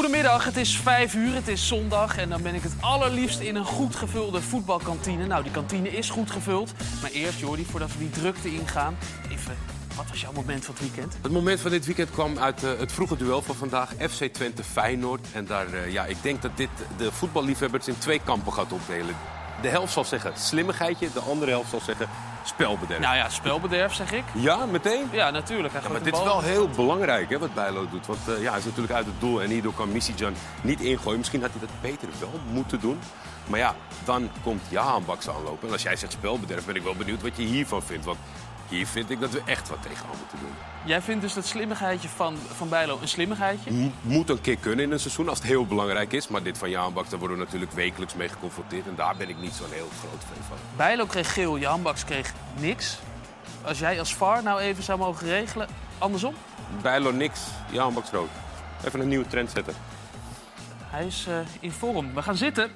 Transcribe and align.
Goedemiddag, 0.00 0.44
het 0.44 0.56
is 0.56 0.76
5 0.76 1.14
uur, 1.14 1.34
het 1.34 1.48
is 1.48 1.66
zondag 1.66 2.18
en 2.18 2.28
dan 2.28 2.42
ben 2.42 2.54
ik 2.54 2.62
het 2.62 2.72
allerliefst 2.80 3.40
in 3.40 3.56
een 3.56 3.64
goed 3.64 3.96
gevulde 3.96 4.40
voetbalkantine. 4.40 5.26
Nou, 5.26 5.42
die 5.42 5.52
kantine 5.52 5.90
is 5.90 6.10
goed 6.10 6.30
gevuld. 6.30 6.72
Maar 7.02 7.10
eerst, 7.10 7.38
Jordi, 7.38 7.64
voordat 7.64 7.92
we 7.92 7.98
die 7.98 8.10
drukte 8.10 8.54
ingaan, 8.54 8.96
even, 9.30 9.56
wat 9.96 10.08
was 10.08 10.20
jouw 10.20 10.32
moment 10.32 10.64
van 10.64 10.74
het 10.74 10.82
weekend? 10.82 11.16
Het 11.22 11.32
moment 11.32 11.60
van 11.60 11.70
dit 11.70 11.86
weekend 11.86 12.10
kwam 12.10 12.38
uit 12.38 12.64
eh, 12.64 12.78
het 12.78 12.92
vroege 12.92 13.16
duel 13.16 13.42
van 13.42 13.54
vandaag. 13.54 13.92
FC 13.98 14.24
Twente 14.24 14.64
Feyenoord. 14.64 15.26
En 15.32 15.46
daar, 15.46 15.72
eh, 15.72 15.92
ja, 15.92 16.04
ik 16.04 16.22
denk 16.22 16.42
dat 16.42 16.56
dit 16.56 16.70
de 16.96 17.12
voetballiefhebbers 17.12 17.88
in 17.88 17.98
twee 17.98 18.20
kampen 18.24 18.52
gaat 18.52 18.72
opdelen. 18.72 19.16
De 19.62 19.68
helft 19.68 19.92
zal 19.92 20.04
zeggen 20.04 20.32
slimmigheidje, 20.36 21.08
de 21.12 21.20
andere 21.20 21.50
helft 21.50 21.70
zal 21.70 21.80
zeggen 21.80 22.08
spelbederf. 22.42 23.00
Nou 23.00 23.16
ja, 23.16 23.28
spelbederf 23.28 23.94
zeg 23.94 24.12
ik. 24.12 24.24
Ja, 24.34 24.66
meteen? 24.66 25.08
Ja, 25.10 25.30
natuurlijk. 25.30 25.74
Ja, 25.74 25.88
maar 25.88 26.02
dit 26.02 26.14
is 26.14 26.22
wel 26.22 26.40
heel 26.40 26.68
belangrijk 26.68 27.30
hè, 27.30 27.38
wat 27.38 27.54
Bijlo 27.54 27.88
doet. 27.88 28.06
Want 28.06 28.28
eh, 28.28 28.42
ja, 28.42 28.50
hij 28.50 28.58
is 28.58 28.64
natuurlijk 28.64 28.94
uit 28.94 29.06
het 29.06 29.20
doel 29.20 29.42
en 29.42 29.50
hierdoor 29.50 29.74
kan 29.74 29.92
Misijan 29.92 30.34
niet 30.62 30.80
ingooien. 30.80 31.18
Misschien 31.18 31.40
had 31.40 31.50
hij 31.50 31.60
dat 31.60 31.80
beter 31.80 32.08
wel 32.20 32.40
moeten 32.52 32.80
doen. 32.80 32.98
Maar 33.46 33.58
ja, 33.58 33.74
dan 34.04 34.30
komt 34.42 34.62
Jahan 34.68 35.04
Baks 35.04 35.28
aanlopen. 35.28 35.66
En 35.66 35.72
als 35.72 35.82
jij 35.82 35.96
zegt 35.96 36.12
spelbederf, 36.12 36.64
ben 36.64 36.76
ik 36.76 36.82
wel 36.82 36.94
benieuwd 36.94 37.22
wat 37.22 37.36
je 37.36 37.42
hiervan 37.42 37.82
vindt. 37.82 38.04
Want 38.04 38.18
hier 38.70 38.86
vind 38.86 39.10
ik 39.10 39.20
dat 39.20 39.30
we 39.30 39.42
echt 39.44 39.68
wat 39.68 39.82
tegenaan 39.82 40.16
moeten 40.18 40.38
doen. 40.38 40.52
Jij 40.84 41.02
vindt 41.02 41.22
dus 41.22 41.34
dat 41.34 41.46
slimmigheidje 41.46 42.08
van, 42.08 42.36
van 42.56 42.68
Bijlo 42.68 42.98
een 43.00 43.08
slimmigheidje? 43.08 43.90
Moet 44.02 44.28
een 44.28 44.40
keer 44.40 44.56
kunnen 44.56 44.84
in 44.84 44.92
een 44.92 45.00
seizoen 45.00 45.28
als 45.28 45.38
het 45.38 45.46
heel 45.46 45.66
belangrijk 45.66 46.12
is. 46.12 46.28
Maar 46.28 46.42
dit 46.42 46.58
van 46.58 46.70
Jaan 46.70 46.92
Baks, 46.92 47.10
daar 47.10 47.18
worden 47.18 47.38
we 47.38 47.44
natuurlijk 47.44 47.72
wekelijks 47.72 48.14
mee 48.14 48.28
geconfronteerd. 48.28 48.86
En 48.86 48.94
daar 48.94 49.16
ben 49.16 49.28
ik 49.28 49.38
niet 49.40 49.52
zo'n 49.52 49.70
heel 49.70 49.88
groot 49.98 50.20
fan 50.20 50.44
van. 50.48 50.56
Bijlo 50.76 51.06
kreeg 51.06 51.32
geel, 51.32 51.58
Jan 51.58 51.82
Baks 51.82 52.04
kreeg 52.04 52.32
niks. 52.60 52.98
Als 53.62 53.78
jij 53.78 53.98
als 53.98 54.14
VAR 54.14 54.42
nou 54.42 54.60
even 54.60 54.82
zou 54.82 54.98
mogen 54.98 55.26
regelen, 55.26 55.68
andersom? 55.98 56.34
Bijlo 56.82 57.10
niks, 57.10 57.40
Jaan 57.70 57.94
Baks 57.94 58.10
rood. 58.10 58.28
Even 58.84 59.00
een 59.00 59.08
nieuwe 59.08 59.26
trend 59.26 59.50
zetten. 59.50 59.74
Hij 60.84 61.06
is 61.06 61.26
eh, 61.28 61.34
in 61.60 61.72
vorm. 61.72 62.14
We 62.14 62.22
gaan 62.22 62.36
zitten. 62.36 62.70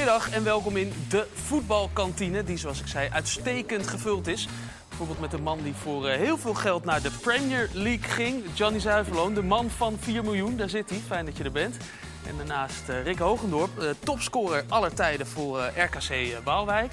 Goedemiddag 0.00 0.36
en 0.36 0.44
welkom 0.44 0.76
in 0.76 0.92
de 1.08 1.26
voetbalkantine, 1.32 2.44
die 2.44 2.56
zoals 2.56 2.80
ik 2.80 2.86
zei 2.86 3.08
uitstekend 3.12 3.86
gevuld 3.86 4.26
is. 4.26 4.48
Bijvoorbeeld 4.88 5.20
met 5.20 5.32
een 5.32 5.42
man 5.42 5.62
die 5.62 5.74
voor 5.74 6.06
eh, 6.06 6.18
heel 6.18 6.38
veel 6.38 6.54
geld 6.54 6.84
naar 6.84 7.02
de 7.02 7.10
Premier 7.10 7.70
League 7.72 8.10
ging, 8.10 8.44
Johnny 8.54 8.80
Zuiverloon, 8.80 9.34
de 9.34 9.42
man 9.42 9.70
van 9.70 9.96
4 9.98 10.24
miljoen. 10.24 10.56
Daar 10.56 10.68
zit 10.68 10.90
hij, 10.90 10.98
fijn 10.98 11.24
dat 11.24 11.36
je 11.36 11.44
er 11.44 11.52
bent. 11.52 11.76
En 12.26 12.36
daarnaast 12.36 12.88
eh, 12.88 13.02
Rick 13.02 13.18
Hogendorp, 13.18 13.78
eh, 13.78 13.88
topscorer 13.98 14.64
aller 14.68 14.94
tijden 14.94 15.26
voor 15.26 15.60
RKC 15.76 16.42
Waalwijk. 16.44 16.92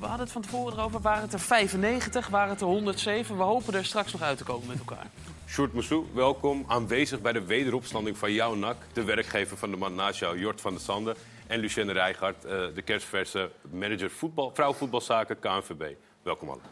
We 0.00 0.06
hadden 0.06 0.24
het 0.24 0.32
van 0.32 0.42
tevoren 0.42 0.78
erover, 0.78 1.00
waren 1.00 1.22
het 1.22 1.32
er 1.32 1.40
95, 1.40 2.28
waren 2.28 2.50
het 2.50 2.60
er 2.60 2.66
107. 2.66 3.36
We 3.36 3.42
hopen 3.42 3.74
er 3.74 3.84
straks 3.84 4.12
nog 4.12 4.22
uit 4.22 4.38
te 4.38 4.44
komen 4.44 4.66
met 4.66 4.78
elkaar. 4.78 5.06
Sjoerd 5.48 5.72
Moussou, 5.72 6.06
welkom. 6.14 6.64
Aanwezig 6.66 7.20
bij 7.20 7.32
de 7.32 7.44
wederopstanding 7.44 8.18
van 8.18 8.32
jouw 8.32 8.54
NAC. 8.54 8.76
De 8.92 9.04
werkgever 9.04 9.56
van 9.56 9.70
de 9.70 9.76
man 9.76 9.94
naast 9.94 10.18
jou, 10.18 10.38
Jort 10.38 10.60
van 10.60 10.72
der 10.72 10.82
Sande. 10.82 11.16
En 11.46 11.60
Lucienne 11.60 11.92
Rijgaard, 11.92 12.44
eh, 12.44 12.50
de 12.74 12.82
kerstverse 12.82 13.50
manager 13.70 14.10
voetbal, 14.10 14.50
vrouwenvoetbalzaken 14.54 15.38
KNVB. 15.38 15.94
Welkom 16.22 16.48
allen. 16.48 16.62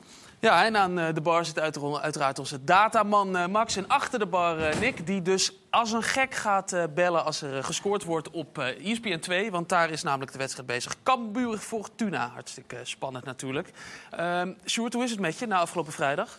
Ja, 0.41 0.65
en 0.65 0.77
aan 0.77 0.99
eh, 0.99 1.15
de 1.15 1.21
bar 1.21 1.45
zit 1.45 1.59
uit- 1.59 1.79
uiteraard 2.01 2.39
onze 2.39 2.65
dataman 2.65 3.37
eh, 3.37 3.47
Max. 3.47 3.77
En 3.77 3.89
achter 3.89 4.19
de 4.19 4.27
bar 4.27 4.79
Nick, 4.81 5.07
die 5.07 5.23
dus 5.23 5.53
als 5.71 5.93
een 5.93 6.03
gek 6.03 6.35
gaat 6.35 6.77
bellen 6.95 7.25
als 7.25 7.43
er 7.43 7.65
gescoord 7.65 8.05
wordt 8.05 8.31
op 8.31 8.59
ESPN 8.59 9.19
2. 9.19 9.51
Want 9.51 9.69
daar 9.69 9.91
is 9.91 10.03
namelijk 10.03 10.33
de 10.33 10.39
wedstrijd 10.39 10.69
bezig. 10.69 10.97
Cambuur 11.03 11.59
Fortuna. 11.59 12.29
Hartstikke 12.29 12.77
spannend 12.83 13.25
natuurlijk. 13.25 13.71
Ehm 14.11 14.53
Sjoerd, 14.67 14.93
hoe 14.93 15.05
is 15.05 15.11
het 15.11 15.21
met 15.21 15.39
je 15.39 15.47
na 15.47 15.59
afgelopen 15.59 15.93
vrijdag? 15.93 16.39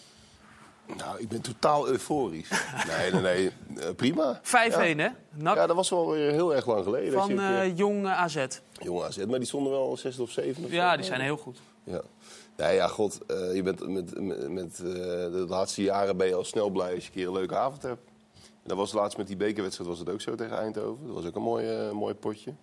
5-1 0.93 0.95
Nou, 0.97 1.19
ik 1.19 1.29
ben 1.29 1.41
totaal 1.41 1.87
euforisch. 1.87 2.49
nee, 2.97 3.11
nee, 3.11 3.21
nee. 3.21 3.51
Eh, 3.77 3.95
prima. 3.95 4.39
hè? 4.51 5.07
NAC 5.31 5.55
Ja, 5.55 5.67
dat 5.67 5.75
was 5.75 5.89
wel 5.89 6.09
weer 6.11 6.31
heel 6.31 6.55
erg 6.55 6.65
lang 6.65 6.83
geleden. 6.83 7.13
van 7.13 7.27
keer- 7.27 7.59
eh, 7.61 7.77
Jong 7.77 8.05
eh, 8.05 8.19
AZ. 8.21 8.45
Jonge 8.71 9.03
AZ, 9.03 9.17
maar 9.17 9.39
die 9.39 9.47
stonden 9.47 9.71
wel 9.71 9.97
zesde 9.97 10.21
of 10.21 10.31
zevende. 10.31 10.67
of 10.67 10.73
Ja, 10.73 10.89
zo. 10.91 10.95
die 10.95 11.05
zijn 11.05 11.21
heel 11.21 11.37
goed. 11.37 11.59
Ja. 11.83 12.01
Ja, 12.57 12.87
god. 12.87 13.19
je 13.27 13.61
bent 13.63 13.87
met, 13.87 14.19
met, 14.19 14.49
met 14.49 14.77
de 14.77 15.45
laatste 15.47 15.81
jaren 15.81 16.17
ben 16.17 16.27
je 16.27 16.35
al 16.35 16.43
snel 16.43 16.69
blij 16.69 16.93
als 16.93 17.03
je 17.03 17.09
een 17.09 17.15
keer 17.15 17.27
een 17.27 17.33
leuke 17.33 17.55
avond 17.55 17.81
hebt. 17.81 18.01
En 18.43 18.71
dat 18.71 18.77
was 18.77 18.93
laatst 18.93 19.17
met 19.17 19.27
die 19.27 19.37
bekerwedstrijd 19.37 19.89
was 19.89 19.99
het 19.99 20.09
ook 20.09 20.21
zo 20.21 20.35
tegen 20.35 20.57
Eindhoven. 20.57 21.05
Dat 21.05 21.15
was 21.15 21.25
ook 21.25 21.35
een 21.35 21.41
mooi, 21.41 21.91
mooi 21.93 22.13
potje. 22.13 22.53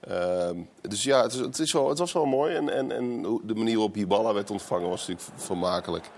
Ehm, 0.00 0.58
dus 0.80 1.02
ja, 1.02 1.22
het, 1.22 1.32
is, 1.32 1.38
het, 1.38 1.58
is 1.58 1.72
wel, 1.72 1.88
het 1.88 1.98
was 1.98 2.12
wel 2.12 2.24
mooi. 2.24 2.54
En, 2.54 2.68
en, 2.68 2.92
en 2.92 3.22
de 3.44 3.54
manier 3.54 3.74
waarop 3.74 3.94
Hiballa 3.94 4.32
werd 4.34 4.50
ontvangen 4.50 4.88
was 4.88 5.06
natuurlijk 5.06 5.40
vermakelijk. 5.42 6.10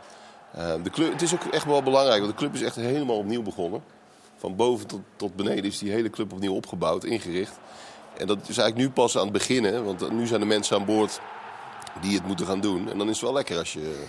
Ehm, 0.56 0.82
de 0.82 0.90
club, 0.90 1.12
het 1.12 1.22
is 1.22 1.34
ook 1.34 1.44
echt 1.44 1.64
wel 1.64 1.82
belangrijk, 1.82 2.20
want 2.20 2.32
de 2.32 2.38
club 2.38 2.54
is 2.54 2.62
echt 2.62 2.76
helemaal 2.76 3.16
opnieuw 3.16 3.42
begonnen. 3.42 3.82
Van 4.36 4.56
boven 4.56 4.86
tot, 4.86 5.00
tot 5.16 5.36
beneden 5.36 5.64
is 5.64 5.78
die 5.78 5.90
hele 5.92 6.10
club 6.10 6.32
opnieuw 6.32 6.54
opgebouwd, 6.54 7.04
ingericht. 7.04 7.58
En 8.18 8.26
dat 8.26 8.38
is 8.38 8.58
eigenlijk 8.58 8.76
nu 8.76 8.90
pas 8.90 9.16
aan 9.16 9.22
het 9.22 9.32
beginnen, 9.32 9.84
want 9.84 10.10
nu 10.10 10.26
zijn 10.26 10.40
de 10.40 10.46
mensen 10.46 10.76
aan 10.76 10.84
boord 10.84 11.20
die 12.00 12.14
het 12.14 12.26
moeten 12.26 12.46
gaan 12.46 12.60
doen. 12.60 12.90
En 12.90 12.98
dan 12.98 13.08
is 13.08 13.14
het 13.14 13.24
wel 13.24 13.32
lekker 13.32 13.58
als 13.58 13.72
je 13.72 14.04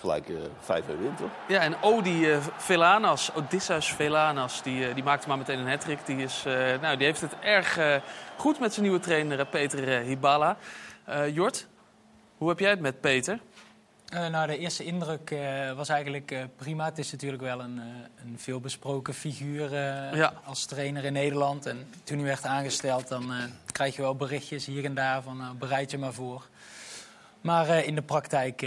gelijk 0.00 0.28
eh 0.28 0.34
5-1 0.60 0.98
wint, 1.00 1.16
toch? 1.18 1.30
Ja, 1.48 1.60
en 1.60 1.82
Odi 1.82 2.30
eh, 2.30 2.38
Velanas, 2.56 3.30
Odysseus 3.34 3.92
Velanas, 3.92 4.62
die, 4.62 4.86
eh, 4.86 4.94
die 4.94 5.04
maakte 5.04 5.28
maar 5.28 5.38
meteen 5.38 5.58
een 5.58 5.68
hattrick. 5.68 6.06
Die, 6.06 6.26
eh, 6.44 6.80
nou, 6.80 6.96
die 6.96 7.06
heeft 7.06 7.20
het 7.20 7.32
erg 7.40 7.78
eh, 7.78 7.96
goed 8.36 8.60
met 8.60 8.72
zijn 8.72 8.84
nieuwe 8.84 9.00
trainer 9.00 9.40
eh, 9.40 9.46
Peter 9.50 9.88
eh, 9.98 10.04
Hibala. 10.06 10.56
Eh, 11.04 11.34
Jort, 11.34 11.66
hoe 12.36 12.48
heb 12.48 12.58
jij 12.58 12.70
het 12.70 12.80
met 12.80 13.00
Peter? 13.00 13.38
Eh, 14.10 14.26
nou, 14.26 14.46
de 14.46 14.58
eerste 14.58 14.84
indruk 14.84 15.30
eh, 15.30 15.72
was 15.72 15.88
eigenlijk 15.88 16.30
eh, 16.30 16.38
prima. 16.56 16.84
Het 16.84 16.98
is 16.98 17.12
natuurlijk 17.12 17.42
wel 17.42 17.60
een, 17.60 17.80
een 18.24 18.34
veelbesproken 18.36 19.14
figuur 19.14 19.74
Ja. 20.16 20.32
als 20.44 20.64
trainer 20.64 21.04
in 21.04 21.12
Nederland. 21.12 21.66
En 21.66 21.86
toen 22.04 22.16
hij 22.18 22.26
werd 22.26 22.44
aangesteld, 22.44 23.08
dan 23.08 23.32
krijg 23.72 23.96
je 23.96 24.02
wel 24.02 24.14
berichtjes 24.14 24.66
hier 24.66 24.84
en 24.84 24.94
daar 24.94 25.22
van 25.22 25.36
nou, 25.36 25.54
bereid 25.54 25.90
je 25.90 25.98
maar 25.98 26.12
voor. 26.12 26.46
Maar 27.40 27.84
in 27.84 27.94
de 27.94 28.02
praktijk 28.02 28.66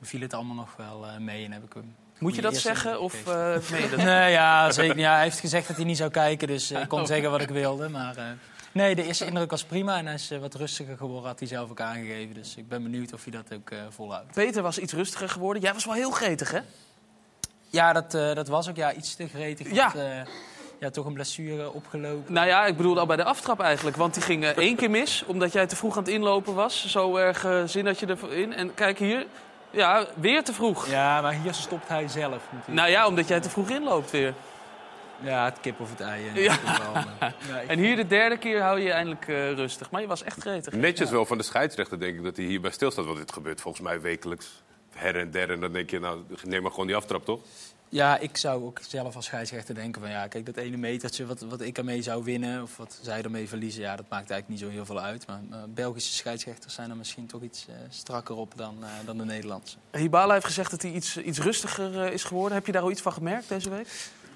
viel 0.00 0.20
het 0.20 0.34
allemaal 0.34 0.54
nog 0.56 0.76
wel 0.76 1.06
mee 1.18 1.44
en 1.44 1.52
heb 1.52 1.64
ik 1.64 1.72
hem. 1.72 1.94
Moet 2.18 2.34
je 2.34 2.42
dat 2.42 2.56
zeggen 2.56 3.00
of 3.00 3.24
meen 3.70 3.82
je 3.82 3.88
dat? 3.90 4.04
Nee, 4.04 4.30
ja, 4.32 4.70
zeker. 4.72 4.98
Ja, 4.98 5.14
hij 5.14 5.22
heeft 5.22 5.40
gezegd 5.40 5.66
dat 5.68 5.76
hij 5.76 5.84
niet 5.84 5.96
zou 5.96 6.10
kijken, 6.10 6.48
dus 6.48 6.70
ik 6.70 6.88
kon 6.88 7.06
zeggen 7.06 7.30
wat 7.30 7.40
ik 7.40 7.48
wilde. 7.48 7.88
Maar 7.88 8.36
nee, 8.74 8.94
de 8.94 9.02
eerste 9.02 9.26
indruk 9.26 9.50
was 9.50 9.64
prima 9.64 9.98
en 9.98 10.04
hij 10.04 10.14
is 10.14 10.30
eh, 10.30 10.38
wat 10.38 10.54
rustiger 10.54 10.96
geworden, 10.96 11.28
had 11.28 11.38
hij 11.38 11.48
zelf 11.48 11.70
ook 11.70 11.80
aangegeven. 11.80 12.34
Dus 12.34 12.56
ik 12.56 12.68
ben 12.68 12.82
benieuwd 12.82 13.12
of 13.12 13.24
hij 13.24 13.32
dat 13.32 13.52
ook 13.54 13.70
eh, 13.70 13.78
volhoudt. 13.88 14.32
Peter 14.32 14.62
was 14.62 14.78
iets 14.78 14.92
rustiger 14.92 15.28
geworden. 15.28 15.62
Jij 15.62 15.72
was 15.72 15.84
wel 15.84 15.94
heel 15.94 16.10
gretig, 16.10 16.50
hè? 16.50 16.60
Ja, 17.70 17.92
dat, 17.92 18.14
eh, 18.14 18.34
dat 18.34 18.48
was 18.48 18.68
ook 18.68 18.76
ja, 18.76 18.92
iets 18.92 19.14
te 19.14 19.28
gretig. 19.28 19.72
Ja. 19.72 19.92
ja, 20.80 20.90
toch 20.90 21.06
een 21.06 21.12
blessure 21.12 21.72
opgelopen. 21.72 22.32
Nou 22.32 22.46
ja, 22.46 22.66
ik 22.66 22.76
bedoelde 22.76 23.00
al 23.00 23.06
bij 23.06 23.16
de 23.16 23.24
aftrap 23.24 23.60
eigenlijk. 23.60 23.96
Want 23.96 24.14
die 24.14 24.22
ging 24.22 24.44
één 24.44 24.76
keer 24.76 24.90
mis, 24.90 25.24
omdat 25.26 25.52
jij 25.52 25.66
te 25.66 25.76
vroeg 25.76 25.96
aan 25.96 26.02
het 26.02 26.12
inlopen 26.12 26.54
was. 26.54 26.86
Zo 26.86 27.16
erg 27.16 27.46
zin 27.66 27.86
had 27.86 27.98
je 27.98 28.16
erin. 28.22 28.52
En 28.52 28.74
kijk 28.74 28.98
hier, 28.98 29.26
ja, 29.70 30.06
weer 30.14 30.44
te 30.44 30.52
vroeg. 30.52 30.88
Ja, 30.88 31.20
maar 31.20 31.32
hier 31.32 31.54
stopt 31.54 31.88
hij 31.88 32.08
zelf 32.08 32.42
natuurlijk. 32.44 32.80
Nou 32.80 32.90
ja, 32.90 33.06
omdat 33.06 33.28
jij 33.28 33.40
te 33.40 33.50
vroeg 33.50 33.70
inloopt 33.70 34.10
weer. 34.10 34.34
Ja, 35.24 35.44
het 35.44 35.60
kip 35.60 35.80
of 35.80 35.90
het 35.90 36.00
ei. 36.00 36.28
eh, 36.28 36.34
Ja. 36.44 36.58
wel, 36.64 36.94
eh, 36.94 37.04
ja, 37.48 37.60
ik- 37.60 37.68
En 37.68 37.78
hier 37.78 37.96
de 37.96 38.06
derde 38.06 38.38
keer 38.38 38.60
hou 38.62 38.78
je 38.78 38.84
je 38.84 38.92
eindelijk 38.92 39.28
eh, 39.28 39.52
rustig. 39.52 39.90
Maar 39.90 40.00
je 40.00 40.06
was 40.06 40.22
echt 40.22 40.40
gretig. 40.40 40.72
Netjes 40.72 41.10
wel 41.10 41.26
van 41.26 41.38
de 41.38 41.44
scheidsrechter 41.44 41.98
denk 42.00 42.16
ik 42.16 42.24
dat 42.24 42.36
hij 42.36 42.44
hierbij 42.46 42.70
stilstaat. 42.70 43.04
Want 43.04 43.18
dit 43.18 43.32
gebeurt 43.32 43.60
volgens 43.60 43.82
mij 43.84 44.00
wekelijks 44.00 44.62
her 44.90 45.16
en 45.16 45.30
der. 45.30 45.50
En 45.50 45.60
dan 45.60 45.72
denk 45.72 45.90
je, 45.90 46.00
nou, 46.00 46.22
neem 46.42 46.62
maar 46.62 46.70
gewoon 46.70 46.86
die 46.86 46.96
aftrap, 46.96 47.24
toch? 47.24 47.40
Ja, 47.88 48.18
ik 48.18 48.36
zou 48.36 48.64
ook 48.64 48.78
zelf 48.88 49.16
als 49.16 49.24
scheidsrechter 49.24 49.74
denken 49.74 50.00
van 50.00 50.10
ja, 50.10 50.26
kijk, 50.26 50.46
dat 50.46 50.56
ene 50.56 50.76
metertje 50.76 51.26
wat, 51.26 51.40
wat 51.40 51.60
ik 51.60 51.78
ermee 51.78 52.02
zou 52.02 52.24
winnen 52.24 52.62
of 52.62 52.76
wat 52.76 52.98
zij 53.02 53.22
ermee 53.22 53.48
verliezen, 53.48 53.82
ja, 53.82 53.96
dat 53.96 54.08
maakt 54.08 54.30
eigenlijk 54.30 54.48
niet 54.48 54.58
zo 54.58 54.68
heel 54.68 54.84
veel 54.84 55.00
uit. 55.00 55.26
Maar 55.26 55.40
eh, 55.50 55.58
Belgische 55.68 56.12
scheidsrechters 56.14 56.74
zijn 56.74 56.90
er 56.90 56.96
misschien 56.96 57.26
toch 57.26 57.42
iets 57.42 57.66
eh, 57.68 57.74
strakker 57.88 58.36
op 58.36 58.52
dan, 58.56 58.76
eh, 58.82 58.88
dan 59.04 59.18
de 59.18 59.24
Nederlandse. 59.24 59.76
Hibala 59.92 60.32
heeft 60.32 60.46
gezegd 60.46 60.70
dat 60.70 60.82
hij 60.82 60.90
iets, 60.90 61.16
iets 61.16 61.38
rustiger 61.38 62.02
eh, 62.04 62.12
is 62.12 62.24
geworden. 62.24 62.56
Heb 62.56 62.66
je 62.66 62.72
daar 62.72 62.82
al 62.82 62.90
iets 62.90 63.02
van 63.02 63.12
gemerkt 63.12 63.48
deze 63.48 63.70
week? 63.70 63.88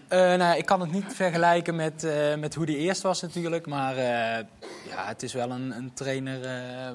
Eh, 0.09 0.35
nou, 0.35 0.59
ik 0.59 0.67
kan 0.67 0.81
het 0.81 0.93
niet 0.93 1.05
vergelijken 1.15 1.75
met, 1.77 2.05
eh, 2.05 2.35
met 2.37 2.55
hoe 2.55 2.67
die 2.67 2.77
eerst 2.77 3.03
was 3.03 3.23
natuurlijk. 3.23 3.67
Maar 3.67 3.97
eh, 3.97 4.45
ja, 4.89 5.07
het 5.07 5.23
is 5.23 5.33
wel 5.33 5.51
een, 5.51 5.71
een 5.77 5.93
trainer 5.95 6.41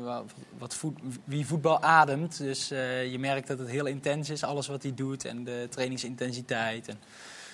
wa- 0.04 0.24
wat 0.57 0.74
voet, 0.75 1.00
wie 1.24 1.45
voetbal 1.45 1.81
ademt. 1.81 2.38
Dus 2.38 2.68
je 3.12 3.15
merkt 3.19 3.48
dat 3.48 3.60
het 3.60 3.69
heel 3.69 3.86
intens 3.86 4.30
is, 4.30 4.44
alles 4.44 4.68
wat 4.68 4.83
hij 4.83 4.94
doet. 4.94 5.25
En 5.25 5.44
de 5.44 5.68
trainingsintensiteit. 5.69 6.88
En, 6.88 6.98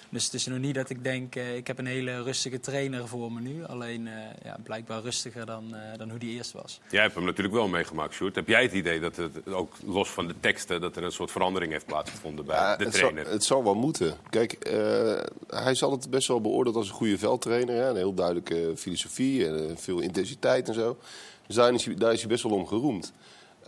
dus 0.09 0.23
het 0.25 0.33
is 0.33 0.45
nog 0.45 0.57
niet 0.59 0.75
dat 0.75 0.89
ik 0.89 1.03
denk, 1.03 1.35
eh, 1.35 1.55
ik 1.55 1.67
heb 1.67 1.77
een 1.77 1.85
hele 1.85 2.23
rustige 2.23 2.59
trainer 2.59 3.07
voor 3.07 3.31
me 3.31 3.41
nu. 3.41 3.65
Alleen 3.65 4.07
eh, 4.07 4.13
ja, 4.43 4.57
blijkbaar 4.63 5.01
rustiger 5.01 5.45
dan, 5.45 5.75
eh, 5.75 5.97
dan 5.97 6.09
hoe 6.09 6.19
die 6.19 6.35
eerst 6.35 6.51
was. 6.51 6.79
Jij 6.89 7.01
hebt 7.01 7.15
hem 7.15 7.25
natuurlijk 7.25 7.55
wel 7.55 7.67
meegemaakt, 7.67 8.13
Sjoerd. 8.13 8.35
Heb 8.35 8.47
jij 8.47 8.61
het 8.61 8.71
idee 8.71 8.99
dat 8.99 9.15
het 9.15 9.53
ook 9.53 9.73
los 9.85 10.09
van 10.09 10.27
de 10.27 10.33
teksten... 10.39 10.81
dat 10.81 10.95
er 10.95 11.03
een 11.03 11.11
soort 11.11 11.31
verandering 11.31 11.71
heeft 11.71 11.85
plaatsgevonden 11.85 12.45
bij 12.45 12.55
Ja, 12.55 12.75
de 12.75 12.83
het, 12.83 12.95
zal, 12.95 13.09
trainer? 13.09 13.31
het 13.31 13.43
zal 13.43 13.63
wel 13.63 13.75
moeten. 13.75 14.17
Kijk, 14.29 14.53
eh, 14.53 15.21
hij 15.47 15.75
zal 15.75 15.91
het 15.91 16.09
best 16.09 16.27
wel 16.27 16.41
beoordeeld 16.41 16.75
als 16.75 16.87
een 16.87 16.93
goede 16.95 17.17
veldtrainer. 17.17 17.75
Hè? 17.75 17.89
Een 17.89 17.95
heel 17.95 18.13
duidelijke 18.13 18.73
filosofie 18.75 19.47
en 19.47 19.77
veel 19.77 19.99
intensiteit 19.99 20.67
en 20.67 20.73
zo. 20.73 20.97
Dus 21.47 21.55
daar 21.55 21.73
is 21.73 21.85
hij, 21.85 21.95
daar 21.95 22.13
is 22.13 22.19
hij 22.19 22.29
best 22.29 22.43
wel 22.43 22.51
om 22.51 22.67
geroemd. 22.67 23.13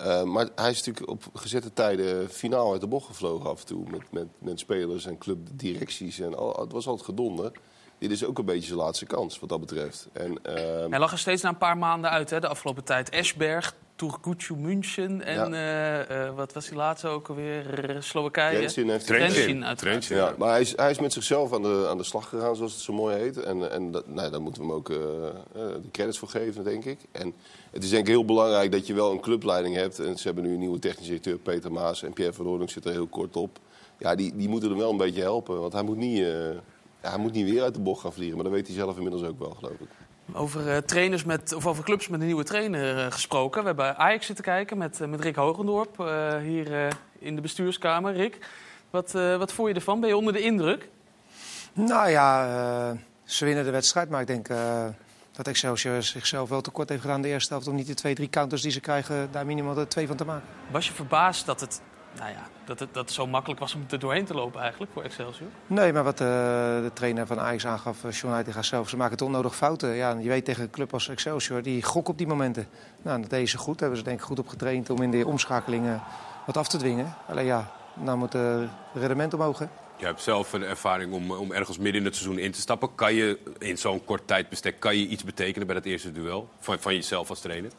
Uh, 0.02 0.24
maar 0.24 0.50
hij 0.56 0.70
is 0.70 0.84
natuurlijk 0.84 1.10
op 1.10 1.24
gezette 1.34 1.74
tijden 1.74 2.30
finaal 2.30 2.72
uit 2.72 2.82
de 2.82 2.88
bocht 2.88 3.06
gevlogen 3.06 3.50
af 3.50 3.60
en 3.60 3.66
toe. 3.66 3.90
Met, 3.90 4.12
met, 4.12 4.28
met 4.40 4.60
spelers 4.60 5.06
en 5.06 5.18
clubdirecties. 5.18 6.20
En 6.20 6.38
al, 6.38 6.62
het 6.62 6.72
was 6.72 6.88
altijd 6.88 7.06
gedonder. 7.06 7.52
Dit 7.98 8.12
is 8.12 8.26
ook 8.26 8.38
een 8.38 8.46
beetje 8.46 8.68
zijn 8.68 8.80
laatste 8.80 9.06
kans 9.06 9.40
wat 9.40 9.50
dat 9.50 9.60
betreft. 9.60 10.08
En, 10.14 10.32
uh, 10.32 10.54
hij 10.90 11.00
lag 11.00 11.12
er 11.12 11.20
steeds 11.20 11.42
na 11.42 11.50
een 11.50 11.58
paar 11.58 11.78
maanden 11.78 12.10
uit, 12.10 12.30
hè, 12.30 12.40
de 12.40 12.48
afgelopen 12.48 12.84
tijd. 12.84 13.10
Esberg, 13.10 13.76
Turkucu 14.02 14.56
München 14.56 15.22
en 15.22 15.54
ja. 15.54 16.00
uh, 16.10 16.28
uh, 16.28 16.36
wat 16.36 16.54
was 16.54 16.66
die 16.66 16.76
laatste 16.76 17.08
ook 17.08 17.28
alweer? 17.30 17.98
Slowakije? 18.00 18.58
Trentin 18.58 18.90
heeft 18.90 19.06
Trentin, 19.06 19.66
uiteraard. 19.66 20.06
Ja, 20.06 20.34
maar 20.38 20.50
hij 20.50 20.62
is, 20.62 20.76
hij 20.76 20.90
is 20.90 21.00
met 21.00 21.14
zichzelf 21.14 21.54
aan 21.54 21.62
de, 21.62 21.86
aan 21.90 21.98
de 21.98 22.04
slag 22.04 22.30
gegaan, 22.30 22.56
zoals 22.56 22.74
het 22.74 22.82
zo 22.82 22.94
mooi 22.94 23.16
heet. 23.16 23.38
En, 23.38 23.72
en 23.72 23.92
dat, 23.92 24.08
nou, 24.08 24.32
daar 24.32 24.42
moeten 24.42 24.62
we 24.62 24.68
hem 24.68 24.78
ook 24.78 24.90
uh, 24.90 24.98
de 25.54 25.92
credits 25.92 26.18
voor 26.18 26.28
geven, 26.28 26.64
denk 26.64 26.86
ik. 26.86 27.00
En 27.12 27.34
het 27.72 27.84
is 27.84 27.90
denk 27.90 28.08
ik 28.08 28.14
heel 28.14 28.26
belangrijk 28.26 28.72
dat 28.72 28.88
je 28.88 28.94
wel 28.94 29.12
een 29.12 29.22
clubleiding 29.22 29.76
hebt. 29.76 30.00
En 30.00 30.18
ze 30.18 30.26
hebben 30.26 30.44
nu 30.44 30.54
een 30.54 30.60
nieuwe 30.60 30.80
technisch 30.80 31.08
directeur, 31.08 31.38
Peter 31.38 31.72
Maas. 31.72 32.04
En 32.04 32.14
Pierre 32.14 32.34
van 32.34 32.70
zit 32.70 32.86
er 32.86 32.92
heel 32.92 33.08
kort 33.08 33.36
op. 33.36 33.60
Ja, 33.98 34.16
die, 34.16 34.36
die 34.36 34.50
moeten 34.50 34.70
hem 34.70 34.78
wel 34.78 34.92
een 34.92 34.98
beetje 34.98 35.22
helpen. 35.22 35.60
Want 35.60 35.74
hij 35.74 35.84
moet 35.84 35.98
niet, 35.98 36.26
hij 37.00 37.18
moet 37.18 37.34
niet 37.34 37.50
weer 37.50 37.64
uit 37.64 37.74
de 37.74 37.82
bocht 37.82 38.02
gaan 38.02 38.14
vliegen. 38.14 38.36
Maar 38.36 38.46
dat 38.46 38.54
weet 38.54 38.68
hij 38.68 38.76
zelf 38.76 38.96
inmiddels 38.96 39.24
ook 39.24 39.40
wel, 39.40 39.56
geloof 39.60 39.80
ik. 39.80 39.88
Over, 40.34 40.68
uh, 40.68 40.78
trainers 40.78 41.24
met, 41.24 41.54
of 41.54 41.68
over 41.68 41.84
clubs 41.84 42.08
met 42.08 42.20
een 42.20 42.26
nieuwe 42.26 42.44
trainer 42.44 42.98
uh, 42.98 43.12
gesproken. 43.12 43.62
We 43.62 43.68
hebben 43.68 43.98
Ajax 43.98 44.26
zitten 44.26 44.46
kijken 44.46 44.78
met, 44.78 45.00
uh, 45.02 45.08
met 45.08 45.22
Rick 45.22 45.36
Hogendorp 45.36 45.98
hier 46.42 46.98
in 47.20 47.36
de 47.36 47.42
bestuurskamer. 47.42 48.14
Rick, 48.14 48.38
wat, 48.90 49.12
wat 49.12 49.54
voel 49.54 49.68
je 49.68 49.74
ervan? 49.74 50.00
Ben 50.00 50.10
je 50.10 50.18
onder 50.18 50.34
de 50.34 50.42
indruk? 50.42 50.90
Nou 51.74 52.10
ja, 52.10 52.98
ze 53.24 53.46
winnen 53.46 53.64
de 53.64 53.72
wedstrijd. 53.72 54.10
Maar 54.10 54.22
ik 54.22 54.28
denk 54.28 54.48
dat 55.32 55.48
Excelsior 55.48 56.04
zichzelf 56.04 56.50
wel 56.50 56.62
tekort 56.62 56.90
heeft 56.90 57.02
gedaan 57.02 57.22
de 57.22 57.28
eerste 57.28 57.54
helft... 57.54 57.68
om 57.68 57.76
niet 57.76 57.88
de 57.88 57.94
twee, 57.94 58.16
drie 58.16 58.30
counters 58.30 58.62
die 58.62 58.72
ze 58.72 58.80
krijgen 58.80 59.30
daar 59.32 59.46
minimaal 59.46 59.88
twee 59.88 60.08
van 60.08 60.16
te 60.16 60.26
maken. 60.26 60.48
Was 60.72 60.88
je 60.88 60.94
verbaasd 60.94 61.46
dat 61.46 61.60
het 61.60 61.82
nou 62.18 62.32
ja, 62.32 62.48
dat 62.66 62.80
het, 62.80 62.94
dat 62.94 63.12
zo 63.12 63.28
makkelijk 63.28 63.60
was 63.60 63.76
om 63.76 63.86
er 63.90 64.00
doorheen 64.00 64.26
te 64.26 64.34
lopen 64.34 64.62
eigenlijk 64.62 64.92
voor 64.92 65.04
Excelsior? 65.04 65.50
Nee, 65.68 65.94
maar 65.94 66.04
wat 66.04 66.22
uh, 66.22 66.28
de 66.28 66.92
trainer 66.94 67.28
van 67.28 67.40
Ajax 67.40 67.66
aangaf, 67.66 68.04
uh, 68.04 68.12
John 68.12 68.34
Heitinga 68.34 68.62
zelf, 68.62 68.90
ze 68.90 68.98
maken 68.98 69.18
te 69.18 69.26
onnodig 69.26 69.56
fouten. 69.56 69.90
Ja, 69.90 70.16
je 70.20 70.30
weet 70.30 70.46
tegen 70.46 70.64
een 70.64 70.70
club 70.70 70.94
als 70.94 71.10
Excelsior, 71.10 71.62
die 71.62 71.84
gok 71.84 72.08
op 72.08 72.18
die 72.18 72.28
momenten. 72.28 72.68
Nou, 73.02 73.22
dat 73.22 73.30
deden 73.30 73.48
ze 73.48 73.58
goed, 73.58 73.80
hebben 73.80 73.98
ze 73.98 74.04
denk 74.04 74.20
ik 74.20 74.26
goed 74.26 74.40
op 74.40 74.48
getraind 74.48 74.90
om 74.90 75.02
in 75.02 75.12
de 75.12 75.28
omschakelingen 75.28 76.02
wat 76.46 76.58
af 76.58 76.68
te 76.68 76.78
dwingen. 76.78 77.16
Alleen 77.28 77.46
ja, 77.46 77.72
nou 77.94 78.18
moet 78.18 78.34
het 78.34 78.70
rendement 78.94 79.34
omhoog. 79.34 79.60
Hè? 79.60 79.66
Je 80.02 80.06
hebt 80.06 80.22
zelf 80.22 80.54
een 80.54 80.64
ervaring 80.64 81.14
om, 81.14 81.32
om 81.32 81.52
ergens 81.52 81.78
midden 81.78 82.02
in 82.02 82.06
het 82.06 82.16
seizoen 82.16 82.40
in 82.40 82.52
te 82.52 82.60
stappen. 82.60 82.96
Kan 82.96 83.14
je 83.14 83.40
in 83.58 83.78
zo'n 83.78 84.06
kort 84.06 84.28
tijdbestek 84.28 84.80
kan 84.80 84.98
je 84.98 85.08
iets 85.08 85.24
betekenen 85.24 85.68
bij 85.68 85.76
dat 85.76 85.86
eerste 85.86 86.12
duel 86.12 86.50
van, 86.60 86.80
van 86.80 86.96
jezelf 86.96 87.30
als 87.30 87.40
trainer? 87.40 87.72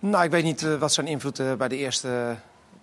Nou, 0.00 0.24
ik 0.24 0.30
weet 0.30 0.44
niet 0.44 0.62
uh, 0.62 0.74
wat 0.74 0.92
zijn 0.92 1.06
invloed 1.06 1.38
uh, 1.38 1.54
bij 1.54 1.68
de 1.68 1.76
eerste 1.76 2.36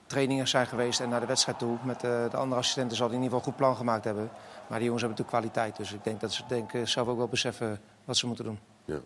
trainingen 0.05 0.47
zijn 0.47 0.67
geweest 0.67 0.99
en 0.99 1.09
naar 1.09 1.19
de 1.19 1.25
wedstrijd 1.25 1.59
toe. 1.59 1.77
Met 1.83 2.03
uh, 2.03 2.29
de 2.29 2.37
andere 2.37 2.61
assistenten 2.61 2.97
zal 2.97 3.07
hij 3.07 3.15
in 3.15 3.23
ieder 3.23 3.37
geval 3.37 3.53
een 3.53 3.53
goed 3.53 3.65
plan 3.65 3.77
gemaakt 3.77 4.03
hebben. 4.03 4.29
Maar 4.67 4.79
die 4.79 4.87
jongens 4.87 5.03
hebben 5.03 5.23
natuurlijk 5.23 5.53
kwaliteit. 5.53 5.77
Dus 5.77 5.93
ik 5.93 6.03
denk 6.03 6.21
dat 6.21 6.33
ze 6.33 6.43
denk, 6.47 6.71
zelf 6.83 7.07
ook 7.07 7.17
wel 7.17 7.27
beseffen 7.27 7.79
wat 8.05 8.17
ze 8.17 8.27
moeten 8.27 8.45
doen. 8.45 8.59
Ja. 8.85 8.99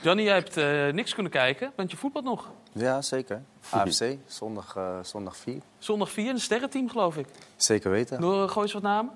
Johnny, 0.00 0.22
jij 0.22 0.34
hebt 0.34 0.56
uh, 0.56 0.92
niks 0.92 1.14
kunnen 1.14 1.32
kijken, 1.32 1.72
want 1.76 1.90
je 1.90 1.96
voetbalt 1.96 2.24
nog. 2.24 2.50
Ja, 2.72 3.02
zeker. 3.02 3.42
AFC, 3.70 4.16
zondag, 4.26 4.76
uh, 4.76 4.98
zondag 5.02 5.36
4. 5.36 5.60
Zondag 5.78 6.10
4, 6.10 6.30
een 6.30 6.40
sterrenteam 6.40 6.90
geloof 6.90 7.16
ik. 7.16 7.26
Zeker 7.56 7.90
weten. 7.90 8.20
Door, 8.20 8.48
gooi 8.48 8.64
eens 8.64 8.74
wat 8.74 8.82
namen. 8.82 9.12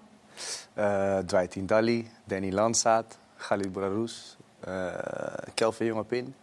Uh, 0.74 1.18
Dwight 1.18 1.54
Indali, 1.54 2.10
Danny 2.24 2.52
Landsaat, 2.52 3.18
Khalid 3.36 3.72
Braroes, 3.72 4.36
Kelvin 5.54 5.86
Jongepin. 5.86 6.34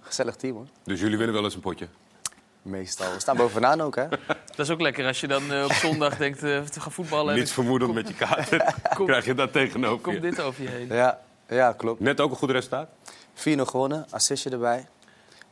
Gezellig 0.00 0.36
team 0.36 0.56
hoor. 0.56 0.66
Dus 0.82 1.00
jullie 1.00 1.16
winnen 1.16 1.34
wel 1.34 1.44
eens 1.44 1.54
een 1.54 1.60
potje? 1.60 1.88
Meestal. 2.64 3.12
We 3.12 3.20
staan 3.20 3.36
bovenaan 3.36 3.80
ook, 3.80 3.96
hè? 3.96 4.08
Dat 4.56 4.66
is 4.66 4.70
ook 4.70 4.80
lekker 4.80 5.06
als 5.06 5.20
je 5.20 5.26
dan 5.26 5.52
uh, 5.52 5.64
op 5.64 5.72
zondag 5.72 6.16
denkt 6.16 6.42
uh, 6.42 6.60
te 6.60 6.80
gaan 6.80 6.92
voetballen. 6.92 7.34
Niets 7.34 7.52
vermoedend 7.52 7.94
met 7.94 8.08
je 8.08 8.14
kaart. 8.14 8.48
krijg 9.06 9.24
je 9.24 9.34
dat 9.34 9.52
tegenover 9.52 10.00
Komt 10.00 10.22
dit 10.22 10.40
over 10.40 10.62
je 10.62 10.68
heen. 10.68 10.86
Ja, 10.86 11.20
ja, 11.48 11.72
klopt. 11.72 12.00
Net 12.00 12.20
ook 12.20 12.30
een 12.30 12.36
goed 12.36 12.50
resultaat? 12.50 12.88
4-0 13.34 13.40
gewonnen, 13.42 14.06
assistje 14.10 14.50
erbij. 14.50 14.86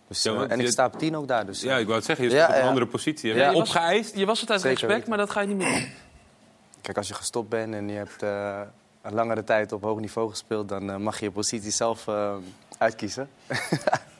Dus, 0.09 0.23
ja, 0.23 0.47
en 0.47 0.61
ik 0.61 0.69
sta 0.69 0.87
op 0.87 0.99
10 0.99 1.17
ook 1.17 1.29
daar. 1.29 1.47
Dus, 1.47 1.61
ja, 1.61 1.77
ik 1.77 1.85
wou 1.85 1.97
het 1.97 2.05
zeggen, 2.05 2.25
je 2.25 2.31
staat 2.31 2.49
ja, 2.49 2.55
op 2.55 2.61
een 2.63 2.69
andere 2.69 2.87
positie. 2.87 3.35
Ja, 3.35 3.51
je 3.51 3.57
Opgeëist, 3.57 4.17
je 4.17 4.27
was 4.27 4.41
het 4.41 4.51
uit 4.51 4.61
Zeker 4.61 4.79
respect, 4.79 4.95
weten. 4.95 5.09
maar 5.09 5.19
dat 5.19 5.31
ga 5.31 5.41
je 5.41 5.47
niet 5.47 5.57
meer 5.57 5.73
doen. 5.73 5.93
Kijk, 6.81 6.97
als 6.97 7.09
je 7.09 7.15
gestopt 7.15 7.49
bent 7.49 7.75
en 7.75 7.89
je 7.89 7.97
hebt 7.97 8.23
uh, 8.23 8.61
een 9.03 9.15
langere 9.15 9.45
tijd 9.45 9.73
op 9.73 9.83
hoog 9.83 10.01
niveau 10.01 10.31
gespeeld... 10.31 10.69
dan 10.69 11.03
mag 11.03 11.19
je 11.19 11.25
je 11.25 11.31
positie 11.31 11.71
zelf 11.71 12.09
uitkiezen. 12.79 13.29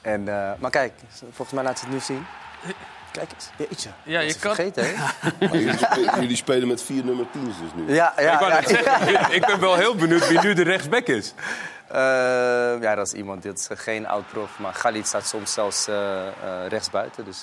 en, 0.00 0.24
maar 0.58 0.70
kijk, 0.70 0.92
volgens 1.20 1.52
mij 1.52 1.64
laat 1.64 1.78
ze 1.78 1.84
het 1.84 1.94
nu 1.94 2.00
zien. 2.00 2.26
Kijk 3.12 3.32
eens, 3.34 3.50
jeetje. 3.56 3.90
Ja, 4.02 4.20
je 4.20 4.34
kan... 4.38 4.54
vergeten, 4.54 4.84
hè? 4.86 4.92
jullie, 5.58 6.10
jullie, 6.20 6.36
spelen 6.36 6.68
met 6.68 6.82
vier 6.82 7.04
nummer 7.04 7.26
10's 7.26 7.58
dus 7.60 7.70
nu. 7.74 7.94
Ja, 7.94 8.12
ja, 8.16 8.40
ik, 8.40 8.66
ja. 8.66 8.68
Zeggen, 8.68 9.32
ik 9.38 9.46
ben 9.46 9.60
wel 9.60 9.76
heel 9.76 9.94
benieuwd 9.94 10.28
wie 10.28 10.40
nu 10.40 10.54
de 10.54 10.62
rechtsback 10.62 11.06
is. 11.06 11.34
Uh, 11.92 11.96
ja, 12.80 12.94
dat 12.94 13.06
is 13.06 13.12
iemand, 13.12 13.42
dit 13.42 13.58
is 13.58 13.68
geen 13.80 14.06
oud-prof, 14.06 14.58
maar 14.58 14.74
Galit 14.74 15.06
staat 15.06 15.26
soms 15.26 15.52
zelfs 15.52 15.88
uh, 15.88 15.94
uh, 15.94 16.66
rechtsbuiten. 16.68 17.24
Dus 17.24 17.42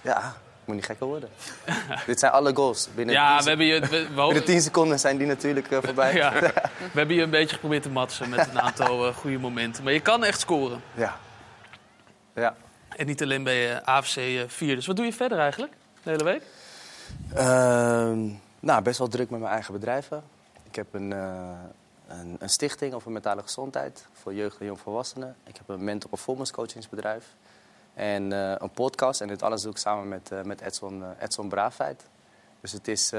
ja, 0.00 0.34
moet 0.64 0.76
niet 0.76 0.84
gekker 0.84 1.06
worden. 1.06 1.28
dit 2.06 2.18
zijn 2.18 2.32
alle 2.32 2.54
goals. 2.54 2.88
Binnen 2.94 3.14
ja, 3.14 3.42
we 3.42 3.48
hebben 3.48 3.66
je, 3.66 3.80
we, 3.80 4.06
we 4.14 4.26
binnen 4.26 4.44
10 4.44 4.60
seconden 4.60 4.98
zijn 4.98 5.16
die 5.16 5.26
natuurlijk 5.26 5.66
voorbij. 5.70 6.14
ja, 6.14 6.32
we 6.32 6.98
hebben 6.98 7.16
je 7.16 7.22
een 7.22 7.30
beetje 7.30 7.54
geprobeerd 7.54 7.82
te 7.82 7.90
matsen 7.90 8.28
met 8.28 8.48
een 8.50 8.60
aantal 8.60 9.12
goede 9.12 9.38
momenten. 9.38 9.84
Maar 9.84 9.92
je 9.92 10.00
kan 10.00 10.24
echt 10.24 10.40
scoren. 10.40 10.82
Ja. 10.94 11.18
Ja. 12.38 12.54
En 12.96 13.06
niet 13.06 13.22
alleen 13.22 13.42
bij 13.42 13.82
AFC 13.82 14.20
4. 14.46 14.74
Dus 14.74 14.86
wat 14.86 14.96
doe 14.96 15.04
je 15.04 15.12
verder 15.12 15.38
eigenlijk 15.38 15.72
de 16.02 16.10
hele 16.10 16.24
week? 16.24 16.42
Uh, 17.32 18.34
nou, 18.60 18.82
best 18.82 18.98
wel 18.98 19.08
druk 19.08 19.30
met 19.30 19.40
mijn 19.40 19.52
eigen 19.52 19.72
bedrijven. 19.72 20.22
Ik 20.62 20.74
heb 20.74 20.86
een, 20.94 21.10
uh, 21.10 21.50
een, 22.08 22.36
een, 22.38 22.48
stichting 22.48 22.94
over 22.94 23.10
mentale 23.10 23.42
gezondheid 23.42 24.06
voor 24.12 24.34
jeugd 24.34 24.58
en 24.58 24.66
jongvolwassenen. 24.66 25.36
Ik 25.44 25.56
heb 25.56 25.68
een 25.68 25.84
mental 25.84 26.10
performance 26.10 26.52
coachingsbedrijf. 26.52 27.24
En 27.94 28.30
uh, 28.32 28.54
een 28.58 28.70
podcast. 28.70 29.20
En 29.20 29.28
dit 29.28 29.42
alles 29.42 29.62
doe 29.62 29.70
ik 29.70 29.78
samen 29.78 30.08
met, 30.08 30.30
uh, 30.32 30.42
met 30.42 30.60
Edson, 30.60 31.04
Edson 31.18 31.48
Braafheid. 31.48 32.04
Dus 32.60 32.72
het 32.72 32.88
is, 32.88 33.10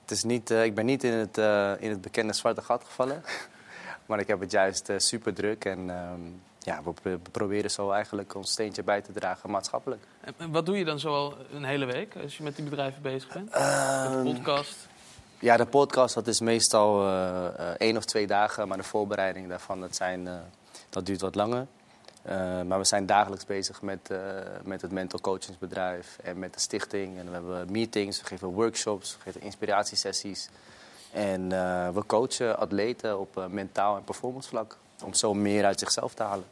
het 0.00 0.10
is 0.10 0.22
niet, 0.22 0.50
ik 0.50 0.74
ben 0.74 0.86
niet 0.86 1.04
in 1.04 1.12
het, 1.12 1.36
in 1.80 1.90
het 1.90 2.00
bekende 2.00 2.32
zwarte 2.32 2.62
gat 2.62 2.84
gevallen. 2.84 3.22
maar 4.06 4.18
ik 4.18 4.26
heb 4.26 4.40
het 4.40 4.50
juist 4.50 4.90
super 4.96 5.34
druk. 5.34 5.64
En 5.64 5.90
ehm, 5.90 6.20
ja, 6.68 6.82
we 7.02 7.18
proberen 7.30 7.70
zo 7.70 7.90
eigenlijk 7.90 8.34
ons 8.34 8.50
steentje 8.50 8.82
bij 8.82 9.00
te 9.00 9.12
dragen 9.12 9.50
maatschappelijk. 9.50 10.02
En 10.20 10.50
wat 10.50 10.66
doe 10.66 10.78
je 10.78 10.84
dan 10.84 10.98
zo 10.98 11.14
al 11.14 11.34
een 11.52 11.64
hele 11.64 11.84
week 11.84 12.16
als 12.22 12.36
je 12.36 12.42
met 12.42 12.56
die 12.56 12.64
bedrijven 12.64 13.02
bezig 13.02 13.32
bent? 13.32 13.54
Uh, 13.54 14.22
de 14.22 14.32
podcast? 14.34 14.88
Ja, 15.38 15.56
de 15.56 15.66
podcast 15.66 16.14
dat 16.14 16.26
is 16.26 16.40
meestal 16.40 17.06
uh, 17.06 17.12
uh, 17.58 17.68
één 17.78 17.96
of 17.96 18.04
twee 18.04 18.26
dagen. 18.26 18.68
Maar 18.68 18.76
de 18.76 18.82
voorbereiding 18.82 19.48
daarvan 19.48 19.80
dat 19.80 19.96
zijn, 19.96 20.28
dat 20.90 21.06
duurt 21.06 21.20
wat 21.20 21.34
langer. 21.34 21.66
maar 22.66 22.78
we 22.78 22.84
zijn 22.84 23.06
dagelijks 23.06 23.44
bezig 23.44 23.82
met, 23.82 24.10
met 24.64 24.82
het 24.82 24.92
mental 24.92 25.20
coachingsbedrijf 25.20 26.18
en 26.22 26.38
met 26.38 26.54
de 26.54 26.60
stichting. 26.60 27.18
En 27.18 27.26
we 27.26 27.32
hebben 27.32 27.72
meetings, 27.72 28.20
we 28.20 28.26
geven 28.26 28.48
workshops, 28.48 29.16
we 29.16 29.22
geven 29.22 29.40
inspiratiesessies. 29.40 30.48
En 31.12 31.48
we 31.94 32.02
coachen 32.06 32.58
atleten 32.58 33.18
op 33.18 33.46
mentaal 33.50 33.96
en 33.96 34.04
performance 34.04 34.48
vlak. 34.48 34.76
Om 35.04 35.14
zo 35.14 35.34
meer 35.34 35.64
uit 35.64 35.78
zichzelf 35.78 36.14
te 36.14 36.22
halen. 36.22 36.44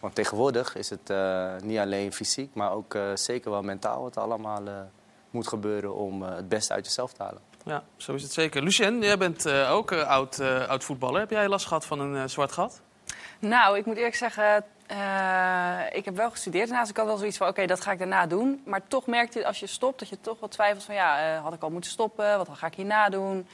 Want 0.00 0.14
tegenwoordig 0.14 0.76
is 0.76 0.90
het 0.90 1.10
uh, 1.10 1.52
niet 1.62 1.78
alleen 1.78 2.12
fysiek, 2.12 2.54
maar 2.54 2.72
ook 2.72 2.94
uh, 2.94 3.02
zeker 3.14 3.50
wel 3.50 3.62
mentaal 3.62 4.02
wat 4.02 4.16
allemaal 4.16 4.66
uh, 4.66 4.72
moet 5.30 5.48
gebeuren 5.48 5.94
om 5.94 6.22
het 6.22 6.48
beste 6.48 6.72
uit 6.72 6.84
jezelf 6.84 7.12
te 7.12 7.22
halen. 7.22 7.40
Ja, 7.64 7.82
zo 7.96 8.14
is 8.14 8.22
het 8.22 8.32
zeker. 8.32 8.62
Lucien, 8.62 9.00
jij 9.00 9.18
bent 9.18 9.48
ook 9.50 9.92
oud, 9.92 10.40
oud 10.40 10.84
voetballer. 10.84 11.20
Heb 11.20 11.30
jij 11.30 11.48
last 11.48 11.66
gehad 11.66 11.86
van 11.86 12.00
een 12.00 12.30
zwart 12.30 12.52
gat? 12.52 12.80
Nou, 13.38 13.78
ik 13.78 13.86
moet 13.86 13.96
eerlijk 13.96 14.14
zeggen, 14.14 14.64
ik 15.92 16.04
heb 16.04 16.16
wel 16.16 16.30
gestudeerd. 16.30 16.68
Daarnaast 16.68 16.90
ik 16.90 16.96
had 16.96 17.06
wel 17.06 17.16
zoiets 17.16 17.36
van, 17.36 17.46
oké, 17.46 17.56
okay, 17.56 17.68
dat 17.68 17.80
ga 17.80 17.92
ik 17.92 17.98
daarna 17.98 18.26
doen. 18.26 18.62
Maar 18.64 18.80
toch 18.88 19.06
merkte 19.06 19.38
je 19.38 19.46
als 19.46 19.60
je 19.60 19.66
stopt 19.66 19.98
dat 19.98 20.08
je 20.08 20.20
toch 20.20 20.40
wat 20.40 20.50
twijfelt 20.50 20.84
van, 20.84 20.94
ja, 20.94 21.40
had 21.42 21.54
ik 21.54 21.62
al 21.62 21.70
moeten 21.70 21.90
stoppen? 21.90 22.36
Wat 22.36 22.48
ga 22.52 22.66
ik 22.66 22.74
hierna 22.74 23.08
doen? 23.08 23.46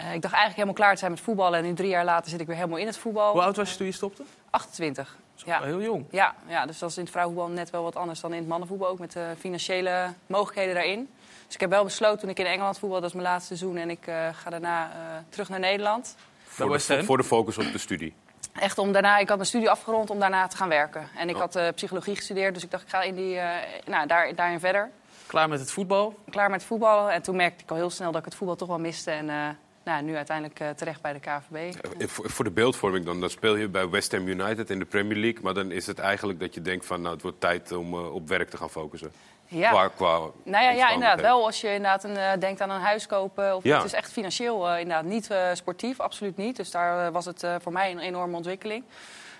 Uh, 0.00 0.14
ik 0.14 0.22
dacht 0.22 0.34
eigenlijk 0.34 0.54
helemaal 0.54 0.74
klaar 0.74 0.92
te 0.92 0.98
zijn 0.98 1.10
met 1.10 1.20
voetballen. 1.20 1.58
En 1.58 1.64
nu 1.64 1.74
drie 1.74 1.88
jaar 1.88 2.04
later 2.04 2.30
zit 2.30 2.40
ik 2.40 2.46
weer 2.46 2.56
helemaal 2.56 2.78
in 2.78 2.86
het 2.86 2.96
voetbal. 2.96 3.32
Hoe 3.32 3.42
oud 3.42 3.56
was 3.56 3.70
je 3.70 3.76
toen 3.76 3.86
je 3.86 3.92
stopte? 3.92 4.22
28. 4.50 5.16
Ja. 5.34 5.62
Heel 5.62 5.82
jong. 5.82 6.04
Ja, 6.10 6.34
ja, 6.46 6.66
dus 6.66 6.78
dat 6.78 6.90
is 6.90 6.96
in 6.96 7.02
het 7.02 7.12
vrouwenvoetbal 7.12 7.54
net 7.54 7.70
wel 7.70 7.82
wat 7.82 7.96
anders 7.96 8.20
dan 8.20 8.32
in 8.32 8.38
het 8.38 8.48
mannenvoetbal. 8.48 8.88
Ook 8.88 8.98
met 8.98 9.12
de 9.12 9.34
financiële 9.38 10.12
mogelijkheden 10.26 10.74
daarin. 10.74 11.08
Dus 11.46 11.54
ik 11.54 11.60
heb 11.60 11.70
wel 11.70 11.84
besloten 11.84 12.18
toen 12.18 12.28
ik 12.28 12.38
in 12.38 12.46
Engeland 12.46 12.78
voetbal, 12.78 13.00
dat 13.00 13.08
is 13.08 13.14
mijn 13.14 13.28
laatste 13.28 13.56
seizoen. 13.56 13.76
En 13.80 13.90
ik 13.90 14.06
uh, 14.06 14.28
ga 14.32 14.50
daarna 14.50 14.88
uh, 14.88 14.96
terug 15.28 15.48
naar 15.48 15.60
Nederland. 15.60 16.16
Voor 16.44 16.78
de, 16.78 17.04
voor 17.04 17.16
de 17.16 17.24
focus 17.24 17.58
op 17.58 17.72
de 17.72 17.78
studie? 17.78 18.14
Echt 18.52 18.78
om 18.78 18.92
daarna, 18.92 19.18
ik 19.18 19.28
had 19.28 19.36
mijn 19.36 19.48
studie 19.48 19.70
afgerond 19.70 20.10
om 20.10 20.18
daarna 20.18 20.46
te 20.46 20.56
gaan 20.56 20.68
werken. 20.68 21.08
En 21.16 21.28
ik 21.28 21.34
oh. 21.34 21.40
had 21.40 21.56
uh, 21.56 21.68
psychologie 21.74 22.16
gestudeerd, 22.16 22.54
dus 22.54 22.62
ik 22.62 22.70
dacht 22.70 22.82
ik 22.82 22.88
ga 22.88 23.02
in 23.02 23.14
die, 23.14 23.40
nou, 23.84 24.06
daar, 24.06 24.34
daarin 24.34 24.60
verder. 24.60 24.90
Klaar 25.26 25.48
met 25.48 25.60
het 25.60 25.70
voetbal? 25.70 26.18
Klaar 26.30 26.50
met 26.50 26.58
het 26.60 26.68
voetbal. 26.68 27.10
En 27.10 27.22
toen 27.22 27.36
merkte 27.36 27.62
ik 27.62 27.70
al 27.70 27.76
heel 27.76 27.90
snel 27.90 28.10
dat 28.10 28.20
ik 28.20 28.24
het 28.24 28.34
voetbal 28.34 28.56
toch 28.56 28.68
wel 28.68 28.78
miste. 28.78 29.10
En 29.10 29.58
nou, 29.84 30.02
nu 30.02 30.16
uiteindelijk 30.16 30.60
eh, 30.60 30.68
terecht 30.70 31.00
bij 31.00 31.12
de 31.12 31.20
KVB. 31.20 31.74
Eh, 32.00 32.06
Voor, 32.08 32.44
de 32.44 32.50
beeldvorming 32.50 33.04
dan, 33.04 33.20
dan 33.20 33.30
speel 33.30 33.56
je 33.56 33.68
bij 33.68 33.88
West 33.88 34.12
Ham 34.12 34.28
United 34.28 34.70
in 34.70 34.78
de 34.78 34.84
Premier 34.84 35.16
League. 35.16 35.42
Maar 35.42 35.54
dan 35.54 35.70
is 35.70 35.86
het 35.86 35.98
eigenlijk 35.98 36.40
dat 36.40 36.54
je 36.54 36.62
denkt 36.62 36.86
van 36.86 37.00
nou, 37.00 37.14
het 37.14 37.22
wordt 37.22 37.40
tijd 37.40 37.72
om 37.72 37.94
eh, 37.94 38.14
op 38.14 38.28
werk 38.28 38.50
te 38.50 38.56
gaan 38.56 38.70
focussen. 38.70 39.12
Ja. 39.46 39.70
Qua, 39.70 39.88
qua 39.88 40.18
Nou 40.44 40.64
ja, 40.64 40.70
ja, 40.70 40.90
inderdaad. 40.90 41.20
Wel 41.20 41.44
als 41.44 41.60
je 41.60 41.66
inderdaad 41.66 42.04
een, 42.04 42.40
denkt 42.40 42.60
aan 42.60 42.70
een 42.70 42.80
huis 42.80 43.06
kopen. 43.06 43.56
Of 43.56 43.64
Ja. 43.64 43.76
Het 43.76 43.84
is 43.84 43.92
echt 43.92 44.12
financieel 44.12 44.76
inderdaad 44.76 45.04
niet 45.04 45.30
sportief, 45.52 46.00
absoluut 46.00 46.36
niet. 46.36 46.56
Dus 46.56 46.70
daar 46.70 47.12
was 47.12 47.24
het 47.24 47.46
voor 47.60 47.72
mij 47.72 47.90
een 47.90 47.98
enorme 47.98 48.36
ontwikkeling. 48.36 48.84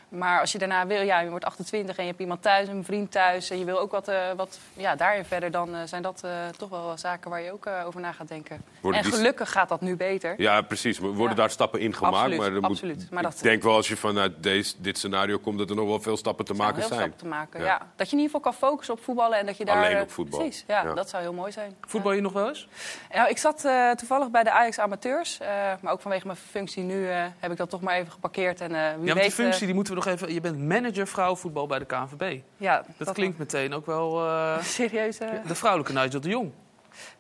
Maar 0.09 0.41
als 0.41 0.53
je 0.53 0.59
daarna 0.59 0.87
wil, 0.87 1.03
ja, 1.03 1.21
je 1.21 1.31
wordt 1.31 1.45
28 1.45 1.97
en 1.97 2.03
je 2.03 2.09
hebt 2.09 2.21
iemand 2.23 2.43
thuis, 2.43 2.69
een 2.69 2.85
vriend 2.85 3.11
thuis... 3.11 3.51
en 3.51 3.59
je 3.59 3.65
wil 3.65 3.79
ook 3.79 3.91
wat, 3.91 4.09
eh, 4.09 4.17
wat 4.37 4.59
ja, 4.75 4.97
daarin 4.97 5.25
verder... 5.25 5.51
dan 5.51 5.75
eh, 5.75 5.81
zijn 5.85 6.03
dat 6.03 6.21
eh, 6.25 6.31
toch 6.57 6.69
wel 6.69 6.99
zaken 6.99 7.31
waar 7.31 7.41
je 7.43 7.53
ook 7.53 7.67
eh, 7.67 7.83
over 7.87 8.01
na 8.01 8.13
gaat 8.13 8.29
denken. 8.29 8.63
Worden 8.81 9.01
en 9.01 9.07
die- 9.07 9.17
gelukkig 9.17 9.51
gaat 9.53 9.69
dat 9.69 9.81
nu 9.81 9.97
beter. 9.97 10.35
Ja, 10.37 10.61
precies. 10.63 10.97
Er 10.99 11.03
worden 11.05 11.29
Ja. 11.29 11.35
daar 11.43 11.51
stappen 11.51 11.81
in 11.81 11.95
gemaakt. 11.95 12.15
Absoluut, 12.17 12.39
maar 12.39 12.47
er 12.49 12.55
moet- 12.61 12.65
absoluut. 12.71 13.07
Maar 13.11 13.25
ik 13.25 13.43
denk 13.43 13.63
wel 13.63 13.75
als 13.75 13.89
je 13.89 13.97
vanuit 13.97 14.43
deze, 14.43 14.75
dit 14.79 14.99
scenario 14.99 15.39
komt... 15.39 15.59
dat 15.59 15.71
er 15.71 15.77
nog 15.77 15.87
wel 15.89 16.01
veel 16.01 16.17
stappen 16.17 16.45
te 16.45 16.55
zijn 16.55 16.67
maken 16.67 16.81
heel 16.81 16.89
zijn. 16.89 17.01
stappen 17.01 17.21
te 17.21 17.35
maken, 17.35 17.61
Ja. 17.61 17.67
ja. 17.67 17.79
Dat 17.97 18.11
je 18.11 18.17
in 18.17 18.23
ieder 18.23 18.37
geval 18.37 18.53
kan 18.53 18.69
focussen 18.69 18.95
op 18.95 19.03
voetballen 19.05 19.39
en 19.39 19.47
dat 19.47 19.57
je 19.57 19.65
daar... 19.65 19.77
Alleen 19.85 20.01
op 20.01 20.11
voetbal. 20.11 20.39
Precies, 20.39 20.65
ja, 20.67 20.83
Ja. 20.83 20.95
dat 20.95 21.09
zou 21.09 21.23
heel 21.23 21.33
mooi 21.33 21.53
zijn. 21.53 21.75
Voetbal 21.81 22.13
je 22.13 22.21
nog 22.21 22.33
wel 22.33 22.49
eens? 22.49 22.69
Nou, 23.15 23.29
ik 23.29 23.39
zat 23.39 23.65
eh, 23.65 23.91
toevallig 23.91 24.31
bij 24.31 24.43
de 24.43 24.51
Ajax 24.51 24.79
Amateurs. 24.79 25.39
eh, 25.41 25.49
maar 25.81 25.93
ook 25.93 26.01
vanwege 26.01 26.27
mijn 26.27 26.39
functie 26.51 26.83
nu 26.83 27.09
eh, 27.11 27.25
heb 27.39 27.51
ik 27.51 27.57
dat 27.57 27.71
toch 27.71 27.81
maar 27.81 27.95
even 27.95 28.13
geparkeerd. 28.13 28.61
En, 28.61 28.75
eh, 28.75 28.81
wie 28.81 28.89
Ja, 28.91 28.97
want 28.97 29.13
weet, 29.13 29.23
die 29.23 29.31
functie 29.33 29.67
die 29.67 29.75
moeten 29.75 29.93
we 29.93 29.99
nog 29.99 30.04
even... 30.07 30.33
Je 30.35 30.41
bent 30.41 30.59
manager 30.59 31.07
vrouwenvoetbal 31.07 31.67
bij 31.67 31.79
de 31.79 31.85
KNVB. 31.85 32.41
ja, 32.57 32.85
Dat, 32.97 33.13
klinkt 33.13 33.39
meteen 33.39 33.75
ook 33.75 33.87
wel... 33.87 34.27
eh, 34.27 34.63
serieus. 34.79 35.19
eh. 35.19 35.29
de 35.47 35.55
vrouwelijke 35.55 35.93
Nigel 36.01 36.21
de 36.21 36.29
Jong. 36.29 36.53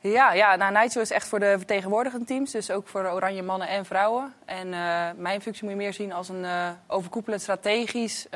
Ja, 0.00 0.32
ja 0.32 0.56
nou, 0.56 0.72
Nigel 0.72 1.00
is 1.00 1.10
echt 1.10 1.28
voor 1.28 1.40
de 1.40 1.54
vertegenwoordigende 1.56 2.24
teams. 2.26 2.50
Dus 2.50 2.70
ook 2.70 2.88
voor 2.88 3.04
oranje 3.10 3.42
mannen 3.42 3.68
en 3.68 3.84
vrouwen. 3.84 4.34
En 4.44 4.74
eh, 4.74 5.06
mijn 5.16 5.42
functie 5.42 5.62
moet 5.64 5.72
je 5.72 5.78
meer 5.78 5.92
zien 5.92 6.12
als 6.12 6.28
een 6.28 6.44
eh, 6.44 6.68
overkoepelend 6.86 7.42
strategisch. 7.42 8.26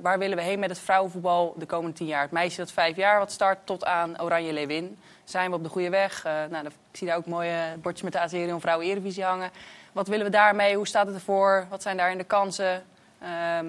waar 0.00 0.18
willen 0.18 0.36
we 0.36 0.42
heen 0.42 0.58
met 0.58 0.70
het 0.70 0.78
vrouwenvoetbal 0.78 1.54
de 1.56 1.66
komende 1.66 1.96
tien 1.96 2.06
jaar? 2.06 2.22
Het 2.22 2.30
meisje 2.30 2.60
dat 2.60 2.72
vijf 2.72 2.96
jaar 2.96 3.18
wat 3.18 3.32
start 3.32 3.58
tot 3.64 3.84
aan 3.84 4.20
Oranje 4.22 4.52
Leeuwin. 4.52 4.98
Zijn 5.24 5.50
we 5.50 5.56
op 5.56 5.62
de 5.62 5.68
goede 5.68 5.90
weg? 5.90 6.24
Nou, 6.50 6.66
ik 6.66 6.72
zie 6.92 7.06
daar 7.06 7.16
ook 7.16 7.26
mooie 7.26 7.76
bordjes 7.82 8.02
met 8.02 8.12
de 8.12 8.20
Azerion 8.20 8.60
Vrouwen 8.60 8.86
Eredivisie 8.86 9.24
hangen. 9.24 9.50
Wat 9.92 10.08
willen 10.08 10.24
we 10.24 10.30
daarmee? 10.32 10.76
Hoe 10.76 10.86
staat 10.86 11.06
het 11.06 11.14
ervoor? 11.14 11.66
Wat 11.68 11.82
zijn 11.82 11.96
daarin 11.96 12.18
de 12.18 12.24
kansen? 12.24 12.82
Ehm, 13.22 13.66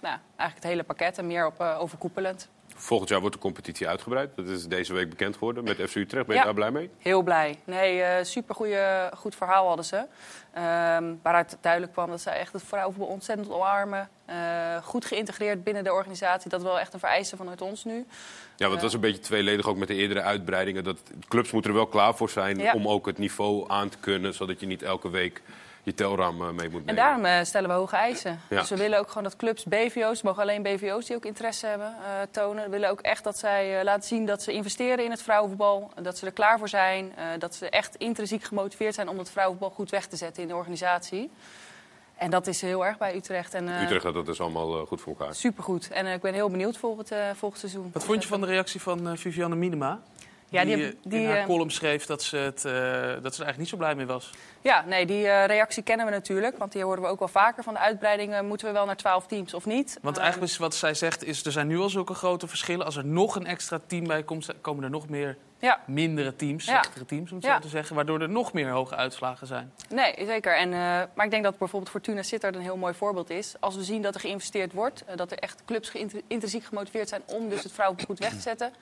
nou, 0.00 0.16
eigenlijk 0.36 0.54
het 0.54 0.64
hele 0.64 0.82
pakket 0.82 1.18
en 1.18 1.26
meer 1.26 1.46
op 1.46 1.60
eh, 1.60 1.76
overkoepelend. 1.80 2.48
Volgend 2.78 3.08
jaar 3.10 3.20
wordt 3.20 3.34
de 3.34 3.40
competitie 3.40 3.88
uitgebreid. 3.88 4.36
Dat 4.36 4.46
is 4.46 4.66
deze 4.66 4.92
week 4.92 5.08
bekend 5.10 5.34
geworden 5.36 5.64
met 5.64 5.76
FC 5.76 5.94
Utrecht. 5.94 6.26
Ben 6.26 6.34
je 6.34 6.40
Ja. 6.40 6.44
daar 6.44 6.54
blij 6.54 6.70
mee? 6.70 6.90
Heel 6.98 7.22
blij. 7.22 7.58
Nee, 7.64 8.02
eh 8.02 8.24
super 8.24 8.54
goed 9.16 9.34
verhaal 9.34 9.66
hadden 9.66 9.84
ze. 9.84 10.06
Ehm, 10.52 11.14
waaruit 11.22 11.56
duidelijk 11.60 11.92
kwam 11.92 12.10
dat 12.10 12.20
zij 12.20 12.38
echt 12.38 12.52
het 12.52 12.62
vrouwenvoetbal 12.62 13.12
ontzettend 13.12 13.50
omarmen. 13.50 14.08
Eh, 14.24 14.76
goed 14.82 15.04
geïntegreerd 15.04 15.64
binnen 15.64 15.84
de 15.84 15.92
organisatie. 15.92 16.50
Dat 16.50 16.60
is 16.60 16.66
wel 16.66 16.80
echt 16.80 16.92
een 16.92 16.98
vereiste 16.98 17.36
vanuit 17.36 17.60
ons 17.62 17.84
nu. 17.84 18.06
Ja, 18.56 18.66
want 18.68 18.72
het 18.72 18.82
was 18.82 18.92
een 18.94 19.00
beetje 19.00 19.20
tweeledig 19.22 19.66
ook 19.66 19.76
met 19.76 19.88
de 19.88 19.94
eerdere 19.94 20.22
uitbreidingen. 20.22 20.84
Dat 20.84 20.98
clubs 21.28 21.50
moeten 21.50 21.70
er 21.70 21.76
wel 21.76 21.86
klaar 21.86 22.14
voor 22.14 22.30
zijn 22.30 22.58
Ja. 22.58 22.72
om 22.72 22.88
ook 22.88 23.06
het 23.06 23.18
niveau 23.18 23.64
aan 23.70 23.88
te 23.88 23.98
kunnen. 23.98 24.34
Zodat 24.34 24.60
je 24.60 24.66
niet 24.66 24.82
elke 24.82 25.10
week 25.10 25.42
je 25.86 25.94
telram 25.94 26.40
eh, 26.42 26.46
mee 26.50 26.70
moet 26.70 26.84
nemen. 26.84 26.86
En 26.86 26.94
daarom 26.94 27.24
eh, 27.24 27.44
stellen 27.44 27.68
we 27.68 27.74
hoge 27.74 27.96
eisen. 27.96 28.40
Ja. 28.48 28.60
Dus 28.60 28.68
we 28.68 28.76
willen 28.76 28.98
ook 28.98 29.08
gewoon 29.08 29.22
dat 29.22 29.36
clubs, 29.36 29.64
BVO's, 29.64 30.22
mogen 30.22 30.42
alleen 30.42 30.62
BVO's 30.62 31.06
die 31.06 31.16
ook 31.16 31.24
interesse 31.24 31.66
hebben, 31.66 31.86
eh, 32.04 32.10
tonen. 32.30 32.64
We 32.64 32.70
willen 32.70 32.90
ook 32.90 33.00
echt 33.00 33.24
dat 33.24 33.38
zij 33.38 33.84
laten 33.84 34.02
zien 34.08 34.26
dat 34.26 34.42
ze 34.42 34.52
investeren 34.52 35.04
in 35.04 35.10
het 35.10 35.22
vrouwenvoetbal. 35.22 35.90
Dat 36.02 36.18
ze 36.18 36.26
er 36.26 36.32
klaar 36.32 36.58
voor 36.58 36.68
zijn. 36.68 37.12
eh, 37.16 37.24
dat 37.38 37.54
ze 37.54 37.70
echt 37.70 37.96
intrinsiek 37.96 38.44
gemotiveerd 38.44 38.94
zijn 38.94 39.08
om 39.08 39.18
het 39.18 39.30
vrouwenvoetbal 39.30 39.76
goed 39.76 39.90
weg 39.90 40.06
te 40.06 40.16
zetten 40.16 40.42
in 40.42 40.48
de 40.48 40.54
organisatie. 40.54 41.30
En 42.16 42.30
dat 42.30 42.46
is 42.46 42.60
heel 42.60 42.86
erg 42.86 42.98
bij 42.98 43.14
Utrecht. 43.16 43.54
En, 43.54 43.68
eh, 43.68 43.82
Utrecht 43.82 44.04
had 44.04 44.14
dat 44.14 44.26
dus 44.26 44.40
allemaal 44.40 44.86
goed 44.86 45.00
voor 45.00 45.16
elkaar. 45.18 45.34
Supergoed. 45.34 45.90
En 45.90 46.06
ik 46.06 46.20
ben 46.20 46.34
heel 46.34 46.50
benieuwd 46.50 46.76
volgend, 46.76 47.10
eh, 47.10 47.18
volgend 47.34 47.60
seizoen. 47.60 47.90
Wat 47.92 48.04
vond 48.04 48.22
je 48.22 48.28
van 48.28 48.40
de 48.40 48.46
reactie 48.46 48.80
van 48.80 49.08
eh, 49.08 49.16
Vivianne 49.16 49.56
Minema? 49.56 50.00
Ja, 50.48 50.64
die, 50.64 50.76
die, 50.76 50.86
eh, 50.86 50.92
die, 51.02 51.20
in 51.20 51.28
haar 51.28 51.36
eh, 51.36 51.44
column 51.44 51.70
schreef 51.70 52.06
dat 52.06 52.22
ze, 52.22 52.36
het, 52.36 52.64
eh, 52.64 52.72
dat 52.72 53.34
ze 53.34 53.40
er 53.40 53.46
eigenlijk 53.46 53.58
niet 53.58 53.68
zo 53.68 53.76
blij 53.76 53.94
mee 53.94 54.06
was. 54.06 54.30
ja, 54.60 54.84
nee, 54.86 55.06
die 55.06 55.44
reactie 55.44 55.82
kennen 55.82 56.06
we 56.06 56.12
natuurlijk. 56.12 56.58
Want 56.58 56.72
die 56.72 56.82
horen 56.82 57.02
we 57.02 57.08
ook 57.08 57.18
wel 57.18 57.28
vaker. 57.28 57.62
Van 57.62 57.74
de 57.74 57.80
uitbreidingen 57.80 58.46
moeten 58.46 58.66
we 58.66 58.72
wel 58.72 58.86
naar 58.86 58.96
12 58.96 59.26
teams 59.26 59.54
of 59.54 59.66
niet? 59.66 59.98
Want 60.02 60.16
eigenlijk 60.16 60.52
is 60.52 60.58
wat 60.58 60.74
zij 60.74 60.94
zegt, 60.94 61.24
is 61.24 61.44
er 61.44 61.52
zijn 61.52 61.66
nu 61.66 61.78
al 61.78 61.88
zulke 61.88 62.14
grote 62.14 62.48
verschillen. 62.48 62.86
Als 62.86 62.96
er 62.96 63.04
nog 63.04 63.36
een 63.36 63.46
extra 63.46 63.80
team 63.86 64.06
bij 64.06 64.22
komt, 64.22 64.48
komen 64.60 64.84
er 64.84 64.90
nog 64.90 65.08
meer 65.08 65.36
Ja, 65.58 65.80
mindere 65.86 66.36
teams, 66.36 66.64
Ja. 66.64 66.72
slechtere 66.82 67.04
teams 67.04 67.30
om 67.30 67.36
het 67.36 67.46
Ja. 67.46 67.54
zo 67.54 67.60
te 67.60 67.68
zeggen. 67.68 67.96
Waardoor 67.96 68.20
er 68.20 68.28
nog 68.28 68.52
meer 68.52 68.70
hoge 68.70 68.94
uitslagen 68.96 69.46
zijn. 69.46 69.72
nee, 69.88 70.14
zeker. 70.26 70.56
En, 70.56 70.70
maar 71.14 71.24
ik 71.24 71.30
denk 71.30 71.44
dat 71.44 71.58
bijvoorbeeld 71.58 71.90
Fortuna 71.90 72.22
Sittard 72.22 72.54
een 72.54 72.60
heel 72.60 72.76
mooi 72.76 72.94
voorbeeld 72.94 73.30
is. 73.30 73.54
Als 73.60 73.76
we 73.76 73.84
zien 73.84 74.02
dat 74.02 74.14
er 74.14 74.20
geïnvesteerd 74.20 74.72
wordt, 74.72 75.04
dat 75.14 75.30
er 75.30 75.38
echt 75.38 75.62
clubs 75.64 75.92
intrinsiek 76.26 76.64
gemotiveerd 76.64 77.08
zijn 77.08 77.22
om 77.26 77.48
dus 77.48 77.62
het 77.62 77.72
goed 78.06 78.18
weg 78.18 78.30
te 78.30 78.40
zetten. 78.40 78.72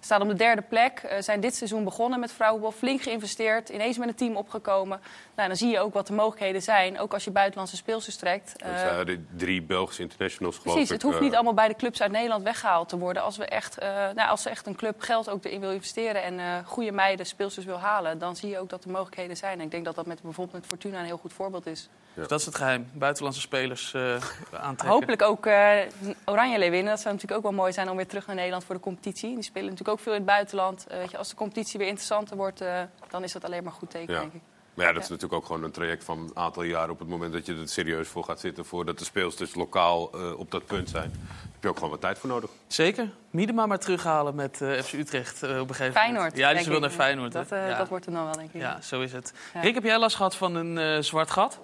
Staan 0.00 0.22
op 0.22 0.28
de 0.28 0.34
derde 0.34 0.62
plek, 0.62 0.98
eh, 0.98 1.20
zijn 1.20 1.40
dit 1.40 1.54
seizoen 1.54 1.84
begonnen 1.84 2.20
met 2.20 2.32
vrouwenvoetbal, 2.32 2.78
flink 2.78 3.02
geïnvesteerd, 3.02 3.68
ineens 3.68 3.98
met 3.98 4.08
een 4.08 4.14
team 4.14 4.36
opgekomen. 4.36 5.00
Nou, 5.36 5.48
dan 5.48 5.56
zie 5.56 5.70
je 5.70 5.80
ook 5.80 5.94
wat 5.94 6.06
de 6.06 6.12
mogelijkheden 6.12 6.62
zijn, 6.62 6.98
ook 6.98 7.12
als 7.12 7.24
je 7.24 7.30
buitenlandse 7.30 7.76
speelsters 7.76 8.16
trekt. 8.16 8.56
Eh, 8.56 8.78
zijn 8.78 9.06
de 9.06 9.24
drie 9.36 9.62
Belgische 9.62 10.02
internationals 10.02 10.56
geloof 10.56 10.74
Precies, 10.74 10.90
ik. 10.90 10.94
het 10.94 11.02
hoeft 11.02 11.16
eh, 11.16 11.22
niet 11.22 11.34
allemaal 11.34 11.54
bij 11.54 11.68
de 11.68 11.76
clubs 11.76 12.02
uit 12.02 12.12
Nederland 12.12 12.42
weggehaald 12.42 12.88
te 12.88 12.98
worden. 12.98 13.22
Als, 13.22 13.36
we 13.36 13.44
echt, 13.44 13.78
eh, 13.78 13.88
nou, 13.88 14.30
als 14.30 14.46
echt 14.46 14.66
een 14.66 14.76
club 14.76 15.00
geld 15.00 15.30
ook 15.30 15.44
erin 15.44 15.60
wil 15.60 15.70
investeren 15.70 16.22
en 16.22 16.64
goede 16.64 16.92
meiden, 16.92 17.26
speelsters 17.26 17.66
wil 17.66 17.78
halen, 17.78 18.18
dan 18.18 18.36
zie 18.36 18.48
je 18.48 18.58
ook 18.58 18.68
dat 18.68 18.84
er 18.84 18.90
mogelijkheden 18.90 19.36
zijn. 19.36 19.58
En 19.58 19.64
ik 19.64 19.70
denk 19.70 19.84
dat 19.84 19.94
dat 19.94 20.06
met 20.06 20.22
bijvoorbeeld 20.22 20.56
met 20.56 20.66
Fortuna 20.66 20.98
een 20.98 21.04
heel 21.04 21.16
goed 21.16 21.32
voorbeeld 21.32 21.66
is. 21.66 21.88
Dus 22.16 22.28
dat 22.28 22.40
is 22.40 22.46
het 22.46 22.54
geheim. 22.54 22.86
Buitenlandse 22.92 23.40
spelers 23.40 23.94
eh, 23.94 24.02
aantrekken. 24.52 24.88
Hopelijk 24.88 25.22
ook 25.22 25.46
eh 25.46 25.78
Oranje 26.24 26.58
Leeuwinnen. 26.58 26.90
Dat 26.92 27.00
zou 27.00 27.14
natuurlijk 27.14 27.44
ook 27.44 27.50
wel 27.52 27.60
mooi 27.60 27.72
zijn 27.72 27.90
om 27.90 27.96
weer 27.96 28.06
terug 28.06 28.26
naar 28.26 28.36
Nederland 28.36 28.64
voor 28.64 28.74
de 28.74 28.80
competitie. 28.80 29.34
Die 29.34 29.42
spelen 29.42 29.68
natuurlijk 29.70 29.98
ook 29.98 30.04
veel 30.04 30.12
in 30.12 30.18
het 30.18 30.26
buitenland. 30.28 30.86
Eh, 30.86 30.98
weet 30.98 31.10
je, 31.10 31.16
als 31.18 31.28
de 31.28 31.34
competitie 31.36 31.78
weer 31.78 31.88
interessanter 31.88 32.36
wordt, 32.36 32.60
eh, 32.60 32.80
dan 33.10 33.22
is 33.22 33.32
dat 33.32 33.44
alleen 33.44 33.62
maar 33.64 33.72
goed 33.72 33.90
teken, 33.90 34.14
Ja. 34.14 34.20
denk 34.20 34.32
ik. 34.32 34.40
Maar 34.74 34.86
ja, 34.86 34.92
dat 34.92 35.02
is 35.02 35.08
Ja. 35.08 35.14
natuurlijk 35.14 35.40
ook 35.42 35.46
gewoon 35.48 35.64
een 35.64 35.70
traject 35.72 36.04
van 36.04 36.18
een 36.18 36.30
aantal 36.34 36.62
jaren 36.62 36.90
op 36.90 36.98
het 36.98 37.08
moment 37.08 37.32
dat 37.32 37.46
je 37.46 37.54
er 37.54 37.68
serieus 37.68 38.08
voor 38.08 38.24
gaat 38.24 38.40
zitten. 38.40 38.64
Voordat 38.64 38.98
de 38.98 39.04
speelsters 39.04 39.54
lokaal 39.54 40.10
eh, 40.12 40.38
op 40.38 40.50
dat 40.50 40.66
punt 40.66 40.88
zijn. 40.90 41.10
Daar 41.10 41.52
heb 41.52 41.62
je 41.62 41.68
ook 41.68 41.74
gewoon 41.74 41.90
wat 41.90 42.00
tijd 42.00 42.18
voor 42.18 42.28
nodig. 42.28 42.50
Zeker. 42.66 43.08
Miedema 43.30 43.66
maar 43.66 43.78
terughalen 43.78 44.34
met 44.34 44.60
eh, 44.60 44.80
FC 44.82 44.92
Utrecht 44.92 45.42
eh, 45.42 45.50
op 45.60 45.68
een 45.68 45.74
gegeven 45.74 45.92
Feyenoord. 45.92 46.16
moment. 46.16 46.36
Ja, 46.36 46.44
dus 46.44 46.52
denk 46.52 46.64
ze 46.64 46.70
wil 46.70 46.80
naar 46.80 46.90
Feyenoord. 46.90 47.32
hè? 47.32 47.38
Dat, 47.40 47.52
eh, 47.52 47.68
ja. 47.68 47.78
dat 47.78 47.88
wordt 47.88 48.06
er 48.06 48.12
dan 48.12 48.24
wel, 48.24 48.32
denk 48.32 48.52
ik. 48.52 48.60
ja, 48.60 48.80
zo 48.80 49.00
is 49.00 49.12
het. 49.12 49.32
Ja. 49.54 49.60
Rick, 49.60 49.74
heb 49.74 49.82
jij 49.84 49.98
last 49.98 50.16
gehad 50.16 50.36
van 50.36 50.54
een 50.54 50.78
eh, 50.78 51.02
zwart 51.02 51.30
gat? 51.30 51.58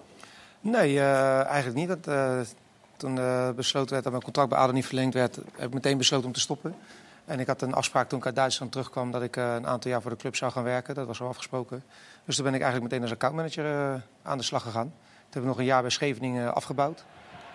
Nee, 0.63 0.99
eh, 0.99 1.45
eigenlijk 1.45 1.75
niet. 1.75 1.87
Dat, 1.87 2.07
eh, 2.07 2.39
toen 2.97 3.17
eh, 3.17 3.49
besloten 3.49 3.91
werd 3.91 4.03
dat 4.03 4.11
mijn 4.11 4.23
contract 4.23 4.49
bij 4.49 4.57
ADO 4.57 4.71
niet 4.71 4.85
verlengd 4.85 5.13
werd, 5.13 5.35
heb 5.35 5.67
ik 5.67 5.73
meteen 5.73 5.97
besloten 5.97 6.27
om 6.27 6.33
te 6.33 6.39
stoppen. 6.39 6.75
En 7.25 7.39
ik 7.39 7.47
had 7.47 7.61
een 7.61 7.73
afspraak 7.73 8.09
toen 8.09 8.19
ik 8.19 8.25
uit 8.25 8.35
Duitsland 8.35 8.71
terugkwam 8.71 9.11
dat 9.11 9.21
ik 9.21 9.35
een 9.35 9.67
aantal 9.67 9.91
jaar 9.91 10.01
voor 10.01 10.11
de 10.11 10.17
club 10.17 10.35
zou 10.35 10.51
gaan 10.51 10.63
werken. 10.63 10.95
Dat 10.95 11.07
was 11.07 11.21
al 11.21 11.27
afgesproken. 11.27 11.83
Dus 12.25 12.35
toen 12.35 12.45
ben 12.45 12.53
ik 12.53 12.61
eigenlijk 12.61 12.91
meteen 12.91 13.07
als 13.07 13.15
accountmanager 13.15 14.01
aan 14.21 14.37
de 14.37 14.43
slag 14.43 14.61
gegaan. 14.61 14.93
Toen 14.93 15.29
heb 15.29 15.41
ik 15.41 15.47
nog 15.47 15.57
een 15.57 15.65
jaar 15.65 15.81
bij 15.81 15.91
Scheveningen 15.91 16.55
afgebouwd, 16.55 17.03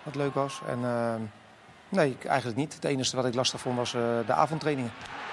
wat 0.03 0.15
leuk 0.15 0.33
was. 0.33 0.61
En 0.67 0.79
nee, 1.89 2.17
eigenlijk 2.27 2.57
niet. 2.57 2.73
Het 2.73 2.85
enige 2.85 3.15
wat 3.15 3.25
ik 3.25 3.33
lastig 3.33 3.59
vond 3.59 3.75
was 3.75 3.91
de 3.91 4.33
avondtrainingen. 4.33 4.91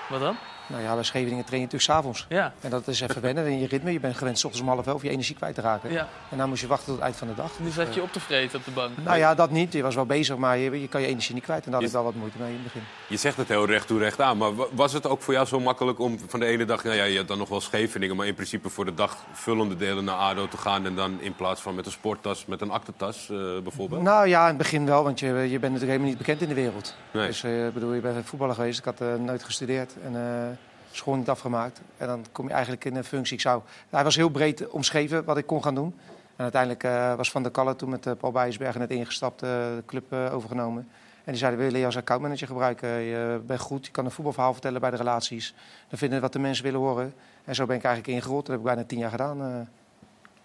Wat 0.09 0.21
dan? 0.21 0.37
Nou 0.69 0.83
ja, 0.83 0.95
bij 0.95 1.03
Scheveningen 1.03 1.45
train 1.45 1.61
je 1.61 1.67
natuurlijk 1.67 1.93
s'avonds. 1.93 2.27
Ja. 2.29 2.53
En 2.61 2.71
dat 2.71 2.89
is 2.89 3.01
even 3.01 3.23
wennen 3.23 3.47
in 3.47 3.59
je 3.59 3.67
ritme. 3.67 3.93
Je 3.93 4.01
bent 4.01 4.17
gewend 4.17 4.39
s 4.39 4.45
ochtends 4.45 4.67
om 4.69 4.73
half 4.75 4.87
elf 4.87 5.03
je 5.03 5.09
energie 5.11 5.35
kwijt 5.37 5.55
te 5.55 5.61
raken. 5.61 5.93
ja. 5.93 6.09
En 6.31 6.39
dan 6.39 6.49
moest 6.49 6.61
je 6.61 6.67
wachten 6.67 6.87
tot 6.87 6.95
het 6.95 7.05
eind 7.05 7.17
van 7.17 7.29
de 7.29 7.35
dag. 7.35 7.51
Nu 7.59 7.65
Dus, 7.67 7.75
zat 7.75 7.95
je 7.95 8.03
op 8.03 8.13
te 8.13 8.21
vreten 8.21 8.59
op 8.59 8.65
de 8.65 8.71
bank. 8.71 8.91
nou 9.05 9.19
ja, 9.19 9.35
dat 9.35 9.51
niet. 9.51 9.73
Je 9.73 9.83
was 9.83 9.95
wel 9.95 10.07
bezig, 10.07 10.37
maar 10.37 10.59
je, 10.59 10.81
je 10.81 10.89
kan 10.89 11.01
je 11.01 11.07
energie 11.07 11.35
niet 11.35 11.45
kwijt. 11.45 11.65
En 11.65 11.71
daar 11.71 11.81
had 11.81 11.91
Je- 11.91 11.97
ik 11.97 12.03
wel 12.03 12.13
wat 12.13 12.15
moeite 12.21 12.39
mee 12.39 12.49
in 12.49 12.55
het 12.55 12.63
begin. 12.63 12.83
Je 13.09 13.17
zegt 13.17 13.37
het 13.37 13.49
heel 13.49 13.67
recht 13.67 13.87
toe 13.87 13.99
recht 13.99 14.21
aan. 14.21 14.37
Maar 14.37 14.55
wa- 14.55 14.67
was 14.73 14.93
het 14.93 15.07
ook 15.07 15.23
voor 15.23 15.35
jou 15.35 15.47
zo 15.47 15.61
makkelijk 15.61 15.99
om 15.99 16.19
van 16.27 16.41
de 16.41 16.47
ene 16.47 16.65
dag... 16.65 16.85
Nou 16.85 16.97
ja, 16.97 17.05
je 17.05 17.17
had 17.19 17.29
dan 17.29 17.39
nog 17.39 17.49
wel 17.49 17.61
Scheveningen... 17.61 18.17
maar 18.17 18.27
in 18.27 18.35
principe 18.35 18.69
voor 18.69 18.85
de 18.85 18.95
dag 18.95 19.17
vullende 19.33 19.77
delen 19.77 20.05
naar 20.05 20.17
ADO 20.17 20.49
te 20.49 20.57
gaan... 20.57 20.87
en 20.87 20.95
dan 20.95 21.21
in 21.21 21.35
plaats 21.37 21.61
van 21.61 21.75
met 21.75 21.87
een 21.87 21.93
sporttas 21.93 22.47
met 22.47 22.61
een 22.61 22.71
aktentas 22.71 23.29
eh, 23.31 23.37
bijvoorbeeld? 23.63 24.03
Nou 24.03 24.29
ja, 24.29 24.41
in 24.43 24.49
het 24.49 24.57
begin 24.57 24.87
wel, 24.87 25.03
want 25.05 25.21
je, 25.21 25.27
je 25.27 25.33
bent 25.59 25.61
natuurlijk 25.61 25.81
helemaal 25.91 26.09
niet 26.09 26.19
bekend 26.19 26.41
in 26.43 26.49
de 26.49 26.55
wereld. 26.55 26.95
Nee. 27.11 27.27
Dus 27.27 27.43
eh, 27.45 27.53
bedoel, 27.75 27.93
je 27.93 28.01
bent 28.01 28.27
voetballer 28.29 28.55
geweest. 28.55 28.79
Ik 28.79 28.85
had 28.85 29.01
eh, 29.01 29.15
nooit 29.15 29.45
gestudeerd 29.45 29.95
en 30.05 30.17
eh, 30.17 30.56
school 30.97 31.15
niet 31.15 31.29
afgemaakt. 31.29 31.81
En 31.97 32.07
dan 32.07 32.25
kom 32.33 32.47
je 32.47 32.53
eigenlijk 32.53 32.85
in 32.85 32.97
een 32.97 33.05
functie. 33.05 33.35
Ik 33.35 33.43
zou, 33.43 33.63
hij 33.91 34.05
was 34.05 34.17
heel 34.17 34.29
breed 34.29 34.69
omschreven 34.69 35.25
wat 35.25 35.37
ik 35.37 35.47
kon 35.47 35.63
gaan 35.63 35.75
doen. 35.75 35.95
En 36.37 36.43
uiteindelijk 36.43 36.85
eh, 36.85 37.15
was 37.15 37.31
Van 37.31 37.43
der 37.43 37.53
Kalle 37.53 37.77
toen 37.77 37.89
met 37.89 38.07
eh, 38.07 38.13
Paul 38.19 38.33
Bijsbergen 38.33 38.81
net 38.81 38.91
ingestapt, 38.91 39.43
eh, 39.43 39.49
de 39.51 39.83
club 39.87 40.13
overgenomen. 40.13 40.89
En 41.25 41.33
die 41.33 41.41
zeiden, 41.41 41.61
willen 41.61 41.79
je 41.79 41.87
als 41.87 41.97
accountmanager 41.97 42.47
gebruiken. 42.47 42.89
Je 42.89 43.41
bent 43.47 43.61
goed, 43.61 43.87
je 43.87 43.93
kan 43.93 44.05
een 44.05 44.11
voetbalverhaal 44.11 44.53
vertellen 44.53 44.81
bij 44.81 44.91
de 44.91 44.97
relaties. 44.97 45.55
Dan 45.89 45.99
vinden 45.99 46.17
we 46.17 46.25
wat 46.25 46.33
de 46.33 46.39
mensen 46.39 46.65
willen 46.65 46.81
horen. 46.81 47.15
En 47.45 47.55
zo 47.55 47.67
ben 47.67 47.77
ik 47.77 47.85
eigenlijk 47.85 48.17
ingerold. 48.17 48.47
Dat 48.47 48.51
heb 48.51 48.59
ik 48.59 48.65
bijna 48.65 48.85
tien 48.85 48.99
jaar 48.99 49.11
gedaan. 49.11 49.69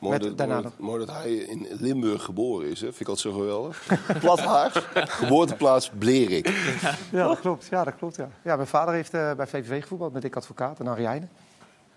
Mooi, 0.01 0.17
dat, 0.35 0.47
mooi, 0.47 0.61
dat- 0.61 0.79
mooi 0.79 1.05
dat 1.05 1.15
hij 1.15 1.33
in 1.35 1.67
Limburg 1.69 2.23
geboren 2.23 2.69
is. 2.69 2.79
Hè? 2.81 2.85
Vind 2.87 2.99
ik 2.99 3.07
altijd 3.07 3.33
zo 3.35 3.39
geweldig. 3.39 3.87
Plat 4.19 4.41
geboorteplaats 4.93 5.89
Blerik. 5.97 6.47
Ja, 7.11 7.27
dat 7.27 7.39
klopt. 7.39 7.67
Ja, 7.69 7.83
dat 7.83 7.95
klopt 7.95 8.15
ja. 8.15 8.29
Ja, 8.43 8.55
mijn 8.55 8.67
vader 8.67 8.93
heeft 8.93 9.13
eh, 9.13 9.33
bij 9.33 9.47
VVV 9.47 9.81
gevoetbald 9.81 10.13
met 10.13 10.23
ik 10.23 10.35
advocaat 10.35 10.79
en 10.79 10.87
Ariane. 10.87 11.27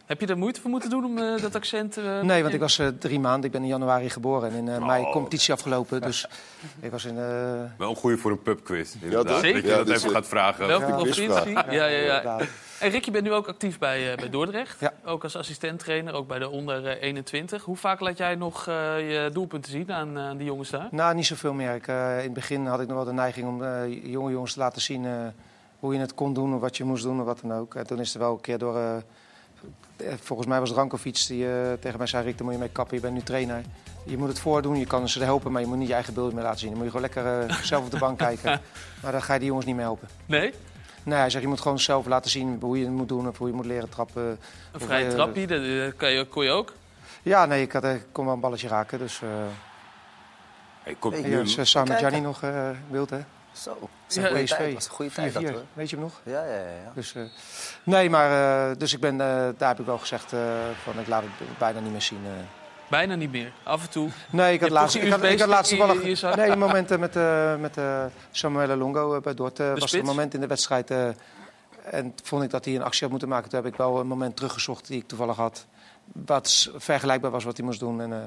Heb 0.07 0.21
je 0.21 0.27
er 0.27 0.39
moeite 0.39 0.61
voor 0.61 0.71
moeten 0.71 0.91
doen 0.91 1.05
om 1.05 1.19
eh, 1.19 1.43
dat 1.43 1.55
accent... 1.55 1.97
eh, 1.97 2.21
Nee, 2.21 2.43
want 2.43 2.55
ik 2.55 2.61
was 2.61 2.79
eh, 2.79 2.87
drie 2.99 3.21
maanden. 3.21 3.45
Ik 3.45 3.51
ben 3.53 3.63
in 3.63 3.69
januari 3.69 4.11
geboren 4.11 4.51
en 4.51 4.57
in 4.57 4.69
eh, 4.69 4.87
mei 4.87 5.03
Oh. 5.05 5.13
competitie 5.13 5.53
afgelopen. 5.53 6.01
Dus 6.01 6.27
ik 6.81 6.91
was 6.91 7.05
in... 7.05 7.19
eh, 7.19 7.25
Wel 7.79 7.91
een 7.91 7.97
goede 7.97 8.17
voor 8.19 8.31
een 8.31 8.43
pubquiz. 8.43 8.95
inderdaad. 8.95 9.27
toch? 9.27 9.35
Dat 9.35 9.45
je 9.45 9.47
Zeker. 9.53 9.63
dat 9.77 9.87
Ja, 9.87 9.93
even 9.95 10.03
dus- 10.03 10.13
gaat 10.13 10.27
vragen. 10.27 10.67
Welke 10.67 10.87
Ja. 10.87 10.93
provincie? 10.97 11.51
Ja, 11.53 11.65
ja, 11.71 11.87
ja. 11.87 12.39
En 12.81 12.91
Rick, 12.91 13.05
je 13.05 13.11
bent 13.11 13.25
nu 13.25 13.33
ook 13.33 13.49
actief 13.49 13.79
bij, 13.79 14.11
eh, 14.13 14.17
bij 14.19 14.31
Dordrecht. 14.31 14.81
Ja. 14.81 14.93
Ook 15.05 15.23
als 15.23 15.37
assistent-trainer, 15.37 16.15
ook 16.15 16.29
bij 16.29 16.39
de 16.39 16.49
onder 16.49 16.87
eh, 16.87 17.03
21. 17.03 17.63
Hoe 17.63 17.77
vaak 17.77 18.01
laat 18.01 18.19
jij 18.19 18.35
nog 18.35 18.67
eh, 18.69 18.75
je 18.99 19.31
doelpunten 19.33 19.71
zien 19.71 19.93
aan, 19.93 20.19
aan 20.19 20.37
die 20.37 20.47
jongens 20.47 20.71
daar? 20.71 20.89
Nou, 20.91 21.15
niet 21.15 21.27
zoveel 21.27 21.53
meer. 21.53 21.75
Ik, 21.75 21.87
eh, 21.87 22.17
in 22.19 22.23
het 22.25 22.33
begin 22.33 22.67
had 22.67 22.81
ik 22.81 22.87
nog 22.87 22.97
wel 22.97 23.05
de 23.05 23.13
neiging 23.13 23.49
om 23.49 23.63
eh, 23.65 24.05
jonge 24.13 24.31
jongens 24.31 24.53
te 24.53 24.59
laten 24.59 24.83
zien 24.83 25.05
eh, 25.05 25.13
hoe 25.79 25.95
je 25.95 26.01
het 26.01 26.15
kon 26.15 26.33
doen, 26.35 26.55
of 26.55 26.61
wat 26.61 26.77
je 26.77 26.85
moest 26.85 27.03
doen, 27.03 27.21
of 27.21 27.27
wat 27.27 27.39
dan 27.43 27.53
ook. 27.59 27.75
En 27.75 27.87
toen 27.87 28.01
is 28.01 28.15
er 28.15 28.21
wel 28.21 28.33
een 28.33 28.41
keer 28.41 28.59
door, 28.59 29.03
volgens 30.23 30.49
mij 30.49 30.59
was 30.61 30.69
het 30.69 30.79
Rankovic 30.79 31.25
die 31.29 31.47
eh, 31.49 31.73
tegen 31.81 31.99
mij 31.99 32.07
zei, 32.07 32.25
Rick, 32.25 32.37
dan 32.37 32.47
moet 32.47 32.55
je 32.55 32.61
mee 32.61 32.69
kappen, 32.73 32.97
je 32.97 33.03
bent 33.03 33.15
nu 33.15 33.23
trainer. 33.23 33.63
Je 34.05 34.19
moet 34.19 34.29
het 34.29 34.39
voordoen, 34.39 34.79
je 34.79 34.87
kan 34.87 35.09
ze 35.09 35.25
helpen, 35.25 35.53
maar 35.53 35.61
je 35.61 35.67
moet 35.67 35.77
niet 35.77 35.89
je 35.89 35.95
eigen 35.95 36.15
beeld 36.15 36.33
meer 36.33 36.43
laten 36.43 36.59
zien. 36.59 36.69
Dan 36.69 36.79
moet 36.79 36.93
je 36.93 36.93
gewoon 36.99 37.11
lekker 37.15 37.51
eh, 37.51 37.63
zelf 37.63 37.85
op 37.85 37.91
de 37.91 37.99
bank 37.99 38.19
kijken. 38.29 38.61
Maar 39.03 39.13
dan 39.13 39.23
ga 39.23 39.33
je 39.33 39.39
die 39.39 39.49
jongens 39.49 39.67
niet 39.67 39.75
meer 39.75 39.85
helpen. 39.85 40.09
Nee? 40.27 40.55
Nee, 41.03 41.19
hij 41.19 41.31
zegt, 41.31 41.43
je 41.43 41.49
moet 41.49 41.61
gewoon 41.61 41.79
zelf 41.79 42.07
laten 42.07 42.31
zien 42.31 42.59
hoe 42.61 42.79
je 42.79 42.85
het 42.85 42.95
moet 42.95 43.09
doen, 43.09 43.29
of 43.29 43.39
hoe 43.39 43.49
je 43.49 43.55
moet 43.55 43.67
leren 43.67 43.89
trappen. 43.89 44.39
Een 44.73 44.81
vrije 44.81 45.07
eh, 45.07 45.13
trappie, 45.13 45.47
dat 45.47 45.61
eh, 45.63 45.93
kan 45.99 46.11
je, 46.11 46.25
kon 46.25 46.45
je 46.45 46.51
ook. 46.51 46.73
Ja, 47.23 47.47
nee, 47.47 47.63
ik, 47.63 47.73
had, 47.73 47.85
eh, 47.85 47.95
ik 47.95 48.05
kon 48.13 48.25
wel 48.25 48.35
een 48.35 48.41
balletje 48.41 48.69
raken, 48.69 48.99
dus... 48.99 49.21
eh 49.23 49.29
Hey, 50.83 50.95
kom, 50.99 51.13
nu- 51.23 51.45
ja, 51.47 51.65
samen 51.65 51.89
met 51.89 52.01
Janny 52.01 52.19
nog 52.19 52.43
eh 52.43 52.69
beeld, 52.91 53.11
hè? 53.11 53.19
Zo, 53.55 53.77
Ja, 54.09 54.23
een 54.23 54.27
goede 54.29 54.43
PSV. 54.45 54.57
tijd. 54.57 54.73
Dat 54.73 54.81
is 54.81 54.87
een 54.89 54.93
goede 54.95 55.11
tijd, 55.13 55.33
dat 55.35 55.43
4-4, 55.43 55.47
hoor. 55.53 55.63
weet 55.73 55.91
je 55.91 55.97
hem 55.97 56.05
nog? 56.05 56.21
Ja, 56.25 56.45
ja, 56.45 56.53
ja. 56.55 56.59
ja. 56.85 56.93
Dus, 56.95 57.15
eh, 57.15 57.23
nee, 57.83 58.11
maar 58.11 58.71
eh, 58.71 58.77
dus 58.79 58.93
ik 58.95 59.01
ben, 59.01 59.21
eh, 59.21 59.27
daar 59.57 59.69
heb 59.69 59.81
ik 59.81 59.87
wel 59.87 59.99
gezegd 59.99 60.33
eh, 60.33 60.41
van 60.83 60.99
ik 60.99 61.07
laat 61.07 61.23
het 61.23 61.59
bijna 61.59 61.81
niet 61.81 61.93
meer 61.93 62.03
zien. 62.03 62.21
eh. 62.25 62.31
Bijna 62.91 63.15
niet 63.15 63.31
meer. 63.31 63.53
Af 63.63 63.83
en 63.83 63.91
toe. 63.91 64.09
Nee, 64.31 64.53
ik 64.55 64.61
had 64.61 64.71
laatst, 64.71 64.97
ik 64.97 65.11
had, 65.11 65.23
ik 65.23 65.41
had 65.41 65.49
laatst 65.49 65.71
toevallig... 65.79 66.37
Nee, 66.37 66.51
een 66.51 66.59
moment 66.59 66.99
met, 66.99 67.17
eh 67.17 67.57
met 67.57 67.77
eh 67.77 68.05
Samuel 68.31 68.77
Longo 68.77 69.21
bij 69.21 69.35
Dort 69.35 69.59
was 69.59 69.93
er 69.93 69.99
een 69.99 70.05
moment 70.05 70.35
in 70.35 70.41
de 70.41 70.47
wedstrijd. 70.47 70.91
eh, 70.91 71.09
en 71.91 72.15
vond 72.23 72.43
ik 72.43 72.51
dat 72.51 72.65
hij 72.65 72.75
een 72.75 72.83
actie 72.83 73.01
had 73.03 73.11
moeten 73.11 73.29
maken. 73.29 73.51
Toen 73.51 73.63
heb 73.63 73.73
ik 73.73 73.79
wel 73.79 74.01
een 74.01 74.07
moment 74.07 74.37
teruggezocht 74.37 74.87
die 74.87 75.01
ik 75.01 75.09
toevallig 75.09 75.37
had. 75.37 75.67
Wat 76.13 76.71
vergelijkbaar 76.77 77.31
was 77.31 77.45
wat 77.45 77.57
hij 77.57 77.67
moest 77.67 77.81
doen. 77.81 78.01
En 78.01 78.13
eh, 78.13 78.19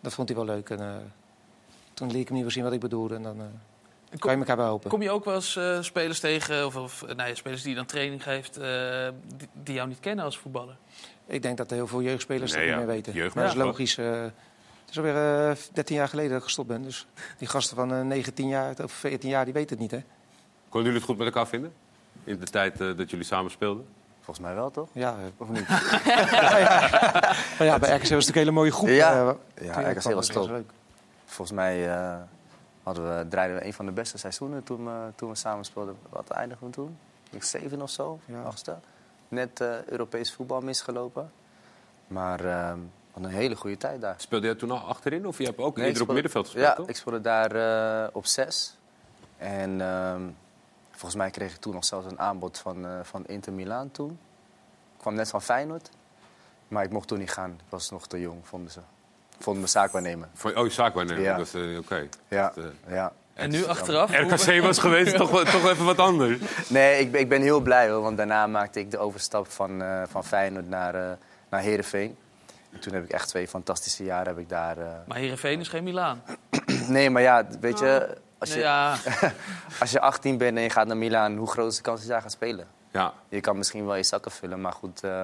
dat 0.00 0.12
vond 0.14 0.28
hij 0.28 0.36
wel 0.36 0.46
leuk. 0.46 0.70
En, 0.70 0.80
eh, 0.80 0.86
toen 1.94 2.08
liet 2.10 2.16
ik 2.20 2.24
hem 2.26 2.34
niet 2.34 2.42
meer 2.44 2.52
zien 2.52 2.64
wat 2.64 2.72
ik 2.72 2.80
bedoelde. 2.80 3.14
En 3.14 3.22
dan 3.22 3.36
eh, 4.10 4.18
kan 4.18 4.32
je 4.32 4.38
elkaar 4.38 4.56
wel 4.56 4.66
helpen. 4.66 4.90
Kom 4.90 5.02
je 5.02 5.10
ook 5.10 5.24
wel 5.24 5.34
eens 5.34 5.56
eh, 5.56 5.78
spelers 5.80 6.20
tegen, 6.20 6.66
of, 6.66 6.76
of 6.76 7.04
nee, 7.16 7.34
spelers 7.34 7.60
die 7.62 7.70
je 7.70 7.76
dan 7.76 7.86
training 7.86 8.22
geeft, 8.22 8.56
eh, 8.56 9.08
die, 9.36 9.48
die 9.52 9.74
jou 9.74 9.88
niet 9.88 10.00
kennen 10.00 10.24
als 10.24 10.38
voetballer? 10.38 10.76
Ik 11.26 11.42
denk 11.42 11.56
dat 11.56 11.70
er 11.70 11.76
heel 11.76 11.86
veel 11.86 12.02
jeugdspelers 12.02 12.52
Nee, 12.52 12.60
dat 12.60 12.70
ja. 12.70 12.76
niet 12.76 12.86
meer 12.86 12.94
weten. 12.94 13.12
Jeugd 13.12 13.34
maar 13.34 13.44
dat 13.44 13.52
is 13.54 13.58
logisch. 13.60 13.98
eh, 13.98 14.22
het 14.22 14.90
is 14.90 14.96
alweer 14.96 15.48
eh 15.50 15.56
13 15.72 15.96
jaar 15.96 16.08
geleden 16.08 16.30
dat 16.30 16.38
ik 16.38 16.44
gestopt 16.44 16.68
ben. 16.68 16.82
Dus 16.82 17.06
die 17.38 17.48
gasten 17.48 17.76
van 17.76 17.92
eh 17.94 18.00
19 18.00 18.48
jaar 18.48 18.74
of 18.82 18.92
14 18.92 19.28
jaar, 19.30 19.44
die 19.44 19.54
weten 19.54 19.70
het 19.70 19.78
niet, 19.78 19.90
hè? 19.90 20.00
Konden 20.68 20.82
jullie 20.92 20.94
het 20.96 21.04
goed 21.04 21.16
met 21.18 21.26
elkaar 21.26 21.46
vinden? 21.46 21.72
In 22.24 22.38
de 22.38 22.46
tijd 22.46 22.80
eh, 22.80 22.96
dat 22.96 23.10
jullie 23.10 23.24
samen 23.26 23.50
speelden? 23.50 23.86
Volgens 24.22 24.46
mij 24.46 24.54
wel, 24.56 24.70
toch? 24.70 24.88
Ja, 24.92 25.10
eh, 25.10 25.16
Of 25.36 25.48
niet? 25.48 25.66
ja, 26.40 26.58
ja. 26.58 26.88
Maar 27.58 27.66
ja, 27.66 27.78
bij 27.78 27.90
RKC 27.96 28.00
was 28.00 28.08
het 28.08 28.10
natuurlijk 28.10 28.26
een 28.26 28.32
hele 28.34 28.50
mooie 28.50 28.70
groep. 28.72 28.88
Ja. 28.88 29.36
eh, 29.54 29.66
Ja, 29.66 29.90
RKC 29.90 30.02
was 30.02 30.26
top. 30.26 30.48
leuk. 30.48 30.70
Volgens 31.26 31.56
mij 31.56 31.88
eh, 31.96 32.14
hadden 32.86 33.18
we, 33.18 33.28
draaiden 33.28 33.56
we 33.58 33.64
een 33.64 33.72
van 33.72 33.86
de 33.86 33.92
beste 33.92 34.18
seizoenen 34.18 34.62
toen, 34.62 34.88
eh, 34.88 34.94
toen 35.14 35.28
we 35.30 35.34
samen 35.36 35.64
speelden. 35.64 35.96
Wat 36.08 36.30
eindigen 36.30 36.66
we 36.66 36.72
toen? 36.72 36.98
Ik 37.30 37.42
zeven 37.44 37.82
of 37.82 37.90
zo, 37.90 38.18
Ja. 38.24 38.42
achtste. 38.42 38.76
Net 39.28 39.60
eh, 39.60 39.82
Europees 39.84 40.32
voetbal 40.34 40.60
misgelopen. 40.60 41.32
Maar 42.06 42.44
eh, 42.44 42.74
wat 43.12 43.24
een 43.24 43.30
hele 43.30 43.56
goede 43.56 43.76
tijd 43.76 44.00
daar. 44.00 44.14
Speelde 44.18 44.46
jij 44.46 44.54
toen 44.54 44.70
al 44.70 44.78
achterin 44.78 45.26
of 45.26 45.38
je 45.38 45.44
hebt 45.44 45.58
ook 45.58 45.76
Nee, 45.76 45.86
eerder 45.86 46.02
op 46.02 46.08
middenveld 46.12 46.44
gespeeld? 46.44 46.66
Ja, 46.66 46.74
toch? 46.74 46.88
ik 46.88 46.96
speelde 46.96 47.20
daar 47.20 47.50
eh, 48.04 48.08
op 48.12 48.26
zes. 48.26 48.76
En 49.38 49.80
ehm, 49.80 50.22
volgens 50.90 51.14
mij 51.14 51.30
kreeg 51.30 51.54
ik 51.54 51.60
toen 51.60 51.74
nog 51.74 51.84
zelfs 51.84 52.06
een 52.06 52.18
aanbod 52.18 52.58
van, 52.58 52.86
eh, 52.86 52.98
van 53.02 53.26
Inter 53.26 53.52
Milaan 53.52 53.90
toen. 53.90 54.10
Ik 54.92 54.98
kwam 55.02 55.14
net 55.14 55.30
van 55.30 55.42
Feyenoord. 55.42 55.90
Maar 56.68 56.84
ik 56.84 56.90
mocht 56.90 57.08
toen 57.08 57.18
niet 57.18 57.30
gaan. 57.30 57.50
Ik 57.50 57.64
was 57.68 57.90
nog 57.90 58.06
te 58.06 58.20
jong, 58.20 58.46
vonden 58.46 58.70
ze. 58.70 58.80
Vonden 59.38 59.62
me 59.62 59.68
zaakwaarnemer. 59.68 60.28
Voor, 60.34 60.52
oh, 60.54 60.64
je 60.66 60.72
zaakwaarnemer. 60.72 61.22
Ja. 61.22 61.36
Dat 61.36 61.46
is 61.46 61.54
eh, 61.54 61.78
oké. 61.78 62.08
Ja, 62.28 62.52
Dat, 62.54 62.64
eh, 62.64 62.94
ja. 62.94 63.12
En 63.34 63.50
nu 63.50 63.64
achteraf? 63.66 64.10
RKC 64.10 64.62
was 64.62 64.78
geweest, 64.78 65.16
toch, 65.16 65.30
wel- 65.30 65.44
toch 65.44 65.68
even 65.70 65.84
wat 65.84 65.98
anders. 65.98 66.38
Nee, 66.68 67.00
ik, 67.00 67.10
ben- 67.12 67.20
ik 67.20 67.28
ben 67.28 67.42
heel 67.42 67.60
blij 67.60 67.90
hoor. 67.90 68.02
Want 68.02 68.16
daarna 68.16 68.46
maakte 68.46 68.80
ik 68.80 68.90
de 68.90 68.98
overstap 68.98 69.50
van, 69.50 69.82
eh 69.82 70.02
van 70.08 70.24
Feyenoord 70.24 70.68
naar, 70.68 70.94
eh 70.94 71.10
naar 71.50 71.60
Heerenveen. 71.60 72.16
En 72.72 72.80
toen 72.80 72.94
heb 72.94 73.04
ik 73.04 73.10
echt 73.10 73.28
twee 73.28 73.48
fantastische 73.48 74.04
jaren 74.04 74.26
heb 74.26 74.38
ik 74.38 74.48
daar... 74.48 74.78
eh, 74.78 74.86
Maar 75.06 75.16
Heerenveen 75.16 75.60
is 75.60 75.68
geen 75.68 75.84
Milaan. 75.84 76.22
Nee, 76.88 77.10
maar 77.10 77.22
ja, 77.22 77.46
weet 77.60 77.78
je... 77.78 78.16
Als 78.38 78.48
je, 78.48 78.54
Nee, 78.54 78.64
ja, 78.64 78.96
als 79.80 79.90
je 79.90 80.00
18 80.00 80.36
bent 80.38 80.56
en 80.56 80.62
je 80.62 80.70
gaat 80.70 80.86
naar 80.86 80.96
Milaan, 80.96 81.36
hoe 81.36 81.50
groot 81.50 81.70
is 81.70 81.76
de 81.76 81.82
kans 81.82 81.96
dat 81.96 82.06
je 82.06 82.12
daar 82.12 82.22
gaat 82.22 82.32
spelen? 82.32 82.66
Ja, 82.90 83.12
Je 83.28 83.40
kan 83.40 83.56
misschien 83.56 83.86
wel 83.86 83.94
je 83.94 84.02
zakken 84.02 84.30
vullen, 84.30 84.60
maar 84.60 84.72
goed, 84.72 85.02
eh, 85.04 85.22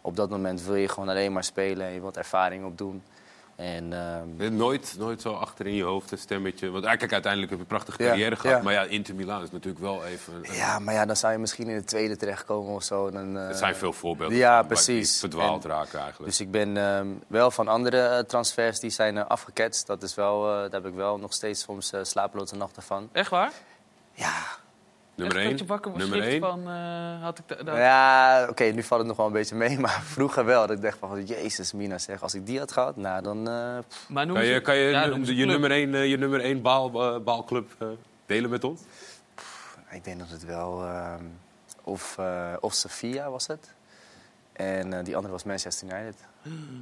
op 0.00 0.16
dat 0.16 0.30
moment 0.30 0.62
wil 0.62 0.74
je 0.74 0.88
gewoon 0.88 1.08
alleen 1.08 1.32
maar 1.32 1.44
spelen 1.44 1.86
en 1.86 1.92
je 1.92 2.00
wilt 2.00 2.16
ervaring 2.16 2.64
opdoen. 2.64 3.02
En 3.62 3.92
ehm, 4.38 4.56
nooit, 4.56 4.94
nooit 4.98 5.20
zo 5.20 5.32
achter 5.32 5.66
in 5.66 5.74
je 5.74 5.82
hoofd 5.82 6.10
een 6.12 6.18
stemmetje. 6.18 6.70
Want 6.70 6.84
kijk, 6.84 7.12
uiteindelijk 7.12 7.50
heb 7.50 7.58
je 7.60 7.64
een 7.64 7.78
prachtige 7.78 8.02
Ja, 8.02 8.08
carrière 8.08 8.36
gehad. 8.36 8.56
ja. 8.56 8.62
Maar 8.62 8.72
ja, 8.72 8.82
Inter 8.82 9.14
Milaan 9.14 9.42
is 9.42 9.50
natuurlijk 9.50 9.82
wel 9.84 10.04
even... 10.04 10.32
ja, 10.42 10.78
maar 10.78 10.94
ja, 10.94 11.06
dan 11.06 11.16
zou 11.16 11.32
je 11.32 11.38
misschien 11.38 11.68
in 11.68 11.76
de 11.76 11.84
tweede 11.84 12.16
terechtkomen 12.16 12.74
of 12.74 12.82
zo. 12.82 13.10
Dan, 13.10 13.36
eh, 13.36 13.48
Er 13.48 13.54
zijn 13.54 13.74
veel 13.74 13.92
voorbeelden. 13.92 14.36
Ja, 14.36 14.50
waar 14.52 14.66
precies. 14.66 15.10
die 15.10 15.18
Verdwaald 15.30 15.64
En- 15.64 15.70
raken 15.70 15.98
eigenlijk. 16.00 16.30
Dus 16.30 16.40
ik 16.40 16.50
ben 16.50 16.76
ehm, 16.76 17.06
wel 17.26 17.50
van 17.50 17.68
andere 17.68 18.00
eh, 18.06 18.18
transfers 18.18 18.78
die 18.80 18.90
zijn 18.90 19.16
eh, 19.18 19.26
afgeketst. 19.26 19.86
Dat 19.86 20.02
is 20.02 20.14
wel, 20.14 20.46
eh, 20.48 20.54
daar 20.60 20.70
heb 20.82 20.86
ik 20.86 20.94
wel 20.94 21.18
nog 21.18 21.32
steeds 21.32 21.62
soms 21.62 21.92
eh, 21.92 22.00
slapeloze 22.02 22.56
nachten 22.56 22.82
van. 22.82 23.08
echt 23.12 23.30
waar? 23.30 23.52
Ja, 24.14 24.42
nummer 25.14 25.36
echt 25.36 25.44
1. 25.44 25.50
dat 25.50 25.58
je 25.58 25.66
wakker 25.66 25.92
was 25.92 26.00
Nummer 26.00 26.22
1. 26.28 26.40
van, 26.40 26.68
eh, 26.68 27.22
had 27.22 27.38
ik 27.38 27.48
da- 27.48 27.62
da- 27.62 27.78
ja 27.78 28.48
oké, 28.48 28.64
nu 28.64 28.82
valt 28.82 29.00
het 29.00 29.08
nog 29.08 29.16
wel 29.16 29.26
een 29.26 29.32
beetje 29.32 29.54
mee, 29.54 29.78
maar 29.84 30.00
vroeger 30.04 30.44
wel. 30.44 30.66
Dat 30.66 30.76
ik 30.76 30.82
dacht 30.82 30.98
van, 30.98 31.24
jezus 31.24 31.72
Mina 31.72 31.98
zeg, 31.98 32.22
als 32.22 32.34
ik 32.34 32.46
die 32.46 32.58
had 32.58 32.72
gehad, 32.72 32.96
nou 32.96 33.22
dan... 33.22 33.38
eh, 33.48 33.78
Maar 34.08 34.26
noem 34.26 34.34
Kan 34.36 34.44
je, 34.44 34.54
ze- 34.54 34.60
kan 34.60 34.76
je 34.76 34.90
ja, 34.90 35.04
nu- 35.04 35.10
noem 35.10 35.24
ze 35.24 35.36
je, 35.36 35.44
nummer 35.46 35.70
1, 35.70 35.94
eh, 35.94 36.06
je 36.10 36.16
nummer 36.18 36.40
1 36.40 36.62
baal, 36.62 37.14
eh, 37.14 37.20
baalclub 37.22 37.70
eh, 37.78 37.88
delen 38.26 38.50
met 38.50 38.64
ons? 38.64 38.80
Ik 39.90 40.04
denk 40.04 40.18
dat 40.18 40.30
het 40.30 40.44
wel. 40.44 40.82
ehm, 40.82 41.24
of, 41.84 42.18
eh 42.18 42.52
of 42.60 42.72
Sofia 42.74 43.30
was 43.30 43.46
het. 43.46 43.74
En 44.52 44.92
eh, 44.92 45.04
die 45.04 45.14
andere 45.16 45.32
was 45.32 45.44
Manchester 45.44 45.88
United. 45.88 46.16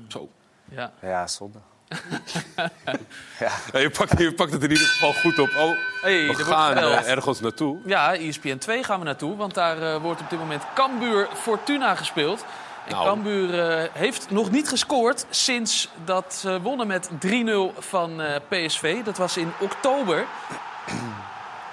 Zo. 0.08 0.28
Ja. 0.64 0.92
Ja, 1.00 1.26
zonde. 1.26 1.58
ja. 3.38 3.50
Ja, 3.72 3.78
je, 3.78 3.90
pakt, 3.90 4.18
je 4.18 4.34
pakt 4.34 4.52
het 4.52 4.62
in 4.62 4.70
ieder 4.70 4.86
geval 4.86 5.12
goed 5.12 5.38
op. 5.38 5.48
Oh, 5.56 5.76
Hey, 6.00 6.26
we 6.26 6.44
gaan 6.44 6.76
eh, 6.76 7.10
ergens 7.10 7.40
naartoe. 7.40 7.78
Ja, 7.84 8.14
ESPN 8.14 8.58
2 8.58 8.84
gaan 8.84 8.98
we 8.98 9.04
naartoe, 9.04 9.36
want 9.36 9.54
daar 9.54 9.82
eh, 9.82 10.00
wordt 10.02 10.20
op 10.20 10.30
dit 10.30 10.38
moment 10.38 10.62
Cambuur 10.74 11.28
Fortuna 11.34 11.94
gespeeld. 11.94 12.44
En 12.86 12.92
Nou. 12.92 13.04
Cambuur 13.06 13.60
eh, 13.68 13.88
heeft 13.92 14.30
nog 14.30 14.50
niet 14.50 14.68
gescoord 14.68 15.26
sinds 15.30 15.88
dat 16.04 16.34
ze 16.34 16.60
wonnen 16.60 16.86
met 16.86 17.10
3-0 17.26 17.78
van 17.78 18.22
PSV. 18.48 19.02
Dat 19.02 19.18
was 19.18 19.36
in 19.36 19.52
oktober. 19.58 20.26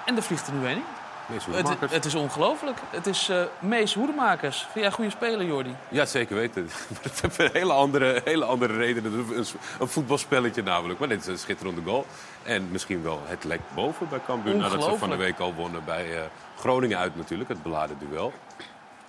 En 0.04 0.16
er 0.16 0.22
vliegt 0.22 0.46
er 0.46 0.52
nu 0.52 0.66
een 0.66 0.70
in. 0.76 0.84
Het, 1.50 1.90
het 1.90 2.04
is 2.04 2.14
ongelooflijk. 2.14 2.78
Het 2.90 3.06
is 3.06 3.28
eh 3.28 3.42
Mees 3.58 3.94
Hoedemakers. 3.94 4.58
Vind 4.58 4.74
jij 4.74 4.84
een 4.84 4.92
goede 4.92 5.10
speler, 5.10 5.46
Jordi? 5.46 5.74
Ja, 5.88 6.04
zeker 6.04 6.36
weten. 6.36 6.68
Heeft 7.20 7.38
een 7.38 7.50
hele 7.52 7.72
andere, 7.72 8.20
hele 8.24 8.44
andere 8.44 8.76
redenen. 8.76 9.12
Een, 9.12 9.46
een 9.80 9.88
voetbalspelletje 9.88 10.62
namelijk. 10.62 10.98
Maar 10.98 11.08
dit 11.08 11.20
is 11.20 11.26
een 11.26 11.38
schitterende 11.38 11.82
goal. 11.84 12.06
En 12.42 12.68
misschien 12.70 13.02
wel 13.02 13.22
het 13.24 13.44
lek 13.44 13.60
boven 13.74 14.08
bij 14.08 14.20
Cambuur. 14.26 14.56
Nadat 14.56 14.84
ze 14.84 14.96
van 14.98 15.10
de 15.10 15.16
week 15.16 15.38
al 15.38 15.54
wonnen 15.54 15.84
bij 15.84 16.16
eh, 16.16 16.22
Groningen 16.58 16.98
uit 16.98 17.16
natuurlijk. 17.16 17.48
Het 17.48 17.62
beladen 17.62 17.96
duel. 18.08 18.32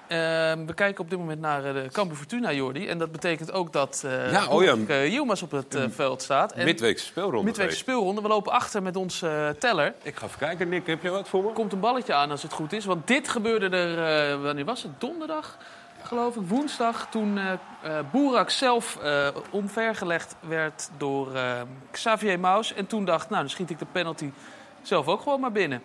Ehm, 0.10 0.66
we 0.66 0.74
kijken 0.74 1.04
op 1.04 1.10
dit 1.10 1.20
moment 1.20 1.40
naar 1.42 1.66
eh, 1.66 1.74
de 1.74 1.90
Cambuur 1.92 2.18
Fortuna, 2.18 2.52
Jordi. 2.52 2.88
En 2.88 2.98
dat 2.98 3.12
betekent 3.12 3.52
ook 3.52 3.74
dat 3.74 4.04
eh 4.06 4.32
Ja, 4.32 4.48
oh 4.48 4.64
ja. 4.64 4.76
Eh, 4.88 5.22
op 5.44 5.52
het 5.52 5.78
veld 5.90 6.22
staat. 6.22 6.52
En 6.52 6.66
Midweekse 6.66 7.06
speelronde. 7.06 7.44
midweekse 7.44 7.78
speelronde. 7.78 8.22
We 8.22 8.28
lopen 8.28 8.52
achter 8.52 8.82
met 8.84 8.96
onze 8.96 9.56
teller. 9.60 9.94
Ik 10.02 10.16
ga 10.16 10.26
even 10.26 10.40
kijken. 10.40 10.70
Nick, 10.70 10.88
heb 10.88 11.04
je 11.04 11.10
wat 11.10 11.30
voor 11.30 11.44
me? 11.44 11.52
Komt 11.52 11.74
een 11.74 11.80
balletje 11.80 12.14
aan 12.14 12.32
als 12.32 12.42
het 12.44 12.54
goed 12.54 12.74
is. 12.74 12.86
Want 12.86 13.08
dit 13.08 13.30
gebeurde 13.30 13.70
er, 13.78 14.42
wanneer 14.42 14.66
was 14.66 14.84
het? 14.84 14.92
Donderdag, 15.00 15.58
geloof 16.04 16.36
ik, 16.36 16.42
woensdag. 16.48 17.08
Toen 17.12 17.38
eh, 17.38 18.00
Boerak 18.12 18.50
zelf 18.50 18.98
eh, 19.04 19.28
omvergelegd 19.50 20.36
werd 20.48 20.90
door 20.98 21.28
Xavier 21.92 22.40
Maus. 22.40 22.74
En 22.74 22.88
toen 22.88 23.06
dacht, 23.06 23.30
nou, 23.30 23.42
dan 23.42 23.50
schiet 23.50 23.70
ik 23.70 23.80
de 23.80 23.88
penalty 23.92 24.32
zelf 24.82 25.08
ook 25.08 25.22
gewoon 25.22 25.40
maar 25.40 25.52
binnen. 25.52 25.82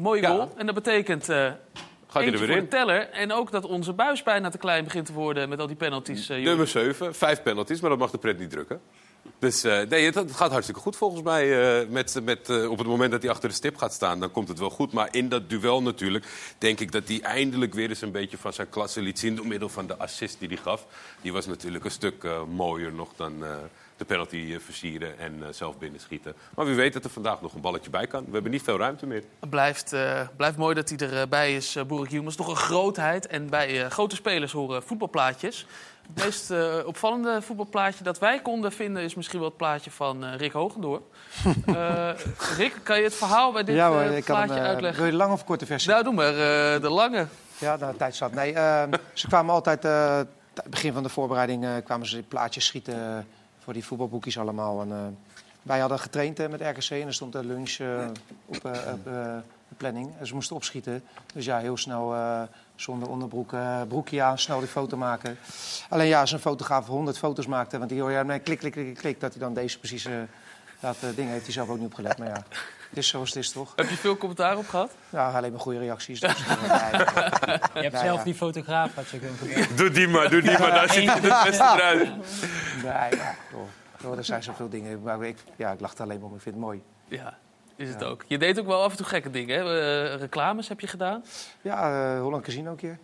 Mooie 0.00 0.20
Ja. 0.20 0.28
goal. 0.28 0.52
En 0.56 0.66
dat 0.66 0.74
betekent 0.74 1.28
Gaat 2.10 2.22
hij 2.22 2.32
er 2.32 2.38
weer 2.38 2.50
in? 2.50 2.68
teller. 2.68 3.10
En 3.10 3.32
ook 3.32 3.50
dat 3.50 3.64
onze 3.64 3.92
buis 3.92 4.22
bijna 4.22 4.48
te 4.48 4.58
klein 4.58 4.84
begint 4.84 5.06
te 5.06 5.12
worden 5.12 5.48
met 5.48 5.60
al 5.60 5.66
die 5.66 5.76
penalties. 5.76 6.28
eh. 6.28 6.42
Nummer 6.42 6.66
7. 6.66 7.14
Vijf 7.14 7.42
penalties, 7.42 7.80
maar 7.80 7.90
dat 7.90 7.98
mag 7.98 8.10
de 8.10 8.18
pret 8.18 8.38
niet 8.38 8.50
drukken. 8.50 8.80
Dus 9.38 9.64
eh, 9.64 9.80
nee, 9.88 10.04
het, 10.04 10.14
het 10.14 10.32
gaat 10.36 10.50
hartstikke 10.50 10.80
goed 10.80 10.96
volgens 10.96 11.22
mij. 11.22 11.78
eh, 11.82 11.88
met, 11.88 12.20
met, 12.24 12.66
op 12.68 12.78
het 12.78 12.86
moment 12.86 13.10
dat 13.10 13.22
hij 13.22 13.30
achter 13.30 13.48
de 13.48 13.54
stip 13.54 13.76
gaat 13.76 13.92
staan, 13.92 14.20
dan 14.20 14.30
komt 14.30 14.48
het 14.48 14.58
wel 14.58 14.70
goed. 14.70 14.92
Maar 14.92 15.08
in 15.10 15.28
dat 15.28 15.50
duel 15.50 15.82
natuurlijk, 15.82 16.26
denk 16.58 16.80
ik 16.80 16.92
dat 16.92 17.08
hij 17.08 17.20
eindelijk 17.20 17.74
weer 17.74 17.88
eens 17.88 18.00
een 18.00 18.12
beetje 18.12 18.38
van 18.38 18.52
zijn 18.52 18.68
klasse 18.68 19.00
liet 19.00 19.18
zien. 19.18 19.36
Door 19.36 19.46
middel 19.46 19.68
van 19.68 19.86
de 19.86 19.96
assist 19.96 20.38
die 20.38 20.48
hij 20.48 20.56
gaf. 20.56 20.86
Die 21.22 21.32
was 21.32 21.46
natuurlijk 21.46 21.84
een 21.84 21.90
stuk 21.90 22.26
mooier 22.48 22.92
nog 22.92 23.08
dan 23.16 23.44
de 23.98 24.04
penalty 24.04 24.50
eh, 24.52 24.60
versieren 24.60 25.18
en 25.18 25.34
eh, 25.42 25.48
zelf 25.52 25.78
binnenschieten. 25.78 26.34
Maar 26.54 26.66
wie 26.66 26.74
weet 26.74 26.92
dat 26.92 27.04
er 27.04 27.10
vandaag 27.10 27.40
nog 27.40 27.54
een 27.54 27.60
balletje 27.60 27.90
bij 27.90 28.06
kan. 28.06 28.24
We 28.24 28.32
hebben 28.32 28.50
niet 28.50 28.62
veel 28.62 28.78
ruimte 28.78 29.06
meer. 29.06 29.22
Het 29.40 29.50
blijft, 29.50 29.92
eh, 29.92 30.20
blijft 30.36 30.56
mooi 30.56 30.74
dat 30.74 30.88
hij 30.88 31.10
erbij 31.10 31.54
is, 31.54 31.76
uh, 31.76 31.84
Boerik 31.84 32.10
Yilmaz. 32.10 32.34
Toch 32.34 32.48
een 32.48 32.56
grootheid. 32.56 33.26
En 33.26 33.48
bij 33.50 33.84
eh, 33.84 33.90
grote 33.90 34.14
spelers 34.14 34.52
horen 34.52 34.82
voetbalplaatjes. 34.82 35.66
Het 36.14 36.24
meest 36.24 36.50
eh, 36.50 36.76
opvallende 36.84 37.42
voetbalplaatje 37.42 38.04
dat 38.04 38.18
wij 38.18 38.40
konden 38.42 38.72
vinden... 38.72 39.02
is 39.02 39.14
misschien 39.14 39.38
wel 39.38 39.48
het 39.48 39.56
plaatje 39.56 39.90
van 39.90 40.24
eh, 40.24 40.34
Rick 40.36 40.52
Hogendoor. 40.52 41.02
Eh, 41.66 42.10
Rick, 42.56 42.74
kan 42.82 42.98
je 42.98 43.04
het 43.04 43.14
verhaal 43.14 43.52
bij 43.52 43.64
dit 43.64 43.74
ja 43.74 43.88
hoor, 43.88 44.02
ik 44.02 44.24
kan 44.24 44.36
hem, 44.36 44.46
plaatje 44.46 44.62
eh, 44.64 44.68
uitleggen? 44.70 45.02
Wil 45.02 45.10
je 45.10 45.16
lang 45.16 45.32
of 45.32 45.44
korte 45.44 45.66
versie? 45.66 45.90
Nou, 45.90 46.02
doe 46.02 46.12
maar 46.12 46.32
eh, 46.32 46.80
de 46.80 46.88
lange. 46.88 47.26
Ja, 47.58 47.76
de 47.76 47.86
tijd 47.96 48.16
zat. 48.16 48.32
Nee, 48.32 48.52
ehm, 48.52 48.92
ze 49.12 49.26
kwamen 49.26 49.54
altijd, 49.54 49.84
eh, 49.84 50.20
begin 50.68 50.92
van 50.92 51.02
de 51.02 51.08
voorbereiding, 51.08 51.64
eh, 51.64 51.70
kwamen 51.84 52.06
ze 52.06 52.22
plaatjes 52.22 52.66
schieten 52.66 53.26
voor 53.68 53.76
die 53.76 53.86
voetbalboekjes 53.86 54.38
allemaal. 54.38 54.80
En, 54.80 54.92
eh, 54.92 54.98
wij 55.62 55.78
hadden 55.78 55.98
getraind 55.98 56.38
eh, 56.38 56.48
met 56.48 56.60
RKC 56.60 56.90
en 56.90 57.06
er 57.06 57.14
stond 57.14 57.32
de 57.32 57.44
lunch 57.44 57.70
eh, 57.70 58.08
op, 58.46 58.62
de 59.04 59.40
planning. 59.76 60.10
En 60.18 60.26
ze 60.26 60.34
moesten 60.34 60.56
opschieten. 60.56 61.02
Dus 61.34 61.44
ja, 61.44 61.58
heel 61.58 61.76
snel 61.76 62.14
zonder 62.74 63.08
onderbroek, 63.08 63.54
broekje 63.88 64.22
aan, 64.22 64.38
snel 64.38 64.58
die 64.58 64.68
foto 64.68 64.96
maken. 64.96 65.38
Alleen 65.88 66.06
ja, 66.06 66.20
als 66.20 66.32
een 66.32 66.38
fotograaf 66.38 66.86
100 66.86 67.18
foto's 67.18 67.46
maakte, 67.46 67.78
want 67.78 67.90
die 67.90 68.00
hoor 68.00 68.10
je 68.10 68.38
klik, 68.38 68.58
klik, 68.58 68.72
klik, 68.72 68.94
klik, 68.94 69.20
dat 69.20 69.32
hij 69.32 69.40
dan 69.40 69.54
deze 69.54 69.78
precies... 69.78 70.04
eh, 70.04 70.14
dat 70.80 71.16
ding 71.16 71.28
heeft 71.28 71.44
hij 71.44 71.52
zelf 71.52 71.68
ook 71.68 71.78
niet 71.78 71.86
opgelet. 71.86 72.18
Maar 72.18 72.28
ja, 72.28 72.44
het 72.88 72.98
is 72.98 73.08
zoals 73.08 73.28
het 73.28 73.38
is, 73.38 73.50
toch? 73.52 73.72
Heb 73.76 73.88
je 73.88 73.96
veel 73.96 74.16
commentaar 74.16 74.56
op 74.56 74.68
gehad? 74.68 74.90
Ja, 75.08 75.30
alleen 75.30 75.50
maar 75.50 75.60
goede 75.60 75.78
reacties. 75.78 76.20
Dus, 76.28 76.30
eh. 76.46 76.90
Je 77.74 77.80
hebt 77.82 77.98
zelf 77.98 78.18
ja. 78.18 78.24
die 78.24 78.34
fotograaf 78.34 78.94
had 78.94 79.08
je 79.08 79.18
kunnen 79.18 79.36
gebruiken. 79.38 79.76
Doe 79.80 79.90
die 79.90 80.08
maar, 80.08 80.30
doe 80.30 80.42
die 80.42 80.58
maar. 80.58 80.70
Daar 80.70 80.92
ziet 80.92 81.04
hij 81.12 81.20
het 81.20 81.44
beste 81.44 81.62
eruit. 81.62 82.08
Nee, 82.82 83.20
ja, 83.20 83.34
joh. 83.52 83.60
Joh, 84.02 84.16
er 84.16 84.24
zijn 84.24 84.42
zoveel 84.42 84.68
dingen. 84.68 85.02
Maar 85.02 85.22
ik, 85.24 85.36
ja, 85.56 85.70
ik 85.72 85.80
lach 85.80 85.94
er 85.94 86.00
alleen 86.02 86.20
maar 86.20 86.28
om. 86.28 86.34
Ik 86.34 86.40
vind 86.42 86.54
het 86.54 86.64
mooi. 86.64 86.82
Ja, 87.08 87.38
is 87.76 87.88
het 87.88 88.00
Ja. 88.00 88.06
ook. 88.06 88.24
Je 88.26 88.38
deed 88.38 88.60
ook 88.60 88.66
wel 88.66 88.82
af 88.82 88.90
en 88.90 88.96
toe 88.96 89.06
gekke 89.06 89.30
dingen. 89.30 89.58
Hè? 89.58 89.80
Eh, 90.12 90.20
reclames 90.20 90.68
heb 90.68 90.80
je 90.80 90.86
gedaan. 90.86 91.24
Ja, 91.62 92.12
eh 92.14 92.20
Holland 92.20 92.42
Casino 92.44 92.70
een 92.70 92.76
keer. 92.76 92.98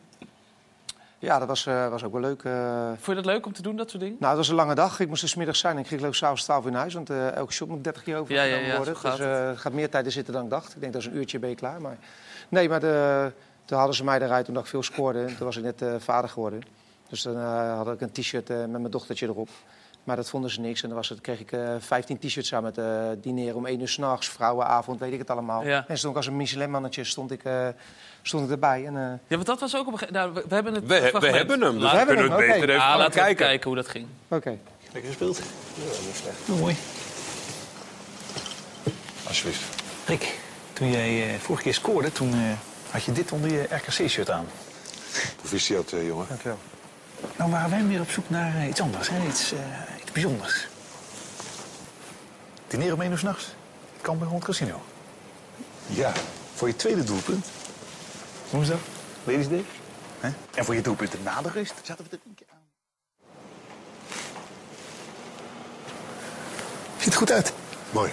Ja, 1.25 1.39
dat 1.39 1.49
was, 1.49 1.67
eh, 1.67 1.89
was 1.89 2.05
ook 2.05 2.13
wel 2.13 2.21
leuk. 2.21 2.43
eh. 2.45 2.87
Vond 2.89 3.07
je 3.07 3.15
dat 3.15 3.25
leuk 3.25 3.47
om 3.47 3.53
te 3.53 3.63
doen, 3.63 3.77
dat 3.77 3.91
soort 3.91 4.03
dingen? 4.03 4.17
nou, 4.19 4.29
het 4.31 4.39
was 4.39 4.49
een 4.49 4.55
lange 4.55 4.75
dag. 4.75 5.01
Ik 5.01 5.09
moest 5.09 5.23
er 5.23 5.29
's 5.29 5.35
middags 5.35 5.59
zijn 5.59 5.75
en 5.75 5.81
ik 5.81 5.87
kreeg 5.87 6.01
leuk 6.01 6.15
s'avonds 6.15 6.43
12 6.43 6.65
uur 6.65 6.71
naar 6.71 6.81
huis. 6.81 6.95
Want 6.95 7.11
eh, 7.11 7.33
elke 7.33 7.53
shot 7.53 7.69
moet 7.69 7.85
30 7.85 8.03
keer 8.03 8.17
over 8.17 8.35
Ja, 8.35 8.43
ja, 8.43 8.57
ja, 8.57 8.77
worden. 8.77 8.95
dus 9.03 9.19
het 9.19 9.59
gaat 9.59 9.73
meer 9.73 9.91
tijd 9.91 10.05
in 10.05 10.13
zitten 10.13 10.33
dan 10.35 10.45
ik 10.45 10.51
dacht. 10.51 10.75
Ik 10.75 10.81
denk 10.81 10.93
dat 10.93 11.03
is 11.03 11.09
een 11.09 11.17
uurtje 11.17 11.39
ben 11.39 11.49
je 11.49 11.55
klaar. 11.57 11.81
Maar... 11.81 11.97
Nee, 12.49 12.69
maar 12.69 12.81
de, 12.81 13.33
toen 13.65 13.79
hadden 13.79 13.97
ze 13.97 14.05
mij 14.05 14.21
eruit 14.21 14.49
omdat 14.49 14.63
ik 14.63 14.69
veel 14.69 14.83
scoorde. 14.83 15.21
En 15.21 15.37
toen 15.37 15.47
was 15.47 15.57
ik 15.57 15.63
net 15.63 15.85
vader 16.03 16.31
geworden. 16.31 16.63
Dus 17.09 17.23
dan 17.23 17.37
had 17.77 17.89
ik 17.93 18.01
een 18.01 18.13
t-shirt 18.13 18.49
met 18.49 18.71
mijn 18.71 18.91
dochtertje 18.91 19.27
erop. 19.27 19.49
Maar 20.05 20.17
dat 20.17 20.29
vonden 20.29 20.51
ze 20.51 20.61
niks. 20.61 20.83
En 20.83 20.89
dan 20.89 20.97
was 20.97 21.09
het, 21.09 21.21
kreeg 21.21 21.41
ik 21.41 21.53
eh 21.53 21.75
15 21.79 22.19
t-shirts 22.19 22.55
aan 22.55 22.63
met 22.63 22.79
eh 22.79 22.85
dineren 23.21 23.55
om 23.55 23.67
1 23.67 23.81
uur 23.81 23.89
s'nachts, 23.89 24.29
vrouwenavond, 24.29 25.01
weet 25.01 25.13
ik 25.13 25.19
het 25.19 25.31
allemaal. 25.31 25.65
Ja. 25.65 25.85
En 25.89 25.99
stond 25.99 26.13
ik 26.13 26.17
als 26.19 26.27
een 26.27 26.37
Michelin-mannetje 26.37 27.05
stond 27.05 27.31
ik, 27.31 27.45
eh, 27.45 27.69
stond 28.23 28.45
ik 28.45 28.51
erbij. 28.51 28.87
En, 28.87 28.97
eh, 28.97 29.03
Ja, 29.03 29.37
want 29.37 29.47
dat 29.47 29.61
was 29.61 29.77
ook 29.77 29.87
op 29.87 29.93
een 29.93 29.99
gegeven 29.99 30.21
nou, 30.21 30.35
we, 30.35 30.45
we 30.49 30.55
hebben 30.55 30.75
het 30.75 30.83
We, 30.87 31.11
we 31.21 31.27
hebben 31.27 31.61
hem, 31.61 31.73
dus 31.73 31.83
Laat- 31.83 31.91
we 31.93 31.97
hebben 31.99 32.15
kunnen 32.17 32.33
het 32.33 32.41
hem, 32.41 32.51
beter 32.51 32.63
oké. 32.63 32.73
even 32.73 32.83
Ah, 32.83 32.89
laten 32.99 33.05
we 33.05 33.11
even 33.11 33.23
kijken. 33.23 33.47
kijken 33.47 33.67
hoe 33.67 33.77
dat 33.77 33.89
ging. 33.89 34.07
Oké. 34.29 34.59
Lekker 34.93 35.11
gespeeld. 35.11 35.41
Ja, 36.47 36.55
Mooi. 36.55 36.77
Alsjeblieft. 39.29 39.63
Rick, 40.07 40.39
toen 40.73 40.91
jij 40.91 41.29
eh, 41.35 41.39
vorige 41.41 41.63
keer 41.65 41.75
scoorde, 41.75 42.13
toen 42.13 42.33
eh, 42.33 42.39
had 42.91 43.05
je 43.05 43.13
dit 43.13 43.33
onder 43.33 43.53
je 43.53 43.63
RKC-shirt 43.71 44.31
aan. 44.31 44.47
Proficiat, 45.37 45.93
eh, 45.93 46.07
jongen. 46.07 46.27
Dankjewel. 46.29 46.59
Nou 47.37 47.51
waren 47.51 47.71
wij 47.71 47.87
weer 47.87 48.01
op 48.01 48.11
zoek 48.11 48.31
naar 48.31 48.57
eh, 48.57 48.69
iets 48.69 48.81
anders, 48.81 49.09
hè? 49.11 49.27
Iets, 49.27 49.53
eh, 49.53 49.59
iets 49.94 49.94
bijzonders. 50.15 50.67
Dineren 52.67 52.95
om 52.95 53.01
één 53.01 53.11
uur 53.11 53.19
s'nachts. 53.19 53.45
Het 53.93 54.03
kan 54.03 54.19
bij 54.19 54.27
Holland 54.27 54.45
Casino. 54.45 54.83
Ja. 55.87 56.13
Voor 56.55 56.69
je 56.69 56.77
tweede 56.77 57.05
doelpunt. 57.05 57.47
Hoe 58.51 58.63
is 58.63 58.69
dat? 58.69 58.79
Ladies 59.25 59.49
Day. 59.49 59.65
Hè? 60.21 60.31
En 60.55 60.65
voor 60.65 60.75
je 60.75 60.81
doelpunten 60.81 61.23
na 61.23 61.43
de 61.43 61.51
rust 61.51 61.75
zaten 61.83 62.05
we 62.05 62.17
er 62.17 62.23
een 62.27 62.35
keer 62.35 62.47
aan. 62.51 62.63
Ziet 66.99 67.13
er 67.13 67.19
goed 67.19 67.33
uit. 67.33 67.53
Mooi. 67.91 68.13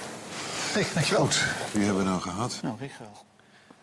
Rick, 0.73 0.93
dankjewel. 0.93 1.23
Goed. 1.25 1.45
Wie 1.71 1.83
hebben 1.83 2.03
we 2.03 2.09
nou 2.09 2.21
gehad? 2.21 2.59
Nou, 2.61 2.75
wel. 2.79 3.25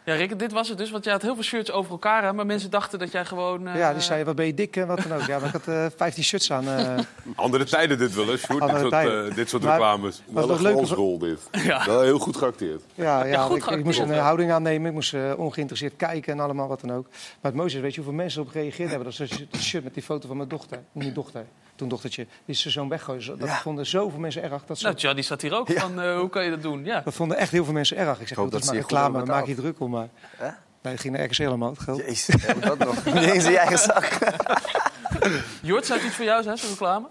Ja, 0.09 0.15
Rick, 0.15 0.39
dit 0.39 0.53
was 0.53 0.69
het 0.69 0.79
dus. 0.79 0.91
Want 0.91 1.05
jij 1.05 1.13
had 1.13 1.23
heel 1.23 1.35
veel 1.35 1.43
shirts 1.43 1.71
over 1.73 1.91
elkaar. 1.91 2.23
Hè, 2.25 2.33
maar 2.33 2.47
mensen 2.47 2.71
dachten 2.71 2.99
dat 2.99 3.13
jij 3.13 3.25
gewoon... 3.25 3.69
eh, 3.69 3.77
Ja, 3.79 3.93
die 3.93 4.03
zei, 4.03 4.25
wat 4.25 4.35
ben 4.37 4.47
je 4.47 4.55
dik 4.55 4.77
en 4.77 4.87
wat 4.87 5.03
dan 5.03 5.13
ook. 5.19 5.27
Ja, 5.27 5.39
maar 5.39 5.47
ik 5.47 5.53
had 5.53 5.69
eh 5.69 5.87
15 5.97 6.25
shirts 6.25 6.53
aan. 6.53 6.69
eh 6.69 6.99
Andere 7.37 7.65
tijden 7.65 7.99
dit 7.99 8.15
wel, 8.15 8.27
hè, 8.27 8.37
Sjoerd? 8.37 8.49
Dit 8.53 8.61
Andere 8.61 8.79
soort, 8.81 8.91
tijden. 8.91 9.29
eh, 9.29 9.35
dit 9.35 9.49
soort 9.49 9.63
Maar- 9.63 9.73
reclames. 9.73 10.23
Wel 10.27 10.51
een 10.51 10.59
glansrol 10.59 11.19
dit. 11.19 11.41
Ja. 11.65 11.87
Wel 11.87 12.01
heel 12.03 12.19
goed 12.19 12.37
geacteerd. 12.37 12.83
ja, 12.95 13.25
ja, 13.25 13.43
goed 13.43 13.57
ik, 13.57 13.65
ik 13.67 13.85
moest 13.85 13.99
een 13.99 14.13
eh, 14.13 14.21
houding 14.23 14.51
aannemen. 14.53 14.87
Ik 14.89 14.93
moest 14.95 15.15
eh, 15.15 15.33
ongeïnteresseerd 15.37 15.97
kijken 15.97 16.33
en 16.33 16.41
allemaal 16.41 16.69
wat 16.69 16.81
dan 16.81 16.93
ook. 16.93 17.07
Maar 17.11 17.51
het 17.51 17.55
mooiste 17.55 17.77
is, 17.77 17.83
weet 17.83 17.95
je 17.95 18.01
hoeveel 18.01 18.19
mensen 18.19 18.43
op 18.43 18.49
gereageerd 18.49 18.91
hebben? 18.91 19.11
Dat 19.11 19.21
is 19.21 19.39
een 19.53 19.61
shirt 19.61 19.85
met 19.85 19.95
die 19.95 20.03
foto 20.03 20.27
van 20.29 20.37
mijn 20.37 20.49
dochter. 20.49 20.79
Niet 20.93 21.15
dochter. 21.15 21.45
Toen 21.79 21.89
dochtertje. 21.89 22.27
Die 22.45 22.55
is 22.55 22.61
ze 22.61 22.71
zo'n 22.71 22.89
weggooien. 22.89 23.39
Dat 23.39 23.49
vonden 23.51 23.87
zoveel 23.87 24.19
mensen 24.19 24.43
erg. 24.43 24.65
Dat, 24.65 24.79
ze, 24.79 24.85
Nou, 24.85 24.97
Johnny 24.97 25.23
zat 25.23 25.43
hier 25.43 25.55
ook 25.55 25.71
van, 25.73 26.01
eh, 26.01 26.19
hoe 26.19 26.29
kan 26.29 26.45
je 26.45 26.51
dat 26.51 26.63
doen? 26.63 26.85
Ja. 26.85 27.01
dat 27.01 27.15
vonden 27.15 27.37
echt 27.37 27.51
heel 27.51 27.65
veel 27.65 27.73
mensen 27.73 27.97
erg. 27.97 28.21
Ik 28.21 28.29
zeg, 28.29 28.37
hoop 28.37 28.51
dat 28.51 28.61
is 28.61 28.67
dat 28.67 28.75
maar 28.75 28.85
je 28.85 28.89
reclame, 28.89 29.25
maak 29.25 29.47
je 29.47 29.55
druk 29.55 29.81
om. 29.81 29.91
Maar... 29.91 30.09
Hè? 30.37 30.49
Nee, 30.83 30.93
het 30.93 31.01
ging 31.01 31.17
naar 31.17 31.25
RKC 31.25 31.37
helemaal, 31.37 31.71
het 31.71 31.79
geld. 31.79 31.99
Jezus, 31.99 32.47
heb 32.47 32.57
ik 32.57 32.63
dat 32.63 32.79
nog? 32.79 33.05
Niet 33.15 33.15
eens 33.15 33.45
in 33.45 33.51
je 33.51 33.59
eigen 33.59 33.79
zak. 33.79 34.19
Jort, 35.63 35.87
zou 35.87 35.99
het 35.99 36.09
iets 36.09 36.17
voor 36.17 36.25
jou 36.25 36.43
zijn, 36.43 36.59
zo'n 36.59 36.71
reclame? 36.71 37.09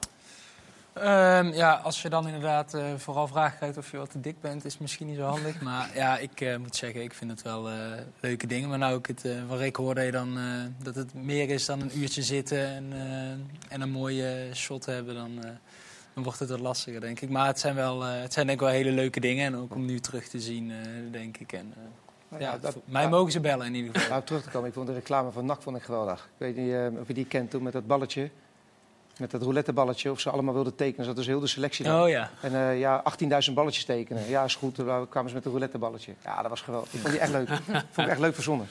Ehm, 1.01 1.53
ja, 1.53 1.73
als 1.73 2.01
je 2.01 2.09
dan 2.09 2.25
inderdaad 2.25 2.73
eh, 2.73 2.85
vooral 2.97 3.27
vragen 3.27 3.57
krijgt 3.57 3.77
of 3.77 3.91
je 3.91 3.97
wat 3.97 4.11
te 4.11 4.19
dik 4.19 4.41
bent, 4.41 4.65
is 4.65 4.71
het 4.71 4.81
misschien 4.81 5.07
niet 5.07 5.17
zo 5.17 5.23
handig. 5.23 5.61
Maar 5.61 5.89
ja, 5.95 6.17
ik 6.17 6.41
eh, 6.41 6.57
moet 6.57 6.75
zeggen, 6.75 7.01
ik 7.01 7.13
vind 7.13 7.31
het 7.31 7.41
wel 7.41 7.69
eh, 7.69 7.75
leuke 8.19 8.47
dingen. 8.47 8.69
Maar 8.69 8.77
nou 8.77 8.97
ik 8.97 9.05
het 9.05 9.25
uh, 9.25 9.37
van 9.47 9.57
Rick 9.57 9.75
hoorde, 9.75 10.01
je 10.01 10.11
dan, 10.11 10.37
eh, 10.37 10.43
dat 10.83 10.95
het 10.95 11.13
meer 11.13 11.49
is 11.49 11.65
dan 11.65 11.81
een 11.81 11.99
uurtje 11.99 12.21
zitten 12.23 12.65
en, 12.67 12.85
eh, 12.93 13.73
en 13.73 13.81
een 13.81 13.89
mooie 13.91 14.49
shot 14.53 14.85
hebben, 14.85 15.15
dan, 15.15 15.43
eh, 15.43 15.49
dan 16.13 16.23
wordt 16.23 16.39
het 16.39 16.49
wat 16.49 16.59
lastiger, 16.59 17.01
denk 17.01 17.19
ik. 17.21 17.29
Maar 17.29 17.47
het 17.47 17.59
zijn, 17.59 17.75
wel, 17.75 18.03
eh, 18.05 18.21
het 18.21 18.33
zijn 18.33 18.47
denk 18.47 18.59
ik 18.59 18.65
wel 18.65 18.75
hele 18.75 18.91
leuke 18.91 19.19
dingen. 19.19 19.45
En 19.45 19.55
ook 19.55 19.75
om 19.75 19.85
nu 19.85 19.99
terug 19.99 20.27
te 20.27 20.39
zien, 20.39 20.71
eh, 20.71 20.77
denk 21.11 21.37
ik. 21.37 21.51
En, 21.53 21.73
eh, 22.31 22.39
ja, 22.39 22.57
dat- 22.57 22.77
mij 22.85 23.01
ja. 23.03 23.09
mogen 23.09 23.31
ze 23.31 23.39
bellen 23.39 23.65
in 23.65 23.75
ieder 23.75 23.93
geval. 23.93 24.09
Nou, 24.09 24.23
terug 24.23 24.43
te 24.43 24.49
komen. 24.49 24.67
Ik 24.67 24.73
vond 24.73 24.87
de 24.87 24.93
reclame 24.93 25.31
van 25.31 25.45
NAC 25.45 25.61
vond 25.61 25.77
ik 25.77 25.83
geweldig. 25.83 26.23
Ik 26.23 26.29
weet 26.37 26.55
niet 26.55 26.71
eh, 26.73 26.85
of 27.01 27.07
je 27.07 27.13
die 27.13 27.25
kent 27.25 27.49
toen 27.49 27.63
met 27.63 27.73
dat 27.73 27.87
balletje. 27.87 28.29
Met 29.19 29.31
dat 29.31 29.41
rouletteballetje. 29.41 30.11
Of 30.11 30.19
ze 30.19 30.29
allemaal 30.29 30.53
wilden 30.53 30.75
tekenen. 30.75 31.05
Zat 31.05 31.15
dus 31.15 31.25
heel 31.25 31.39
de 31.39 31.47
selectie 31.47 31.85
daar. 31.85 32.01
Oh 32.01 32.09
ja. 32.09 32.29
En 32.41 32.55
eh, 32.55 32.79
ja, 32.79 33.03
18.000 33.47 33.53
balletjes 33.53 33.85
tekenen. 33.85 34.29
Ja, 34.29 34.43
is 34.43 34.55
goed. 34.55 34.75
Toen 34.75 35.09
kwamen 35.09 35.29
ze 35.29 35.35
met 35.35 35.45
een 35.45 35.51
rouletteballetje. 35.51 36.13
Ja, 36.23 36.41
dat 36.41 36.49
was 36.49 36.61
geweldig. 36.61 36.93
Ik 36.93 36.99
vond 36.99 37.11
die 37.11 37.21
echt 37.21 37.31
leuk. 37.31 37.47
vond 37.91 38.07
ik 38.07 38.07
echt 38.07 38.19
leuk 38.19 38.33
verzonnen. 38.33 38.67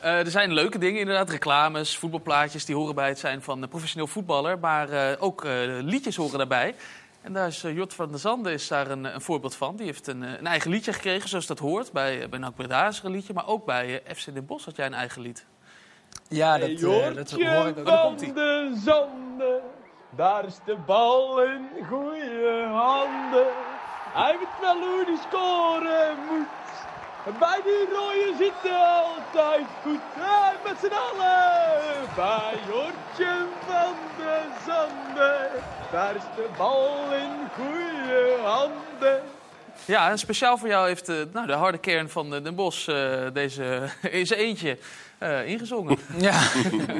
Eh, 0.00 0.18
er 0.18 0.30
zijn 0.30 0.52
leuke 0.52 0.78
dingen 0.78 1.00
inderdaad, 1.00 1.30
reclames, 1.30 1.96
voetbalplaatjes, 1.96 2.64
die 2.64 2.74
horen 2.74 2.94
bij 2.94 3.08
het 3.08 3.18
zijn 3.18 3.42
van 3.42 3.62
een 3.62 3.68
professioneel 3.68 4.06
voetballer. 4.06 4.58
Maar 4.58 4.90
eh, 4.90 5.22
ook 5.22 5.44
eh, 5.44 5.52
liedjes 5.66 6.16
horen 6.16 6.38
daarbij. 6.38 6.74
En 7.22 7.32
daar 7.32 7.46
is 7.46 7.60
Jort 7.60 7.94
van 7.94 8.10
der 8.10 8.18
Zanden 8.18 8.52
is 8.52 8.68
daar 8.68 8.90
een, 8.90 9.04
een 9.04 9.20
voorbeeld 9.20 9.54
van. 9.54 9.76
Die 9.76 9.86
heeft 9.86 10.06
een, 10.06 10.22
een 10.22 10.46
eigen 10.46 10.70
liedje 10.70 10.92
gekregen, 10.92 11.28
zoals 11.28 11.46
dat 11.46 11.58
hoort. 11.58 11.92
Bij, 11.92 12.28
bij 12.28 12.38
NAC 12.38 12.54
Breda 12.54 12.88
is 12.88 12.98
er 12.98 13.04
een 13.04 13.10
liedje, 13.10 13.32
maar 13.32 13.46
ook 13.46 13.64
bij 13.64 14.02
FC 14.14 14.34
Den 14.34 14.46
Bosch 14.46 14.64
had 14.64 14.76
jij 14.76 14.86
een 14.86 14.94
eigen 14.94 15.22
lied. 15.22 15.46
Ja, 16.28 16.58
dat, 16.58 16.68
eh, 16.68 17.14
dat 17.14 17.30
hoor 17.30 17.66
ik 17.66 17.78
ook. 17.78 17.84
Daar 17.84 18.00
komt. 18.00 18.20
Daar 20.10 20.44
is 20.44 20.58
de 20.64 20.76
bal 20.86 21.42
in 21.42 21.68
goede 21.88 22.66
handen. 22.72 23.46
Hij 24.12 24.36
weet 24.38 24.60
wel 24.60 24.78
hoe 24.88 25.04
die 25.04 25.18
scoren 25.28 26.16
moet. 26.30 26.48
Bij 27.38 27.60
die 27.64 27.88
rode 27.94 28.34
zit 28.38 28.52
hij 28.62 28.76
altijd 28.76 29.66
goed. 29.82 30.00
Hey, 30.12 30.54
met 30.64 30.78
z'n 30.80 30.92
allen, 30.92 32.08
bij 32.16 32.54
Jortje 32.66 33.46
van 33.66 33.94
de 34.16 34.40
Zonde. 34.66 35.48
Daar 35.90 36.14
is 36.14 36.22
de 36.36 36.48
bal 36.56 37.12
in 37.12 37.48
goede 37.54 38.36
handen. 38.44 39.22
Ja, 39.84 40.10
en 40.10 40.18
speciaal 40.18 40.58
voor 40.58 40.68
jou 40.68 40.86
heeft 40.86 41.08
eh, 41.08 41.16
nou, 41.32 41.46
de 41.46 41.52
harde 41.52 41.78
kern 41.78 42.08
van 42.08 42.34
eh, 42.34 42.42
Den 42.42 42.54
Bosch 42.54 42.88
eh, 42.88 43.26
deze 43.32 43.88
zijn 44.22 44.40
eentje 44.40 44.78
eh, 45.20 45.46
ingezongen. 45.48 45.98
Ja, 46.18 46.40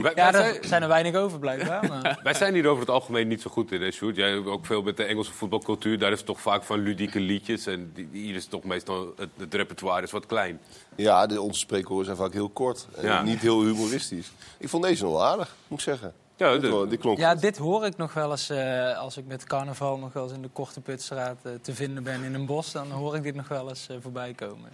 Wij, 0.03 0.13
ja 0.15 0.27
er 0.27 0.35
zijn, 0.35 0.65
zijn 0.65 0.83
er 0.83 0.89
weinig 0.89 1.15
over 1.15 1.39
blijkbaar. 1.39 1.89
Maar... 1.89 2.19
wij 2.23 2.35
zijn 2.35 2.55
hier 2.55 2.67
over 2.67 2.81
het 2.81 2.91
algemeen 2.91 3.29
niet 3.29 3.41
zo 3.41 3.51
goed 3.51 3.73
in, 3.73 3.83
hè, 3.83 3.91
Sjoerd? 3.91 4.17
Jij 4.17 4.31
hebt 4.31 4.47
ook 4.47 4.67
veel 4.67 4.83
met 4.83 4.97
de 4.97 5.05
Engelse 5.05 5.33
voetbalcultuur. 5.33 5.99
Daar 5.99 6.11
is 6.13 6.17
het 6.19 6.27
toch 6.27 6.41
vaak 6.41 6.63
van 6.63 6.79
ludieke 6.79 7.21
liedjes. 7.21 7.67
En 7.67 7.91
die- 7.95 8.09
hier 8.13 8.35
is 8.35 8.47
toch 8.47 8.65
meestal 8.65 9.13
het, 9.17 9.29
het 9.37 9.55
repertoire 9.55 10.03
is 10.03 10.11
wat 10.11 10.27
klein. 10.27 10.61
Ja, 10.97 11.27
de, 11.27 11.41
onze 11.41 11.59
spreekwoorden 11.61 12.05
zijn 12.05 12.17
vaak 12.17 12.33
heel 12.33 12.49
kort. 12.49 12.87
En 12.97 13.05
Ja. 13.07 13.23
niet 13.23 13.41
heel 13.41 13.63
humoristisch. 13.63 14.31
Ik 14.59 14.69
vond 14.69 14.83
deze 14.83 15.03
nog 15.03 15.13
wel 15.13 15.25
aardig, 15.27 15.55
moet 15.69 15.79
ik 15.79 15.85
zeggen. 15.85 16.13
Ja, 16.37 16.59
Dit 16.59 16.91
dit 16.91 17.01
klonk 17.01 17.19
Ja, 17.19 17.35
dit 17.35 17.59
hoor 17.59 17.87
ik 17.87 17.97
nog 17.97 18.15
wel 18.15 18.31
eens 18.31 18.51
eh, 18.51 18.99
als 18.99 19.17
ik 19.17 19.27
met 19.27 19.45
carnaval 19.45 19.99
nog 19.99 20.13
wel 20.13 20.23
eens 20.23 20.33
in 20.33 20.43
de 20.43 20.49
Korte 20.53 20.81
Putstraat 20.81 21.37
eh, 21.43 21.53
te 21.63 21.75
vinden 21.75 22.03
ben 22.03 22.23
in 22.25 22.35
een 22.35 22.47
bos. 22.47 22.73
Dan 22.73 22.91
hoor 22.91 23.17
ik 23.17 23.23
dit 23.23 23.35
nog 23.35 23.49
wel 23.49 23.69
eens 23.69 23.89
voorbij 24.01 24.33
komen. 24.35 24.71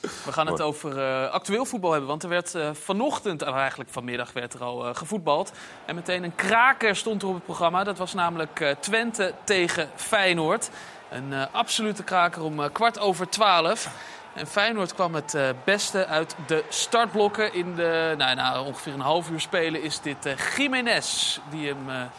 We 0.00 0.32
gaan 0.32 0.46
het 0.46 0.60
over 0.60 0.98
eh, 0.98 1.30
actueel 1.30 1.64
voetbal 1.64 1.90
hebben. 1.90 2.08
Want 2.08 2.22
er 2.22 2.28
werd 2.28 2.54
eh, 2.54 2.70
vanochtend, 2.72 3.42
eigenlijk 3.42 3.90
vanmiddag, 3.90 4.32
werd 4.32 4.54
er 4.54 4.62
al 4.64 4.86
eh, 4.86 4.94
gevoetbald. 4.94 5.52
En 5.84 5.94
meteen 5.94 6.24
een 6.24 6.34
kraker 6.34 6.96
stond 6.96 7.22
er 7.22 7.28
op 7.28 7.34
het 7.34 7.44
programma. 7.44 7.84
Dat 7.84 7.98
was 7.98 8.14
namelijk 8.14 8.76
Twente 8.80 9.34
tegen 9.44 9.88
Feyenoord. 9.94 10.70
Een 11.10 11.32
absolute 11.52 12.02
kraker 12.02 12.42
om 12.42 12.72
kwart 12.72 12.98
over 12.98 13.28
twaalf. 13.28 13.88
En 14.34 14.46
Feyenoord 14.46 14.94
kwam 14.94 15.14
het 15.14 15.36
beste 15.64 16.06
uit 16.06 16.36
de 16.46 16.64
startblokken. 16.68 17.54
In 17.54 17.74
de, 17.74 18.14
nou, 18.18 18.34
na 18.34 18.62
ongeveer 18.62 18.92
een 18.92 19.00
half 19.00 19.30
uur 19.30 19.40
spelen 19.40 19.82
is 19.82 20.00
dit 20.00 20.34
Jiménez 20.56 21.38
die 21.50 21.66
hem 21.66 22.10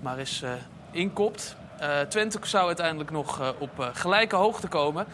maar 0.00 0.18
eens 0.18 0.42
inkopt. 0.90 1.56
Twente 2.08 2.38
zou 2.42 2.66
uiteindelijk 2.66 3.10
nog 3.10 3.54
op 3.58 3.90
gelijke 3.92 4.36
hoogte 4.36 4.68
komen. 4.68 5.06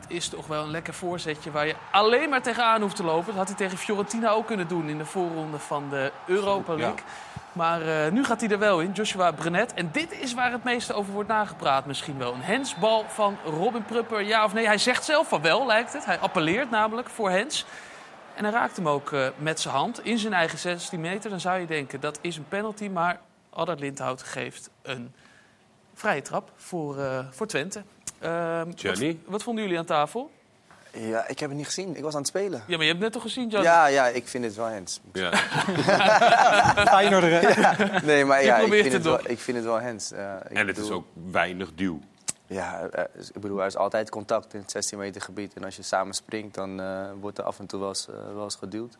Dit 0.00 0.10
is 0.10 0.28
toch 0.28 0.46
wel 0.46 0.62
een 0.62 0.70
lekker 0.70 0.94
voorzetje 0.94 1.50
waar 1.50 1.66
je 1.66 1.74
alleen 1.90 2.28
maar 2.28 2.42
tegenaan 2.42 2.80
hoeft 2.80 2.96
te 2.96 3.02
lopen. 3.02 3.26
Dat 3.26 3.34
had 3.34 3.46
hij 3.46 3.56
tegen 3.56 3.78
Fiorentina 3.78 4.30
ook 4.30 4.46
kunnen 4.46 4.68
doen 4.68 4.88
in 4.88 4.98
de 4.98 5.04
voorronde 5.04 5.58
van 5.58 5.90
de 5.90 6.12
Europa 6.26 6.74
League. 6.74 7.04
Maar 7.52 7.80
eh, 7.82 8.12
nu 8.12 8.24
gaat 8.24 8.40
hij 8.40 8.50
er 8.50 8.58
wel 8.58 8.80
in, 8.80 8.92
Joshua 8.92 9.32
Brenet. 9.32 9.74
En 9.74 9.88
dit 9.92 10.20
is 10.20 10.34
waar 10.34 10.52
het 10.52 10.64
meeste 10.64 10.92
over 10.92 11.12
wordt 11.12 11.28
nagepraat 11.28 11.86
misschien 11.86 12.18
wel. 12.18 12.34
Een 12.34 12.42
hensbal 12.42 13.04
van 13.08 13.36
Robin 13.44 13.84
Prupper, 13.84 14.22
ja 14.22 14.44
of 14.44 14.52
nee? 14.52 14.66
Hij 14.66 14.78
zegt 14.78 15.04
zelf 15.04 15.28
van 15.28 15.42
wel, 15.42 15.66
lijkt 15.66 15.92
het. 15.92 16.04
Hij 16.04 16.18
appelleert 16.18 16.70
namelijk 16.70 17.08
voor 17.08 17.30
hens. 17.30 17.66
En 18.34 18.44
hij 18.44 18.52
raakt 18.52 18.76
hem 18.76 18.88
ook 18.88 19.12
eh, 19.12 19.28
met 19.36 19.60
zijn 19.60 19.74
hand 19.74 20.04
in 20.04 20.18
zijn 20.18 20.32
eigen 20.32 20.58
16 20.58 21.00
meter. 21.00 21.30
Dan 21.30 21.40
zou 21.40 21.60
je 21.60 21.66
denken, 21.66 22.00
dat 22.00 22.18
is 22.20 22.36
een 22.36 22.48
penalty. 22.48 22.88
Maar 22.88 23.20
Allard 23.50 23.80
Lindhout 23.80 24.22
geeft 24.22 24.70
een 24.82 25.14
vrije 25.94 26.22
trap 26.22 26.50
voor, 26.56 26.98
eh, 26.98 27.26
voor 27.30 27.46
Twente. 27.46 27.82
Ehm, 28.18 28.70
Gianni? 28.74 29.06
Wat, 29.22 29.30
wat 29.32 29.42
vonden 29.42 29.64
jullie 29.64 29.78
aan 29.78 29.84
tafel? 29.84 30.30
Ja, 30.92 31.26
ik 31.28 31.38
heb 31.38 31.48
het 31.48 31.58
niet 31.58 31.66
gezien. 31.66 31.96
Ik 31.96 32.02
was 32.02 32.12
aan 32.12 32.18
het 32.18 32.28
spelen. 32.28 32.62
Ja, 32.66 32.76
maar 32.76 32.84
je 32.84 32.90
hebt 32.90 33.02
net 33.02 33.12
toch 33.12 33.22
gezien, 33.22 33.50
Gianni? 33.50 33.66
Ja, 33.68 33.86
ja, 33.86 34.06
ik 34.06 34.28
vind 34.28 34.44
het 34.44 34.54
wel 34.54 34.66
hens. 34.66 35.00
Ja. 35.12 35.30
Feyenoord, 36.94 37.22
hè? 37.22 37.40
Nee, 38.06 38.24
maar 38.24 38.44
ja, 38.44 38.56
ik 38.58 38.72
vind, 38.72 38.84
het 38.84 38.92
het 38.92 39.02
wel, 39.02 39.18
ik 39.30 39.38
vind 39.38 39.56
het 39.56 39.66
wel 39.66 39.80
hens. 39.80 40.12
Eh, 40.12 40.34
En 40.52 40.66
het 40.66 40.78
is 40.78 40.90
ook 40.90 41.06
weinig 41.30 41.74
duw. 41.74 42.00
Ja, 42.46 42.80
eh, 42.88 43.04
ik 43.34 43.40
bedoel, 43.40 43.60
er 43.60 43.66
is 43.66 43.76
altijd 43.76 44.10
contact 44.10 44.54
in 44.54 44.60
het 44.60 44.70
16 44.70 44.98
meter 44.98 45.20
gebied. 45.20 45.54
En 45.54 45.64
als 45.64 45.76
je 45.76 45.82
samen 45.82 46.14
springt, 46.14 46.54
dan 46.54 46.80
eh, 46.80 47.04
wordt 47.20 47.38
er 47.38 47.44
af 47.44 47.58
en 47.58 47.66
toe 47.66 47.80
wel 47.80 47.88
eens, 47.88 48.08
eh, 48.08 48.14
wel 48.34 48.44
eens 48.44 48.54
geduwd. 48.54 48.96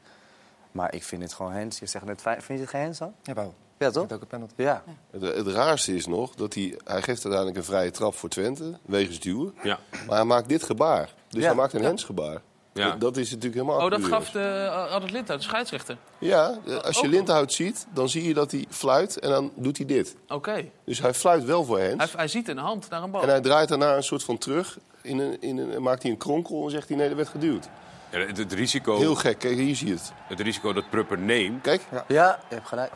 Maar 0.72 0.94
ik 0.94 1.02
vind 1.05 1.22
het 1.22 1.33
gewoon 1.35 1.52
hens. 1.52 1.79
Je 1.79 1.87
zegt 1.87 2.05
net, 2.05 2.20
fijn- 2.20 2.42
vind 2.42 2.59
je 2.59 2.64
het 2.64 2.74
geen 2.74 2.81
hens 2.83 2.98
dan? 2.98 3.14
Jawel. 3.22 3.55
Ja, 3.79 3.91
toch? 3.91 4.03
heb 4.03 4.12
ook 4.12 4.21
een 4.21 4.27
penalty. 4.27 4.53
Ja. 4.57 4.83
Het, 5.11 5.23
het 5.23 5.47
raarste 5.47 5.95
is 5.95 6.07
nog 6.07 6.35
dat 6.35 6.55
hij, 6.55 6.62
hij 6.85 7.03
geeft 7.03 7.25
uiteindelijk 7.25 7.57
een 7.57 7.65
vrije 7.65 7.91
trap 7.91 8.15
voor 8.15 8.29
Twente, 8.29 8.79
wegens 8.83 9.21
duwen. 9.21 9.55
Ja. 9.62 9.79
Maar 10.07 10.17
hij 10.17 10.25
maakt 10.25 10.49
dit 10.49 10.62
gebaar. 10.62 11.15
Dus 11.29 11.41
Ja. 11.41 11.47
hij 11.47 11.57
maakt 11.57 11.73
een 11.73 11.83
hensgebaar. 11.83 12.41
Ja. 12.73 12.91
Dat, 12.91 13.01
dat 13.01 13.17
is 13.17 13.31
natuurlijk 13.31 13.55
helemaal 13.62 13.85
Oh, 13.85 13.91
dat 13.91 14.05
gaf 14.05 14.31
de 14.31 14.39
uh, 14.65 14.93
Allard 14.93 15.11
Lindhout, 15.11 15.39
de 15.41 15.45
scheidsrechter. 15.45 15.97
Ja, 16.19 16.59
eh, 16.67 16.77
als 16.77 17.01
je. 17.01 17.09
Lindhout 17.09 17.53
ziet, 17.53 17.87
dan 17.95 18.09
zie 18.09 18.25
je 18.29 18.35
dat 18.35 18.51
hij 18.51 18.65
fluit 18.69 19.19
en 19.19 19.31
dan 19.31 19.53
doet 19.55 19.77
hij 19.77 19.87
dit. 19.87 20.17
Oké. 20.29 20.65
Dus 20.85 21.01
hij 21.01 21.15
fluit 21.15 21.45
wel 21.45 21.65
voor 21.65 21.79
Hij, 21.79 21.87
hens. 21.97 22.12
hij 22.17 22.29
ziet 22.29 22.49
een 22.49 22.59
hand 22.59 22.89
naar 22.91 23.03
een 23.03 23.11
bal. 23.11 23.23
En 23.23 23.29
hij 23.29 23.41
draait 23.41 23.69
daarna 23.69 23.97
een 23.97 24.03
soort 24.03 24.23
van 24.25 24.39
terug. 24.39 24.79
In 25.03 25.19
een, 25.19 25.41
in 25.41 25.59
een, 25.59 25.83
maakt 25.83 26.03
hij 26.03 26.11
een 26.11 26.17
kronkel 26.17 26.65
en 26.65 26.71
zegt 26.71 26.89
hij 26.89 26.97
nee, 26.97 27.07
dat 27.09 27.17
werd 27.17 27.29
geduwd. 27.29 27.69
Ja, 28.11 28.19
het, 28.19 28.37
het 28.37 28.53
risico, 28.53 28.99
Heel 28.99 29.15
gek, 29.15 29.39
kijk, 29.39 29.57
hier 29.57 29.77
zie 29.77 29.87
je 29.87 29.93
het. 29.95 30.12
het 30.29 30.41
risico 30.41 30.73
dat 30.73 30.91
Prupper 30.91 31.19
neemt, 31.19 31.62
Kijk, 31.62 31.83
Ja, 32.09 32.39
je 32.49 32.55
hebt 32.55 32.69
gelijk. 32.69 32.93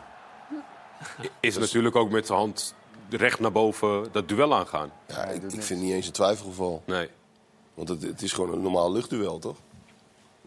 is 1.39 1.57
natuurlijk 1.57 1.95
ook 1.95 2.09
met 2.09 2.25
zijn 2.25 2.39
hand 2.39 2.75
recht 3.09 3.39
naar 3.39 3.51
boven 3.51 4.07
dat 4.11 4.27
duel 4.27 4.55
aangaan. 4.55 4.91
ja, 5.07 5.23
ik, 5.25 5.43
ik 5.43 5.49
vind 5.49 5.67
het 5.69 5.79
niet 5.79 5.93
eens 5.93 6.05
een 6.07 6.11
twijfelgeval. 6.13 6.83
Nee. 6.85 7.09
Want 7.73 7.89
het, 7.89 8.01
het 8.01 8.21
is 8.21 8.33
gewoon 8.33 8.53
een 8.53 8.61
normaal 8.61 8.91
luchtduel, 8.91 9.39
toch? 9.39 9.57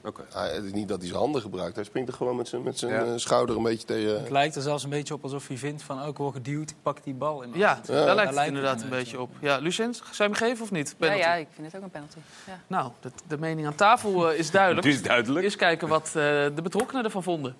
Oké. 0.04 0.22
Hij, 0.32 0.54
het 0.54 0.64
is 0.64 0.72
niet 0.72 0.88
dat 0.88 0.98
hij 0.98 1.06
zijn 1.06 1.18
handen 1.20 1.40
gebruikt. 1.40 1.74
Hij 1.76 1.84
springt 1.84 2.08
er 2.08 2.14
gewoon 2.14 2.36
met 2.36 2.48
zijn, 2.48 2.62
met 2.62 2.78
zijn 2.78 2.92
Ja. 2.92 3.04
eh, 3.04 3.12
schouder 3.16 3.56
een 3.56 3.62
beetje 3.62 3.86
tegen. 3.86 4.20
Het 4.20 4.30
lijkt 4.30 4.56
er 4.56 4.62
zelfs 4.62 4.84
een 4.84 4.90
beetje 4.90 5.14
op 5.14 5.22
alsof 5.22 5.48
hij 5.48 5.56
vindt 5.56 5.82
van... 5.82 6.02
oh, 6.02 6.08
ik 6.08 6.16
word 6.16 6.34
geduwd, 6.34 6.70
ik 6.70 6.76
pak 6.82 7.04
die 7.04 7.14
bal 7.14 7.42
in 7.42 7.50
Ja, 7.54 7.80
daar 7.86 8.14
lijkt 8.14 8.34
het 8.36 8.46
inderdaad 8.46 8.82
een 8.82 8.88
beetje 8.88 9.20
op. 9.20 9.30
Ja, 9.40 9.56
Lucien, 9.58 9.94
zou 9.94 10.06
je 10.16 10.22
hem 10.22 10.34
geven 10.34 10.64
of 10.64 10.70
niet? 10.70 10.88
Ja, 10.88 10.94
Penalty. 10.98 11.20
ja, 11.22 11.34
ik 11.34 11.48
vind 11.54 11.66
het 11.66 11.76
ook 11.76 11.82
een 11.82 11.90
penalty. 11.90 12.18
Ja. 12.46 12.60
Nou, 12.66 12.90
de, 13.00 13.10
de 13.28 13.38
mening 13.38 13.66
aan 13.66 13.74
tafel 13.74 14.30
eh, 14.30 14.38
is 14.38 14.50
duidelijk. 14.50 14.86
Het 14.86 14.94
is 14.96 15.02
duidelijk. 15.02 15.44
Eens 15.44 15.56
kijken 15.56 15.88
wat 15.88 16.06
eh, 16.06 16.12
de 16.14 16.62
betrokkenen 16.62 17.04
ervan 17.04 17.22
vonden. 17.22 17.56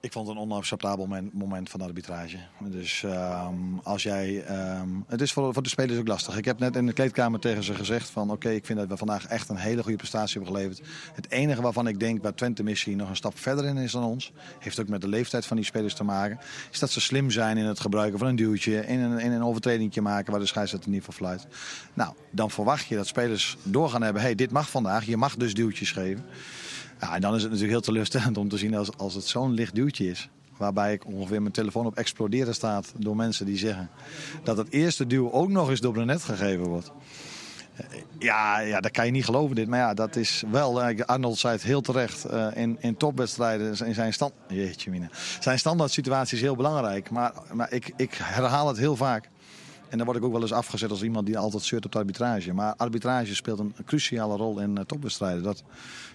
Ik 0.00 0.12
vond 0.12 0.28
het 0.28 0.36
een 0.36 0.42
onacceptabel 0.42 1.06
moment, 1.32 1.70
van 1.70 1.80
de 1.80 1.86
arbitrage. 1.86 2.36
Dus 2.60 3.02
ehm, 3.02 3.78
als 3.82 4.02
jij. 4.02 4.44
ehm, 4.44 4.88
het 5.06 5.20
is 5.20 5.32
voor, 5.32 5.52
voor 5.52 5.62
de 5.62 5.68
spelers 5.68 5.98
ook 5.98 6.08
lastig. 6.08 6.36
Ik 6.36 6.44
heb 6.44 6.58
net 6.58 6.76
in 6.76 6.86
de 6.86 6.92
kleedkamer 6.92 7.40
tegen 7.40 7.64
ze 7.64 7.74
gezegd: 7.74 8.10
van 8.10 8.30
oké, 8.30 8.50
ik 8.50 8.66
vind 8.66 8.78
dat 8.78 8.88
we 8.88 8.96
vandaag 8.96 9.26
echt 9.26 9.48
een 9.48 9.56
hele 9.56 9.82
goede 9.82 9.96
prestatie 9.96 10.40
hebben 10.40 10.56
geleverd. 10.56 10.88
Het 11.14 11.30
enige 11.30 11.62
waarvan 11.62 11.88
ik 11.88 12.00
denk 12.00 12.22
waar 12.22 12.34
Twente 12.34 12.62
misschien 12.62 12.96
nog 12.96 13.08
een 13.08 13.16
stap 13.16 13.38
verder 13.38 13.64
in 13.64 13.76
is 13.76 13.92
dan 13.92 14.04
ons, 14.04 14.32
heeft 14.58 14.80
ook 14.80 14.88
met 14.88 15.00
de 15.00 15.08
leeftijd 15.08 15.46
van 15.46 15.56
die 15.56 15.66
spelers 15.66 15.94
te 15.94 16.04
maken, 16.04 16.38
is 16.70 16.78
dat 16.78 16.90
ze 16.90 17.00
slim 17.00 17.30
zijn 17.30 17.56
in 17.56 17.64
het 17.64 17.80
gebruiken 17.80 18.18
van 18.18 18.28
een 18.28 18.36
duwtje, 18.36 18.86
in 18.86 19.00
een, 19.00 19.18
in 19.18 19.32
een 19.32 19.44
overtredingje 19.44 20.00
maken 20.00 20.30
waar 20.30 20.40
de 20.40 20.46
scheidsrechter 20.46 20.90
niet 20.90 21.04
voor 21.04 21.14
fluit. 21.14 21.46
Nou, 21.94 22.14
dan 22.30 22.50
verwacht 22.50 22.86
je 22.86 22.96
dat 22.96 23.06
spelers 23.06 23.56
doorgaan 23.62 24.02
hebben: 24.02 24.22
hey, 24.22 24.34
dit 24.34 24.50
mag 24.50 24.70
vandaag, 24.70 25.04
je 25.04 25.16
mag 25.16 25.36
dus 25.36 25.54
duwtjes 25.54 25.92
geven. 25.92 26.24
Ja, 27.00 27.14
en 27.14 27.20
dan 27.20 27.34
is 27.34 27.42
het 27.42 27.50
natuurlijk 27.50 27.78
heel 27.78 27.92
teleurstellend 27.92 28.36
om 28.36 28.48
te 28.48 28.56
zien 28.56 28.74
als, 28.74 28.96
als 28.96 29.14
het 29.14 29.24
zo'n 29.24 29.52
licht 29.52 29.74
duwtje 29.74 30.10
is. 30.10 30.28
Waarbij 30.56 30.92
ik 30.92 31.06
ongeveer 31.06 31.42
mijn 31.42 31.52
telefoon 31.54 31.86
op 31.86 31.96
exploderen 31.96 32.54
staat 32.54 32.92
door 32.96 33.16
mensen 33.16 33.46
die 33.46 33.56
zeggen 33.58 33.90
dat 34.42 34.56
het 34.56 34.70
eerste 34.70 35.06
duw 35.06 35.32
ook 35.32 35.48
nog 35.48 35.70
eens 35.70 35.80
door 35.80 35.94
de 35.94 36.04
net 36.04 36.22
gegeven 36.22 36.64
wordt. 36.66 36.90
Eh, 37.76 37.84
Ja, 38.18 38.58
ja, 38.58 38.80
dat 38.80 38.90
kan 38.90 39.06
je 39.06 39.10
niet 39.10 39.24
geloven 39.24 39.56
dit. 39.56 39.68
Maar 39.68 39.78
ja, 39.78 39.94
dat 39.94 40.16
is 40.16 40.42
wel, 40.50 40.82
eh, 40.82 41.04
Arnold 41.04 41.38
zei 41.38 41.52
het 41.52 41.62
heel 41.62 41.80
terecht, 41.80 42.24
eh, 42.24 42.46
in, 42.54 42.76
in 42.80 42.96
topwedstrijden 42.96 43.86
in 43.86 43.94
zijn, 43.94 44.12
stand, 44.12 44.32
jeetje 44.48 44.90
mina, 44.90 45.08
zijn 45.40 45.58
standaard 45.58 45.90
situatie 45.90 46.36
is 46.36 46.42
heel 46.42 46.56
belangrijk. 46.56 47.10
Maar, 47.10 47.32
maar 47.52 47.72
ik, 47.72 47.92
ik 47.96 48.14
herhaal 48.22 48.68
het 48.68 48.78
heel 48.78 48.96
vaak. 48.96 49.28
En 49.88 49.96
dan 49.96 50.06
word 50.06 50.18
ik 50.18 50.24
ook 50.24 50.32
wel 50.32 50.40
eens 50.40 50.52
afgezet 50.52 50.90
als 50.90 51.02
iemand 51.02 51.26
die 51.26 51.38
altijd 51.38 51.62
zeurt 51.62 51.84
op 51.84 51.92
de 51.92 51.98
arbitrage. 51.98 52.52
Maar 52.52 52.74
arbitrage 52.76 53.34
speelt 53.34 53.58
een 53.58 53.74
cruciale 53.86 54.36
rol 54.36 54.58
in 54.58 54.78
eh, 54.78 54.84
topwedstrijden. 54.84 55.42
Dat, 55.42 55.62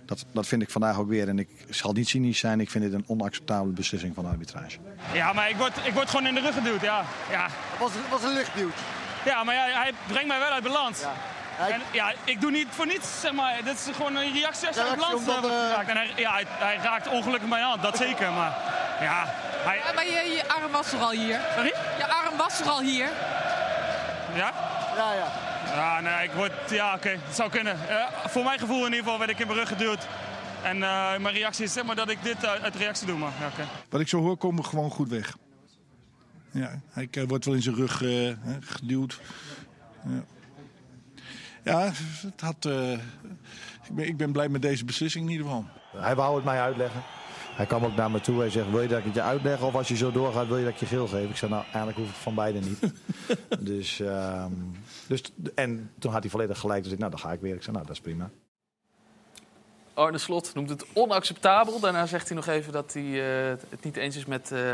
dat, 0.05 0.25
dat 0.31 0.47
vind 0.47 0.61
ik 0.61 0.69
vandaag 0.69 0.97
ook 0.97 1.07
weer. 1.07 1.27
En 1.27 1.39
ik 1.39 1.49
zal 1.69 1.93
niet 1.93 2.07
cynisch 2.07 2.39
zijn. 2.39 2.59
Ik 2.59 2.69
vind 2.69 2.83
dit 2.83 2.93
een 2.93 3.03
onacceptabele 3.07 3.73
beslissing 3.73 4.15
van 4.15 4.23
de 4.23 4.29
arbitrage. 4.29 4.77
Ja, 5.13 5.33
maar 5.33 5.49
ik 5.49 5.55
word, 5.55 5.73
ik 5.83 5.93
word 5.93 6.09
gewoon 6.09 6.27
in 6.27 6.33
de 6.33 6.41
rug 6.41 6.53
geduwd, 6.53 6.81
ja. 6.81 7.05
Ja, 7.31 7.47
was, 7.79 7.91
was 8.09 8.23
een 8.23 8.33
lichtduwt. 8.33 8.73
ja 9.25 9.43
maar 9.43 9.55
ja, 9.55 9.81
hij 9.81 9.91
brengt 10.07 10.27
mij 10.27 10.39
wel 10.39 10.49
uit 10.49 10.63
balans. 10.63 11.03
En, 11.57 11.81
ja, 11.91 12.13
ik 12.23 12.41
doe 12.41 12.51
niet 12.51 12.67
voor 12.69 12.85
niets, 12.87 13.21
zeg 13.21 13.31
maar. 13.31 13.63
Dit 13.63 13.73
is 13.73 13.95
gewoon 13.95 14.15
een 14.15 14.33
reactie 14.33 14.67
als 14.67 14.75
je 14.75 14.81
uit 14.83 14.93
Reactie 14.93 14.97
balans 14.97 15.19
omdat, 15.19 15.35
eh, 15.35 15.41
wordt 15.41 15.55
eh, 15.55 15.69
geraakt. 15.69 15.89
En 15.89 15.97
hij, 15.97 16.11
ja, 16.15 16.33
hij, 16.33 16.45
hij 16.47 16.77
raakt 16.83 17.07
ongelukkig 17.07 17.49
mijn 17.49 17.63
hand, 17.63 17.81
dat 17.81 17.97
zeker. 17.97 18.31
Maar 18.31 18.57
ja, 18.99 19.25
hij... 19.63 19.77
Ja, 19.77 19.93
maar 19.93 20.05
je, 20.05 20.33
je 20.35 20.47
arm 20.47 20.71
was 20.71 20.89
toch 20.89 21.01
al 21.01 21.11
hier? 21.11 21.39
Sorry? 21.55 21.73
Je 21.97 22.07
arm 22.07 22.37
was 22.37 22.57
toch 22.57 22.67
al 22.67 22.81
hier? 22.81 23.09
Ja? 24.35 24.53
Ja, 24.95 25.13
ja. 25.13 25.31
Ja, 25.75 25.99
nee, 25.99 26.27
ik 26.27 26.31
word... 26.31 26.51
Ja, 26.69 26.93
oké, 26.95 27.09
het 27.09 27.35
zou 27.35 27.49
kunnen. 27.49 27.89
Eh, 27.89 28.05
voor 28.25 28.43
mijn 28.43 28.59
gevoel 28.59 28.77
in 28.77 28.83
ieder 28.83 28.99
geval 28.99 29.19
werd 29.19 29.31
ik 29.31 29.39
in 29.39 29.47
mijn 29.47 29.59
rug 29.59 29.67
geduwd. 29.67 30.07
En 30.63 30.83
eh, 30.83 31.17
mijn 31.17 31.35
reactie 31.35 31.65
is 31.65 31.73
zeg 31.73 31.83
maar 31.83 31.95
dat 31.95 32.09
ik 32.09 32.23
dit 32.23 32.45
uit, 32.45 32.61
uit 32.61 32.75
reactie 32.75 33.07
doe, 33.07 33.17
maar 33.17 33.31
ja, 33.39 33.47
oké. 33.47 33.67
Wat 33.89 34.01
ik 34.01 34.07
zo 34.07 34.19
hoor, 34.19 34.37
komen 34.37 34.63
we 34.63 34.69
gewoon 34.69 34.91
goed 34.91 35.09
weg. 35.09 35.35
Ja, 36.53 36.79
hij 36.89 37.07
eh, 37.11 37.23
wordt 37.27 37.45
wel 37.45 37.53
in 37.53 37.61
zijn 37.61 37.75
rug 37.75 38.01
eh, 38.01 38.09
hè, 38.39 38.61
geduwd. 38.61 39.21
Ja, 40.03 40.23
ja 41.63 41.91
het 42.21 42.41
had, 42.41 42.65
eh, 42.65 42.91
ik, 42.91 43.91
ben, 43.95 44.07
ik 44.07 44.17
ben 44.17 44.31
blij 44.31 44.49
met 44.49 44.61
deze 44.61 44.85
beslissing 44.85 45.25
in 45.25 45.31
ieder 45.31 45.45
geval. 45.45 45.65
Hij 45.97 46.15
wou 46.15 46.35
het 46.35 46.45
mij 46.45 46.61
uitleggen. 46.61 47.01
Hij 47.53 47.65
kwam 47.65 47.85
ook 47.85 47.95
naar 47.95 48.11
me 48.11 48.21
toe. 48.21 48.39
Hij 48.39 48.49
zegt, 48.49 48.69
wil 48.69 48.81
je 48.81 48.87
dat 48.87 48.97
ik 48.99 49.05
het 49.05 49.13
je 49.13 49.21
uitleg? 49.21 49.61
Of 49.61 49.75
als 49.75 49.87
je 49.87 49.95
zo 49.95 50.11
doorgaat, 50.11 50.47
wil 50.47 50.57
je 50.57 50.63
dat 50.63 50.73
ik 50.73 50.79
je 50.79 50.85
geel 50.85 51.07
geef? 51.07 51.29
Ik 51.29 51.35
zei, 51.35 51.51
nou, 51.51 51.63
eigenlijk 51.63 51.97
hoeft 51.97 52.09
het 52.09 52.19
van 52.19 52.35
beide 52.35 52.59
niet. 52.59 52.79
dus, 53.69 53.99
ehm, 53.99 54.51
dus, 55.07 55.21
en 55.55 55.91
toen 55.99 56.11
had 56.11 56.21
hij 56.21 56.31
volledig 56.31 56.59
gelijk. 56.59 56.83
Dus 56.83 56.91
ik, 56.91 56.97
nou, 56.99 57.11
dan 57.11 57.19
ga 57.19 57.31
ik 57.31 57.39
weer. 57.41 57.55
Ik 57.55 57.61
zei, 57.63 57.73
nou, 57.75 57.87
dat 57.87 57.95
is 57.95 58.01
prima. 58.01 58.29
Arne 59.93 60.17
Slot 60.17 60.51
noemt 60.53 60.69
het 60.69 60.85
onacceptabel. 60.93 61.79
Daarna 61.79 62.05
zegt 62.05 62.27
hij 62.27 62.35
nog 62.35 62.47
even 62.47 62.71
dat 62.73 62.93
hij 62.93 63.03
eh, 63.03 63.57
het 63.69 63.83
niet 63.83 63.95
eens 63.97 64.15
is 64.15 64.25
met 64.25 64.51
eh, 64.51 64.71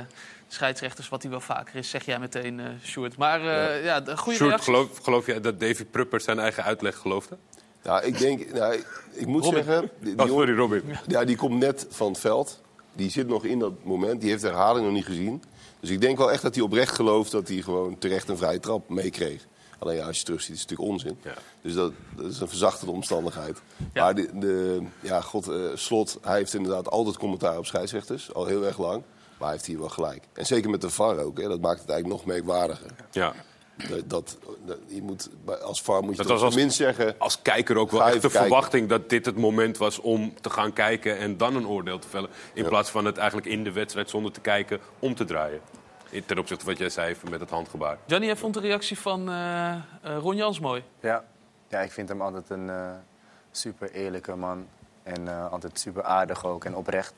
scheidsrechters, 0.47 1.09
wat 1.09 1.21
hij 1.21 1.31
wel 1.31 1.39
vaker 1.41 1.75
is. 1.75 1.89
Zeg 1.89 2.05
jij 2.05 2.19
meteen, 2.19 2.59
eh 2.59 2.65
Sjoerd. 2.83 3.17
Maar 3.17 3.39
eh, 3.41 3.83
ja. 3.83 4.01
de 4.01 4.17
goede 4.17 4.37
Sjoerd, 4.37 4.49
reactie. 4.51 4.73
geloof, 4.73 4.97
geloof 5.01 5.25
jij 5.25 5.41
dat 5.41 5.59
David 5.59 5.91
Pruppert 5.91 6.23
zijn 6.23 6.39
eigen 6.39 6.63
uitleg 6.63 6.97
geloofde? 6.97 7.37
Nou, 7.83 8.03
ik 8.05 8.17
denk, 8.17 8.53
nou, 8.53 8.73
ik- 8.73 9.03
ik 9.13 9.27
moet 9.27 9.43
Robin. 9.43 9.63
zeggen. 9.63 9.89
Die, 9.99 10.19
Oh, 10.19 10.27
sorry, 10.27 10.55
Robin. 10.55 10.83
Ja, 11.07 11.23
die 11.23 11.35
komt 11.35 11.59
net 11.59 11.87
van 11.89 12.07
het 12.11 12.19
veld. 12.19 12.61
Die 12.93 13.09
zit 13.09 13.27
nog 13.27 13.45
in 13.45 13.59
dat 13.59 13.73
moment. 13.83 14.21
Die 14.21 14.29
heeft 14.29 14.41
de 14.41 14.47
herhaling 14.47 14.85
nog 14.85 14.93
niet 14.93 15.05
gezien. 15.05 15.43
Dus 15.79 15.89
ik 15.89 16.01
denk 16.01 16.17
wel 16.17 16.31
echt 16.31 16.41
dat 16.41 16.55
hij 16.55 16.63
oprecht 16.63 16.95
gelooft 16.95 17.31
dat 17.31 17.47
hij 17.47 17.61
gewoon 17.61 17.97
terecht 17.97 18.29
een 18.29 18.37
vrije 18.37 18.59
trap 18.59 18.89
meekreeg. 18.89 19.47
Alleen 19.79 19.95
ja, 19.95 20.05
als 20.05 20.17
je 20.17 20.23
terug 20.23 20.41
ziet, 20.41 20.55
is 20.55 20.61
het 20.61 20.69
natuurlijk 20.69 20.91
onzin. 20.91 21.17
Ja. 21.23 21.33
Dus 21.61 21.73
dat, 21.73 21.91
dat 22.15 22.31
is 22.31 22.39
een 22.39 22.47
verzachtende 22.47 22.91
omstandigheid. 22.91 23.61
Maar 23.93 24.15
de, 24.15 24.29
de, 24.33 24.83
ja, 24.99 25.21
god, 25.21 25.47
eh, 25.47 25.55
Slot, 25.73 26.17
hij 26.21 26.37
heeft 26.37 26.53
inderdaad 26.53 26.89
altijd 26.89 27.17
commentaar 27.17 27.57
op 27.57 27.65
scheidsrechters. 27.65 28.33
Al 28.33 28.45
heel 28.45 28.65
erg 28.65 28.77
lang. 28.77 29.03
Maar 29.37 29.47
hij 29.47 29.57
heeft 29.57 29.65
hier 29.65 29.79
wel 29.79 29.89
gelijk. 29.89 30.23
En 30.33 30.45
zeker 30.45 30.69
met 30.69 30.81
de 30.81 30.89
VAR 30.89 31.17
ook, 31.17 31.41
hè, 31.41 31.47
dat 31.47 31.59
maakt 31.59 31.81
het 31.81 31.89
eigenlijk 31.89 32.19
nog 32.19 32.33
merkwaardiger. 32.33 32.91
Ja. 33.11 33.33
Dat, 33.87 34.09
dat, 34.09 34.37
dat- 34.65 34.77
je 34.87 35.01
moet, 35.01 35.29
als 35.61 35.81
VAR 35.81 36.03
moet 36.03 36.17
je 36.17 36.23
Dat 36.23 36.41
als- 36.41 36.55
minst 36.55 36.77
zeggen... 36.77 37.15
Als 37.17 37.41
kijker 37.41 37.77
ook 37.77 37.91
wel 37.91 38.01
echt 38.01 38.13
de 38.13 38.19
kijken. 38.19 38.39
verwachting 38.39 38.89
dat 38.89 39.09
dit 39.09 39.25
het 39.25 39.37
moment 39.37 39.77
was 39.77 39.99
om 39.99 40.33
te 40.41 40.49
gaan 40.49 40.73
kijken 40.73 41.17
en 41.17 41.37
dan 41.37 41.55
een 41.55 41.67
oordeel 41.67 41.99
te 41.99 42.07
vellen. 42.07 42.29
In 42.53 42.65
plaats 42.65 42.89
van 42.89 43.05
het 43.05 43.17
eigenlijk 43.17 43.47
in 43.47 43.63
de 43.63 43.71
wedstrijd 43.71 44.09
zonder 44.09 44.31
te 44.31 44.39
kijken 44.41 44.79
om 44.99 45.15
te 45.15 45.25
draaien. 45.25 45.61
Ten 46.25 46.37
opzichte 46.39 46.63
van 46.63 46.73
wat 46.73 46.81
jij 46.81 46.89
zei 46.89 47.15
met 47.29 47.39
het 47.39 47.49
handgebaar. 47.49 47.97
Johnny, 48.05 48.25
jij 48.27 48.35
vond 48.35 48.53
de 48.53 48.59
reactie 48.59 48.99
van 48.99 49.29
eh, 49.29 49.71
eh, 49.71 49.81
Ron 50.19 50.35
Jans 50.35 50.59
mooi. 50.59 50.83
Ja. 50.99 51.23
ja, 51.67 51.79
ik 51.79 51.91
vind 51.91 52.09
hem 52.09 52.21
altijd 52.21 52.49
een 52.49 52.69
eh, 52.69 52.91
super 53.51 53.91
eerlijke 53.91 54.35
man. 54.35 54.67
En 55.03 55.27
eh, 55.27 55.51
altijd 55.51 55.79
super 55.79 56.03
aardig 56.03 56.45
ook 56.45 56.65
en 56.65 56.75
oprecht. 56.75 57.13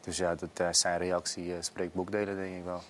Dus 0.00 0.16
ja, 0.16 0.34
dat, 0.34 0.48
eh, 0.54 0.66
zijn 0.70 0.98
reactie 0.98 1.52
spreekt 1.60 1.94
boekdelen, 1.94 2.36
denk 2.36 2.56
ik 2.56 2.64
wel. 2.64 2.82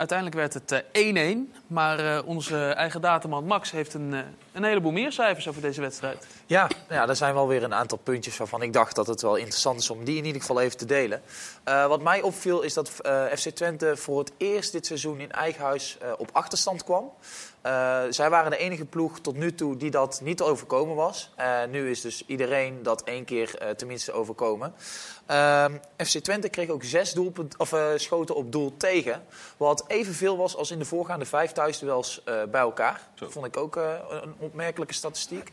Uiteindelijk 0.00 0.36
werd 0.36 0.54
het 0.54 0.84
eh, 0.92 1.34
1-1. 1.36 1.38
Maar 1.66 1.98
eh, 1.98 2.26
onze 2.28 2.66
eigen 2.66 3.00
dataman 3.00 3.44
Max 3.44 3.70
heeft 3.70 3.94
een, 3.94 4.14
eh, 4.14 4.20
een 4.52 4.64
heleboel 4.64 4.92
meer 4.92 5.12
cijfers 5.12 5.48
over 5.48 5.62
deze 5.62 5.80
wedstrijd. 5.80 6.26
Ja, 6.46 6.60
nou 6.88 7.00
ja, 7.00 7.08
er 7.08 7.16
zijn 7.16 7.34
wel 7.34 7.48
weer 7.48 7.62
een 7.62 7.74
aantal 7.74 7.98
puntjes 7.98 8.36
waarvan 8.36 8.62
ik 8.62 8.72
dacht 8.72 8.96
dat 8.96 9.06
het 9.06 9.22
wel 9.22 9.36
interessant 9.36 9.80
is 9.80 9.90
om 9.90 10.04
die 10.04 10.16
in 10.16 10.24
ieder 10.24 10.40
geval 10.40 10.60
even 10.60 10.76
te 10.78 10.84
delen. 10.84 11.22
Eh, 11.64 11.86
wat 11.86 12.02
mij 12.02 12.22
opviel 12.22 12.62
is 12.62 12.74
dat 12.74 13.00
eh, 13.00 13.24
FC 13.24 13.48
Twente 13.48 13.96
voor 13.96 14.18
het 14.18 14.32
eerst 14.36 14.72
dit 14.72 14.86
seizoen 14.86 15.20
in 15.20 15.32
eigen 15.32 15.64
huis 15.64 15.98
eh, 16.00 16.12
op 16.16 16.28
achterstand 16.32 16.84
kwam. 16.84 17.12
Eh, 17.62 18.02
zij 18.10 18.30
waren 18.30 18.50
de 18.50 18.56
enige 18.56 18.84
ploeg 18.84 19.20
tot 19.20 19.36
nu 19.36 19.54
toe 19.54 19.76
die 19.76 19.90
dat 19.90 20.20
niet 20.22 20.42
overkomen 20.42 20.96
was. 20.96 21.30
Eh, 21.36 21.58
nu 21.70 21.90
is 21.90 22.00
dus 22.00 22.26
iedereen 22.26 22.82
dat 22.82 23.02
één 23.02 23.24
keer 23.24 23.58
eh, 23.58 23.70
tenminste 23.70 24.12
overkomen. 24.12 24.74
Ehm, 25.26 25.72
FC 25.96 26.18
Twente 26.18 26.48
kreeg 26.48 26.68
ook 26.68 26.84
zes 26.84 27.12
doelpunt, 27.12 27.56
of, 27.56 27.72
eh, 27.72 27.86
schoten 27.96 28.34
op 28.34 28.52
doel 28.52 28.76
tegen. 28.76 29.24
Wat 29.56 29.84
evenveel 29.86 30.36
was 30.36 30.56
als 30.56 30.70
in 30.70 30.78
de 30.78 30.84
voorgaande 30.84 31.24
vijf 31.24 31.52
thuisduels 31.52 32.22
eh 32.24 32.34
bij 32.50 32.60
elkaar. 32.60 33.00
Dat 33.14 33.32
vond 33.32 33.46
ik 33.46 33.56
ook 33.56 33.76
eh, 33.76 33.92
een 34.40 34.49
opmerkelijke 34.50 34.94
statistiek. 34.94 35.52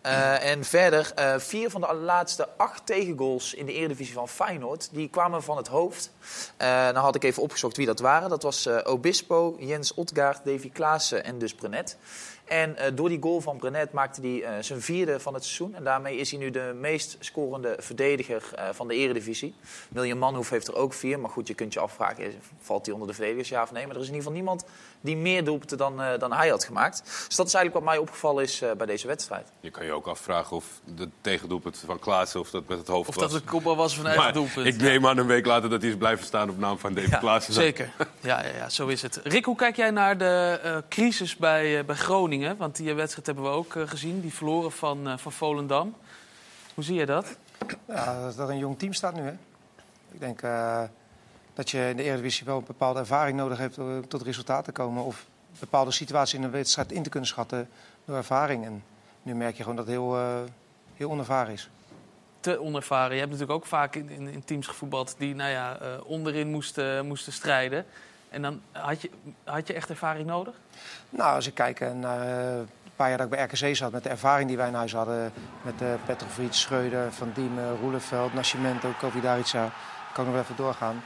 Eh, 0.00 0.50
en 0.50 0.64
verder, 0.64 1.12
eh, 1.14 1.38
vier 1.38 1.70
van 1.70 1.80
de 1.80 1.94
laatste 1.94 2.48
acht 2.56 2.86
tegengoals 2.86 3.54
in 3.54 3.66
de 3.66 3.72
Eredivisie 3.72 4.14
van 4.14 4.28
Feyenoord... 4.28 4.88
die 4.92 5.08
kwamen 5.08 5.42
van 5.42 5.56
het 5.56 5.68
hoofd. 5.68 6.10
Eh 6.56 6.66
nou 6.68 6.96
had 6.96 7.14
ik 7.14 7.24
even 7.24 7.42
opgezocht 7.42 7.76
wie 7.76 7.86
dat 7.86 8.00
waren. 8.00 8.28
Dat 8.28 8.42
was 8.42 8.68
Obispo, 8.84 9.56
Jens 9.58 9.94
Otgaard, 9.94 10.44
Davy 10.44 10.70
Klaassen 10.70 11.24
en 11.24 11.38
dus 11.38 11.54
Brenet. 11.54 11.96
En 12.44 12.76
door 12.94 13.08
die 13.08 13.22
goal 13.22 13.40
van 13.40 13.56
Brenet 13.56 13.92
maakte 13.92 14.20
hij 14.20 14.62
zijn 14.62 14.80
vierde 14.80 15.20
van 15.20 15.34
het 15.34 15.44
seizoen. 15.44 15.74
En 15.74 15.84
daarmee 15.84 16.16
is 16.16 16.30
hij 16.30 16.40
nu 16.40 16.50
de 16.50 16.76
meest 16.80 17.16
scorende 17.20 17.76
verdediger 17.78 18.42
van 18.72 18.88
de 18.88 18.94
eredivisie. 18.94 19.54
William 19.88 20.18
Manhoef 20.18 20.50
heeft 20.50 20.68
er 20.68 20.76
ook 20.76 20.92
vier. 20.92 21.20
Maar 21.20 21.30
goed, 21.30 21.48
je 21.48 21.54
kunt 21.54 21.72
je 21.72 21.80
afvragen, 21.80 22.34
valt 22.60 22.84
hij 22.84 22.94
onder 22.94 23.08
de 23.08 23.14
verdedigers, 23.14 23.48
ja 23.48 23.62
of 23.62 23.72
nee? 23.72 23.86
Maar 23.86 23.94
er 23.94 24.02
is 24.02 24.08
in 24.08 24.14
ieder 24.14 24.30
geval 24.30 24.42
niemand 24.42 24.64
die 25.06 25.16
meer 25.16 25.44
doelpunten 25.44 25.78
dan, 25.78 26.02
eh, 26.02 26.18
dan 26.18 26.32
hij 26.32 26.48
had 26.48 26.64
gemaakt. 26.64 27.02
Dus 27.26 27.36
dat 27.36 27.46
is 27.46 27.54
eigenlijk 27.54 27.84
wat 27.84 27.94
mij 27.94 28.02
opgevallen 28.02 28.42
is 28.42 28.60
eh, 28.62 28.70
bij 28.72 28.86
deze 28.86 29.06
wedstrijd. 29.06 29.48
Je 29.60 29.70
kan 29.70 29.84
je 29.84 29.92
ook 29.92 30.06
afvragen 30.06 30.56
of 30.56 30.64
de 30.84 31.08
tegendoelpunt 31.20 31.82
van 31.86 31.98
Klaassen 31.98 32.40
of 32.40 32.50
dat 32.50 32.68
met 32.68 32.78
het 32.78 32.86
hoofd 32.86 33.08
Of 33.08 33.14
was. 33.14 33.24
dat 33.24 33.32
het 33.32 33.44
kopbal 33.44 33.76
was 33.76 33.96
van 33.96 34.06
eigen 34.06 34.32
doelpunt. 34.32 34.66
Ik 34.66 34.76
neem 34.76 35.06
aan 35.06 35.18
een 35.18 35.26
week 35.26 35.46
later 35.46 35.70
dat 35.70 35.80
hij 35.80 35.90
is 35.90 35.96
blijven 35.96 36.26
staan 36.26 36.50
op 36.50 36.58
naam 36.58 36.78
van 36.78 36.94
David 36.94 37.10
Ja, 37.10 37.18
Klaassen. 37.18 37.52
Zeker. 37.54 37.90
Ja, 38.20 38.42
ja, 38.44 38.54
ja, 38.56 38.68
zo 38.68 38.86
is 38.86 39.02
het. 39.02 39.20
Rick, 39.24 39.44
hoe 39.44 39.56
kijk 39.56 39.76
jij 39.76 39.90
naar 39.90 40.18
de 40.18 40.60
eh, 40.62 40.76
crisis 40.88 41.36
bij, 41.36 41.78
eh, 41.78 41.84
bij 41.84 41.96
Groningen? 41.96 42.56
Want 42.56 42.76
die 42.76 42.94
wedstrijd 42.94 43.26
hebben 43.26 43.44
we 43.44 43.50
ook 43.50 43.74
gezien. 43.86 44.20
Die 44.20 44.34
verloren 44.34 44.72
van, 44.72 45.08
eh, 45.08 45.16
van 45.16 45.32
Volendam. 45.32 45.94
Hoe 46.74 46.84
zie 46.84 46.94
je 46.94 47.06
dat? 47.06 47.36
Ja, 47.88 48.22
dat 48.24 48.38
er 48.38 48.50
een 48.50 48.58
jong 48.58 48.78
team 48.78 48.92
staat 48.92 49.14
nu. 49.14 49.22
Hè? 49.22 49.32
Ik 50.12 50.20
denk 50.20 50.42
eh, 50.42 50.82
dat 51.56 51.70
je 51.70 51.88
in 51.88 51.96
de 51.96 52.02
Eredivisie 52.02 52.46
wel 52.46 52.58
een 52.58 52.64
bepaalde 52.66 52.98
ervaring 52.98 53.36
nodig 53.36 53.58
hebt 53.58 53.78
om 53.78 54.08
tot 54.08 54.22
resultaten 54.22 54.64
te 54.64 54.72
komen. 54.72 55.04
Of 55.04 55.26
bepaalde 55.58 55.90
situaties 55.90 56.38
in 56.38 56.44
een 56.44 56.50
wedstrijd 56.50 56.92
in 56.92 57.02
te 57.02 57.08
kunnen 57.08 57.28
schatten 57.28 57.68
door 58.04 58.16
ervaring. 58.16 58.64
En 58.64 58.84
nu 59.22 59.34
merk 59.34 59.56
je 59.56 59.62
gewoon 59.62 59.76
dat 59.76 59.86
het 59.86 59.94
heel, 59.94 60.16
eh, 60.16 60.36
heel 60.94 61.10
onervaren 61.10 61.52
is. 61.52 61.70
Te 62.40 62.60
onervaren. 62.60 63.12
Je 63.12 63.20
hebt 63.20 63.30
natuurlijk 63.30 63.58
ook 63.58 63.66
vaak 63.66 63.94
in, 63.94 64.10
in, 64.10 64.28
in 64.28 64.44
teams 64.44 64.66
gevoetbald 64.66 65.14
die 65.18 65.34
nou 65.34 65.50
ja, 65.50 65.78
eh, 65.78 65.88
onderin 66.04 66.48
moesten, 66.48 67.06
moesten 67.06 67.32
strijden. 67.32 67.84
En 68.28 68.42
dan 68.42 68.60
had 68.72 69.02
je, 69.02 69.10
had 69.44 69.66
je 69.66 69.72
echt 69.72 69.90
ervaring 69.90 70.26
nodig? 70.26 70.54
Nou, 71.10 71.34
als 71.34 71.46
ik 71.46 71.54
kijk 71.54 71.94
naar 71.94 72.20
eh, 72.20 72.56
een 72.56 72.92
paar 72.96 73.08
jaar 73.08 73.18
dat 73.18 73.32
ik 73.32 73.32
bij 73.32 73.44
RKC 73.44 73.76
zat, 73.76 73.92
met 73.92 74.02
de 74.02 74.08
ervaring 74.08 74.48
die 74.48 74.56
wij 74.56 74.68
in 74.68 74.74
huis 74.74 74.92
hadden. 74.92 75.32
Met 75.62 75.82
uh, 75.82 75.88
Petrovic, 76.06 76.52
Schreuder, 76.52 77.12
Van 77.12 77.30
Diemen, 77.34 77.76
Roeleveld, 77.80 78.34
Nascimento, 78.34 78.92
Kovidarica. 78.98 79.70
Kan 80.12 80.24
ik 80.24 80.30
nog 80.30 80.32
wel 80.32 80.42
even 80.42 80.56
doorgaan. 80.56 81.02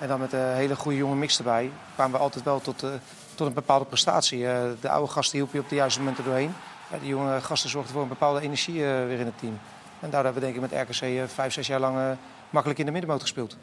En 0.00 0.08
dan 0.08 0.20
met 0.20 0.32
een 0.32 0.54
hele 0.54 0.76
goede 0.76 0.96
jonge 0.96 1.14
mix 1.14 1.38
erbij 1.38 1.70
kwamen 1.94 2.12
we 2.12 2.18
altijd 2.18 2.44
wel 2.44 2.60
tot, 2.60 2.84
uh, 2.84 2.90
tot 3.34 3.46
een 3.46 3.52
bepaalde 3.52 3.84
prestatie. 3.84 4.38
Uh, 4.38 4.60
de 4.80 4.88
oude 4.88 5.12
gasten 5.12 5.38
hielp 5.38 5.52
je 5.52 5.58
op 5.58 5.68
de 5.68 5.74
juiste 5.74 5.98
momenten 5.98 6.24
doorheen. 6.24 6.54
Ja, 6.90 6.98
die 6.98 7.08
jonge 7.08 7.40
gasten 7.40 7.70
zorgden 7.70 7.92
voor 7.92 8.02
een 8.02 8.08
bepaalde 8.08 8.40
energie 8.40 8.74
uh, 8.74 8.80
weer 8.82 9.18
in 9.18 9.26
het 9.26 9.38
team. 9.38 9.58
En 10.00 10.10
daardoor 10.10 10.32
hebben 10.32 10.42
we 10.42 10.52
denk 10.52 10.54
ik 10.54 10.70
met 10.70 10.88
RKC 10.88 11.30
vijf, 11.30 11.52
zes 11.52 11.66
jaar 11.66 11.80
lang 11.80 12.16
makkelijk 12.50 12.80
in 12.80 12.86
de 12.86 12.92
middenmoot 12.92 13.20
gespeeld. 13.20 13.56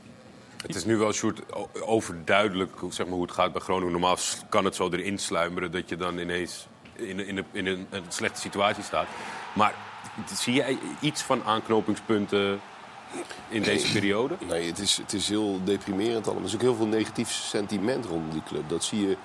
Het 0.61 0.75
is 0.75 0.85
nu 0.85 0.97
wel 0.97 1.13
soort 1.13 1.41
overduidelijk 1.81 2.71
zeg 2.89 3.05
maar, 3.05 3.15
hoe 3.15 3.25
het 3.25 3.31
gaat 3.31 3.51
bij 3.51 3.61
Groningen. 3.61 3.91
Normaal 3.91 4.17
kan 4.49 4.65
het 4.65 4.75
zo 4.75 4.89
erin 4.89 5.17
sluimeren 5.17 5.71
dat 5.71 5.89
je 5.89 5.95
dan 5.95 6.17
ineens 6.17 6.67
in, 6.93 7.27
in, 7.27 7.45
in 7.51 7.67
een, 7.67 7.87
een 7.89 8.03
slechte 8.07 8.39
situatie 8.39 8.83
staat. 8.83 9.07
Maar 9.53 9.73
zie 10.33 10.53
jij 10.53 10.77
iets 10.99 11.21
van 11.21 11.43
aanknopingspunten 11.43 12.59
in 13.49 13.63
deze 13.63 13.91
periode? 13.91 14.35
Nee, 14.47 14.67
het 14.67 14.79
is, 14.79 14.97
het 14.97 15.13
is 15.13 15.29
heel 15.29 15.59
deprimerend 15.63 16.25
allemaal. 16.25 16.43
Er 16.43 16.49
is 16.49 16.55
ook 16.55 16.61
heel 16.61 16.75
veel 16.75 16.85
negatief 16.85 17.31
sentiment 17.31 18.05
rondom 18.05 18.31
die 18.31 18.43
club. 18.43 18.69
Dat 18.69 18.83
zie 18.83 19.07
je, 19.07 19.17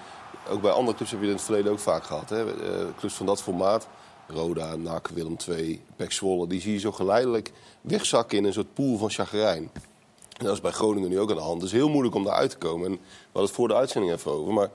ook 0.49 0.63
bij 0.63 0.71
andere 0.71 0.97
clubs 0.97 1.11
heb 1.11 1.21
je 1.21 1.27
in 1.27 1.33
het 1.33 1.43
verleden 1.43 1.73
ook 1.73 1.79
vaak 1.79 2.05
gehad. 2.05 2.31
Hè? 2.31 2.45
Uh, 2.45 2.87
clubs 2.99 3.15
van 3.15 3.27
dat 3.27 3.43
formaat, 3.43 3.89
Roda, 4.27 4.77
NAC, 4.77 5.09
Willem 5.09 5.37
II, 5.49 5.83
Pek 5.97 6.13
Zwolle... 6.13 6.47
die 6.47 6.61
zie 6.61 6.73
je 6.73 6.79
zo 6.79 6.93
geleidelijk 6.93 7.53
wegzakken 7.81 8.39
in 8.39 8.45
een 8.45 8.53
soort 8.53 8.75
pool 8.75 8.99
van 8.99 9.11
chagrijn. 9.11 9.71
En 10.39 10.45
dat 10.45 10.55
is 10.55 10.61
bij 10.61 10.71
Groningen 10.71 11.09
nu 11.09 11.21
ook 11.21 11.31
aan 11.31 11.37
de 11.37 11.43
hand. 11.43 11.63
Het 11.63 11.71
is 11.71 11.77
heel 11.77 11.89
moeilijk 11.89 12.15
om 12.15 12.25
daaruit 12.25 12.51
te 12.51 12.57
komen. 12.57 12.87
En 12.87 12.93
we 12.93 12.99
hadden 13.25 13.43
het 13.43 13.51
voor 13.51 13.69
de 13.69 13.75
uitzending 13.75 14.13
even 14.13 14.33
over. 14.33 14.53
Maar 14.53 14.71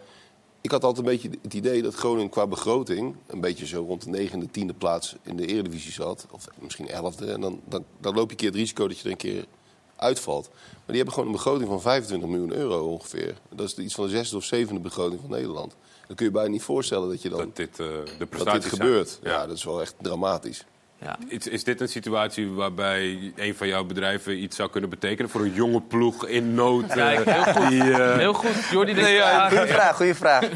ik 0.67 0.73
had 0.73 0.83
altijd 0.83 1.05
een 1.05 1.11
beetje 1.11 1.29
het 1.41 1.53
idee 1.53 1.81
dat 1.81 1.95
Groningen 1.95 2.29
qua 2.29 2.47
begroting... 2.47 3.15
een 3.27 3.41
beetje 3.41 3.65
zo 3.65 3.83
rond 3.87 4.03
de 4.03 4.09
negende, 4.09 4.51
tiende 4.51 4.73
plaats 4.73 5.15
in 5.23 5.37
de 5.37 5.45
eredivisie 5.45 5.91
zat. 5.91 6.25
Of 6.31 6.47
misschien 6.59 6.87
elfde. 6.87 7.31
En 7.31 7.41
dan, 7.41 7.61
dan, 7.65 7.85
dan 7.99 8.15
loop 8.15 8.25
je 8.25 8.31
een 8.31 8.37
keer 8.37 8.49
het 8.49 8.57
risico 8.57 8.87
dat 8.87 8.97
je 8.97 9.03
er 9.03 9.11
een 9.11 9.17
keer 9.17 9.45
uitvalt. 9.95 10.49
Maar 10.49 10.85
die 10.85 10.95
hebben 10.95 11.13
gewoon 11.13 11.29
een 11.29 11.35
begroting 11.35 11.69
van 11.69 11.81
25 11.81 12.29
miljoen 12.29 12.53
euro 12.53 12.87
ongeveer. 12.87 13.37
Dat 13.49 13.67
is 13.67 13.77
iets 13.77 13.93
van 13.93 14.03
de 14.03 14.09
zesde 14.09 14.35
of 14.35 14.43
zevende 14.43 14.81
begroting 14.81 15.21
van 15.21 15.29
Nederland. 15.29 15.75
Dan 16.07 16.15
kun 16.15 16.25
je 16.25 16.31
bijna 16.31 16.49
niet 16.49 16.63
voorstellen 16.63 17.09
dat 17.09 17.21
je 17.21 17.29
dan... 17.29 17.39
Dat 17.39 17.55
dit, 17.55 17.79
uh, 17.79 17.87
de 18.17 18.27
dat 18.43 18.51
dit 18.51 18.65
gebeurt. 18.65 19.19
Ja. 19.23 19.31
ja, 19.31 19.47
dat 19.47 19.57
is 19.57 19.63
wel 19.63 19.81
echt 19.81 19.95
dramatisch. 20.01 20.65
Ja. 21.01 21.17
Is, 21.27 21.47
is, 21.47 21.63
dit 21.63 21.81
een 21.81 21.89
situatie 21.89 22.51
waarbij 22.51 23.31
een 23.35 23.55
van 23.55 23.67
jouw 23.67 23.83
bedrijven 23.83 24.43
iets 24.43 24.55
zou 24.55 24.69
kunnen 24.69 24.89
betekenen 24.89 25.31
voor 25.31 25.41
een 25.41 25.53
jonge 25.53 25.81
ploeg 25.81 26.27
in 26.27 26.53
nood? 26.53 26.87
Kijk, 26.87 27.25
heel 27.29 27.53
goed. 27.53 27.69
Die, 27.69 27.83
uh... 27.83 28.15
Heel 28.15 28.33
goed. 28.33 28.49
Jordi, 28.71 28.93
nee, 28.93 29.13
ja, 29.13 29.49
goeie 29.49 29.65
vraag, 29.65 29.95
goede 29.95 30.15
vraag. 30.15 30.49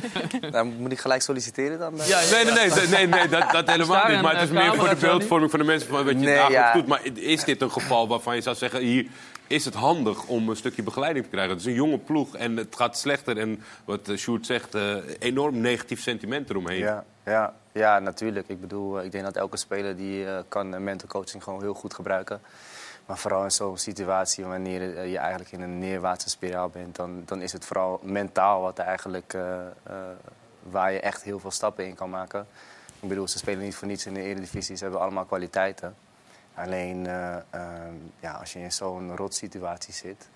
nou, 0.51 0.65
moet 0.65 0.91
ik 0.91 0.99
gelijk 0.99 1.21
solliciteren 1.21 1.79
dan? 1.79 1.93
Ja, 2.03 2.19
nee, 2.31 2.45
nee, 2.45 2.53
nee, 2.53 2.87
nee, 2.87 3.07
nee 3.07 3.27
dat, 3.27 3.51
dat 3.51 3.69
helemaal 3.69 4.07
niet. 4.07 4.21
Maar 4.21 4.33
het 4.33 4.43
is 4.43 4.49
meer 4.49 4.75
voor 4.75 4.89
de 4.89 4.95
beeldvorming 4.95 5.51
van 5.51 5.59
de 5.59 5.65
mensen 5.65 5.89
van 5.89 6.05
wat 6.05 6.13
je 6.13 6.19
nee, 6.19 6.35
dagelijks 6.35 6.67
ja. 6.67 6.73
doet. 6.73 6.87
Maar 6.87 7.01
is 7.13 7.43
dit 7.43 7.61
een 7.61 7.71
geval 7.71 8.07
waarvan 8.07 8.35
je 8.35 8.41
zou 8.41 8.55
zeggen, 8.55 8.79
hier 8.79 9.05
is 9.47 9.65
het 9.65 9.73
handig 9.73 10.25
om 10.25 10.49
een 10.49 10.55
stukje 10.55 10.83
begeleiding 10.83 11.25
te 11.25 11.31
krijgen? 11.31 11.51
Het 11.51 11.61
is 11.61 11.67
een 11.67 11.73
jonge 11.73 11.97
ploeg 11.97 12.35
en 12.35 12.57
het 12.57 12.75
gaat 12.75 12.97
slechter. 12.97 13.37
En 13.37 13.63
wat 13.85 14.11
Sjoerd 14.15 14.45
zegt, 14.45 14.75
uh, 14.75 14.95
enorm 15.19 15.59
negatief 15.59 16.01
sentiment 16.01 16.49
eromheen. 16.49 16.79
Ja, 16.79 17.05
ja. 17.23 17.53
Ja, 17.73 17.99
natuurlijk. 17.99 18.49
Ik 18.49 18.61
bedoel, 18.61 19.01
ik 19.01 19.11
denk 19.11 19.23
dat 19.23 19.35
elke 19.35 19.57
speler 19.57 19.95
die 19.95 20.25
uh, 20.25 20.39
kan 20.47 20.83
mental 20.83 21.07
coaching 21.07 21.43
gewoon 21.43 21.61
heel 21.61 21.73
goed 21.73 21.93
gebruiken. 21.93 22.41
Maar 23.05 23.17
vooral 23.17 23.43
in 23.43 23.51
zo'n 23.51 23.77
situatie 23.77 24.45
wanneer 24.45 24.81
uh, 24.81 25.11
je 25.11 25.17
eigenlijk 25.17 25.51
in 25.51 25.61
een 25.61 25.79
neerwaartse 25.79 26.29
spiraal 26.29 26.69
bent, 26.69 26.95
dan, 26.95 27.21
dan 27.25 27.41
is 27.41 27.53
het 27.53 27.65
vooral 27.65 27.99
mentaal 28.03 28.61
wat 28.61 28.77
eigenlijk, 28.77 29.37
waar 30.63 30.91
je 30.91 30.99
echt 30.99 31.23
heel 31.23 31.39
veel 31.39 31.51
stappen 31.51 31.85
in 31.85 31.95
kan 31.95 32.09
maken. 32.09 32.47
Ik 32.99 33.09
bedoel, 33.09 33.27
ze 33.27 33.37
spelen 33.37 33.63
niet 33.63 33.75
voor 33.75 33.87
niets 33.87 34.05
in 34.05 34.13
de 34.13 34.21
Eredivisie, 34.21 34.75
ze 34.75 34.83
hebben 34.83 35.01
allemaal 35.01 35.25
kwaliteiten. 35.25 35.95
Alleen 36.55 37.03
ja, 38.19 38.31
als 38.39 38.53
je 38.53 38.59
in 38.59 38.71
zo'n 38.71 39.15
rotsituatie 39.15 39.93
zit, 39.93 40.29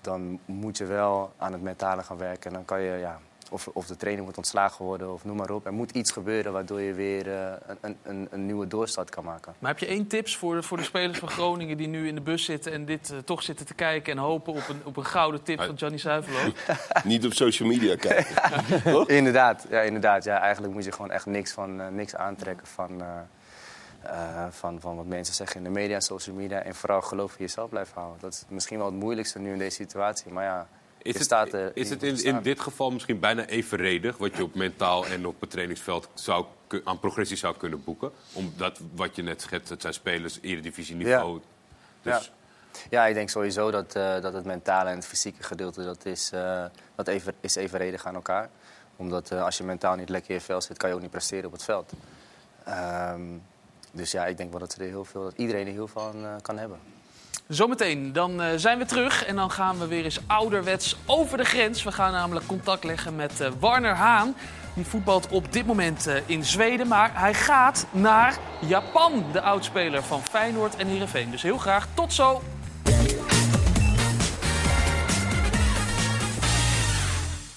dan 0.00 0.38
moet 0.44 0.78
je 0.78 0.84
wel 0.84 1.32
aan 1.36 1.52
het 1.52 1.62
mentale 1.62 2.02
gaan 2.02 2.18
werken. 2.18 2.50
En 2.50 2.56
dan 2.56 2.64
kan 2.64 2.80
je 2.80 2.98
ja, 2.98 3.20
of, 3.50 3.68
of 3.72 3.86
de 3.86 3.96
trainer 3.96 4.24
moet 4.24 4.36
ontslagen 4.36 4.84
worden 4.84 5.12
of 5.12 5.24
noem 5.24 5.36
maar 5.36 5.50
op. 5.50 5.66
Er 5.66 5.72
moet 5.72 5.90
iets 5.90 6.10
gebeuren 6.10 6.52
waardoor 6.52 6.80
je 6.80 6.92
weer 6.92 7.26
uh, 7.26 7.52
een, 7.80 7.96
een, 8.02 8.28
een, 8.30 8.46
nieuwe 8.46 8.66
doorstart 8.66 9.10
kan 9.10 9.24
maken. 9.24 9.54
Maar 9.58 9.70
heb 9.70 9.80
je 9.80 9.86
één 9.86 10.06
tips 10.06 10.36
voor 10.36 10.54
de, 10.54 10.62
voor 10.62 10.76
de 10.76 10.82
spelers 10.82 11.18
van 11.18 11.28
Groningen 11.28 11.76
die 11.76 11.88
nu 11.88 12.08
in 12.08 12.14
de 12.14 12.20
bus 12.20 12.44
zitten 12.44 12.72
en 12.72 12.84
dit 12.84 13.10
uh, 13.10 13.18
toch 13.18 13.42
zitten 13.42 13.66
te 13.66 13.74
kijken 13.74 14.12
en 14.12 14.18
hopen 14.18 14.52
op 14.52 14.68
een, 14.68 14.80
op 14.84 14.96
een 14.96 15.04
gouden 15.04 15.42
tip 15.42 15.62
van 15.62 15.74
Johnny 15.74 15.98
Zuiverlo? 15.98 16.52
Niet 17.04 17.24
op 17.24 17.32
social 17.32 17.68
media 17.68 17.96
kijken. 17.96 18.34
ja. 18.92 19.06
inderdaad, 19.06 19.66
ja, 19.70 19.80
inderdaad. 19.80 20.24
Ja, 20.24 20.38
eigenlijk 20.38 20.72
moet 20.74 20.84
je 20.84 20.92
gewoon 20.92 21.10
echt 21.10 21.26
niks, 21.26 21.52
van, 21.52 21.80
uh, 21.80 21.88
niks 21.88 22.14
aantrekken 22.14 22.66
van, 22.66 23.02
van, 24.50 24.80
van 24.80 24.96
wat 24.96 25.06
mensen 25.06 25.34
zeggen 25.34 25.56
in 25.56 25.64
de 25.64 25.70
media 25.70 25.94
en 25.94 26.02
social 26.02 26.36
media. 26.36 26.62
En 26.62 26.74
vooral 26.74 27.02
geloof 27.02 27.30
in 27.30 27.38
jezelf 27.38 27.68
blijven 27.68 27.94
houden. 27.94 28.20
Dat 28.20 28.32
is 28.32 28.44
misschien 28.48 28.78
wel 28.78 28.86
het 28.86 28.94
moeilijkste 28.94 29.38
nu 29.38 29.52
in 29.52 29.58
deze 29.58 29.76
situatie. 29.76 30.32
Maar 30.32 30.44
ja, 30.44 30.68
Is 31.04 31.14
het, 31.14 31.24
staat 31.24 31.52
er 31.52 31.70
is 31.74 31.90
het 31.90 32.02
in, 32.02 32.24
in 32.24 32.42
dit 32.42 32.60
geval 32.60 32.90
misschien 32.90 33.20
bijna 33.20 33.46
evenredig... 33.46 34.16
wat 34.16 34.36
je 34.36 34.42
op 34.42 34.54
mentaal 34.54 35.06
en 35.06 35.26
op 35.26 35.40
het 35.40 35.50
trainingsveld 35.50 36.08
zou, 36.14 36.44
aan 36.84 36.98
progressie 36.98 37.36
zou 37.36 37.56
kunnen 37.56 37.84
boeken? 37.84 38.10
Omdat, 38.32 38.80
wat 38.94 39.16
je 39.16 39.22
net 39.22 39.42
schetst, 39.42 39.68
het 39.68 39.80
zijn 39.80 39.94
spelers 39.94 40.38
eredivisie 40.42 40.96
niveau. 40.96 41.40
Dus 42.02 42.12
Ja. 42.12 42.32
Ja, 42.90 43.06
ik 43.06 43.14
denk 43.14 43.28
sowieso 43.28 43.70
dat, 43.70 43.94
eh, 43.94 44.20
dat 44.20 44.32
het 44.32 44.44
mentale 44.44 44.90
en 44.90 44.96
het 44.96 45.06
fysieke 45.06 45.42
gedeelte 45.42 45.84
dat 45.84 46.04
is, 46.04 46.30
eh, 46.32 46.64
dat 46.94 47.08
even, 47.08 47.34
is 47.40 47.54
evenredig 47.54 48.06
aan 48.06 48.14
elkaar. 48.14 48.50
Omdat 48.96 49.30
eh, 49.30 49.44
als 49.44 49.58
je 49.58 49.64
mentaal 49.64 49.96
niet 49.96 50.08
lekker 50.08 50.30
in 50.30 50.36
je 50.36 50.42
vel 50.42 50.60
zit, 50.60 50.76
kan 50.76 50.88
je 50.88 50.94
ook 50.94 51.00
niet 51.00 51.10
presteren 51.10 51.46
op 51.46 51.52
het 51.52 51.64
veld. 51.64 51.92
Ehm, 52.64 53.22
dus 53.92 54.10
ja, 54.10 54.26
ik 54.26 54.36
denk 54.36 54.50
wel 54.50 54.60
dat, 54.60 54.74
er 54.74 54.80
heel 54.80 55.04
veel, 55.04 55.22
dat 55.22 55.32
iedereen 55.36 55.66
er 55.66 55.72
heel 55.72 55.88
veel 55.88 56.02
aan 56.02 56.24
eh, 56.24 56.34
kan 56.42 56.58
hebben. 56.58 56.78
Zometeen, 57.48 58.12
dan 58.12 58.42
eh, 58.42 58.48
zijn 58.56 58.78
we 58.78 58.84
terug 58.84 59.24
en 59.24 59.36
dan 59.36 59.50
gaan 59.50 59.78
we 59.78 59.86
weer 59.86 60.04
eens 60.04 60.20
ouderwets 60.26 60.96
over 61.06 61.38
de 61.38 61.44
grens. 61.44 61.82
We 61.82 61.92
gaan 61.92 62.12
namelijk 62.12 62.46
contact 62.46 62.84
leggen 62.84 63.16
met 63.16 63.40
eh, 63.40 63.50
Warner 63.60 63.94
Haan. 63.94 64.34
Die 64.74 64.84
voetbalt 64.84 65.28
op 65.28 65.52
dit 65.52 65.66
moment 65.66 66.06
eh, 66.06 66.16
in 66.26 66.44
Zweden, 66.44 66.88
maar 66.88 67.10
hij 67.20 67.34
gaat 67.34 67.86
naar 67.90 68.38
Japan. 68.60 69.24
De 69.32 69.40
oudspeler 69.40 70.02
van 70.02 70.22
Feyenoord 70.22 70.76
en 70.76 70.86
Heerenveen. 70.86 71.30
Dus 71.30 71.42
heel 71.42 71.58
graag 71.58 71.88
tot 71.94 72.12
zo. 72.12 72.42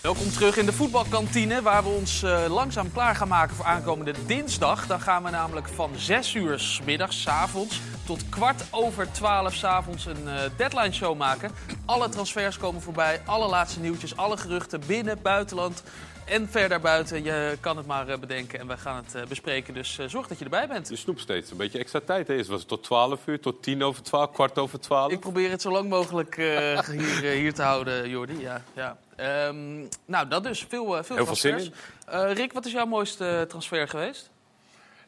Welkom 0.01 0.31
terug 0.31 0.57
in 0.57 0.65
de 0.65 0.73
voetbalkantine, 0.73 1.61
waar 1.61 1.83
we 1.83 1.89
ons 1.89 2.25
langzaam 2.47 2.91
klaar 2.91 3.15
gaan 3.15 3.27
maken 3.27 3.55
voor 3.55 3.65
aankomende 3.65 4.13
dinsdag. 4.25 4.87
Dan 4.87 4.99
gaan 4.99 5.23
we 5.23 5.29
namelijk 5.29 5.67
van 5.67 5.89
6 5.95 6.33
uur 6.33 6.79
middags, 6.85 7.27
avonds, 7.27 7.81
tot 8.07 8.29
kwart 8.29 8.63
over 8.71 9.11
12 9.11 9.53
s 9.53 9.63
avonds 9.63 10.05
een 10.05 10.27
eh, 10.27 10.41
deadline 10.57 10.93
show 10.93 11.17
maken. 11.17 11.51
Alle 11.85 12.09
transfers 12.09 12.57
komen 12.57 12.81
voorbij, 12.81 13.21
alle 13.25 13.47
laatste 13.47 13.79
nieuwtjes, 13.79 14.17
alle 14.17 14.37
geruchten 14.37 14.81
binnen, 14.87 15.21
buitenland 15.21 15.83
en 16.25 16.49
verder 16.49 16.79
buiten. 16.79 17.23
Je 17.23 17.57
kan 17.59 17.77
het 17.77 17.85
maar 17.85 18.07
eh, 18.07 18.19
bedenken 18.19 18.59
en 18.59 18.67
we 18.67 18.77
gaan 18.77 18.95
het 18.95 19.15
eh, 19.15 19.25
bespreken. 19.25 19.73
Dus 19.73 19.99
zorg 20.07 20.27
dat 20.27 20.37
je 20.37 20.43
erbij 20.43 20.67
bent. 20.67 20.89
je 20.89 20.95
snoept 20.95 21.19
steeds 21.19 21.51
een 21.51 21.57
beetje 21.57 21.79
extra 21.79 21.99
tijd. 22.05 22.27
Hè? 22.27 22.33
Eerst 22.33 22.49
was 22.49 22.59
het 22.59 22.67
tot 22.67 22.83
12 22.83 23.27
uur, 23.27 23.39
tot 23.39 23.63
10 23.63 23.83
over 23.83 24.03
12, 24.03 24.31
kwart 24.31 24.57
over 24.57 24.79
12. 24.79 25.11
Ik 25.11 25.19
probeer 25.19 25.49
het 25.49 25.61
zo 25.61 25.71
lang 25.71 25.89
mogelijk 25.89 26.37
eh, 26.37 26.79
hier, 26.89 27.31
hier 27.31 27.53
te 27.53 27.61
houden, 27.61 28.09
Jordi. 28.09 28.39
Ja, 28.39 28.61
ja. 28.73 28.97
Ehm, 29.17 29.85
nou, 30.05 30.27
dat 30.27 30.43
dus. 30.43 30.65
Veel, 30.69 30.97
eh, 30.97 31.03
veel 31.03 31.15
Heel 31.15 31.25
veel 31.25 31.35
zin. 31.35 31.73
Eh, 32.05 32.33
Rick, 32.33 32.53
wat 32.53 32.65
is 32.65 32.71
jouw 32.71 32.85
mooiste 32.85 33.45
transfer 33.47 33.87
geweest? 33.87 34.29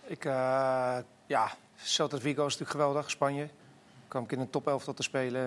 Ik, 0.07 0.25
eh, 0.25 0.97
ja, 1.27 1.51
Celta 1.83 2.17
Vigo 2.19 2.45
is 2.45 2.57
natuurlijk 2.57 2.71
geweldig, 2.71 3.09
Spanje. 3.09 3.49
kwam 4.07 4.23
ik 4.23 4.31
in 4.31 4.39
een 4.39 4.49
top 4.49 4.67
11 4.67 4.83
tot 4.83 4.95
te 4.95 5.03
spelen 5.03 5.41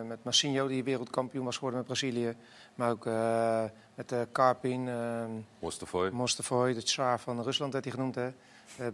eh, 0.00 0.08
met 0.08 0.24
Massinho, 0.24 0.66
die 0.66 0.84
wereldkampioen 0.84 1.44
was 1.44 1.54
geworden 1.54 1.78
met 1.78 1.88
Brazilië. 1.88 2.34
Maar 2.74 2.90
ook 2.90 3.06
eh, 3.06 3.64
met 3.94 4.12
eh 4.12 4.20
Karpin, 4.32 4.88
eh 4.88 5.24
Mostafoy. 5.58 6.08
Mostafoy, 6.10 6.74
de 6.74 6.82
Tsar 6.82 7.20
van 7.20 7.42
Rusland 7.42 7.72
werd 7.72 7.84
hij 7.84 7.94
genoemd. 7.94 8.14
Hè. 8.14 8.30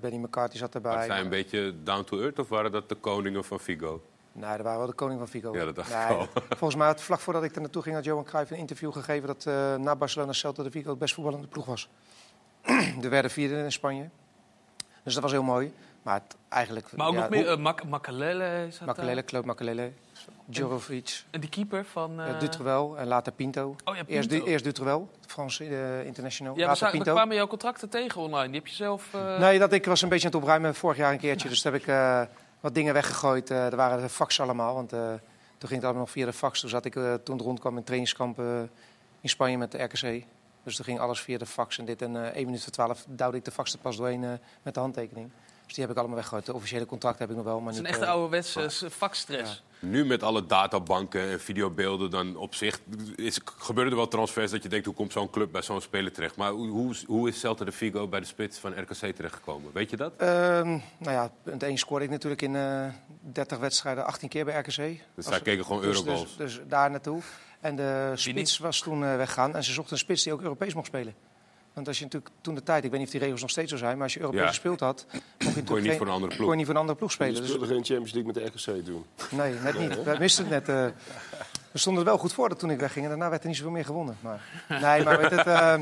Benny 0.01 0.17
McCarthy 0.17 0.57
zat 0.57 0.75
erbij. 0.75 0.95
Maar 0.95 1.05
zijn 1.05 1.25
een 1.25 1.29
beetje 1.29 1.75
down 1.83 2.05
to 2.05 2.21
earth 2.21 2.39
of 2.39 2.49
waren 2.49 2.73
dat 2.73 2.89
de 2.89 2.95
koningen 2.95 3.45
van 3.45 3.61
Figo? 3.61 4.03
Nee, 4.33 4.57
dat 4.57 4.61
waren 4.61 4.79
wel 4.79 4.87
de 4.87 4.93
koning 4.93 5.19
van 5.19 5.29
Vigo. 5.29 5.55
Ja, 5.57 5.65
dat 5.65 5.75
dacht 5.75 5.91
Nee, 5.95 6.05
ik 6.05 6.11
al. 6.11 6.29
Volgens 6.49 6.75
mij 6.75 6.87
had 6.87 7.01
vlak 7.01 7.21
voordat 7.21 7.43
ik 7.45 7.55
er 7.55 7.61
naartoe 7.61 7.83
ging, 7.83 7.95
had 7.95 8.05
Johan 8.05 8.25
Cruijff 8.25 8.51
een 8.51 8.57
interview 8.57 8.93
gegeven 8.93 9.27
dat 9.27 9.45
na 9.81 9.97
Barcelona 9.97 10.33
Celta 10.33 10.63
de 10.63 10.71
Vigo 10.71 10.91
het 10.91 10.99
best 10.99 11.15
voetballende 11.15 11.47
ploeg 11.47 11.67
was. 11.67 11.89
er 13.03 13.11
werden 13.11 13.31
vierde 13.31 13.57
in 13.57 13.73
Spanje. 13.73 14.09
Dus 15.03 15.15
dat 15.15 15.23
was 15.23 15.33
heel 15.33 15.43
mooi. 15.43 15.73
Maar 16.09 16.21
het, 16.27 16.37
eigenlijk... 16.49 16.97
Maar 16.97 17.07
ook 17.07 17.15
ja, 17.15 17.21
nog 17.21 17.29
meer, 17.31 17.51
uh, 17.51 17.57
Mak 17.57 17.85
Makalele 17.85 18.67
zat. 18.71 18.87
Makelele, 18.87 19.25
Claude 19.25 19.47
Makelele, 19.47 19.93
Djorovic, 20.47 21.25
En 21.31 21.41
die 21.41 21.51
keeper 21.51 21.85
van... 21.85 22.21
eh, 22.21 22.29
uh, 22.29 22.41
Dutrewel 22.41 22.99
en 22.99 23.07
later 23.07 23.33
Pinto. 23.33 23.77
Oh 23.85 23.97
ja, 23.97 24.03
Eerst, 24.07 24.29
Pinto. 24.29 24.47
Eerst 24.47 24.65
Dutrewel, 24.65 25.11
Frans 25.27 25.61
eh, 25.61 26.05
international. 26.07 26.57
Ja, 26.59 26.67
later 26.67 26.87
we 26.87 26.93
Pinto. 26.93 27.13
kwamen 27.13 27.37
jouw 27.37 27.47
contracten 27.47 27.89
tegen 27.89 28.21
online. 28.21 28.47
Die 28.47 28.55
heb 28.57 28.67
je 28.67 28.75
zelf... 28.75 29.15
eh, 29.15 29.39
Nee, 29.39 29.59
dat, 29.59 29.73
ik 29.73 29.85
was 29.87 30.03
een 30.03 30.09
beetje 30.09 30.27
aan 30.27 30.33
het 30.33 30.41
opruimen 30.43 30.75
vorig 30.75 30.97
jaar 30.97 31.13
een 31.13 31.19
keertje. 31.19 31.49
Dus 31.49 31.61
toen 31.63 31.73
heb 31.73 31.81
ik 31.81 31.87
eh, 31.89 32.23
wat 32.61 32.75
dingen 32.75 32.95
weggegooid. 32.95 33.51
Eh 33.51 33.67
er 33.67 33.77
waren 33.77 34.01
de 34.03 34.09
fax 34.09 34.41
allemaal. 34.41 34.75
Want 34.75 34.93
eh, 34.93 34.99
toen 35.59 35.69
ging 35.69 35.75
het 35.75 35.83
allemaal 35.85 36.03
nog 36.03 36.11
via 36.11 36.27
de 36.27 36.33
fax. 36.33 36.61
Toen 36.61 36.71
zat 36.71 36.85
ik 36.85 36.97
eh, 36.97 37.15
toen 37.15 37.37
het 37.37 37.45
rondkwam 37.45 37.77
in 37.77 37.85
trainingskamp 37.85 38.39
eh, 38.39 38.61
in 39.21 39.29
Spanje 39.29 39.59
met 39.59 39.73
de 39.73 39.83
RKC. 39.83 40.25
Dus 40.63 40.77
toen 40.77 40.85
ging 40.85 40.99
alles 41.01 41.21
via 41.21 41.39
de 41.39 41.47
fax. 41.47 41.79
En 41.79 41.85
dit 41.85 42.03
en 42.03 42.17
eh 42.17 42.37
1 42.37 42.45
minuut 42.45 42.63
voor 42.63 42.73
12 42.73 43.05
duwde 43.09 43.37
ik 43.37 43.45
de 43.45 43.51
fax 43.51 43.73
er 43.73 43.79
pas 43.79 43.97
doorheen 43.97 44.25
eh, 44.25 44.31
met 44.63 44.75
de 44.75 44.81
handtekening. 44.81 45.31
Dus 45.69 45.77
die 45.77 45.87
heb 45.87 45.93
ik 45.93 45.99
allemaal 45.99 46.17
weggegooid. 46.17 46.47
De 46.47 46.55
officiële 46.55 46.87
contract 46.87 47.19
heb 47.19 47.31
ik 47.31 47.37
nog 47.37 47.45
wel. 47.45 47.59
Maar 47.61 47.67
Het 47.67 47.75
is 47.75 47.81
een 47.81 47.87
echte 47.87 48.05
eh, 48.05 48.11
ouderwetse 48.11 48.91
vakstress. 48.91 49.63
Nu 49.81 50.05
met 50.05 50.23
alle 50.23 50.47
databanken 50.47 51.21
en 51.31 51.41
videobeelden, 51.41 52.11
dan 52.11 52.37
op 52.37 52.55
zich 52.55 52.81
is, 53.17 53.41
gebeuren 53.59 53.93
er 53.93 53.99
wel 53.99 54.09
transfers 54.09 54.51
dat 54.51 54.63
je 54.63 54.69
denkt, 54.69 54.87
hoe 54.87 54.95
komt 54.95 55.13
zo'n 55.13 55.31
club 55.31 55.53
bij 55.53 55.63
zo'n 55.63 55.81
speler 55.81 56.13
terecht? 56.13 56.37
Maar 56.37 56.51
hoe, 56.51 56.69
hoe, 56.69 56.91
is- 56.91 57.05
hoe 57.07 57.29
is 57.29 57.39
Celta 57.41 57.65
de 57.65 57.73
Vigo 57.73 58.09
bij 58.09 58.21
de 58.21 58.27
spits 58.27 58.59
van 58.59 58.81
RKC 58.81 58.95
terechtgekomen? 59.17 59.71
Weet 59.73 59.91
je 59.91 59.97
dat? 59.97 60.13
Ehm, 60.17 60.69
nou 60.69 60.81
ja, 61.13 61.31
punt 61.43 61.63
1 61.63 61.79
scoorde 61.79 62.05
ik 62.05 62.11
natuurlijk 62.11 62.43
in 62.43 62.57
eh 62.57 62.87
30 63.21 63.59
wedstrijden, 63.59 64.05
18 64.07 64.29
keer 64.29 64.45
bij 64.45 64.59
RKC. 64.59 65.01
Dus 65.15 65.27
zij 65.27 65.41
keken 65.41 65.65
gewoon 65.65 65.83
dus, 65.83 65.97
Eurogoals. 65.97 66.37
Dus, 66.37 66.55
dus 66.55 66.61
daar 66.69 66.91
naartoe. 66.91 67.21
En 67.61 67.77
de 67.77 68.13
spits 68.15 68.59
was 68.59 68.81
toen 68.81 69.05
eh, 69.05 69.17
weggegaan. 69.17 69.55
En 69.57 69.65
ze 69.65 69.73
zochten 69.73 69.93
een 69.93 69.99
spits 69.99 70.23
die 70.23 70.33
ook 70.33 70.41
Europees 70.43 70.75
mocht 70.75 70.87
spelen. 70.87 71.15
Want 71.79 71.91
als 71.91 71.99
je 71.99 72.05
natuurlijk 72.05 72.33
toen 72.41 72.55
de 72.55 72.63
tijd, 72.63 72.85
ik 72.85 72.91
weet 72.91 72.99
niet 72.99 73.07
of 73.09 73.13
die 73.15 73.23
regels 73.23 73.41
nog 73.41 73.51
steeds 73.51 73.71
zo 73.71 73.77
zijn, 73.77 73.95
maar 73.95 74.03
als 74.03 74.15
je 74.15 74.21
Europees 74.21 74.43
Ja. 74.43 74.49
gespeeld 74.49 74.81
had, 74.81 75.07
mocht 75.11 75.15
je, 75.15 75.21
Kon 75.21 75.29
je 75.39 75.55
natuurlijk 75.55 75.81
niet 75.81 75.89
geen- 75.89 75.97
voor 75.99 76.07
een 76.07 76.13
andere 76.13 76.29
ploeg. 76.35 76.41
kon 76.43 76.51
je 76.51 76.57
niet 76.57 76.67
voor 76.67 76.75
een 76.75 76.81
andere 76.81 76.99
ploeg 76.99 77.11
Je 77.11 77.17
spelen. 77.17 77.35
Dus, 77.41 77.47
speelde 77.51 77.67
geen 77.67 77.85
Champions 77.85 78.13
League 78.13 78.33
met 78.33 78.35
de 78.35 78.73
RKC 78.75 78.85
toen. 78.85 79.05
nee, 79.31 79.55
net 79.55 79.79
niet. 79.79 80.03
We 80.03 80.17
misten 80.19 80.47
het 80.49 80.67
net. 80.67 80.77
eh. 80.77 80.87
we 81.73 81.79
stonden 81.79 82.03
er 82.03 82.09
wel 82.09 82.19
goed 82.19 82.33
voor 82.33 82.49
dat 82.49 82.59
toen 82.59 82.71
ik 82.71 82.79
wegging. 82.81 83.05
En 83.05 83.11
daarna 83.11 83.31
werd 83.31 83.43
er 83.43 83.49
niet 83.49 83.57
zoveel 83.57 83.73
meer 83.73 83.85
gewonnen. 83.85 84.17
Maar, 84.21 84.41
nee, 84.69 85.05
maar 85.05 85.19
weet 85.21 85.31
het, 85.31 85.47
eh, 85.47 85.75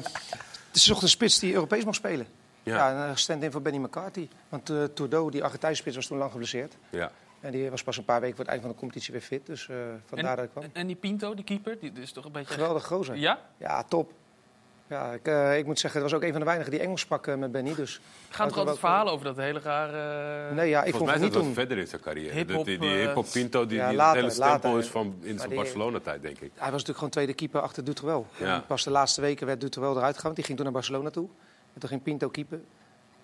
ze 0.72 0.80
zochten 0.80 1.04
een 1.04 1.10
spits 1.10 1.38
die 1.38 1.52
Europees 1.54 1.84
mocht 1.84 1.96
spelen. 1.96 2.26
Ja. 2.62 2.76
Ja, 2.90 3.08
een 3.08 3.18
stand-in 3.18 3.52
voor 3.52 3.62
Benny 3.62 3.78
McCarthy. 3.78 4.28
Want 4.48 4.70
uh, 4.70 4.84
Tourdeau, 4.84 5.30
die 5.30 5.44
Argentijnse 5.44 5.80
spits, 5.80 5.96
was 5.96 6.06
toen 6.06 6.18
lang 6.18 6.30
geblesseerd. 6.30 6.74
Ja. 6.90 7.10
En 7.40 7.52
die 7.52 7.70
was 7.70 7.82
pas 7.82 7.96
een 7.96 8.04
paar 8.04 8.20
weken 8.20 8.36
voor 8.36 8.44
het 8.44 8.52
eind 8.52 8.64
van 8.64 8.72
de 8.74 8.78
competitie 8.78 9.12
weer 9.12 9.22
fit. 9.22 9.46
Dus 9.46 9.68
eh, 9.68 9.76
vandaar 10.06 10.36
dat 10.36 10.44
ik 10.44 10.50
kwam. 10.50 10.64
En, 10.64 10.70
en 10.72 10.86
die 10.86 10.96
Pinto, 10.96 11.34
die 11.34 11.44
keeper, 11.44 11.78
die 11.80 11.92
is 12.00 12.12
toch 12.12 12.24
een 12.24 12.32
beetje... 12.32 12.54
Geweldig 12.54 12.86
gozer. 12.86 13.16
Ja? 13.16 13.38
Ja, 13.56 13.82
top. 13.82 14.12
Ja, 14.88 15.12
ik, 15.12 15.26
eh, 15.26 15.58
ik 15.58 15.66
moet 15.66 15.78
zeggen, 15.78 16.00
dat 16.00 16.10
was 16.10 16.18
ook 16.18 16.24
een 16.24 16.30
van 16.32 16.40
de 16.40 16.46
weinigen 16.46 16.72
die 16.72 16.80
Engels 16.80 17.00
sprak 17.00 17.26
eh, 17.26 17.34
met 17.34 17.52
Benny. 17.52 17.74
Dus 17.74 18.00
Gaan 18.28 18.48
er 18.50 18.56
altijd 18.56 18.78
verhalen 18.78 19.12
over 19.12 19.24
dat 19.26 19.36
hele 19.36 19.60
rare... 19.60 20.54
Nee, 20.54 20.68
ja, 20.68 20.84
ik 20.84 20.90
Volgens 20.90 20.96
vond 20.96 21.04
mij 21.04 21.12
het 21.14 21.22
niet 21.22 21.32
dat 21.32 21.42
toen. 21.42 21.52
verder 21.54 21.78
in 21.78 21.86
zijn 21.86 22.00
carrière. 22.00 22.34
Hip-hop, 22.34 22.64
die 22.64 22.78
die 22.78 22.90
eh, 22.90 22.96
hip-hop 23.06 23.26
Pinto, 23.32 23.66
die, 23.66 23.78
Ja, 23.78 23.88
die 23.88 23.96
later, 23.96 24.22
het 24.22 24.32
hele 24.32 24.44
stempel 24.46 24.68
later. 24.70 24.84
is 24.84 24.90
van 24.90 25.14
in 25.22 25.38
zijn 25.38 25.54
Barcelona-tijd, 25.54 26.22
denk 26.22 26.34
ik. 26.38 26.50
Hij 26.54 26.60
was 26.60 26.70
natuurlijk 26.70 26.96
gewoon 26.98 27.10
tweede 27.10 27.34
keeper 27.34 27.60
achter 27.60 27.84
Dutrewel. 27.84 28.26
Ja. 28.36 28.54
En 28.54 28.66
Pas 28.66 28.84
de 28.84 28.90
laatste 28.90 29.20
weken 29.20 29.46
werd 29.46 29.60
Dutrewel 29.60 29.90
eruit 29.96 30.06
gegaan. 30.14 30.22
want 30.22 30.36
Die 30.36 30.44
ging 30.44 30.56
toen 30.56 30.66
naar 30.66 30.74
Barcelona 30.74 31.10
toe. 31.10 31.28
En 31.74 31.80
toen 31.80 31.88
ging 31.88 32.02
Pinto 32.02 32.28
keeper. 32.28 32.60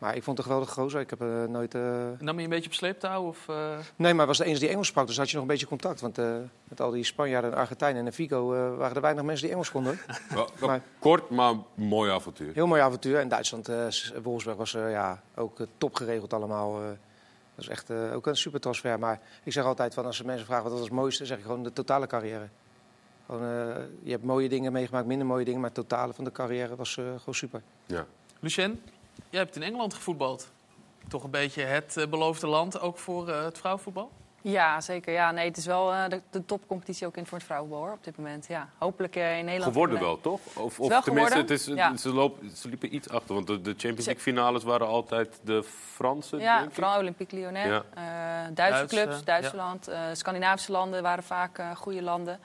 Maar 0.03 0.17
ik 0.17 0.23
vond 0.23 0.37
het 0.39 0.47
een 0.47 0.53
geweldig 0.53 0.75
gozer. 0.75 1.01
Ik 1.01 1.11
heb 1.11 1.21
eh, 1.23 1.45
nooit... 1.45 1.75
eh, 1.75 1.83
Nam 2.19 2.39
je 2.39 2.45
een 2.45 2.51
beetje 2.51 2.69
op 2.69 2.75
sleeptouw? 2.75 3.23
Of, 3.27 3.49
eh, 3.49 3.79
Nee, 3.97 4.15
maar 4.15 4.27
was 4.27 4.39
de 4.39 4.45
enige 4.45 4.61
die 4.61 4.69
Engels 4.69 4.87
sprak. 4.87 5.07
Dus 5.07 5.17
had 5.17 5.29
je 5.29 5.35
nog 5.35 5.43
een 5.45 5.51
beetje 5.51 5.67
contact. 5.67 6.01
Want 6.01 6.19
eh, 6.19 6.37
met 6.65 6.81
al 6.81 6.91
die 6.91 7.05
Spanjaarden 7.05 7.53
en 7.53 7.57
Argentijnen 7.57 7.99
en 7.99 8.05
de 8.05 8.13
Vigo 8.13 8.53
eh, 8.55 8.77
waren 8.77 8.95
er 8.97 9.01
weinig 9.03 9.25
mensen 9.25 9.43
die 9.45 9.53
Engels 9.53 9.71
konden. 9.71 9.99
Wel- 10.35 10.49
wel 10.59 10.69
Maar- 10.69 10.83
Kort, 10.99 11.31
maar 11.31 11.55
mooi 11.75 12.11
avontuur. 12.11 12.55
Heel 12.55 12.67
mooi 12.67 12.81
avontuur. 12.81 13.19
En 13.19 13.29
Duitsland, 13.29 13.69
eh, 13.69 13.87
Wolfsburg 14.23 14.57
was 14.57 14.75
eh, 14.75 14.91
ja, 14.91 15.23
ook 15.35 15.59
top 15.79 15.95
geregeld 15.95 16.33
allemaal. 16.33 16.81
eh. 16.81 16.87
dat 17.55 17.65
is 17.65 17.69
echt 17.69 17.91
eh, 17.91 18.15
ook 18.15 18.27
een 18.27 18.37
super 18.37 18.61
transfer. 18.61 18.99
Maar 18.99 19.21
ik 19.43 19.53
zeg 19.53 19.65
altijd, 19.65 19.95
van, 19.95 20.05
als 20.07 20.17
ze 20.17 20.25
mensen 20.25 20.47
vragen 20.47 20.65
wat 20.65 20.73
was 20.73 20.83
het 20.83 20.91
mooiste, 20.93 21.27
zeg 21.27 21.39
ik 21.39 21.45
gewoon 21.45 21.63
de 21.63 21.73
totale 21.73 22.07
carrière. 22.07 22.49
Gewoon, 23.27 23.43
eh, 23.43 23.77
je 24.03 24.11
hebt 24.11 24.25
mooie 24.25 24.49
dingen 24.49 24.73
meegemaakt, 24.73 25.07
minder 25.07 25.27
mooie 25.27 25.45
dingen. 25.45 25.61
Maar 25.61 25.71
het 25.75 25.79
totale 25.89 26.13
van 26.13 26.25
de 26.25 26.33
carrière 26.33 26.77
was 26.77 26.97
eh, 26.97 27.05
gewoon 27.19 27.35
super. 27.35 27.63
Ja. 27.87 28.07
Lucien, 28.41 28.81
jij 29.31 29.41
hebt 29.41 29.57
in 29.57 29.63
Engeland 29.63 29.95
gevoetbald. 29.95 30.51
Toch 31.09 31.25
een 31.25 31.31
beetje 31.31 31.63
het 31.63 31.97
eh, 31.97 32.07
beloofde 32.07 32.47
land, 32.47 32.81
ook 32.81 32.99
voor 32.99 33.29
eh, 33.29 33.45
het 33.45 33.59
vrouwenvoetbal? 33.59 34.11
Ja, 34.43 34.81
zeker. 34.81 35.13
Ja, 35.13 35.31
nee, 35.31 35.49
het 35.49 35.57
is 35.57 35.67
wel 35.67 35.93
eh, 35.93 36.09
de, 36.09 36.21
de 36.31 36.45
topcompetitie 36.45 37.07
ook 37.07 37.17
in 37.17 37.27
voor 37.27 37.39
het 37.39 37.47
vrouwenvoetbal 37.47 37.87
hoor, 37.89 37.97
op 37.97 38.05
dit 38.05 38.17
moment. 38.17 38.47
Ja. 38.49 38.69
Hopelijk 38.79 39.17
eh, 39.17 39.39
in 39.39 39.45
Nederland. 39.45 39.73
Geworden 39.73 40.01
wel, 40.01 40.15
we- 40.15 40.21
toch? 40.21 40.41
Of, 40.55 40.77
wel 40.77 40.87
of 40.99 41.05
tenminste, 41.05 41.37
het 41.37 41.51
is, 41.51 41.67
ja. 41.67 41.97
ze, 41.97 42.13
lopen, 42.13 42.51
ze 42.57 42.69
liepen 42.69 42.95
iets 42.95 43.09
achter. 43.09 43.35
Want 43.35 43.47
de, 43.47 43.61
de 43.61 43.71
Champions 43.71 44.05
League 44.07 44.23
finales 44.23 44.63
waren 44.63 44.87
altijd 44.87 45.41
de 45.45 45.65
Fransen, 45.95 46.39
Ja, 46.39 46.57
denk 46.59 46.69
ik. 46.69 46.75
vooral 46.75 46.99
Olympique 46.99 47.37
Lyonnais. 47.37 47.67
Ja. 47.69 47.83
Eh, 47.95 48.03
Duitse 48.55 48.55
Duits, 48.55 48.93
clubs, 48.95 49.25
Duitsland, 49.25 49.89
eh, 49.89 50.01
Scandinavische 50.13 50.73
landen 50.73 51.03
waren 51.03 51.25
vaak 51.25 51.59
eh, 51.59 51.71
goede 51.77 52.03
landen. 52.03 52.39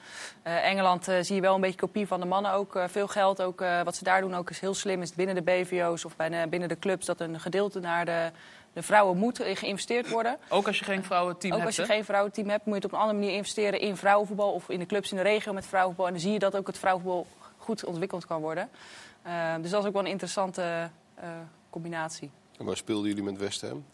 Eh, 0.44 0.66
Engeland 0.70 1.04
zie 1.22 1.36
je 1.36 1.42
wel 1.42 1.56
een 1.56 1.62
beetje 1.62 1.80
kopie 1.80 2.08
van 2.08 2.20
de 2.20 2.26
mannen 2.26 2.52
ook. 2.52 2.76
eh, 2.76 2.84
veel 2.88 3.08
geld, 3.08 3.42
ook, 3.42 3.62
eh, 3.62 3.82
wat 3.82 3.96
ze 3.96 4.04
daar 4.04 4.22
doen 4.22 4.36
ook 4.36 4.50
is 4.50 4.60
heel 4.60 4.74
slim. 4.74 5.02
Is 5.02 5.14
binnen 5.14 5.36
de 5.36 5.42
BVO's 5.42 6.06
of 6.06 6.16
bijna 6.16 6.48
binnen 6.48 6.70
de 6.70 6.80
clubs 6.80 7.06
dat 7.06 7.20
een 7.20 7.40
gedeelte 7.40 7.80
naar 7.80 8.06
de, 8.06 8.32
de 8.78 8.84
vrouwen 8.84 9.18
moet 9.18 9.40
eh, 9.40 9.56
geïnvesteerd 9.56 10.10
worden. 10.10 10.38
Ook 10.50 10.68
als 10.68 10.80
je 10.80 10.86
geen 10.86 11.04
vrouwenteam 11.04 11.52
Ook 11.52 11.58
hebt, 11.58 11.68
als 11.68 11.76
je 11.76 11.82
hè? 11.82 11.88
geen 11.88 12.06
vrouwenteam 12.06 12.50
hebt, 12.50 12.66
moet 12.66 12.76
je 12.76 12.82
het 12.82 12.86
op 12.86 12.92
een 12.92 13.00
andere 13.00 13.20
manier 13.20 13.36
investeren 13.36 13.80
in 13.80 13.96
vrouwenvoetbal 13.96 14.52
of 14.54 14.70
in 14.70 14.80
de 14.80 14.86
clubs 14.86 15.12
in 15.12 15.18
de 15.18 15.24
regio 15.24 15.54
met 15.54 15.66
vrouwenvoetbal. 15.66 16.06
En 16.06 16.12
dan 16.12 16.22
zie 16.22 16.32
je 16.32 16.40
dat 16.40 16.56
ook 16.56 16.68
het 16.68 16.78
vrouwenvoetbal 16.78 17.28
goed 17.58 17.86
ontwikkeld 17.86 18.26
kan 18.26 18.42
worden. 18.42 18.70
Eh, 19.22 19.56
dus 19.62 19.72
dat 19.72 19.82
is 19.82 19.88
ook 19.88 19.94
wel 19.94 20.02
een 20.02 20.12
interessante 20.12 20.90
eh, 21.16 21.30
combinatie. 21.70 22.32
En 22.58 22.66
waar 22.66 22.78
speelden 22.78 23.08
jullie 23.08 23.24
met 23.24 23.38
West 23.38 23.62
Ham? 23.62 23.86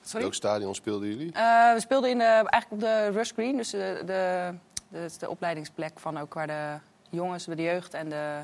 Sorry? 0.00 0.20
Welk 0.20 0.34
stadion 0.34 0.74
speelden 0.74 1.08
jullie? 1.08 1.32
Eh, 1.32 1.72
we 1.72 1.80
speelden 1.80 2.10
in 2.10 2.18
de, 2.18 2.24
eigenlijk 2.24 2.70
op 2.70 2.80
de 2.80 3.10
Rush 3.10 3.32
Green, 3.32 3.56
dus 3.56 3.70
de, 3.70 4.02
de, 4.06 4.54
de, 4.88 5.10
de 5.18 5.30
opleidingsplek 5.30 6.00
van 6.00 6.18
ook 6.18 6.34
waar 6.34 6.46
de 6.46 6.76
jongens, 7.10 7.44
de 7.44 7.62
jeugd 7.62 7.94
en 7.94 8.08
de, 8.08 8.40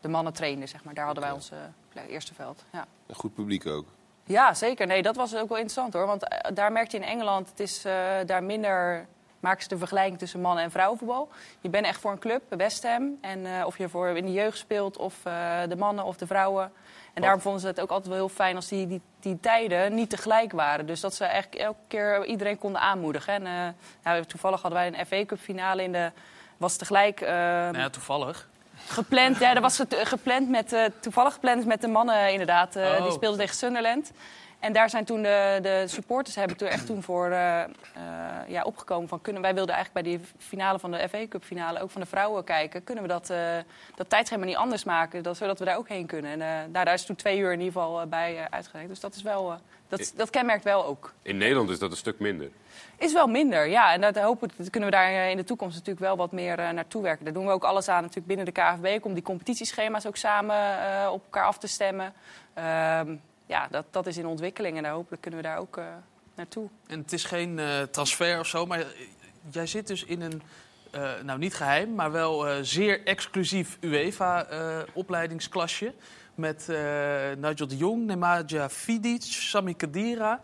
de 0.00 0.08
mannen 0.08 0.32
trainen, 0.32 0.68
zeg 0.68 0.84
maar. 0.84 0.94
Daar 0.94 1.04
hadden 1.04 1.22
wij 1.22 1.32
ons 1.32 1.50
eh, 1.50 2.02
eerste 2.08 2.34
veld. 2.34 2.64
Ja. 2.72 2.86
Een 3.06 3.14
goed 3.14 3.34
publiek 3.34 3.66
ook. 3.66 3.86
Ja, 4.26 4.54
zeker. 4.54 4.86
Nee, 4.86 5.02
dat 5.02 5.16
was 5.16 5.34
ook 5.34 5.48
wel 5.48 5.58
interessant 5.58 5.92
hoor. 5.92 6.06
Want 6.06 6.28
eh, 6.28 6.54
daar 6.54 6.72
merkte 6.72 6.96
je 6.96 7.02
in 7.02 7.08
Engeland, 7.08 7.48
het 7.48 7.60
is 7.60 7.84
eh, 7.84 7.94
daar 8.26 8.42
minder. 8.42 9.06
Maken 9.40 9.62
ze 9.62 9.68
de 9.68 9.78
vergelijking 9.78 10.18
tussen 10.18 10.40
mannen- 10.40 10.64
en 10.64 10.70
vrouwenvoetbal. 10.70 11.28
Je 11.60 11.68
bent 11.68 11.86
echt 11.86 12.00
voor 12.00 12.10
een 12.10 12.18
club, 12.18 12.42
West 12.48 12.82
Ham. 12.82 13.18
En 13.20 13.46
eh, 13.46 13.66
of 13.66 13.78
je 13.78 13.88
voor 13.88 14.08
in 14.08 14.24
de 14.24 14.32
jeugd 14.32 14.58
speelt, 14.58 14.96
of 14.96 15.14
de 15.68 15.76
mannen 15.76 16.04
of 16.04 16.16
de 16.16 16.26
vrouwen. 16.26 16.72
En 17.14 17.22
daarom 17.22 17.40
vonden 17.40 17.60
ze 17.60 17.66
het 17.66 17.80
ook 17.80 17.90
altijd 17.90 18.08
wel 18.08 18.16
heel 18.16 18.28
fijn 18.28 18.56
als 18.56 18.68
die, 18.68 18.86
die, 18.86 19.00
die 19.20 19.40
tijden 19.40 19.94
niet 19.94 20.10
tegelijk 20.10 20.52
waren. 20.52 20.86
Dus 20.86 21.00
dat 21.00 21.14
ze 21.14 21.24
eigenlijk 21.24 21.62
elke 21.62 21.78
keer 21.88 22.24
iedereen 22.24 22.58
konden 22.58 22.80
aanmoedigen. 22.80 23.46
En 24.02 24.26
toevallig 24.26 24.62
hadden 24.62 24.80
wij 24.80 24.88
een 24.88 25.06
FA 25.06 25.24
Cup 25.24 25.38
finale 25.38 25.82
in 25.82 25.92
de. 25.92 26.10
Was 26.56 26.76
tegelijk. 26.76 27.20
Nou 27.20 27.78
ja, 27.78 27.90
toevallig. 27.90 28.48
Gepland, 28.88 29.38
ja, 29.38 29.54
dat 29.54 29.62
was 29.62 29.80
gepland 29.88 30.48
met, 30.48 30.72
eh, 30.72 30.84
toevallig 31.00 31.32
gepland 31.32 31.66
met 31.66 31.80
de 31.80 31.88
mannen 31.88 32.30
inderdaad. 32.32 32.76
eh, 32.76 32.82
Oh. 32.98 33.02
Die 33.02 33.12
speelden 33.12 33.38
tegen 33.38 33.54
Sunderland. 33.56 34.10
En 34.64 34.72
daar 34.72 34.90
zijn 34.90 35.04
toen 35.04 35.22
de, 35.22 35.58
de 35.62 35.84
supporters 35.86 36.36
hebben 36.36 36.56
toen 36.56 36.68
echt 36.68 36.86
toen 36.86 37.02
voor 37.02 37.30
eh, 37.30 37.62
eh, 37.62 37.68
ja, 38.48 38.62
opgekomen 38.62 39.08
van 39.08 39.20
kunnen 39.20 39.42
wij 39.42 39.54
wilden 39.54 39.74
eigenlijk 39.74 40.04
bij 40.06 40.16
die 40.16 40.26
finale 40.38 40.78
van 40.78 40.90
de 40.90 41.08
FA 41.08 41.28
Cup 41.28 41.44
finale 41.44 41.80
ook 41.80 41.90
van 41.90 42.00
de 42.00 42.06
vrouwen 42.06 42.44
kijken. 42.44 42.84
Kunnen 42.84 43.04
we 43.04 43.10
dat, 43.10 43.30
eh, 43.30 43.38
dat 43.94 44.10
tijdschema 44.10 44.44
niet 44.44 44.56
anders 44.56 44.84
maken, 44.84 45.22
dat, 45.22 45.36
zodat 45.36 45.58
we 45.58 45.64
daar 45.64 45.76
ook 45.76 45.88
heen 45.88 46.06
kunnen. 46.06 46.30
En 46.30 46.70
nou, 46.72 46.84
daar 46.84 46.94
is 46.94 47.04
toen 47.04 47.16
twee 47.16 47.38
uur 47.38 47.52
in 47.52 47.60
ieder 47.60 47.72
geval 47.72 48.06
bij 48.06 48.46
uitgereikt. 48.50 48.90
Dus 48.90 49.00
dat 49.00 49.14
is 49.14 49.22
wel, 49.22 49.54
dat, 49.88 50.12
dat 50.16 50.30
kenmerkt 50.30 50.64
wel 50.64 50.86
ook. 50.86 51.12
In 51.22 51.36
Nederland 51.36 51.70
is 51.70 51.78
dat 51.78 51.90
een 51.90 51.96
stuk 51.96 52.18
minder. 52.18 52.50
Is 52.96 53.12
wel 53.12 53.26
minder, 53.26 53.66
ja. 53.66 53.92
En 53.92 54.00
dat 54.00 54.18
hopen 54.18 54.50
dat 54.56 54.70
kunnen 54.70 54.90
we 54.90 54.96
daar 54.96 55.30
in 55.30 55.36
de 55.36 55.44
toekomst 55.44 55.74
natuurlijk 55.74 56.06
wel 56.06 56.16
wat 56.16 56.32
meer 56.32 56.58
uh, 56.58 56.70
naartoe 56.70 57.02
werken. 57.02 57.24
Daar 57.24 57.34
doen 57.34 57.46
we 57.46 57.52
ook 57.52 57.64
alles 57.64 57.88
aan 57.88 58.00
natuurlijk 58.00 58.26
binnen 58.26 58.54
de 58.54 58.94
ook 58.96 59.04
om 59.04 59.14
die 59.14 59.22
competitieschema's 59.22 60.06
ook 60.06 60.16
samen 60.16 60.56
uh, 60.56 61.08
op 61.12 61.22
elkaar 61.24 61.46
af 61.46 61.58
te 61.58 61.66
stemmen. 61.66 62.12
Uh, 62.58 63.00
ja, 63.46 63.68
dat, 63.70 63.84
dat 63.90 64.06
is 64.06 64.16
in 64.16 64.26
ontwikkeling 64.26 64.76
en 64.76 64.82
daar 64.82 64.92
hopelijk 64.92 65.22
kunnen 65.22 65.40
we 65.40 65.46
daar 65.46 65.58
ook 65.58 65.76
uh, 65.76 65.84
naartoe. 66.34 66.68
En 66.86 66.98
het 66.98 67.12
is 67.12 67.24
geen 67.24 67.58
uh, 67.58 67.82
transfer 67.82 68.38
of 68.38 68.46
zo, 68.46 68.66
maar 68.66 68.84
jij 69.50 69.66
zit 69.66 69.86
dus 69.86 70.04
in 70.04 70.20
een, 70.20 70.42
nou 71.24 71.38
niet 71.38 71.54
geheim, 71.54 71.94
maar 71.94 72.12
wel 72.12 72.64
zeer 72.64 73.06
exclusief 73.06 73.78
UEFA-opleidingsklasje. 73.80 75.94
met 76.34 76.66
Nigel 77.38 77.66
de 77.66 77.76
Jong, 77.76 78.06
Nemaja 78.06 78.70
Vidic, 78.70 79.22
Sami 79.22 79.76
Kadira. 79.76 80.40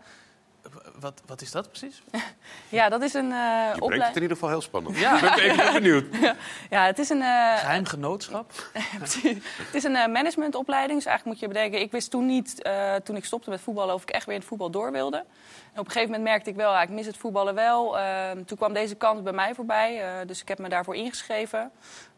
Wat, 0.99 1.21
wat 1.25 1.41
is 1.41 1.51
dat 1.51 1.67
precies? 1.67 2.01
ja, 2.69 2.89
dat 2.89 3.01
is 3.01 3.13
een 3.13 3.29
uh, 3.29 3.69
Je 3.73 3.85
brengt 3.85 4.05
het 4.05 4.15
in 4.15 4.21
ieder 4.21 4.37
geval 4.37 4.49
heel 4.49 4.61
spannend. 4.61 4.97
Ja. 4.97 5.15
Ik 5.15 5.35
ben 5.35 5.43
even 5.43 5.73
benieuwd. 5.73 6.05
ja, 6.69 6.85
het 6.85 6.99
is 6.99 7.09
een... 7.09 7.21
Uh, 7.21 7.57
Geheim 7.57 7.85
genootschap? 7.85 8.51
het 9.03 9.73
is 9.73 9.83
een 9.83 9.95
uh, 9.95 10.07
managementopleiding. 10.07 10.97
Dus 10.97 11.07
eigenlijk 11.07 11.25
moet 11.25 11.49
je 11.49 11.53
bedenken... 11.55 11.81
Ik 11.81 11.91
wist 11.91 12.11
toen 12.11 12.25
niet, 12.25 12.65
uh, 12.67 12.95
toen 12.95 13.15
ik 13.15 13.25
stopte 13.25 13.49
met 13.49 13.61
voetballen... 13.61 13.93
of 13.93 14.01
ik 14.01 14.09
echt 14.09 14.25
weer 14.25 14.33
in 14.33 14.39
het 14.39 14.49
voetbal 14.49 14.71
door 14.71 14.91
wilde. 14.91 15.17
En 15.17 15.79
op 15.79 15.85
een 15.85 15.91
gegeven 15.91 16.11
moment 16.11 16.29
merkte 16.29 16.49
ik 16.49 16.55
wel... 16.55 16.71
Ja, 16.71 16.81
ik 16.81 16.89
mis 16.89 17.05
het 17.05 17.17
voetballen 17.17 17.55
wel. 17.55 17.99
Ehm, 17.99 18.43
toen 18.43 18.57
kwam 18.57 18.73
deze 18.73 18.95
kans 18.95 19.21
bij 19.21 19.33
mij 19.33 19.55
voorbij. 19.55 20.25
dus 20.25 20.41
ik 20.41 20.47
heb 20.47 20.59
me 20.59 20.69
daarvoor 20.69 20.95
ingeschreven. 20.95 21.71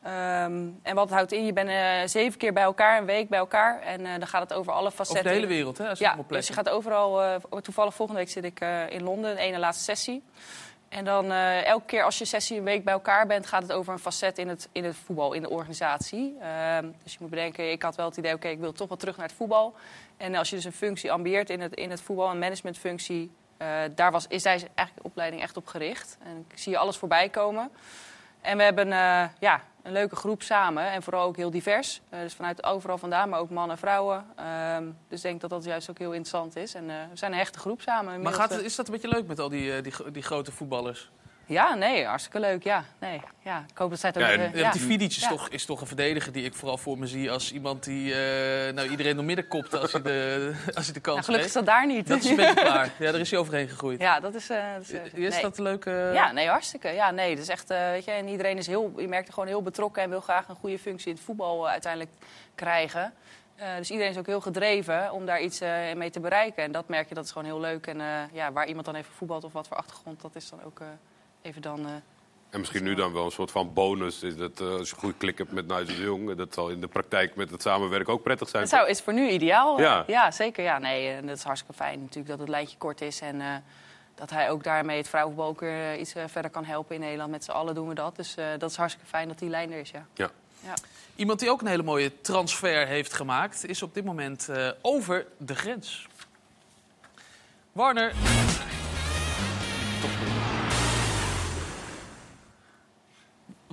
Um, 0.06 0.80
en 0.84 0.95
wat 0.95 1.10
houdt 1.10 1.32
in? 1.32 1.45
Je 1.45 1.54
bent 1.54 1.70
uh, 1.70 2.08
zeven 2.08 2.39
keer 2.39 2.54
bij 2.54 2.64
elkaar, 2.64 2.97
een 2.97 3.06
week 3.06 3.30
bij 3.30 3.39
elkaar. 3.39 3.82
En 3.82 4.01
uh, 4.01 4.10
dan 4.18 4.28
gaat 4.28 4.41
het 4.41 4.54
over 4.54 4.74
alle 4.74 4.91
facetten. 4.91 5.18
Over 5.18 5.32
de 5.32 5.36
hele 5.36 5.47
wereld, 5.47 5.78
hè? 5.78 5.89
Als 5.89 5.99
ja, 5.99 6.18
dus 6.28 6.47
je 6.47 6.54
gaat 6.54 6.70
overal... 6.70 7.24
Uh, 7.24 7.36
toevallig 7.62 7.93
volgende 7.93 8.22
week 8.22 8.30
zit 8.30 8.43
ik 8.43 8.60
in 8.89 9.04
Londen, 9.04 9.36
de 9.36 9.41
ene 9.41 9.60
laatste 9.60 9.84
sessie. 9.84 10.24
En 10.89 11.06
dan 11.06 11.32
elke 11.32 11.86
keer 11.86 12.04
als 12.04 12.18
je 12.18 12.26
sessie 12.26 12.58
een 12.58 12.64
week 12.64 12.84
bij 12.84 12.93
elkaar 12.93 13.28
bent... 13.28 13.45
gaat 13.45 13.62
het 13.62 13.72
over 13.72 13.93
een 13.93 13.99
facet 13.99 14.38
in 14.38 14.47
het, 14.47 14.70
in 14.72 14.84
het 14.84 14.95
voetbal, 15.06 15.34
in 15.34 15.41
de 15.41 15.49
organisatie. 15.49 16.36
Uh, 16.41 16.78
dus 17.04 17.12
je 17.12 17.18
moet 17.20 17.30
bedenken, 17.30 17.72
ik 17.72 17.82
had 17.82 17.95
wel 17.95 18.06
het 18.06 18.18
idee... 18.18 18.32
oké, 18.32 18.39
okay, 18.39 18.51
ik 18.51 18.60
wil 18.60 18.72
toch 18.72 18.88
wel 18.88 18.97
terug 18.97 19.18
naar 19.18 19.28
het 19.28 19.36
voetbal. 19.36 19.76
En 20.18 20.36
als 20.36 20.49
je 20.49 20.56
dus 20.56 20.66
een 20.66 20.72
functie 20.72 21.12
ambieert 21.12 21.49
in 21.49 21.62
het, 21.62 21.74
in 21.74 21.89
het 21.89 22.01
voetbal, 22.01 22.30
een 22.30 22.39
managementfunctie... 22.39 23.32
Daar 23.95 24.12
was, 24.12 24.26
is 24.28 24.45
eigenlijk 24.45 24.97
de 24.97 25.04
opleiding 25.04 25.41
echt 25.41 25.58
op 25.58 25.68
gericht. 25.68 26.18
En 26.24 26.45
ik 26.49 26.58
zie 26.58 26.72
je 26.72 26.78
alles 26.78 26.97
voorbij 26.97 27.30
komen. 27.30 27.72
En 28.41 28.58
we 28.58 28.64
hebben 28.64 28.88
ja, 29.39 29.62
een 29.84 29.92
leuke 29.92 30.16
groep 30.16 30.42
samen 30.42 30.92
en 30.92 31.04
vooral 31.04 31.28
ook 31.28 31.36
heel 31.36 31.52
divers. 31.52 32.02
Uh, 32.14 32.20
dus 32.20 32.34
vanuit 32.34 32.64
overal 32.64 32.98
vandaan, 32.98 33.30
maar 33.30 33.40
ook 33.40 33.50
mannen 33.50 33.72
en 33.72 33.78
vrouwen. 33.78 34.26
Uh, 34.40 34.78
dus 35.08 35.18
ik 35.18 35.22
denk 35.22 35.42
dat 35.42 35.50
dat 35.50 35.64
juist 35.64 35.90
ook 35.90 35.98
heel 35.98 36.12
interessant 36.12 36.56
is. 36.56 36.74
En 36.74 36.84
uh, 36.84 36.96
we 37.12 37.18
zijn 37.18 37.32
een 37.32 37.38
hechte 37.38 37.60
groep 37.60 37.82
samen. 37.82 38.22
Maar 38.22 38.34
gaat, 38.34 38.52
is 38.52 38.76
dat 38.76 38.86
een 38.88 38.94
beetje 38.94 39.08
leuk 39.08 39.28
met 39.28 39.40
al 39.40 39.50
die, 39.50 39.82
die, 39.82 40.12
die 40.12 40.24
grote 40.24 40.52
voetballers? 40.52 41.12
Ja, 41.54 41.74
nee, 41.74 42.06
hartstikke 42.06 42.39
leuk. 42.39 42.64
Ja, 42.64 42.84
nee, 42.99 43.22
ja. 43.41 43.66
Ik 43.70 43.78
hoop 43.78 43.89
dat 43.89 43.99
zij 43.99 44.10
het 44.10 44.18
ook... 44.18 44.56
Ja, 44.56 44.74
uh. 44.74 44.88
Die 44.88 45.08
is, 45.08 45.16
ja. 45.16 45.30
toch, 45.30 45.49
is 45.49 45.66
toch 45.66 45.82
een 45.82 45.88
verdediger 45.88 46.32
die 46.32 46.43
ik 46.43 46.54
vooral 46.54 46.78
voor 46.78 46.97
me 46.97 47.08
zie 47.08 47.32
als 47.32 47.51
iemand 47.51 47.84
die 47.84 48.10
uh, 48.10 48.16
nou, 48.74 48.89
iedereen 48.89 49.16
door 49.16 49.26
midden 49.26 49.47
kopt 49.47 49.76
als 49.76 49.91
hij 49.91 50.01
de, 50.01 50.51
als 50.76 50.86
hij 50.86 50.93
de 50.93 50.99
kans 50.99 51.18
ja, 51.18 51.24
gelukkig 51.24 51.36
heeft. 51.36 51.45
is 51.45 51.54
dat 51.54 51.66
daar 51.66 51.86
niet. 51.86 52.08
Dat 52.08 52.24
is 52.24 52.30
een 52.30 52.36
beetje 52.36 52.54
klaar. 52.54 52.91
Ja, 52.99 53.12
daar 53.12 53.20
is 53.20 53.30
hij 53.32 53.39
overheen 53.39 53.68
gegroeid. 53.68 54.01
Ja, 54.01 54.20
dat 54.20 54.36
is... 54.36 54.49
Uh, 54.49 54.74
dat 54.74 54.82
is, 54.82 54.91
is 54.91 55.34
nee. 55.34 55.41
dat 55.41 55.58
een 55.58 55.64
leuke... 55.64 56.12
Ja, 56.14 56.32
nee, 56.32 56.47
hartstikke. 56.47 56.89
Ja, 56.89 57.12
nee, 57.12 57.36
dat 57.36 57.43
is 57.43 57.49
echt... 57.49 57.68
weet 57.68 58.06
je, 58.06 58.12
en 58.12 58.28
iedereen 58.28 58.58
is 58.58 58.68
heel... 58.68 58.93
Je 58.97 59.08
merkt 59.08 59.28
er 59.28 59.34
gewoon 59.34 59.49
heel 59.49 59.62
betrokken 59.62 60.04
en 60.04 60.10
wil 60.10 60.22
graag 60.22 60.47
een 60.47 60.56
goede 60.56 60.80
functie 60.80 61.10
in 61.10 61.16
het 61.16 61.24
voetbal 61.24 61.70
uiteindelijk 61.70 62.12
krijgen. 62.56 63.14
Uh, 63.60 63.76
dus 63.78 63.91
iedereen 63.91 64.12
is 64.12 64.18
ook 64.18 64.26
heel 64.26 64.41
gedreven 64.41 65.12
om 65.12 65.26
daar 65.26 65.41
iets 65.41 65.62
uh, 65.62 65.93
mee 65.95 66.10
te 66.10 66.20
bereiken. 66.20 66.64
En 66.64 66.72
dat 66.72 66.88
merk 66.88 67.10
je, 67.10 67.16
dat 67.16 67.26
is 67.26 67.32
gewoon 67.32 67.47
heel 67.47 67.60
leuk. 67.60 67.88
En 67.88 67.99
uh, 67.99 68.22
ja, 68.32 68.51
waar 68.51 68.68
iemand 68.68 68.86
dan 68.86 68.95
even 68.95 69.14
voetbalt 69.14 69.43
of 69.43 69.54
wat 69.54 69.68
voor 69.68 69.78
achtergrond, 69.78 70.22
dat 70.22 70.36
is 70.36 70.49
dan 70.49 70.64
ook 70.64 70.82
even 71.44 71.62
dan... 71.62 71.86
en 72.50 72.60
misschien 72.60 72.84
nu 72.84 72.96
dan 72.96 73.14
wel 73.14 73.26
een 73.26 73.32
soort 73.32 73.52
van 73.52 73.74
bonus. 73.74 74.24
Is 74.24 74.36
dat 74.36 74.60
als 74.60 74.89
je 74.89 74.96
goed 74.96 75.14
klik 75.18 75.38
hebt 75.38 75.52
met 75.52 75.68
Nigel 75.68 75.86
de 75.86 76.02
Jong, 76.02 76.36
dat 76.36 76.54
zal 76.54 76.70
in 76.70 76.82
de 76.82 76.88
praktijk 76.88 77.36
met 77.36 77.52
het 77.52 77.62
samenwerken 77.62 78.14
ook 78.14 78.24
prettig 78.24 78.50
zijn. 78.50 78.62
Dat 78.64 78.72
zou, 78.72 78.89
is 78.89 79.02
voor 79.02 79.14
nu 79.14 79.30
ideaal. 79.30 79.80
Ja, 79.80 80.04
ja 80.08 80.32
zeker. 80.32 80.64
Ja, 80.64 80.78
nee, 80.78 81.10
en 81.10 81.28
dat 81.28 81.38
is 81.38 81.44
hartstikke 81.44 81.76
fijn 81.76 82.00
natuurlijk 82.00 82.28
dat 82.28 82.39
het 82.39 82.50
lijntje 82.50 82.78
kort 82.78 83.02
is. 83.02 83.20
En 83.20 83.64
dat 84.16 84.30
hij 84.30 84.50
ook 84.50 84.64
daarmee 84.64 84.98
het 84.98 85.10
vrouwenvoetbal 85.10 85.70
iets 86.00 86.14
verder 86.28 86.52
kan 86.52 86.66
helpen 86.66 86.96
in 86.96 87.02
Nederland. 87.02 87.32
Met 87.32 87.44
z'n 87.44 87.52
allen 87.52 87.76
doen 87.76 87.88
we 87.88 87.96
dat. 87.96 88.16
Dus 88.16 88.36
dat 88.58 88.70
is 88.70 88.78
hartstikke 88.78 89.10
fijn 89.10 89.28
dat 89.28 89.39
die 89.39 89.50
lijn 89.50 89.72
er 89.72 89.80
is, 89.80 89.91
ja. 89.91 90.06
ja. 90.14 90.30
ja. 90.60 90.74
Iemand 91.16 91.39
die 91.39 91.50
ook 91.50 91.62
een 91.62 91.68
hele 91.68 91.84
mooie 91.84 92.22
transfer 92.22 92.88
heeft 92.88 93.14
gemaakt, 93.14 93.66
is 93.66 93.82
op 93.82 93.94
dit 93.94 94.06
moment 94.06 94.48
uh, 94.50 94.70
over 94.82 95.26
de 95.38 95.56
grens. 95.56 96.08
Warner. 97.72 98.14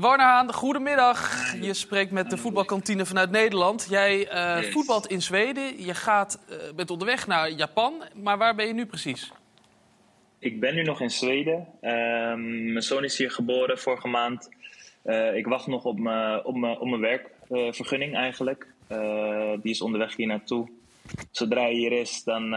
Warner 0.01 0.27
Haan, 0.27 0.53
goedemiddag. 0.53 1.53
Je 1.61 1.75
spreekt 1.75 2.11
met 2.11 2.31
de 2.31 2.37
voetbalkantine 2.37 3.07
vanuit 3.07 3.31
Nederland. 3.31 3.87
Jij 3.91 4.33
uh, 4.33 4.63
yes. 4.63 4.73
voetbalt 4.73 5.07
in 5.07 5.23
Zweden. 5.23 5.85
Je 5.85 5.95
gaat, 5.95 6.45
uh, 6.51 6.57
bent 6.77 6.91
onderweg 6.91 7.27
naar 7.27 7.51
Japan. 7.51 8.03
Maar 8.15 8.39
waar 8.39 8.55
ben 8.55 8.67
je 8.67 8.73
nu 8.73 8.87
precies? 8.87 9.33
Ik 10.39 10.61
ben 10.61 10.75
nu 10.75 10.83
nog 10.83 11.01
in 11.01 11.11
Zweden. 11.11 11.67
Uh, 11.83 11.93
mijn 12.73 12.83
zoon 12.83 13.05
is 13.05 13.19
hier 13.19 13.31
geboren 13.31 13.79
vorige 13.79 14.09
maand. 14.09 14.49
Uh, 15.05 15.37
ik 15.37 15.47
wacht 15.47 15.67
nog 15.67 15.85
op 15.85 15.99
mijn, 15.99 16.45
op 16.45 16.57
mijn, 16.57 16.79
op 16.79 16.89
mijn 16.89 17.01
werkvergunning 17.01 18.15
eigenlijk. 18.15 18.67
Die 19.63 19.73
is 19.73 19.83
onderweg 19.83 20.17
hier 20.17 20.27
naartoe. 20.27 20.69
Zodra 21.31 21.61
hij 21.61 21.73
hier 21.73 21.93
is, 21.93 22.25
dan, 22.25 22.51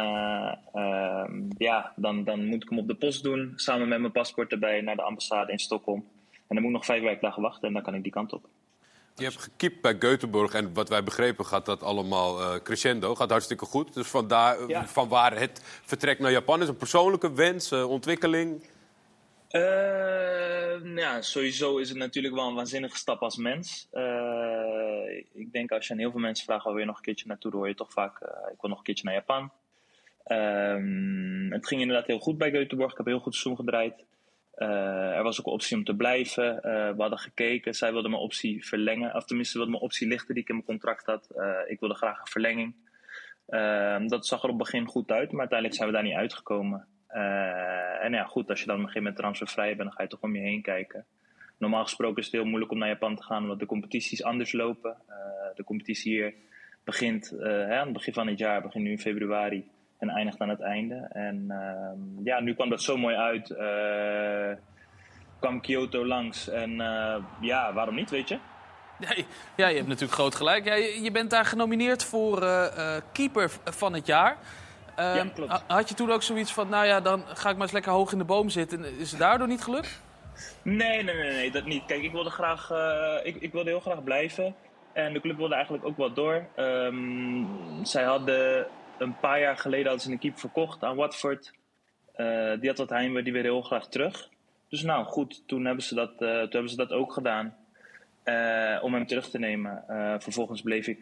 ja, 1.57 1.93
dan, 1.95 2.23
dan 2.23 2.45
moet 2.45 2.63
ik 2.63 2.69
hem 2.69 2.79
op 2.79 2.87
de 2.87 2.95
post 2.95 3.23
doen. 3.23 3.53
Samen 3.55 3.87
met 3.87 3.99
mijn 3.99 4.11
paspoort 4.11 4.51
erbij 4.51 4.81
naar 4.81 4.95
de 4.95 5.01
ambassade 5.01 5.51
in 5.51 5.59
Stockholm. 5.59 6.05
En 6.47 6.55
dan 6.55 6.57
moet 6.57 6.65
ik 6.65 6.71
nog 6.71 6.85
vijf 6.85 7.01
werkdagen 7.01 7.41
wachten 7.41 7.67
en 7.67 7.73
dan 7.73 7.83
kan 7.83 7.95
ik 7.95 8.03
die 8.03 8.11
kant 8.11 8.33
op. 8.33 8.45
Je 9.15 9.23
hebt 9.23 9.41
gekiept 9.41 9.81
bij 9.81 9.95
Göteborg 9.95 10.53
en 10.53 10.73
wat 10.73 10.89
wij 10.89 11.03
begrepen 11.03 11.45
gaat 11.45 11.65
dat 11.65 11.83
allemaal 11.83 12.61
crescendo. 12.61 13.15
Gaat 13.15 13.29
hartstikke 13.29 13.65
goed. 13.65 13.93
Dus 13.93 14.07
vandaar, 14.07 14.67
ja. 14.67 14.87
van 14.87 15.07
waar 15.07 15.39
het 15.39 15.61
vertrek 15.63 16.19
naar 16.19 16.31
Japan 16.31 16.61
is. 16.61 16.67
Een 16.67 16.77
persoonlijke 16.77 17.33
wens, 17.33 17.71
ontwikkeling. 17.71 18.63
Uh, 19.55 20.95
ja, 20.95 21.21
sowieso 21.21 21.77
is 21.77 21.89
het 21.89 21.97
natuurlijk 21.97 22.33
wel 22.33 22.47
een 22.47 22.55
waanzinnige 22.55 22.97
stap 22.97 23.21
als 23.21 23.37
mens. 23.37 23.87
Uh, 23.93 25.17
ik 25.33 25.51
denk 25.51 25.71
als 25.71 25.87
je 25.87 25.93
aan 25.93 25.99
heel 25.99 26.11
veel 26.11 26.19
mensen 26.19 26.45
vraagt, 26.45 26.63
wil 26.63 26.77
je 26.77 26.85
nog 26.85 26.97
een 26.97 27.03
keertje 27.03 27.27
naartoe, 27.27 27.51
dan 27.51 27.59
hoor 27.59 27.69
je 27.69 27.75
toch 27.75 27.91
vaak, 27.91 28.21
uh, 28.21 28.29
ik 28.29 28.61
wil 28.61 28.69
nog 28.69 28.77
een 28.77 28.83
keertje 28.83 29.05
naar 29.05 29.13
Japan. 29.13 29.51
het 31.49 31.67
ging 31.67 31.81
inderdaad 31.81 32.07
heel 32.07 32.19
goed 32.19 32.37
bij 32.37 32.49
Göteborg, 32.49 32.91
ik 32.91 32.97
heb 32.97 33.05
heel 33.05 33.19
goed 33.19 33.35
seizoen 33.35 33.55
gedraaid. 33.55 34.03
Er 34.55 35.23
was 35.23 35.39
ook 35.39 35.45
een 35.45 35.51
optie 35.51 35.77
om 35.77 35.83
te 35.83 35.95
blijven. 35.95 36.55
we 36.61 36.95
hadden 36.97 37.19
gekeken, 37.19 37.73
zij 37.73 37.91
wilde 37.91 38.09
mijn 38.09 38.21
optie 38.21 38.65
verlengen, 38.65 39.15
of 39.15 39.25
tenminste 39.25 39.57
wilde 39.57 39.71
mijn 39.71 39.83
optie 39.83 40.07
lichten 40.07 40.33
die 40.33 40.43
ik 40.43 40.49
in 40.49 40.55
mijn 40.55 40.67
contract 40.67 41.05
had. 41.05 41.27
ik 41.67 41.79
wilde 41.79 41.95
graag 41.95 42.19
een 42.19 42.27
verlenging. 42.27 42.75
dat 44.09 44.27
zag 44.27 44.43
er 44.43 44.49
op 44.49 44.59
het 44.59 44.69
begin 44.71 44.87
goed 44.87 45.11
uit, 45.11 45.31
maar 45.31 45.39
uiteindelijk 45.39 45.79
zijn 45.79 45.89
we 45.89 45.95
daar 45.95 46.05
niet 46.05 46.15
uitgekomen. 46.15 46.87
En 48.01 48.13
ja, 48.13 48.23
goed, 48.23 48.49
als 48.49 48.59
je 48.59 48.65
dan 48.65 48.75
gegeven 48.79 49.01
moment 49.01 49.19
transfervrij 49.19 49.75
bent, 49.75 49.89
dan 49.89 49.91
ga 49.91 50.03
je 50.03 50.09
toch 50.09 50.21
om 50.21 50.35
je 50.35 50.41
heen 50.41 50.61
kijken. 50.61 51.05
Normaal 51.57 51.83
gesproken 51.83 52.17
is 52.17 52.25
het 52.25 52.33
heel 52.33 52.45
moeilijk 52.45 52.71
om 52.71 52.77
naar 52.77 52.87
Japan 52.87 53.15
te 53.15 53.23
gaan, 53.23 53.41
omdat 53.41 53.59
de 53.59 53.65
competities 53.65 54.23
anders 54.23 54.51
lopen. 54.51 54.97
De 55.55 55.63
competitie 55.63 56.13
hier 56.13 56.33
begint 56.83 57.29
hè, 57.39 57.77
aan 57.77 57.83
het 57.83 57.93
begin 57.93 58.13
van 58.13 58.27
het 58.27 58.37
jaar, 58.39 58.61
begint 58.61 58.83
nu 58.83 58.91
in 58.91 58.99
februari 58.99 59.69
en 60.03 60.15
eindigt 60.15 60.39
aan 60.41 60.49
het 60.49 60.61
einde. 60.61 60.95
En 61.11 61.45
ehm, 61.49 62.25
ja, 62.25 62.39
nu 62.39 62.53
kwam 62.53 62.69
dat 62.69 62.81
zo 62.81 62.97
mooi 62.97 63.15
uit. 63.15 63.47
kwam 65.39 65.61
Kyoto 65.61 66.05
langs 66.05 66.49
en 66.49 66.71
ja, 67.41 67.73
waarom 67.73 67.95
niet, 67.95 68.09
weet 68.09 68.29
je? 68.29 68.37
Nee, 68.99 69.25
ja, 69.55 69.67
je 69.67 69.75
hebt 69.75 69.87
natuurlijk 69.87 70.13
groot 70.13 70.35
gelijk. 70.35 70.65
Ja, 70.65 70.73
je, 70.73 71.01
je 71.01 71.11
bent 71.11 71.29
daar 71.29 71.45
genomineerd 71.45 72.03
voor 72.03 72.41
eh, 72.43 72.95
eh, 72.95 73.01
keeper 73.11 73.51
van 73.63 73.93
het 73.93 74.05
jaar. 74.05 74.37
Ehm, 74.95 75.15
Ja, 75.15 75.25
klopt. 75.33 75.51
ha- 75.51 75.61
Had 75.67 75.89
je 75.89 75.95
toen 75.95 76.11
ook 76.11 76.23
zoiets 76.23 76.53
van, 76.53 76.69
nou 76.69 76.85
ja, 76.85 76.99
dan 77.01 77.23
ga 77.27 77.49
ik 77.49 77.53
maar 77.55 77.63
eens 77.63 77.71
lekker 77.71 77.91
hoog 77.91 78.11
in 78.11 78.17
de 78.17 78.23
boom 78.23 78.49
zitten. 78.49 78.99
Is 78.99 79.09
het 79.11 79.19
daardoor 79.19 79.47
niet 79.47 79.63
gelukt? 79.63 80.01
Nee, 80.61 81.03
nee, 81.03 81.15
nee, 81.15 81.31
nee, 81.31 81.51
dat 81.51 81.65
niet. 81.65 81.85
Kijk, 81.85 82.01
ik 82.03 82.11
wilde 82.11 82.29
graag, 82.29 82.71
eh, 82.71 83.15
ik, 83.23 83.35
ik 83.35 83.51
wilde 83.51 83.69
heel 83.69 83.79
graag 83.79 84.03
blijven. 84.03 84.55
En 84.93 85.13
de 85.13 85.21
club 85.21 85.37
wilde 85.37 85.53
eigenlijk 85.55 85.85
ook 85.85 85.97
wel 85.97 86.13
door. 86.13 86.45
Ehm, 86.55 87.43
zij 87.83 88.03
hadden 88.03 88.65
een 88.97 89.19
paar 89.19 89.39
jaar 89.39 89.57
geleden 89.57 89.85
hadden 89.85 90.03
ze 90.05 90.11
een 90.11 90.19
keeper 90.19 90.39
verkocht 90.39 90.83
aan 90.83 90.95
Watford. 90.95 91.53
Eh, 92.13 92.59
die 92.59 92.69
had 92.69 92.77
wat 92.77 92.89
heimwee, 92.89 93.23
die 93.23 93.33
wilde 93.33 93.47
heel 93.47 93.61
graag 93.61 93.87
terug. 93.87 94.29
Dus 94.69 94.81
nou 94.81 95.05
goed, 95.05 95.43
toen 95.47 95.65
hebben 95.65 95.83
ze 95.83 95.95
dat, 95.95 96.11
eh, 96.11 96.17
toen 96.17 96.49
hebben 96.49 96.69
ze 96.69 96.75
dat 96.75 96.91
ook 96.91 97.13
gedaan. 97.13 97.55
eh, 98.23 98.79
om 98.81 98.93
hem 98.93 99.07
terug 99.07 99.29
te 99.29 99.39
nemen. 99.39 99.83
Vervolgens 100.21 100.61
bleef 100.61 100.87
ik, 100.87 100.99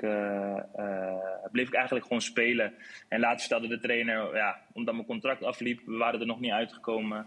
bleef 1.52 1.68
ik 1.68 1.74
eigenlijk 1.74 2.06
gewoon 2.06 2.22
spelen. 2.22 2.74
En 3.08 3.20
later 3.20 3.40
vertelde 3.40 3.68
de 3.68 3.80
trainer, 3.80 4.36
ja, 4.36 4.60
omdat 4.74 4.94
mijn 4.94 5.06
contract 5.06 5.44
afliep, 5.44 5.82
we 5.86 5.98
waren 5.98 6.20
er 6.20 6.26
nog 6.26 6.40
niet 6.40 6.52
uitgekomen. 6.52 7.26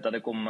dat 0.00 0.14
ik 0.14 0.26
om, 0.26 0.48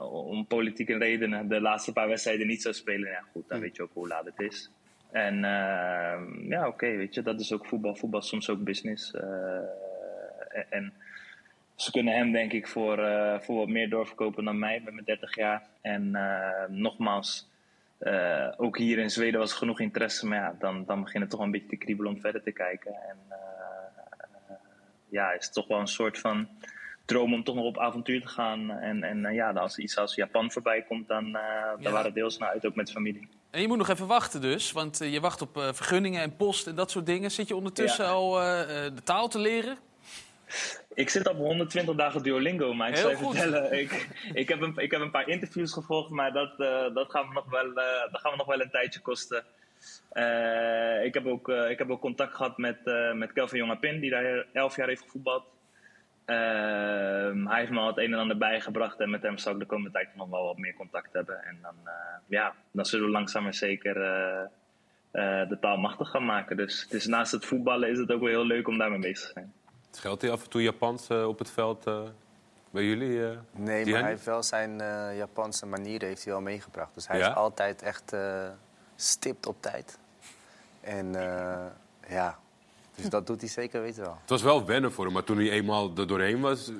om 0.00 0.46
politieke 0.46 0.98
redenen 0.98 1.48
de 1.48 1.60
laatste 1.60 1.92
paar 1.92 2.08
wedstrijden 2.08 2.46
niet 2.46 2.62
zou 2.62 2.74
spelen. 2.74 3.10
Ja, 3.10 3.24
goed, 3.32 3.48
dan 3.48 3.60
weet 3.60 3.76
je 3.76 3.82
ook 3.82 3.92
hoe 3.92 4.08
laat 4.08 4.24
het 4.24 4.40
is. 4.40 4.70
En 5.14 5.44
eh, 5.44 6.48
ja, 6.48 6.66
oké, 6.68 6.96
weet 6.96 7.14
je, 7.14 7.22
dat 7.22 7.40
is 7.40 7.52
ook 7.52 7.66
voetbal. 7.66 7.96
Voetbal 7.96 8.20
is 8.20 8.28
soms 8.28 8.50
ook 8.50 8.64
business. 8.64 9.14
eh, 9.14 9.56
en- 10.48 10.66
en 10.70 10.92
ze 11.74 11.90
kunnen 11.90 12.14
hem, 12.14 12.32
denk 12.32 12.52
ik, 12.52 12.66
voor, 12.68 12.98
eh, 12.98 13.40
voor 13.40 13.56
wat 13.56 13.68
meer 13.68 13.88
doorverkopen 13.90 14.44
dan 14.44 14.58
mij 14.58 14.80
met 14.84 14.92
mijn 14.94 15.04
30 15.06 15.36
jaar. 15.36 15.62
En 15.80 16.14
eh, 16.14 16.68
nogmaals, 16.68 17.48
ook 18.56 18.78
hier 18.78 18.98
in 18.98 19.10
Zweden 19.10 19.40
was 19.40 19.52
genoeg 19.52 19.80
interesse. 19.80 20.26
Maar 20.26 20.38
ja, 20.38 20.56
dan, 20.58 20.84
dan 20.84 21.00
begint 21.02 21.20
het 21.22 21.30
toch 21.30 21.38
wel 21.38 21.48
een 21.48 21.54
beetje 21.54 21.68
te 21.68 21.76
kriebelen 21.76 22.12
om 22.12 22.20
verder 22.20 22.42
te 22.42 22.52
kijken. 22.52 22.94
En 23.08 23.16
ja, 25.08 25.32
is 25.32 25.44
het 25.44 25.54
toch 25.54 25.66
wel 25.66 25.78
een 25.80 25.86
soort 25.86 26.18
van 26.18 26.48
droom 27.04 27.34
om 27.34 27.44
toch 27.44 27.54
nog 27.54 27.64
op 27.64 27.78
avontuur 27.78 28.20
te 28.20 28.28
gaan. 28.28 28.70
En, 28.70 29.02
en 29.02 29.34
ja, 29.34 29.50
als 29.52 29.78
iets 29.78 29.98
als 29.98 30.14
Japan 30.14 30.50
voorbij 30.50 30.82
komt, 30.82 31.08
dan, 31.08 31.32
dan 31.32 31.42
Ja. 31.78 31.90
waren 31.90 32.12
we 32.12 32.12
deels 32.18 32.38
naar 32.38 32.48
uit, 32.48 32.66
ook 32.66 32.74
met 32.74 32.90
familie. 32.90 33.28
En 33.54 33.60
je 33.60 33.68
moet 33.68 33.78
nog 33.78 33.88
even 33.88 34.06
wachten 34.06 34.40
dus, 34.40 34.72
want 34.72 35.00
eh, 35.00 35.12
je 35.12 35.20
wacht 35.20 35.42
op 35.42 35.56
eh, 35.56 35.72
vergunningen 35.72 36.22
en 36.22 36.36
post 36.36 36.66
en 36.66 36.74
dat 36.74 36.90
soort 36.90 37.06
dingen. 37.06 37.30
Zit 37.30 37.48
je 37.48 37.56
ondertussen 37.56 38.04
Ja. 38.04 38.10
al 38.10 38.40
eh, 38.40 38.66
de 38.94 39.02
taal 39.04 39.28
te 39.28 39.38
leren? 39.38 39.78
Ik 40.94 41.08
zit 41.08 41.28
op 41.28 41.36
120 41.36 41.94
dagen 41.94 42.22
Duolingo, 42.22 42.74
maar 42.74 42.88
ik 42.88 42.94
Heel 42.94 43.02
zou 43.10 43.16
je 43.16 43.30
vertellen, 43.30 43.78
ik, 43.78 44.08
ik, 44.34 44.48
heb 44.48 44.60
een, 44.60 44.72
ik 44.76 44.90
heb 44.90 45.00
een 45.00 45.10
paar 45.10 45.28
interviews 45.28 45.72
gevolgd, 45.72 46.10
maar 46.10 46.32
dat, 46.32 46.58
dat, 46.94 47.10
gaan, 47.10 47.28
we 47.28 47.34
nog 47.34 47.50
wel, 47.50 47.74
dat 48.10 48.20
gaan 48.20 48.30
we 48.30 48.36
nog 48.36 48.46
wel 48.46 48.60
een 48.60 48.70
tijdje 48.70 49.00
kosten. 49.00 49.44
Ik, 51.04 51.14
heb 51.14 51.26
ook, 51.26 51.48
ik 51.48 51.78
heb 51.78 51.90
ook 51.90 52.00
contact 52.00 52.34
gehad 52.34 52.58
met, 52.58 52.78
met 53.14 53.32
Kelvin 53.32 53.58
Jongapin, 53.58 54.00
die 54.00 54.10
daar 54.10 54.46
11 54.52 54.76
jaar 54.76 54.88
heeft 54.88 55.02
gevoetbald. 55.02 55.44
Ehm, 56.24 57.46
hij 57.46 57.58
heeft 57.58 57.70
me 57.70 57.78
al 57.80 57.86
het 57.86 57.98
een 57.98 58.12
en 58.12 58.18
ander 58.18 58.38
bijgebracht 58.38 59.00
en 59.00 59.10
met 59.10 59.22
hem 59.22 59.38
zal 59.38 59.52
ik 59.52 59.58
de 59.58 59.66
komende 59.66 59.90
tijd 59.90 60.08
nog 60.14 60.28
wel 60.28 60.44
wat 60.44 60.58
meer 60.58 60.74
contact 60.74 61.12
hebben. 61.12 61.44
En 61.44 61.58
dan, 61.62 61.74
eh, 61.84 61.92
ja, 62.26 62.54
dan 62.70 62.84
zullen 62.84 63.06
we 63.06 63.12
langzaam 63.12 63.42
maar 63.42 63.54
zeker 63.54 64.02
eh, 64.02 64.40
eh, 65.10 65.48
de 65.48 65.58
taal 65.60 65.76
machtig 65.76 66.08
gaan 66.10 66.24
maken. 66.24 66.56
Dus 66.56 66.82
het 66.82 66.92
is, 66.92 67.06
naast 67.06 67.32
het 67.32 67.44
voetballen 67.44 67.88
is 67.90 67.98
het 67.98 68.10
ook 68.12 68.20
wel 68.20 68.28
heel 68.28 68.46
leuk 68.46 68.68
om 68.68 68.78
daarmee 68.78 68.98
bezig 68.98 69.26
te 69.26 69.32
zijn. 69.32 69.52
Geldt 69.92 70.22
hij 70.22 70.30
af 70.30 70.44
en 70.44 70.50
toe 70.50 70.62
Japans 70.62 71.10
op 71.10 71.38
het 71.38 71.50
veld 71.50 71.86
eh, 71.86 72.02
bij 72.70 72.84
jullie? 72.84 73.24
eh? 73.30 73.38
Nee, 73.52 73.86
maar 73.86 74.00
hij 74.00 74.10
heeft 74.10 74.24
wel 74.24 74.42
zijn 74.42 74.80
eh, 74.80 75.16
Japanse 75.16 75.66
manieren 75.66 76.08
heeft 76.08 76.24
hij 76.24 76.32
wel 76.32 76.42
meegebracht. 76.42 76.94
Dus 76.94 77.08
hij 77.08 77.18
Ja? 77.18 77.28
is 77.28 77.34
altijd 77.34 77.82
echt 77.82 78.12
eh, 78.12 78.48
stipt 78.96 79.46
op 79.46 79.56
tijd. 79.62 79.98
En 80.80 81.14
eh, 81.14 81.66
ja, 82.08 82.38
dus 82.94 83.08
dat 83.08 83.26
doet 83.26 83.40
hij 83.40 83.50
zeker 83.50 83.82
weten 83.82 84.02
wel. 84.02 84.16
Het 84.20 84.30
was 84.30 84.42
wel 84.42 84.64
wennen 84.66 84.92
voor 84.92 85.04
hem, 85.04 85.12
maar 85.12 85.24
toen 85.24 85.36
hij 85.36 85.50
eenmaal 85.50 85.92
er 85.96 86.06
doorheen 86.06 86.40
was, 86.40 86.68
eh, 86.68 86.74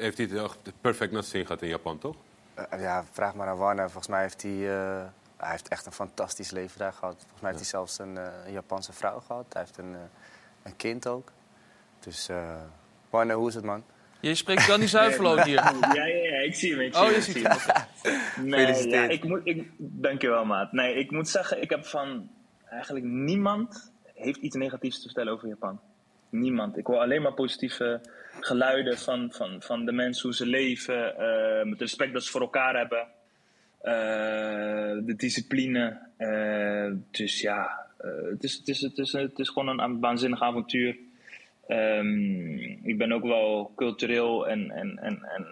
heeft 0.00 0.18
hij 0.18 0.26
het 0.26 0.42
echt 0.42 0.58
perfect 0.80 1.12
naar 1.12 1.22
zin 1.22 1.46
gehad 1.46 1.62
in 1.62 1.68
Japan, 1.68 1.98
toch? 1.98 2.16
Eh, 2.54 2.80
ja, 2.80 3.04
vraag 3.12 3.34
maar 3.34 3.48
aan 3.48 3.56
Warner. 3.56 3.84
Volgens 3.84 4.08
mij 4.08 4.20
heeft 4.22 4.42
hij, 4.42 4.52
eh, 4.52 5.04
hij 5.36 5.50
heeft 5.50 5.68
echt 5.68 5.86
een 5.86 5.92
fantastisch 5.92 6.50
leven 6.50 6.78
daar 6.78 6.92
gehad. 6.92 7.14
Volgens 7.18 7.40
mij 7.40 7.50
heeft 7.50 7.62
hij 7.62 7.70
zelfs 7.70 7.98
een, 7.98 8.18
eh, 8.18 8.46
een 8.46 8.52
Japanse 8.52 8.92
vrouw 8.92 9.20
gehad. 9.26 9.44
Hij 9.52 9.62
heeft 9.62 9.78
een, 9.78 9.94
eh, 9.94 10.00
een 10.62 10.76
kind 10.76 11.06
ook. 11.08 11.32
Dus 12.00 12.28
eh 12.28 12.54
Warner, 13.10 13.36
hoe 13.36 13.48
is 13.48 13.54
het 13.54 13.64
man? 13.64 13.84
Je 14.20 14.34
spreekt 14.34 14.66
Danny 14.66 14.86
Zuiverloon 14.86 15.42
hier. 15.42 15.54
Ja, 15.80 15.92
ja, 15.94 16.04
ja, 16.04 16.38
ik 16.38 16.54
zie 16.54 16.70
hem. 16.72 16.80
Ik 16.80 16.94
zie 16.94 17.02
Oh, 17.04 17.10
je 17.10 17.20
ziet 17.22 17.34
zie 17.34 17.46
hem. 17.48 17.58
Nee, 18.50 18.66
Gefeliciteerd. 18.66 19.04
ja, 19.06 19.08
ik 19.16 19.24
moet, 19.24 19.40
ik, 19.44 19.70
dankjewel, 19.78 20.44
maat. 20.44 20.72
Nee, 20.72 20.94
ik 20.94 21.10
moet 21.10 21.28
zeggen, 21.28 21.62
ik 21.62 21.70
heb 21.70 21.86
van 21.86 22.28
eigenlijk 22.70 23.04
niemand 23.04 23.92
heeft 24.16 24.40
iets 24.40 24.56
negatiefs 24.56 24.96
te 24.96 25.06
vertellen 25.06 25.32
over 25.32 25.48
Japan. 25.48 25.80
Niemand. 26.30 26.76
Ik 26.76 26.86
hoor 26.86 26.98
alleen 26.98 27.22
maar 27.22 27.32
positieve 27.34 28.00
geluiden 28.40 28.98
van, 28.98 29.32
van, 29.32 29.62
van 29.62 29.84
de 29.84 29.92
mensen, 29.92 30.22
hoe 30.22 30.34
ze 30.34 30.46
leven, 30.46 31.18
eh, 31.18 31.70
het 31.70 31.80
respect 31.80 32.12
dat 32.12 32.24
ze 32.24 32.30
voor 32.30 32.40
elkaar 32.40 32.76
hebben, 32.76 33.06
eh, 33.80 35.04
de 35.06 35.14
discipline. 35.16 35.98
eh, 36.16 36.92
dus 37.10 37.40
ja, 37.40 37.86
het, 38.30 38.44
is, 38.44 38.54
het, 38.56 38.68
is, 38.68 38.80
het, 38.80 38.98
is, 38.98 39.12
het 39.12 39.38
is 39.38 39.48
gewoon 39.48 39.80
een 39.80 40.00
waanzinnig 40.00 40.42
avontuur. 40.42 40.96
Ehm, 41.66 42.58
ik 42.82 42.98
ben 42.98 43.12
ook 43.12 43.22
wel 43.24 43.72
cultureel 43.76 44.48
en, 44.48 44.70
en, 44.70 44.98
en, 44.98 45.22
en 45.22 45.46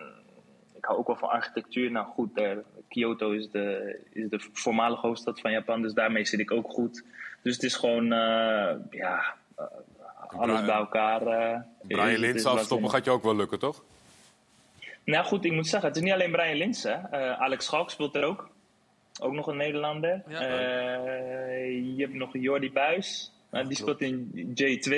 ik 0.77 0.85
hou 0.85 0.99
ook 0.99 1.07
wel 1.07 1.17
van 1.17 1.29
architectuur. 1.29 1.91
Nou 1.91 2.07
goed, 2.07 2.41
Kyoto 2.89 3.31
is 3.31 3.51
de, 3.51 3.99
is 4.13 4.29
de 4.29 4.49
voormalige 4.53 5.07
hoofdstad 5.07 5.41
van 5.41 5.53
Japan, 5.53 5.83
dus 5.83 5.93
daarmee 5.93 6.25
zit 6.25 6.41
ik 6.41 6.51
ook 6.51 6.71
goed. 6.71 7.05
Dus 7.45 7.55
het 7.55 7.63
is 7.63 7.75
gewoon, 7.77 8.13
eh, 8.13 8.75
ja, 8.91 9.35
eh, 9.57 9.65
alles 10.27 10.65
bij 10.65 10.75
elkaar. 10.75 11.27
eh, 11.27 11.61
Brian 11.83 12.19
Lins 12.19 12.45
afstoppen 12.45 12.91
gaat 12.91 13.05
je 13.05 13.11
ook 13.11 13.23
wel 13.23 13.37
lukken, 13.37 13.59
toch? 13.59 13.83
Nou 15.05 15.25
goed, 15.25 15.45
ik 15.45 15.53
moet 15.53 15.67
zeggen, 15.67 15.89
het 15.89 15.99
is 15.99 16.05
niet 16.05 16.13
alleen 16.13 16.31
Brian 16.33 16.57
Lins. 16.57 16.83
Hè. 16.83 16.93
Eh, 16.93 17.41
Alex 17.41 17.65
Schalk 17.65 17.91
speelt 17.91 18.15
er 18.17 18.25
ook. 18.25 18.49
Ook 19.21 19.33
nog 19.33 19.47
een 19.47 19.57
Nederlander. 19.57 20.23
Ja. 20.29 20.41
Eh, 20.41 21.97
je 21.97 22.03
hebt 22.03 22.15
nog 22.15 22.31
Jordi 22.33 22.73
Buis. 22.73 23.33
Die 23.51 23.77
speelt 23.77 24.01
in 24.01 24.31
J2. 24.55 24.91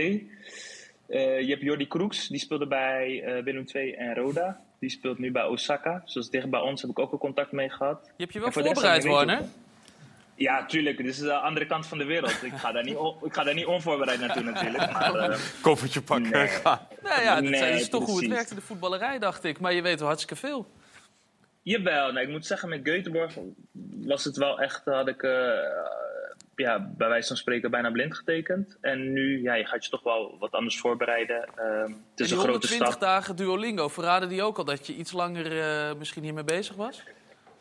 Eh, 1.07 1.40
je 1.40 1.49
hebt 1.51 1.62
Jordi 1.62 1.86
Kroeks. 1.88 2.28
Die 2.28 2.38
speelde 2.38 2.66
bij 2.66 3.22
eh, 3.22 3.42
Willem 3.42 3.64
II 3.72 3.92
en 3.92 4.14
Roda. 4.14 4.61
Die 4.78 4.90
speelt 4.90 5.18
nu 5.18 5.32
bij 5.32 5.44
Osaka. 5.44 6.03
Zoals 6.05 6.30
dicht 6.30 6.51
bij 6.51 6.61
ons 6.61 6.80
heb 6.82 6.90
ik 6.90 6.99
ook 6.99 7.12
al 7.12 7.18
contact 7.18 7.53
mee 7.53 7.70
gehad. 7.70 7.99
Je 8.05 8.22
hebt 8.22 8.32
je 8.32 8.40
wel 8.40 8.53
voorbereid, 8.53 9.05
Warner. 9.05 9.42
Ja, 10.37 10.66
tuurlijk. 10.66 10.97
Dit 10.97 11.07
is 11.07 11.18
de 11.18 11.32
andere 11.32 11.66
kant 11.66 11.87
van 11.87 11.99
de 11.99 12.05
wereld. 12.05 12.43
Ik 12.43 12.53
ga 12.55 12.72
daar 12.72 12.84
niet, 12.84 12.97
ik 13.22 13.34
ga 13.34 13.45
daar 13.45 13.55
niet 13.55 13.66
onvoorbereid 13.66 14.20
naartoe 14.20 14.43
natuurlijk. 14.43 14.93
Maar, 14.93 15.14
eh, 15.14 15.39
Koffertje 15.62 16.03
pakken 16.03 16.30
Nee. 16.30 16.43
en 16.43 16.49
gaan. 16.49 16.78
Nou 17.03 17.22
ja, 17.22 17.34
dat, 17.41 17.51
Nee, 17.51 17.72
is 17.72 17.89
toch 17.89 18.05
hoe 18.07 18.18
het 18.20 18.28
werkt 18.28 18.51
in 18.51 18.57
de 18.57 18.62
voetballerij, 18.62 19.18
dacht 19.18 19.45
ik. 19.45 19.61
Maar 19.61 19.72
je 19.72 19.82
weet 19.82 19.99
wel 19.99 20.09
hartstikke 20.09 20.47
veel. 20.47 20.70
Jawel, 21.62 22.12
nee, 22.12 22.24
ik 22.24 22.30
moet 22.30 22.47
zeggen, 22.47 22.68
met 22.68 22.80
Göteborg 22.89 23.34
was 24.07 24.24
het 24.24 24.37
wel 24.37 24.61
echt, 24.61 24.84
had 24.84 25.09
ik 25.09 25.22
eh, 25.22 25.30
ja, 26.57 26.78
bij 26.97 27.09
wijze 27.09 27.28
van 27.28 27.37
spreken 27.37 27.70
bijna 27.70 27.91
blind 27.91 28.16
getekend. 28.16 28.76
En 28.80 29.12
nu, 29.12 29.43
ja, 29.43 29.55
je 29.55 29.64
gaat 29.64 29.84
je 29.84 29.91
toch 29.91 30.03
wel 30.03 30.37
wat 30.39 30.53
anders 30.53 30.78
voorbereiden. 30.80 31.45
Ehm, 31.57 31.80
het 31.80 31.89
En 31.91 31.95
is 32.14 32.14
die 32.14 32.24
een 32.24 32.26
grote 32.45 32.51
120 32.51 32.87
stap. 32.89 33.01
dagen 33.01 33.37
Duolingo, 33.37 33.89
verraden 33.89 34.28
die 34.28 34.43
ook 34.43 34.59
al 34.59 34.64
dat 34.64 34.87
je 34.87 34.95
iets 34.95 35.12
langer 35.12 35.61
eh, 35.61 35.95
misschien 35.99 36.22
hiermee 36.22 36.45
bezig 36.45 36.76
was? 36.76 37.03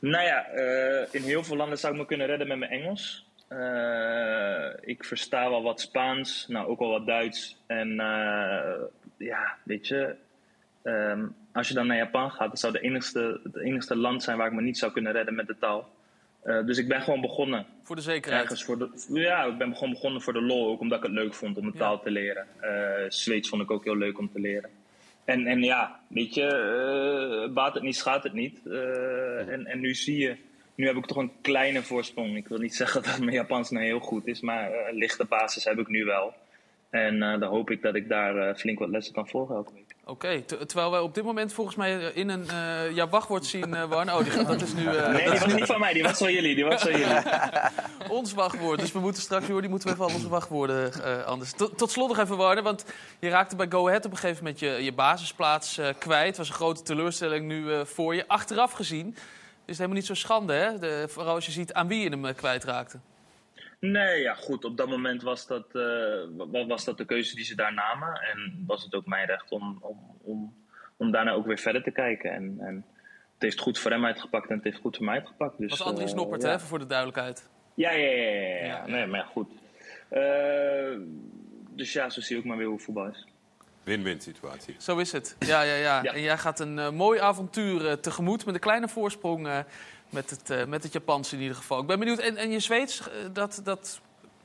Nou 0.09 0.23
ja, 0.23 0.45
eh, 0.45 1.07
in 1.11 1.21
heel 1.21 1.43
veel 1.43 1.55
landen 1.55 1.77
zou 1.77 1.93
ik 1.93 1.99
me 1.99 2.05
kunnen 2.05 2.27
redden 2.27 2.47
met 2.47 2.57
mijn 2.57 2.71
Engels. 2.71 3.25
Eh, 3.47 4.89
ik 4.89 5.03
versta 5.03 5.49
wel 5.49 5.63
wat 5.63 5.81
Spaans, 5.81 6.45
nou 6.47 6.67
ook 6.67 6.79
wel 6.79 6.89
wat 6.89 7.05
Duits. 7.05 7.57
En 7.65 7.99
eh, 7.99 8.81
ja, 9.17 9.57
weet 9.63 9.87
je, 9.87 10.15
ehm, 10.81 11.25
als 11.53 11.67
je 11.67 11.73
dan 11.73 11.87
naar 11.87 11.97
Japan 11.97 12.31
gaat, 12.31 12.49
dat 12.49 12.59
zou 12.59 12.73
de 12.73 12.79
enigste, 12.79 13.39
het 13.43 13.55
enigste 13.55 13.95
land 13.95 14.23
zijn 14.23 14.37
waar 14.37 14.47
ik 14.47 14.53
me 14.53 14.61
niet 14.61 14.77
zou 14.77 14.91
kunnen 14.91 15.11
redden 15.11 15.35
met 15.35 15.47
de 15.47 15.57
taal. 15.59 15.93
Dus 16.65 16.77
ik 16.77 16.87
ben 16.87 17.01
gewoon 17.01 17.21
begonnen. 17.21 17.65
Voor 17.81 17.95
de 17.95 18.01
zekerheid. 18.01 18.43
Ergens 18.43 18.63
voor 18.63 18.77
de, 18.77 18.89
ja, 19.09 19.43
ik 19.43 19.57
ben 19.57 19.73
gewoon 19.73 19.93
begonnen 19.93 20.21
voor 20.21 20.33
de 20.33 20.41
lol, 20.41 20.67
ook 20.67 20.79
omdat 20.79 20.97
ik 20.97 21.03
het 21.03 21.13
leuk 21.13 21.33
vond 21.33 21.57
om 21.57 21.71
de 21.71 21.77
taal 21.77 22.01
te 22.01 22.11
leren. 22.11 22.47
Zweeds 23.07 23.49
vond 23.49 23.61
ik 23.61 23.71
ook 23.71 23.83
heel 23.83 23.97
leuk 23.97 24.17
om 24.17 24.31
te 24.31 24.39
leren. 24.39 24.69
En, 25.25 25.47
en 25.47 25.63
ja, 25.63 25.99
weet 26.07 26.33
je, 26.33 26.47
eh, 27.47 27.53
baat 27.53 27.73
het 27.73 27.83
niet, 27.83 27.95
schaadt 27.95 28.23
het 28.23 28.33
niet. 28.33 28.61
Eh, 28.65 29.47
en, 29.47 29.65
en 29.65 29.79
nu 29.79 29.93
zie 29.93 30.17
je, 30.17 30.37
nu 30.75 30.87
heb 30.87 30.95
ik 30.95 31.05
toch 31.05 31.17
een 31.17 31.31
kleine 31.41 31.81
voorsprong. 31.81 32.35
Ik 32.35 32.47
wil 32.47 32.57
niet 32.57 32.75
zeggen 32.81 33.03
dat 33.03 33.19
mijn 33.19 33.31
Japans 33.31 33.69
nou 33.69 33.85
heel 33.85 33.99
goed 33.99 34.27
is, 34.27 34.41
maar 34.41 34.71
eh, 34.71 34.89
een 34.89 34.97
lichte 34.97 35.25
basis 35.25 35.63
heb 35.63 35.79
ik 35.79 35.87
nu 35.87 36.05
wel. 36.05 36.33
En 36.89 37.23
eh, 37.23 37.39
dan 37.39 37.49
hoop 37.49 37.69
ik 37.69 37.81
dat 37.81 37.95
ik 37.95 38.09
daar 38.09 38.37
eh, 38.37 38.55
flink 38.55 38.79
wat 38.79 38.89
lessen 38.89 39.13
kan 39.13 39.27
volgen 39.27 39.55
elke 39.55 39.73
week. 39.73 39.84
Oké, 40.07 40.41
te- 40.41 40.65
terwijl 40.65 40.91
wij 40.91 40.99
op 40.99 41.13
dit 41.13 41.23
moment 41.23 41.53
volgens 41.53 41.75
mij 41.75 41.99
eh, 41.99 42.15
in 42.17 42.29
een 42.29 42.49
eh 42.49 42.95
ja, 42.95 43.07
wachtwoord 43.07 43.45
zien, 43.45 43.87
Warner. 43.87 44.15
Oh, 44.15 44.23
die 44.23 44.31
gaat, 44.31 44.47
dat 44.47 44.61
is 44.61 44.73
nu... 44.73 44.83
Nee, 44.83 44.93
dat 44.95 45.15
die 45.15 45.23
is 45.23 45.39
was 45.39 45.53
niet 45.53 45.65
van 45.65 45.79
mij, 45.79 45.93
die 45.93 46.03
was 46.03 46.17
van 46.17 46.33
jullie, 46.33 46.55
die 46.55 46.65
was 46.65 46.81
van 46.81 46.91
jullie. 46.91 47.17
ons 48.19 48.33
wachtwoord. 48.33 48.79
Dus 48.79 48.91
we 48.91 48.99
moeten 48.99 49.21
straks, 49.21 49.47
Jordi, 49.47 49.67
moeten 49.67 49.87
we 49.87 49.93
even 49.93 50.05
al 50.07 50.13
onze 50.13 50.29
wachtwoorden 50.29 50.91
anders. 51.25 51.51
Tot, 51.51 51.77
tot 51.77 51.91
slot 51.91 52.07
nog 52.07 52.17
even, 52.17 52.37
Warner, 52.37 52.63
want 52.63 52.85
je 53.19 53.29
raakte 53.29 53.55
bij 53.55 53.67
Go 53.69 53.87
Ahead 53.87 54.05
op 54.05 54.11
een 54.11 54.17
gegeven 54.17 54.43
moment 54.43 54.59
je, 54.59 54.83
je 54.83 54.93
basisplaats 54.93 55.79
kwijt. 55.99 56.27
Het 56.27 56.37
was 56.37 56.49
een 56.49 56.55
grote 56.55 56.81
teleurstelling 56.81 57.45
nu 57.45 57.85
voor 57.85 58.15
je. 58.15 58.27
Achteraf 58.27 58.71
gezien 58.71 59.07
is 59.07 59.17
het 59.65 59.77
helemaal 59.77 59.97
niet 59.97 60.05
zo 60.05 60.13
schande, 60.13 60.53
hè? 60.53 60.79
De, 60.79 61.05
vooral 61.09 61.35
als 61.35 61.45
je 61.45 61.51
ziet 61.51 61.73
aan 61.73 61.87
wie 61.87 62.01
je 62.03 62.09
hem 62.09 62.35
kwijtraakte. 62.35 62.99
Nee, 63.91 64.21
ja, 64.21 64.33
goed. 64.33 64.65
Op 64.65 64.77
dat 64.77 64.87
moment 64.89 65.21
was 65.21 65.47
dat, 65.47 65.65
eh, 65.75 65.81
wa- 66.51 66.65
was 66.65 66.85
dat 66.85 66.97
de 66.97 67.05
keuze 67.05 67.35
die 67.35 67.45
ze 67.45 67.55
daar 67.55 67.73
namen. 67.73 68.13
En 68.21 68.63
was 68.67 68.83
het 68.83 68.93
ook 68.93 69.05
mijn 69.05 69.25
recht 69.27 69.51
om, 69.51 69.77
om, 69.81 69.99
om, 70.23 70.53
om 70.97 71.11
daarna 71.11 71.31
ook 71.31 71.45
weer 71.45 71.57
verder 71.57 71.83
te 71.83 71.91
kijken. 71.91 72.31
En, 72.31 72.55
en 72.59 72.75
het 73.33 73.43
heeft 73.43 73.59
goed 73.59 73.79
voor 73.79 73.91
hem 73.91 74.05
uitgepakt 74.05 74.49
en 74.49 74.55
het 74.55 74.63
heeft 74.63 74.79
goed 74.79 74.95
voor 74.97 75.05
mij 75.05 75.15
uitgepakt. 75.15 75.57
Dus, 75.57 75.69
was 75.69 75.81
Andries 75.81 76.11
eh, 76.11 76.17
Noppert, 76.17 76.41
ja. 76.41 76.49
hè, 76.49 76.59
voor 76.59 76.79
de 76.79 76.85
duidelijkheid. 76.87 77.49
Ja, 77.73 77.91
ja, 77.91 78.09
ja. 78.09 78.21
ja, 78.31 78.65
ja. 78.65 78.87
Nee, 78.87 79.05
maar 79.05 79.25
goed. 79.25 79.51
Eh, 80.09 80.97
dus 81.69 81.93
ja, 81.93 82.09
zo 82.09 82.21
zie 82.21 82.35
je 82.35 82.41
ook 82.41 82.47
maar 82.47 82.57
weer 82.57 82.67
hoe 82.67 82.79
voetbal 82.79 83.07
is. 83.07 83.25
Win-win 83.83 84.21
situatie. 84.21 84.75
Zo 84.79 84.97
is 84.97 85.11
het. 85.11 85.35
Ja, 85.39 85.61
ja, 85.61 85.75
ja. 85.75 86.03
En 86.03 86.21
jij 86.21 86.37
gaat 86.37 86.59
een 86.59 86.95
mooi 86.95 87.19
avontuur 87.19 87.99
tegemoet 87.99 88.45
met 88.45 88.55
een 88.55 88.61
kleine 88.61 88.87
voorsprong 88.87 89.47
eh, 89.47 89.59
met, 90.09 90.29
het, 90.29 90.49
eh, 90.49 90.65
met 90.65 90.83
het 90.83 90.93
Japanse 90.93 91.35
in 91.35 91.41
ieder 91.41 91.57
geval. 91.57 91.81
Ik 91.81 91.87
ben 91.87 91.99
benieuwd, 91.99 92.19
en, 92.19 92.37
en 92.37 92.51
je 92.51 92.59
Zweeds, 92.59 92.99
eh, 92.99 93.15
dat, 93.33 93.61
dat 93.63 94.01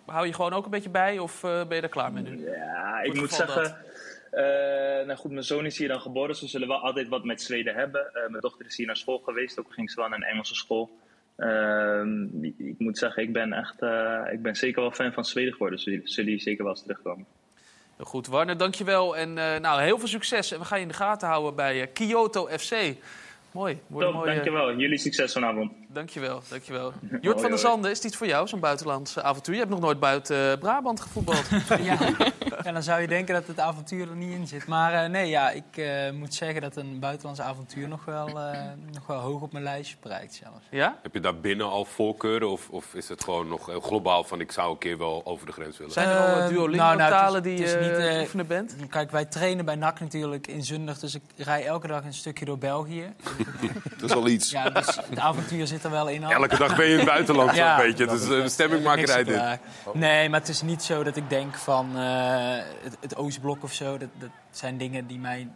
hou 0.06 0.26
je 0.26 0.32
gewoon 0.32 0.52
ook 0.52 0.64
een 0.64 0.70
beetje 0.70 0.90
bij 0.90 1.18
of 1.18 1.44
eh, 1.44 1.66
ben 1.66 1.74
je 1.74 1.80
daar 1.80 1.90
klaar 1.90 2.12
mee 2.12 2.22
nu? 2.22 2.50
Ja, 2.50 3.00
ik 3.00 3.14
moet 3.14 3.32
zeggen. 3.32 3.76
nou 5.06 5.16
goed, 5.16 5.30
mijn 5.30 5.44
zoon 5.44 5.66
is 5.66 5.78
hier 5.78 5.88
dan 5.88 6.00
geboren, 6.00 6.28
dus 6.28 6.40
we 6.40 6.46
zullen 6.46 6.68
wel 6.68 6.80
altijd 6.80 7.08
wat 7.08 7.24
met 7.24 7.42
Zweden 7.42 7.74
hebben. 7.74 8.10
Mijn 8.12 8.40
dochter 8.40 8.66
is 8.66 8.76
hier 8.76 8.86
naar 8.86 8.96
school 8.96 9.18
geweest, 9.18 9.58
ook 9.58 9.72
ging 9.72 9.90
ze 9.90 10.00
wel 10.00 10.08
naar 10.08 10.18
een 10.18 10.24
Engelse 10.24 10.54
school. 10.54 10.90
Ehm, 11.36 12.44
ik, 12.44 12.74
moet 12.78 12.98
zeggen, 12.98 13.22
ik 13.22 13.32
ben 13.32 13.52
echt, 13.52 13.82
ik 14.32 14.42
ben 14.42 14.56
zeker 14.56 14.80
wel 14.80 14.90
fan 14.90 15.12
van 15.12 15.24
Zweden 15.24 15.52
geworden, 15.52 15.84
dus 15.84 16.14
zullen 16.14 16.30
die 16.30 16.40
zeker 16.40 16.64
wel 16.64 16.72
eens 16.72 16.82
terugkomen. 16.82 17.26
Goed, 17.98 18.26
Warner, 18.26 18.56
dankjewel. 18.56 19.16
En 19.16 19.34
nou, 19.34 19.82
heel 19.82 19.98
veel 19.98 20.08
succes. 20.08 20.52
En 20.52 20.58
we 20.58 20.64
gaan 20.64 20.78
je 20.78 20.82
in 20.82 20.90
de 20.90 20.96
gaten 20.96 21.28
houden 21.28 21.54
bij 21.54 21.86
Kyoto 21.86 22.46
FC. 22.46 22.74
Mooi. 23.52 23.80
Top, 23.98 24.12
mooie- 24.12 24.32
dankjewel. 24.34 24.76
Jullie 24.76 24.98
succes 24.98 25.32
vanavond. 25.32 25.72
Dankjewel, 25.88 26.42
dankjewel. 26.48 26.92
Jort 27.10 27.22
Hoi, 27.24 27.40
van 27.40 27.50
der. 27.50 27.58
Zanden, 27.58 27.90
is 27.90 28.00
dit 28.00 28.16
voor 28.16 28.26
jou, 28.26 28.48
zo'n 28.48 28.60
buitenlands 28.60 29.16
eh, 29.16 29.24
avontuur? 29.24 29.54
Je 29.54 29.60
hebt 29.60 29.72
nog 29.72 29.80
nooit 29.80 30.00
buiten 30.00 30.52
eh, 30.52 30.58
Brabant 30.58 31.00
gevoetbald. 31.00 31.44
Ja. 31.82 31.98
ja, 32.64 32.72
dan 32.72 32.82
zou 32.82 33.00
je 33.00 33.06
denken 33.08 33.34
dat 33.34 33.46
het 33.46 33.60
avontuur 33.60 34.08
er 34.10 34.16
niet 34.16 34.32
in 34.32 34.46
zit. 34.46 34.66
Maar 34.66 35.04
eh, 35.04 35.10
nee, 35.10 35.28
ja, 35.28 35.50
ik 35.50 35.76
eh, 35.76 36.10
moet 36.10 36.34
zeggen 36.34 36.60
dat 36.60 36.76
een 36.76 36.98
buitenlands 36.98 37.40
avontuur 37.40 37.88
nog 37.88 38.04
wel, 38.04 38.28
eh, 38.28 38.58
nog 38.92 39.06
wel 39.06 39.18
hoog 39.18 39.40
op 39.42 39.52
mijn 39.52 39.64
lijstje 39.64 39.96
prijkt 40.00 40.34
zelfs. 40.34 40.66
Ja? 40.70 40.98
Heb 41.02 41.14
je 41.14 41.20
daar 41.20 41.40
binnen 41.40 41.66
al 41.66 41.84
voorkeuren 41.84 42.48
of, 42.50 42.68
of 42.70 42.94
is 42.94 43.08
het 43.08 43.24
gewoon 43.24 43.48
nog 43.48 43.66
heel 43.66 43.80
globaal 43.80 44.24
van 44.24 44.40
ik 44.40 44.52
zou 44.52 44.70
een 44.70 44.78
keer 44.78 44.98
wel 44.98 45.20
over 45.24 45.46
de 45.46 45.52
grens 45.52 45.78
willen? 45.78 45.92
Zijn 45.92 46.08
er 46.08 46.18
al 46.18 46.40
wat 46.40 46.48
Duolingo 46.48 46.84
nou, 46.84 46.96
nou, 46.96 47.10
talen 47.10 47.42
die 47.42 47.58
je 47.58 48.18
oefenen 48.20 48.46
bent? 48.46 48.76
Kijk, 48.88 49.10
wij 49.10 49.24
trainen 49.24 49.64
bij 49.64 49.74
NAC 49.74 50.00
natuurlijk 50.00 50.46
in 50.46 50.64
Zundig, 50.64 50.98
dus 50.98 51.14
ik 51.14 51.22
rij 51.36 51.64
elke 51.64 51.86
dag 51.86 52.04
een 52.04 52.14
stukje 52.14 52.44
door 52.44 52.58
België. 52.58 53.12
Dat 53.98 54.10
is 54.10 54.16
al 54.16 54.28
iets. 54.28 54.50
Ja, 54.50 54.70
dus 54.70 54.96
het 55.10 55.18
avontuur 55.18 55.66
zit 55.66 55.84
er 55.84 55.90
wel 55.90 56.08
in. 56.08 56.24
al. 56.24 56.30
Elke 56.30 56.56
dag 56.56 56.76
ben 56.76 56.86
je 56.86 56.92
in 56.92 56.98
het 56.98 57.06
buitenland 57.06 57.54
Ja. 57.56 57.76
zo'n 57.76 57.86
beetje. 57.86 58.06
Dus 58.06 58.28
uh, 58.28 58.46
stemmingmakerij 58.46 59.24
dit. 59.24 59.42
Nee, 59.92 60.28
maar 60.28 60.40
het 60.40 60.48
is 60.48 60.62
niet 60.62 60.82
zo 60.82 61.02
dat 61.02 61.16
ik 61.16 61.30
denk 61.30 61.54
van 61.54 61.96
eh, 61.96 62.02
het, 62.82 62.96
het 63.00 63.16
Oostblok 63.16 63.62
of 63.62 63.72
zo. 63.72 63.98
Dat, 63.98 64.08
dat 64.18 64.30
zijn 64.50 64.78
dingen 64.78 65.06
die 65.06 65.18
mij 65.18 65.48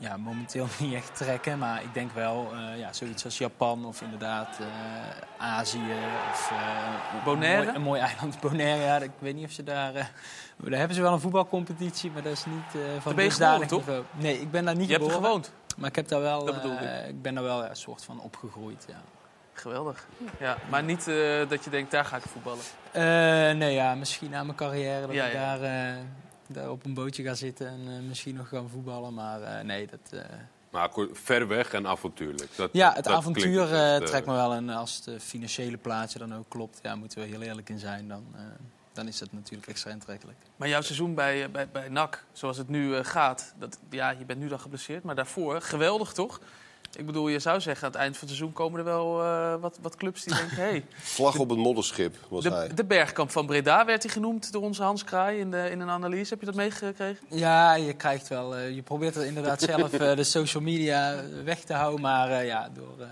ja, 0.00 0.16
momenteel 0.16 0.66
niet 0.80 0.94
echt 0.94 1.16
trekken. 1.16 1.58
Maar 1.58 1.82
ik 1.82 1.94
denk 1.94 2.12
wel 2.12 2.48
eh, 2.52 2.78
ja, 2.78 2.92
zoiets 2.92 3.24
als 3.24 3.38
Japan 3.38 3.84
of 3.84 4.02
inderdaad 4.02 4.58
eh, 4.60 5.46
Azië. 5.46 5.92
Of, 6.32 6.50
eh, 6.50 7.24
Bonaire? 7.24 7.58
Een 7.60 7.64
mooi, 7.66 7.76
een 7.76 7.82
mooi 7.82 8.00
eiland 8.00 8.40
Bonaire. 8.40 8.84
Ja, 8.84 8.96
ik 8.96 9.10
weet 9.18 9.34
niet 9.34 9.44
of 9.44 9.50
ze 9.52 9.62
daar... 9.62 9.92
daar 9.92 10.78
hebben 10.78 10.96
ze 10.96 11.02
wel 11.02 11.12
een 11.12 11.20
voetbalcompetitie, 11.20 12.10
maar 12.10 12.22
dat 12.22 12.32
is 12.32 12.44
niet 12.44 12.82
eh 12.82 13.00
van 13.00 13.14
je 13.24 13.30
geboren, 13.30 13.66
toch? 13.68 13.86
niveau. 13.86 14.04
Nee, 14.16 14.40
ik 14.40 14.50
ben 14.50 14.64
daar 14.64 14.76
niet 14.76 14.86
Je 14.86 14.92
hebt 14.92 15.04
er 15.04 15.10
geboren. 15.10 15.30
gewoond? 15.30 15.52
Maar 15.76 15.88
ik 15.88 15.96
heb 15.96 16.08
daar 16.08 16.20
wel, 16.20 16.44
Dat 16.44 16.54
bedoelde 16.54 16.84
eh, 16.84 17.08
ik 17.08 17.22
ben 17.22 17.34
daar 17.34 17.44
wel 17.44 17.62
ja, 17.62 17.68
een 17.70 17.76
soort 17.76 18.04
van 18.04 18.20
opgegroeid, 18.20 18.84
ja. 18.88 19.00
Geweldig. 19.52 20.06
Ja, 20.38 20.56
maar 20.70 20.82
niet 20.82 21.08
eh, 21.08 21.48
dat 21.48 21.64
je 21.64 21.70
denkt, 21.70 21.90
daar 21.90 22.04
ga 22.04 22.16
ik 22.16 22.22
voetballen. 22.22 22.64
Eh, 22.92 23.02
nee, 23.58 23.74
ja, 23.74 23.94
misschien 23.94 24.30
na 24.30 24.42
mijn 24.44 24.56
carrière 24.56 25.06
dat 25.06 25.14
Ja, 25.14 25.26
ik 25.26 25.32
ja. 25.32 25.56
Daar, 25.58 25.90
eh, 25.96 26.02
daar 26.46 26.70
op 26.70 26.84
een 26.84 26.94
bootje 26.94 27.22
ga 27.22 27.34
zitten 27.34 27.66
en 27.68 27.80
eh, 27.86 28.08
misschien 28.08 28.34
nog 28.34 28.48
gaan 28.48 28.68
voetballen. 28.68 29.14
Maar 29.14 29.42
eh, 29.42 29.64
nee, 29.64 29.86
dat... 29.86 30.20
eh, 30.20 30.24
Maar 30.70 30.90
ver 31.12 31.48
weg 31.48 31.72
en 31.72 31.86
avontuurlijk. 31.86 32.56
Dat, 32.56 32.70
ja, 32.72 32.92
het 32.92 33.04
dat 33.04 33.14
avontuur 33.14 33.60
het 33.60 33.70
eh, 33.70 33.96
eh, 33.96 34.02
trekt 34.02 34.26
me 34.26 34.32
wel. 34.32 34.52
En 34.52 34.68
als 34.68 35.02
het 35.04 35.22
financiële 35.22 35.76
plaatje 35.76 36.18
dan 36.18 36.34
ook 36.34 36.48
klopt, 36.48 36.78
ja, 36.82 36.94
moeten 36.94 37.18
we 37.18 37.24
heel 37.26 37.42
eerlijk 37.42 37.68
in 37.68 37.78
zijn. 37.78 38.08
Dan, 38.08 38.24
eh, 38.34 38.40
dan 39.00 39.08
is 39.08 39.18
dat 39.18 39.32
natuurlijk 39.32 39.68
extra 39.68 39.90
aantrekkelijk. 39.90 40.38
Maar 40.56 40.68
jouw 40.68 40.80
seizoen 40.80 41.14
bij, 41.14 41.44
eh, 41.44 41.50
bij, 41.50 41.68
bij 41.68 41.88
NAC, 41.88 42.24
zoals 42.32 42.56
het 42.56 42.68
nu 42.68 42.96
eh, 42.96 43.04
gaat... 43.04 43.54
Dat, 43.58 43.78
ja, 43.90 44.10
je 44.10 44.24
bent 44.24 44.40
nu 44.40 44.48
dan 44.48 44.60
geblesseerd, 44.60 45.02
maar 45.02 45.14
daarvoor 45.14 45.60
geweldig 45.60 46.12
toch? 46.12 46.40
Ik 46.96 47.06
bedoel, 47.06 47.28
je 47.28 47.38
zou 47.38 47.60
zeggen, 47.60 47.84
aan 47.86 47.92
het 47.92 48.00
eind 48.00 48.16
van 48.16 48.28
het 48.28 48.36
seizoen 48.36 48.54
komen 48.56 48.78
er 48.78 48.84
wel 48.84 49.22
eh, 49.22 49.54
wat, 49.60 49.78
wat 49.82 49.96
clubs 49.96 50.24
die 50.24 50.34
denken... 50.34 50.56
Hey, 50.56 50.84
Vlag 51.16 51.38
op 51.38 51.48
het 51.48 51.58
modderschip 51.58 52.16
was 52.28 52.44
hij. 52.44 52.68
de, 52.68 52.74
de 52.74 52.84
bergkamp 52.84 53.30
van 53.30 53.46
Breda 53.46 53.84
werd 53.84 54.02
hij 54.02 54.12
genoemd 54.12 54.52
door 54.52 54.62
onze 54.62 54.82
Hans 54.82 55.04
Kraai 55.04 55.38
in, 55.38 55.50
de, 55.50 55.70
in 55.70 55.80
een 55.80 55.88
analyse. 55.90 56.30
Heb 56.30 56.40
je 56.40 56.46
dat 56.46 56.54
meegekregen? 56.54 57.26
Ja, 57.28 57.74
je 57.74 57.92
krijgt 57.92 58.28
wel... 58.28 58.56
eh, 58.56 58.74
je 58.74 58.82
probeert 58.82 59.16
er 59.16 59.24
inderdaad 59.26 59.60
zelf 59.72 59.92
eh, 59.92 60.16
de 60.16 60.24
social 60.24 60.62
media 60.62 61.22
weg 61.44 61.60
te 61.60 61.74
houden. 61.74 62.00
Maar 62.00 62.30
eh, 62.30 62.46
ja, 62.46 62.68
door 62.74 62.94
eh, 63.00 63.06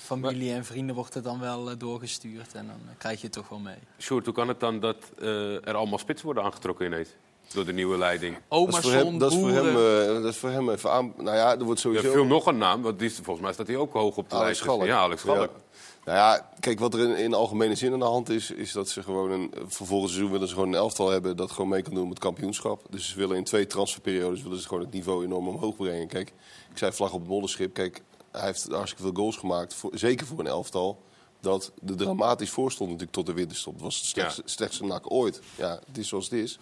familie 0.00 0.52
en 0.52 0.64
vrienden 0.64 0.94
wordt 0.94 1.14
het 1.14 1.24
dan 1.24 1.40
wel 1.40 1.78
doorgestuurd. 1.78 2.54
En 2.54 2.66
dan 2.66 2.76
krijg 2.98 3.16
je 3.20 3.24
het 3.24 3.32
toch 3.34 3.48
wel 3.48 3.58
mee. 3.58 3.76
Sjoerd, 3.98 4.24
hoe 4.24 4.34
kan 4.34 4.48
het 4.48 4.60
dan 4.60 4.80
dat 4.80 4.96
eh, 5.20 5.68
er 5.68 5.74
allemaal 5.74 5.98
spitsen 5.98 6.26
worden 6.26 6.44
aangetrokken 6.44 6.86
ineens? 6.86 7.08
Door 7.52 7.64
de 7.64 7.72
nieuwe 7.72 7.98
leiding. 7.98 8.36
dat 8.48 8.68
is 8.68 8.78
voor 8.78 8.92
hem, 8.92 9.18
dat 9.18 9.32
is 9.32 9.38
voor 9.38 9.48
hem, 9.50 9.66
eh, 9.68 10.22
dat 10.22 10.32
is 10.32 10.36
voor 10.36 10.50
hem 10.50 10.70
even 10.70 10.90
aan. 10.90 11.12
Nou 11.16 11.36
ja, 11.36 11.50
er 11.58 11.64
wordt 11.64 11.82
Ja, 11.82 11.88
sowieso. 11.88 12.12
veel 12.12 12.24
nog 12.24 12.46
een 12.46 12.58
naam, 12.58 12.82
want 12.82 12.98
die, 12.98 13.08
is- 13.08 13.14
volgens 13.14 13.40
mij 13.40 13.52
staat 13.52 13.66
hij 13.66 13.76
ook 13.76 13.92
hoog 13.92 14.16
op 14.16 14.28
de 14.30 14.34
Alex 14.34 14.44
lijst. 14.46 14.60
Schalk. 14.60 14.84
Ja, 14.84 14.98
Alex 14.98 15.20
Schalk. 15.20 15.36
Ja. 15.38 15.62
Nou 16.04 16.18
ja, 16.18 16.50
kijk, 16.60 16.78
wat 16.78 16.94
er 16.94 17.00
in, 17.00 17.16
in 17.16 17.34
algemene 17.34 17.74
zin 17.74 17.92
aan 17.92 17.98
de 17.98 18.04
hand 18.04 18.28
is, 18.28 18.50
is 18.50 18.72
dat 18.72 18.88
ze 18.88 19.02
gewoon 19.02 19.30
een, 19.30 19.52
voor 19.66 19.86
volgend 19.86 20.10
seizoen 20.10 20.32
willen 20.32 20.48
ze 20.48 20.54
gewoon 20.54 20.68
een 20.68 20.74
elftal 20.74 21.10
hebben 21.10 21.36
dat 21.36 21.50
gewoon 21.50 21.68
mee 21.70 21.82
kan 21.82 21.92
doen 21.94 22.02
met 22.02 22.10
het 22.10 22.18
kampioenschap. 22.18 22.82
Dus 22.90 23.08
ze 23.08 23.16
willen 23.16 23.36
in 23.36 23.44
twee 23.44 23.66
transferperiodes 23.66 24.42
willen 24.42 24.58
ze 24.60 24.68
gewoon 24.68 24.82
het 24.82 24.92
niveau 24.92 25.24
enorm 25.24 25.48
omhoog 25.48 25.76
brengen. 25.76 26.06
Kijk, 26.08 26.28
ik 26.70 26.78
zei 26.78 26.92
vlag 26.92 27.12
op 27.12 27.20
het 27.20 27.28
modderschip. 27.28 27.74
Kijk, 27.74 28.02
hij 28.32 28.44
heeft 28.44 28.66
hartstikke 28.70 29.02
veel 29.02 29.14
goals 29.14 29.36
gemaakt, 29.36 29.74
voor, 29.74 29.90
zeker 29.94 30.26
voor 30.26 30.38
een 30.38 30.46
elftal. 30.46 31.02
Dat 31.40 31.72
er 31.86 31.96
dramatisch 31.96 32.50
voor 32.50 32.70
stond 32.72 32.88
natuurlijk 32.90 33.16
tot 33.16 33.26
de 33.26 33.32
winterstop. 33.32 33.72
Het 33.74 33.82
was 33.82 33.96
het 33.96 34.04
slechtste, 34.04 34.42
slechtste 34.44 34.84
nak 34.84 35.12
ooit. 35.12 35.40
Ja, 35.56 35.80
het 35.86 35.98
is 35.98 36.08
zoals 36.08 36.24
het 36.24 36.32
is. 36.40 36.58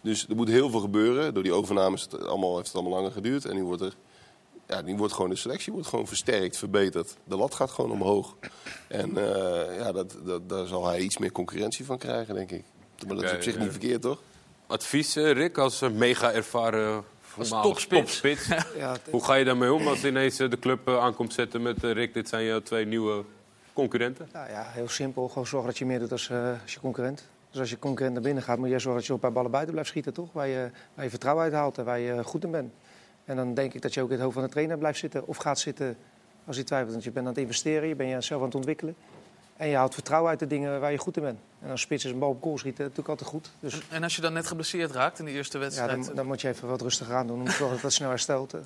Dus 0.00 0.26
er 0.28 0.36
moet 0.36 0.48
heel 0.48 0.70
veel 0.70 0.80
gebeuren. 0.80 1.34
Door 1.34 1.42
die 1.42 1.52
overname 1.52 1.96
is 1.96 2.02
het 2.02 2.26
allemaal, 2.26 2.54
heeft 2.54 2.66
het 2.66 2.76
allemaal 2.76 2.92
langer 2.98 3.12
geduurd. 3.12 3.44
En 3.44 3.54
nu 3.54 3.62
wordt 3.64 3.82
er 3.82 3.94
ja, 4.66 4.80
nu 4.80 4.96
wordt 4.96 5.12
gewoon 5.12 5.30
de 5.30 5.36
selectie 5.36 5.72
wordt 5.72 5.88
gewoon 5.88 6.06
versterkt, 6.06 6.56
verbeterd. 6.56 7.16
De 7.24 7.36
lat 7.36 7.54
gaat 7.54 7.70
gewoon 7.70 7.90
omhoog. 7.90 8.36
En 8.88 9.16
eh, 9.16 9.76
ja, 9.78 9.92
dat, 9.92 10.16
dat, 10.24 10.48
daar 10.48 10.66
zal 10.66 10.86
hij 10.86 10.98
iets 10.98 11.18
meer 11.18 11.32
concurrentie 11.32 11.84
van 11.84 11.98
krijgen, 11.98 12.34
denk 12.34 12.50
ik. 12.50 12.64
Maar 13.06 13.16
dat 13.16 13.24
is 13.24 13.32
op 13.32 13.42
zich 13.42 13.54
eh, 13.54 13.60
niet 13.60 13.70
verkeerd, 13.70 14.02
toch? 14.02 14.22
Advies, 14.66 15.16
eh, 15.16 15.32
Rick, 15.32 15.58
als 15.58 15.82
eh, 15.82 15.90
mega 15.90 16.32
ervaren 16.32 17.04
voormalig 17.20 17.66
topspits. 17.66 18.20
topspits. 18.20 18.64
Ja, 18.76 18.96
Hoe 19.10 19.24
ga 19.24 19.34
je 19.34 19.44
daarmee 19.44 19.72
om 19.72 19.88
als 19.88 20.04
ineens 20.04 20.38
eh, 20.38 20.50
de 20.50 20.58
club 20.58 20.88
eh, 20.88 20.98
aankomt 20.98 21.32
zetten 21.32 21.62
met 21.62 21.84
eh, 21.84 21.92
Rick, 21.92 22.14
dit 22.14 22.28
zijn 22.28 22.44
jouw 22.44 22.62
twee 22.62 22.86
nieuwe 22.86 23.24
concurrenten? 23.72 24.28
Nou 24.32 24.50
ja, 24.50 24.62
heel 24.66 24.88
simpel. 24.88 25.28
Gewoon 25.28 25.46
zorgen 25.46 25.68
dat 25.68 25.78
je 25.78 25.86
meer 25.86 25.98
doet 25.98 26.12
als, 26.12 26.28
eh, 26.30 26.52
als 26.62 26.72
je 26.72 26.80
concurrent. 26.80 27.26
Dus 27.50 27.60
als 27.60 27.70
je 27.70 27.78
concurrent 27.78 28.14
naar 28.14 28.24
binnen 28.24 28.42
gaat, 28.42 28.58
moet 28.58 28.68
jij 28.68 28.78
zorgen 28.78 29.00
dat 29.00 29.06
je 29.06 29.12
op 29.12 29.18
een 29.18 29.24
paar 29.24 29.34
ballen 29.36 29.50
buiten 29.50 29.72
blijft 29.72 29.90
schieten, 29.90 30.12
toch? 30.12 30.32
Waar 30.32 30.46
je, 30.48 30.70
waar 30.94 31.04
je 31.04 31.10
vertrouwen 31.10 31.44
uit 31.44 31.52
haalt 31.52 31.78
en 31.78 31.84
waar 31.84 31.98
je 31.98 32.24
goed 32.24 32.44
in 32.44 32.50
bent. 32.50 32.72
En 33.24 33.36
dan 33.36 33.54
denk 33.54 33.74
ik 33.74 33.82
dat 33.82 33.94
je 33.94 34.00
ook 34.02 34.08
in 34.08 34.14
het 34.14 34.22
hoofd 34.22 34.34
van 34.34 34.44
de 34.44 34.50
trainer 34.50 34.78
blijft 34.78 34.98
zitten 34.98 35.26
of 35.26 35.36
gaat 35.36 35.58
zitten 35.58 35.96
als 36.44 36.56
hij 36.56 36.64
twijfelt. 36.64 36.92
Want 36.92 37.04
je 37.04 37.10
bent 37.10 37.26
aan 37.26 37.32
het 37.32 37.40
investeren, 37.40 37.88
je 37.88 37.94
bent 37.94 38.10
jezelf 38.10 38.40
aan 38.40 38.46
het 38.46 38.56
ontwikkelen. 38.56 38.94
En 39.56 39.68
je 39.68 39.76
haalt 39.76 39.94
vertrouwen 39.94 40.30
uit 40.30 40.38
de 40.38 40.46
dingen 40.46 40.80
waar 40.80 40.92
je 40.92 40.98
goed 40.98 41.16
in 41.16 41.22
bent. 41.22 41.38
En 41.62 41.70
als 41.70 41.80
spits 41.80 42.04
is 42.04 42.10
een 42.10 42.18
bal 42.18 42.28
op 42.28 42.42
goal 42.42 42.58
schieten, 42.58 42.82
natuurlijk 42.82 43.08
altijd 43.08 43.30
goed. 43.30 43.50
Dus 43.60 43.74
En, 43.74 43.82
en 43.90 44.02
als 44.02 44.16
je 44.16 44.22
dan 44.22 44.32
net 44.32 44.46
geblesseerd 44.46 44.90
raakt 44.90 45.18
in 45.18 45.24
de 45.24 45.30
eerste 45.30 45.56
ja, 45.56 45.62
wedstrijd... 45.62 46.04
dan, 46.06 46.14
dan 46.14 46.26
moet 46.26 46.40
je 46.40 46.48
even 46.48 46.68
wat 46.68 46.80
rustiger 46.80 47.14
aan 47.14 47.26
doen 47.26 47.38
om 47.38 47.44
te 47.44 47.50
zorgen 47.50 47.74
dat 47.74 47.82
het 47.84 47.92
snel 47.92 48.08
herstelt. 48.08 48.54
eh. 48.54 48.60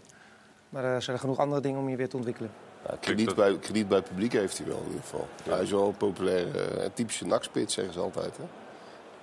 Maar 0.68 0.84
er 0.84 1.02
zijn 1.02 1.18
genoeg 1.18 1.38
andere 1.38 1.60
dingen 1.60 1.80
om 1.80 1.88
je 1.88 1.96
weer 1.96 2.08
te 2.08 2.16
ontwikkelen. 2.16 2.50
Ja, 2.88 2.96
krediet, 3.00 3.34
bij, 3.34 3.58
krediet 3.58 3.88
bij 3.88 3.98
het 3.98 4.08
publiek 4.08 4.32
heeft 4.32 4.58
hij 4.58 4.66
wel 4.66 4.78
in 4.78 4.86
ieder 4.86 5.00
geval. 5.00 5.28
Hij 5.42 5.62
is 5.62 5.70
wel 5.70 5.88
een 5.88 5.96
populaire, 5.96 6.60
eh, 6.60 6.88
typische 6.94 7.26
nakspits, 7.26 7.74
zeggen 7.74 7.94
ze 7.94 8.00
altijd. 8.00 8.36
Hè? 8.36 8.42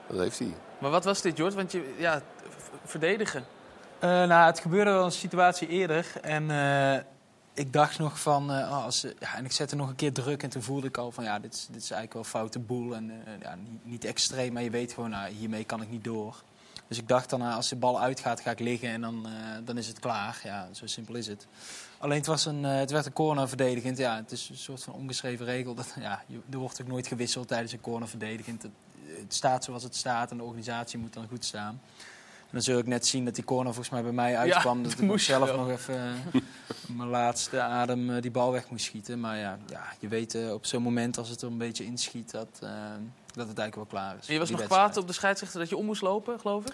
Dat 0.10 0.20
heeft 0.20 0.40
hij. 0.40 0.54
Maar 0.80 0.92
wat 0.92 1.04
was 1.04 1.22
dit, 1.22 1.38
Jort? 1.38 1.54
Want 1.54 1.72
je, 1.72 1.96
ja, 1.98 2.22
verdedigen. 2.86 3.46
Eh, 4.00 4.10
nou, 4.10 4.46
het 4.46 4.60
gebeurde 4.60 4.92
wel 4.92 5.06
een 5.06 5.12
situatie 5.12 5.68
eerder. 5.68 6.06
En 6.22 6.52
eh, 6.52 7.02
ik 7.54 7.74
dacht 7.74 8.00
nog 8.00 8.20
van... 8.20 8.52
eh, 8.52 8.58
oh, 8.58 8.84
als, 8.84 9.02
ja, 9.20 9.36
en 9.36 9.46
ik 9.46 9.52
zette 9.52 9.76
nog 9.76 9.90
een 9.90 9.96
keer 9.96 10.14
druk. 10.14 10.44
En 10.44 10.50
toen 10.50 10.62
voelde 10.62 10.88
ik 10.88 10.98
al 10.98 11.12
van... 11.12 11.24
Ja, 11.24 11.40
dit 11.40 11.54
is, 11.54 11.68
dit 11.72 11.82
is 11.82 11.92
eigenlijk 11.92 12.14
wel 12.14 12.24
foute 12.24 12.60
boel. 12.60 12.96
En 12.96 13.12
eh, 13.26 13.34
ja, 13.42 13.56
niet, 13.56 13.86
niet 13.86 14.06
extreem, 14.06 14.54
maar 14.54 14.64
je 14.64 14.70
weet 14.70 14.94
gewoon... 14.94 15.10
Nou, 15.10 15.32
hiermee 15.32 15.64
kan 15.64 15.82
ik 15.82 15.90
niet 15.90 16.04
door. 16.04 16.36
Dus 16.90 16.98
ik 16.98 17.08
dacht 17.08 17.30
dan, 17.30 17.40
nou, 17.40 17.56
als 17.56 17.70
de 17.70 17.76
bal 17.76 18.02
uitgaat, 18.02 18.40
ga 18.40 18.52
ik 18.52 18.60
liggen. 18.60 18.90
En 18.90 19.02
dan, 19.02 19.26
eh, 19.26 19.32
dan 19.66 19.78
is 19.78 19.88
het 19.88 20.00
klaar. 20.00 20.42
Ja, 20.44 20.68
zo 20.72 20.88
simpel 20.88 21.16
is 21.16 21.28
het. 21.28 21.48
Alleen 21.98 22.18
het, 22.18 22.28
was 22.28 22.46
een, 22.46 22.66
eh, 22.66 22.76
het 22.76 22.92
werd 22.92 23.06
een 23.06 23.14
corner 23.14 23.48
verdedigend. 23.48 23.98
Ja, 23.98 24.16
het 24.16 24.32
is 24.32 24.50
een 24.50 24.58
soort 24.58 24.84
van 24.84 24.94
ongeschreven 24.94 25.46
regel. 25.46 25.74
Dat, 25.74 25.94
ja, 26.00 26.24
er 26.50 26.58
wordt 26.58 26.82
ook 26.82 26.88
nooit 26.88 27.08
gewisseld 27.08 27.48
tijdens 27.48 27.72
een 27.72 27.82
corner 27.82 28.08
verdedigend. 28.08 28.66
Het, 29.22 29.34
staat 29.34 29.64
zoals 29.64 29.84
het 29.84 29.96
staat 29.96 30.32
en 30.32 30.38
de 30.38 30.44
organisatie 30.44 31.00
moet 31.00 31.14
dan 31.14 31.28
goed 31.28 31.46
staan. 31.46 31.82
En 32.40 32.56
dan 32.56 32.62
zul 32.62 32.80
ik 32.80 32.88
net 32.88 33.08
zien 33.08 33.26
dat 33.26 33.36
die 33.36 33.44
corner 33.44 33.74
volgens 33.74 33.90
mij 33.90 34.04
bij 34.04 34.12
mij 34.12 34.38
uitkwam. 34.38 34.78
Ja, 34.78 34.84
dat 34.84 34.92
dat 34.92 35.02
ik 35.02 35.08
moest 35.08 35.26
zelf 35.26 35.56
nog 35.56 35.70
even 35.70 35.96
eh, 36.34 36.42
mijn 36.98 37.10
laatste 37.10 37.62
adem 37.62 38.16
eh, 38.16 38.22
die 38.22 38.32
bal 38.32 38.52
weg 38.52 38.70
moest 38.70 38.86
schieten. 38.86 39.20
Maar 39.20 39.38
ja, 39.38 39.58
ja 39.68 39.84
je 40.00 40.08
weet 40.08 40.36
eh, 40.36 40.54
op 40.54 40.66
zo'n 40.66 40.82
moment 40.82 41.18
als 41.18 41.30
het 41.30 41.42
er 41.42 41.48
een 41.48 41.58
beetje 41.58 41.86
inschiet... 41.86 42.32
Dat, 42.32 42.60
dat 42.60 43.48
het 43.48 43.58
eigenlijk 43.58 43.76
wel 43.76 43.86
klaar 43.86 44.18
is. 44.20 44.28
En 44.28 44.34
je 44.34 44.40
was 44.40 44.50
nog 44.50 44.60
wedstrijd. 44.60 44.90
kwaad 44.90 45.02
op 45.02 45.08
de 45.08 45.14
scheidsrechter 45.14 45.60
dat 45.60 45.70
je 45.70 45.78
om 45.78 45.86
moest 45.86 46.02
lopen, 46.02 46.40
geloof 46.40 46.66
ik? 46.66 46.74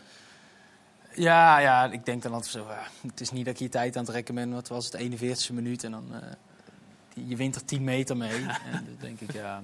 Ja, 1.16 1.58
ja, 1.60 1.92
ik 1.92 2.06
denk 2.06 2.22
dan 2.24 2.34
altijd 2.34 2.52
zo. 2.52 2.68
het 3.08 3.22
is 3.22 3.32
niet 3.32 3.46
dat 3.46 3.54
ik 3.54 3.60
je 3.60 3.70
tijd 3.70 3.96
aan 3.96 4.02
het 4.02 4.12
trekken 4.12 4.36
ben. 4.36 4.54
Wat 4.54 4.68
was 4.68 4.92
het, 4.92 5.02
41ste 5.02 5.54
minuut 5.54 5.84
en 5.84 5.92
dan. 5.92 6.14
eh, 6.14 7.28
je 7.28 7.36
wint 7.36 7.56
er 7.56 7.66
10 7.66 7.84
meter 7.84 8.18
mee. 8.18 8.46
en 8.72 8.86
dan 8.86 8.96
denk 9.00 9.20
ik, 9.20 9.32
ja. 9.34 9.62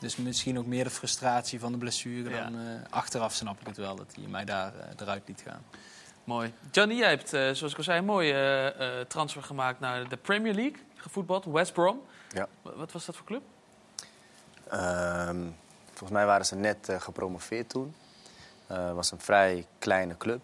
Dus 0.00 0.16
misschien 0.16 0.58
ook 0.58 0.66
meer 0.66 0.84
de 0.84 0.90
frustratie 0.90 1.60
van 1.60 1.72
de 1.72 1.78
blessure 1.78 2.30
Ja. 2.30 2.42
dan 2.44 2.54
eh, 2.54 2.92
achteraf 2.92 3.32
snap 3.34 3.60
ik 3.60 3.66
het 3.66 3.76
wel 3.76 3.96
dat 3.96 4.14
hij 4.14 4.26
mij 4.28 4.44
daar 4.44 4.74
eh, 4.74 4.86
eruit 5.00 5.22
liet 5.26 5.42
gaan. 5.46 5.62
Mooi. 6.24 6.52
Johnny, 6.70 6.94
jij 6.94 7.08
hebt, 7.08 7.32
eh, 7.32 7.40
zoals 7.52 7.72
ik 7.72 7.76
al 7.78 7.82
zei, 7.84 7.98
een 7.98 8.04
mooie 8.04 9.04
transfer 9.08 9.42
gemaakt 9.42 9.80
naar 9.80 10.08
de 10.08 10.16
Premier 10.16 10.54
League. 10.54 10.76
Gevoetbald, 10.94 11.44
West 11.44 11.72
Brom. 11.72 12.02
Ja. 12.28 12.46
Wa- 12.62 12.74
Wat 12.76 12.92
was 12.92 13.04
dat 13.06 13.16
voor 13.16 13.26
club? 13.26 13.42
Ehm, 14.68 15.40
volgens 15.88 16.10
mij 16.10 16.26
waren 16.26 16.46
ze 16.46 16.54
net 16.54 16.88
gepromoveerd 16.98 17.68
toen. 17.68 17.94
Eh, 18.66 18.84
Het 18.86 18.94
was 18.94 19.10
een 19.10 19.20
vrij 19.20 19.66
kleine 19.78 20.16
club. 20.16 20.40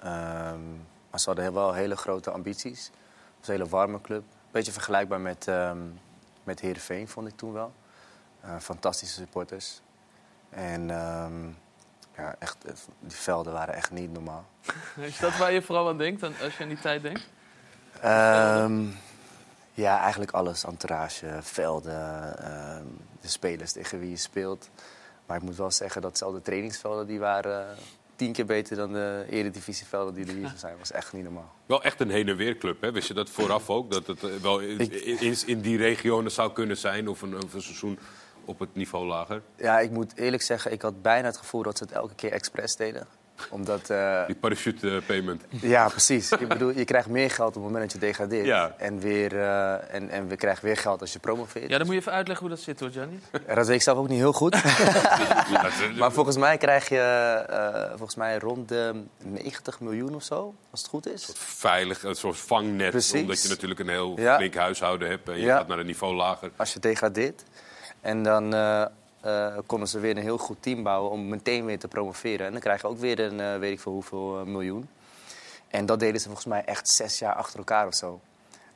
Ehm, 0.00 0.72
maar 1.10 1.20
ze 1.20 1.26
hadden 1.26 1.52
wel 1.52 1.72
hele 1.72 1.96
grote 1.96 2.30
ambities. 2.30 2.84
Het 2.86 2.92
was 3.38 3.48
een 3.48 3.54
hele 3.54 3.68
warme 3.68 4.00
club. 4.00 4.22
Beetje 4.50 4.72
vergelijkbaar 4.72 5.20
met, 5.20 5.48
ehm 5.48 5.78
met 6.44 6.60
Heerenveen, 6.60 7.08
vond 7.08 7.28
ik 7.28 7.36
toen 7.36 7.52
wel. 7.52 7.72
Eh, 8.44 8.56
fantastische 8.60 9.14
supporters. 9.14 9.80
En 10.50 10.90
ehm, 10.90 11.46
ja, 12.16 12.36
echt, 12.38 12.64
eh, 12.64 12.72
die 13.00 13.16
velden 13.16 13.52
waren 13.52 13.74
echt 13.74 13.90
niet 13.90 14.12
normaal. 14.12 14.44
Is 14.96 15.18
dat 15.18 15.36
waar 15.36 15.52
je 15.52 15.62
vooral 15.62 15.88
aan 15.88 15.98
denkt 15.98 16.20
dan- 16.20 16.34
als 16.42 16.56
je 16.56 16.62
aan 16.62 16.68
die 16.68 16.80
tijd 16.80 17.02
denkt? 17.02 17.22
Ehm, 18.00 18.82
ja, 19.74 20.00
eigenlijk 20.00 20.30
alles. 20.30 20.64
Entourage, 20.64 21.38
velden, 21.40 22.38
ehm, 22.38 22.84
de 23.20 23.28
spelers 23.28 23.72
tegen 23.72 23.98
wie 23.98 24.10
je 24.10 24.16
speelt. 24.16 24.68
Maar 25.26 25.36
ik 25.36 25.42
moet 25.42 25.56
wel 25.56 25.70
zeggen 25.70 26.02
dat 26.02 26.18
zelfs 26.18 26.34
de 26.34 26.42
trainingsvelden 26.42 27.06
die 27.06 27.18
waren 27.18 27.68
eh, 27.70 27.76
tien 28.16 28.32
keer 28.32 28.46
beter 28.46 28.76
dan 28.76 28.92
de 28.92 29.26
eredivisievelden 29.30 30.14
die 30.14 30.26
er 30.26 30.34
hier 30.34 30.52
zijn. 30.64 30.78
was 30.78 30.92
echt 30.92 31.12
niet 31.12 31.22
normaal. 31.24 31.52
Wel 31.66 31.82
echt 31.82 32.00
een 32.00 32.10
heen 32.10 32.28
en 32.28 32.36
weer 32.36 32.56
club, 32.56 32.80
hè? 32.80 32.92
Wist 32.92 33.08
je 33.08 33.14
dat 33.14 33.30
vooraf 33.30 33.70
ook? 33.70 33.90
Dat 33.90 34.06
het 34.06 34.40
wel 34.40 34.58
in, 34.58 34.92
in, 35.20 35.36
in 35.46 35.60
die 35.60 35.76
regionen 35.76 36.30
zou 36.30 36.52
kunnen 36.52 36.76
zijn 36.76 37.08
of 37.08 37.22
een, 37.22 37.36
of 37.42 37.54
een 37.54 37.62
seizoen 37.62 37.98
op 38.44 38.58
het 38.58 38.74
niveau 38.74 39.06
lager? 39.06 39.42
Ja, 39.56 39.78
ik 39.80 39.90
moet 39.90 40.16
eerlijk 40.16 40.42
zeggen, 40.42 40.72
ik 40.72 40.82
had 40.82 41.02
bijna 41.02 41.26
het 41.26 41.36
gevoel 41.36 41.62
dat 41.62 41.78
ze 41.78 41.84
het 41.84 41.92
elke 41.92 42.14
keer 42.14 42.32
expres 42.32 42.76
deden. 42.76 43.06
Omdat... 43.50 43.90
eh, 43.90 44.26
Die 44.26 44.34
parachute 44.34 45.02
payment. 45.06 45.42
Ja, 45.48 45.88
precies. 45.88 46.32
Ik 46.32 46.48
bedoel, 46.48 46.70
je 46.70 46.84
krijgt 46.84 47.08
meer 47.08 47.30
geld 47.30 47.48
op 47.48 47.54
het 47.54 47.62
moment 47.62 47.82
dat 47.82 47.92
je 47.92 47.98
degradeert. 48.06 48.46
Ja. 48.46 48.74
En, 48.78 48.98
weer, 48.98 49.40
eh, 49.40 49.94
en, 49.94 50.10
en 50.10 50.28
we 50.28 50.36
krijgen 50.36 50.64
weer 50.64 50.76
geld 50.76 51.00
als 51.00 51.12
je 51.12 51.18
promoveert. 51.18 51.70
Ja, 51.70 51.76
dan 51.78 51.86
moet 51.86 51.94
je 51.94 52.00
even 52.00 52.12
uitleggen 52.12 52.46
hoe 52.46 52.54
dat 52.56 52.64
zit 52.64 52.80
hoor, 52.80 52.88
Johnny. 52.90 53.18
Dat 53.54 53.66
weet 53.66 53.76
ik 53.76 53.82
zelf 53.82 53.98
ook 53.98 54.08
niet 54.08 54.18
heel 54.18 54.32
goed. 54.32 54.62
maar 55.98 56.12
volgens 56.12 56.36
mij 56.36 56.56
krijg 56.56 56.88
je 56.88 56.98
eh, 57.48 57.88
volgens 57.88 58.14
mij 58.14 58.38
rond 58.38 58.68
de 58.68 59.02
90 59.22 59.80
miljoen 59.80 60.14
of 60.14 60.22
zo, 60.22 60.54
als 60.70 60.80
het 60.80 60.90
goed 60.90 61.08
is. 61.08 61.30
Veilig, 61.34 62.02
een 62.02 62.14
soort 62.14 62.36
vangnet. 62.38 62.90
Precies. 62.90 63.20
Omdat 63.20 63.42
je 63.42 63.48
natuurlijk 63.48 63.80
een 63.80 63.88
heel 63.88 64.20
Ja. 64.20 64.36
flink 64.36 64.54
huishouden 64.54 65.08
hebt. 65.08 65.28
En 65.28 65.34
je 65.36 65.44
Ja. 65.44 65.56
gaat 65.56 65.68
naar 65.68 65.78
een 65.78 65.86
niveau 65.86 66.14
lager. 66.14 66.50
Als 66.56 66.72
je 66.72 66.80
degradeert. 66.80 67.42
En 68.04 68.22
dan 68.22 68.54
eh, 68.54 68.82
eh, 69.20 69.58
konden 69.66 69.88
ze 69.88 69.98
weer 69.98 70.16
een 70.16 70.22
heel 70.22 70.38
goed 70.38 70.56
team 70.60 70.82
bouwen 70.82 71.10
om 71.10 71.28
meteen 71.28 71.64
weer 71.64 71.78
te 71.78 71.88
promoveren. 71.88 72.46
En 72.46 72.52
dan 72.52 72.60
krijg 72.60 72.80
je 72.80 72.86
ook 72.86 72.98
weer 72.98 73.20
een, 73.20 73.40
eh, 73.40 73.58
weet 73.58 73.72
ik 73.72 73.80
veel 73.80 73.92
hoeveel 73.92 74.44
miljoen. 74.46 74.88
En 75.68 75.86
dat 75.86 76.00
deden 76.00 76.20
ze 76.20 76.26
volgens 76.26 76.46
mij 76.46 76.64
echt 76.64 76.88
zes 76.88 77.18
jaar 77.18 77.34
achter 77.34 77.58
elkaar 77.58 77.86
of 77.86 77.94
zo. 77.94 78.20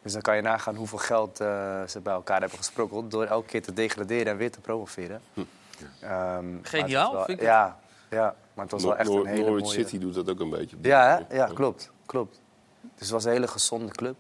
Dus 0.02 0.12
dan 0.12 0.22
kan 0.22 0.36
je 0.36 0.42
nagaan 0.42 0.74
hoeveel 0.74 0.98
geld 0.98 1.40
eh, 1.40 1.46
ze 1.86 2.00
bij 2.00 2.12
elkaar 2.12 2.40
hebben 2.40 2.58
gesprokkeld... 2.58 3.10
door 3.10 3.24
elke 3.24 3.46
keer 3.46 3.62
te 3.62 3.72
degraderen 3.72 4.26
en 4.26 4.36
weer 4.36 4.50
te 4.50 4.60
promoveren. 4.60 5.20
Ehm, 5.34 6.52
het 6.52 6.60
was 6.60 6.70
Geniaal, 6.70 7.12
wel- 7.12 7.24
vind 7.24 7.38
ik 7.38 7.44
Ja, 7.44 7.78
ja, 8.10 8.34
maar 8.54 8.64
het 8.64 8.72
was 8.72 8.82
wel 8.82 8.96
echt 8.96 9.08
een 9.08 9.26
hele 9.26 9.42
Norwich 9.44 9.62
mooie... 9.64 9.78
City 9.78 9.98
doet 9.98 10.14
dat 10.14 10.30
ook 10.30 10.40
een 10.40 10.50
beetje. 10.50 10.76
Ja, 10.82 11.26
ja 11.30 11.46
klopt, 11.46 11.90
klopt. 12.06 12.40
Dus 12.80 13.00
het 13.00 13.10
was 13.10 13.24
een 13.24 13.32
hele 13.32 13.48
gezonde 13.48 13.92
club. 13.92 14.16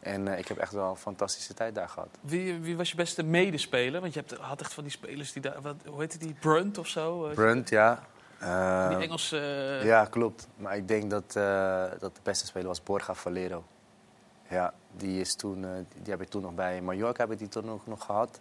En 0.00 0.28
eh, 0.28 0.38
ik 0.38 0.48
heb 0.48 0.58
echt 0.58 0.72
wel 0.72 0.90
een 0.90 0.96
fantastische 0.96 1.54
tijd 1.54 1.74
daar 1.74 1.88
gehad. 1.88 2.08
Wie, 2.20 2.58
wie 2.60 2.76
was 2.76 2.90
je 2.90 2.96
beste 2.96 3.22
medespeler? 3.22 4.00
Want 4.00 4.14
je 4.14 4.20
hebt, 4.26 4.40
had 4.40 4.60
echt 4.60 4.74
van 4.74 4.82
die 4.82 4.92
spelers 4.92 5.32
die 5.32 5.42
daar... 5.42 5.60
Wat, 5.62 5.76
hoe 5.86 6.00
heet 6.00 6.20
die? 6.20 6.34
Brunt 6.40 6.78
of 6.78 6.86
zo? 6.86 7.26
Eh, 7.26 7.34
Brunt, 7.34 7.68
ja. 7.68 8.02
Eh, 8.38 8.88
Die 8.88 8.98
Engelse... 8.98 9.38
eh, 9.80 9.86
Ja, 9.86 10.04
klopt. 10.04 10.48
Maar 10.56 10.76
ik 10.76 10.88
denk 10.88 11.10
dat, 11.10 11.36
eh, 11.36 11.84
dat 11.98 12.14
de 12.14 12.20
beste 12.22 12.46
speler 12.46 12.68
was 12.68 12.82
Borja 12.82 13.14
Valero. 13.14 13.64
Ja, 14.48 14.74
die, 14.96 15.20
is 15.20 15.34
toen, 15.34 15.86
die 16.02 16.10
heb 16.12 16.20
ik 16.22 16.28
toen 16.28 16.42
nog 16.42 16.54
bij 16.54 16.80
Mallorca 16.80 17.22
heb 17.22 17.32
ik 17.32 17.38
die 17.38 17.48
toen 17.48 17.70
ook 17.70 17.86
nog 17.86 18.04
gehad. 18.04 18.40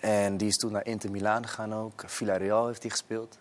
En 0.00 0.36
die 0.36 0.48
is 0.48 0.56
toen 0.56 0.72
naar 0.72 0.86
Inter 0.86 1.10
Milaan 1.10 1.46
gegaan 1.46 1.74
ook. 1.74 2.02
Villarreal 2.06 2.66
heeft 2.66 2.82
hij 2.82 2.90
gespeeld. 2.90 3.38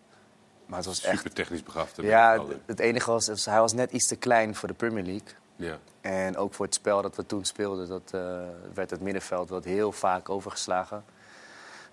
Maar 0.66 0.78
het 0.78 0.88
was 0.88 1.04
echt... 1.04 1.18
Super 1.18 1.34
technisch 1.34 1.64
begaafd. 1.64 2.02
Ja, 2.02 2.44
het, 2.66 2.80
enige 2.80 3.12
was, 3.12 3.28
was, 3.28 3.46
hij 3.46 3.60
was 3.60 3.74
net 3.74 3.92
iets 3.92 4.08
te 4.08 4.16
klein 4.16 4.56
voor 4.56 4.68
de 4.68 4.74
Premier 4.74 5.04
League. 5.04 5.28
Ja. 5.64 5.78
En 6.02 6.38
ook 6.38 6.54
voor 6.54 6.66
het 6.66 6.76
spel 6.76 7.02
dat 7.02 7.16
we 7.16 7.26
toen 7.26 7.46
speelden, 7.46 7.88
dat, 7.88 8.12
eh, 8.14 8.42
werd 8.74 8.90
het 8.90 9.02
middenveld 9.02 9.50
wat 9.50 9.64
heel 9.64 9.92
vaak 9.92 10.30
overgeslagen. 10.30 11.04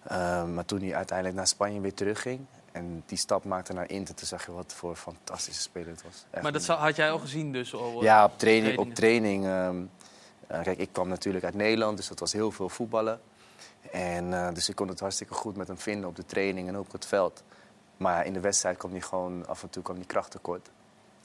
Eh, 0.02 0.44
maar 0.44 0.64
toen 0.64 0.80
hij 0.80 0.94
uiteindelijk 0.94 1.36
naar 1.36 1.46
Spanje 1.46 1.80
weer 1.80 1.94
terugging 1.94 2.46
en 2.72 3.02
die 3.06 3.18
stap 3.18 3.44
maakte 3.44 3.72
naar 3.72 3.90
Inter, 3.90 4.14
toen 4.14 4.26
zag 4.26 4.46
je 4.46 4.52
wat 4.52 4.72
voor 4.74 4.90
een 4.90 4.96
fantastische 4.96 5.62
speler 5.62 5.88
het 5.88 6.02
was. 6.02 6.24
Echt 6.30 6.42
Maar 6.42 6.52
dat 6.52 6.66
had 6.66 6.96
jij 6.96 7.10
al 7.10 7.18
gezien 7.18 7.52
dus? 7.52 7.74
Al, 7.74 7.96
eh, 7.96 8.02
ja, 8.02 8.24
op 8.24 8.38
training. 8.38 8.78
Op 8.78 8.94
training 8.94 9.44
ehm, 9.44 9.82
eh, 10.46 10.62
kijk, 10.62 10.78
ik 10.78 10.88
kwam 10.92 11.08
natuurlijk 11.08 11.44
uit 11.44 11.54
Nederland, 11.54 11.96
dus 11.96 12.08
dat 12.08 12.18
was 12.18 12.32
heel 12.32 12.50
veel 12.50 12.68
voetballen. 12.68 13.20
En, 13.90 14.34
eh, 14.34 14.54
dus 14.54 14.68
ik 14.68 14.74
kon 14.74 14.88
het 14.88 15.00
hartstikke 15.00 15.34
goed 15.34 15.56
met 15.56 15.68
hem 15.68 15.78
vinden 15.78 16.08
op 16.08 16.16
de 16.16 16.24
training 16.26 16.68
en 16.68 16.76
ook 16.76 16.86
op 16.86 16.92
het 16.92 17.06
veld. 17.06 17.42
Maar 17.96 18.26
in 18.26 18.32
de 18.32 18.40
wedstrijd 18.40 18.76
kwam 18.76 18.90
hij 18.90 19.00
gewoon 19.00 19.46
af 19.46 19.62
en 19.62 19.70
toe 19.70 19.82
kwam 19.82 19.96
die 19.96 20.06
kracht 20.06 20.30
tekort. 20.30 20.70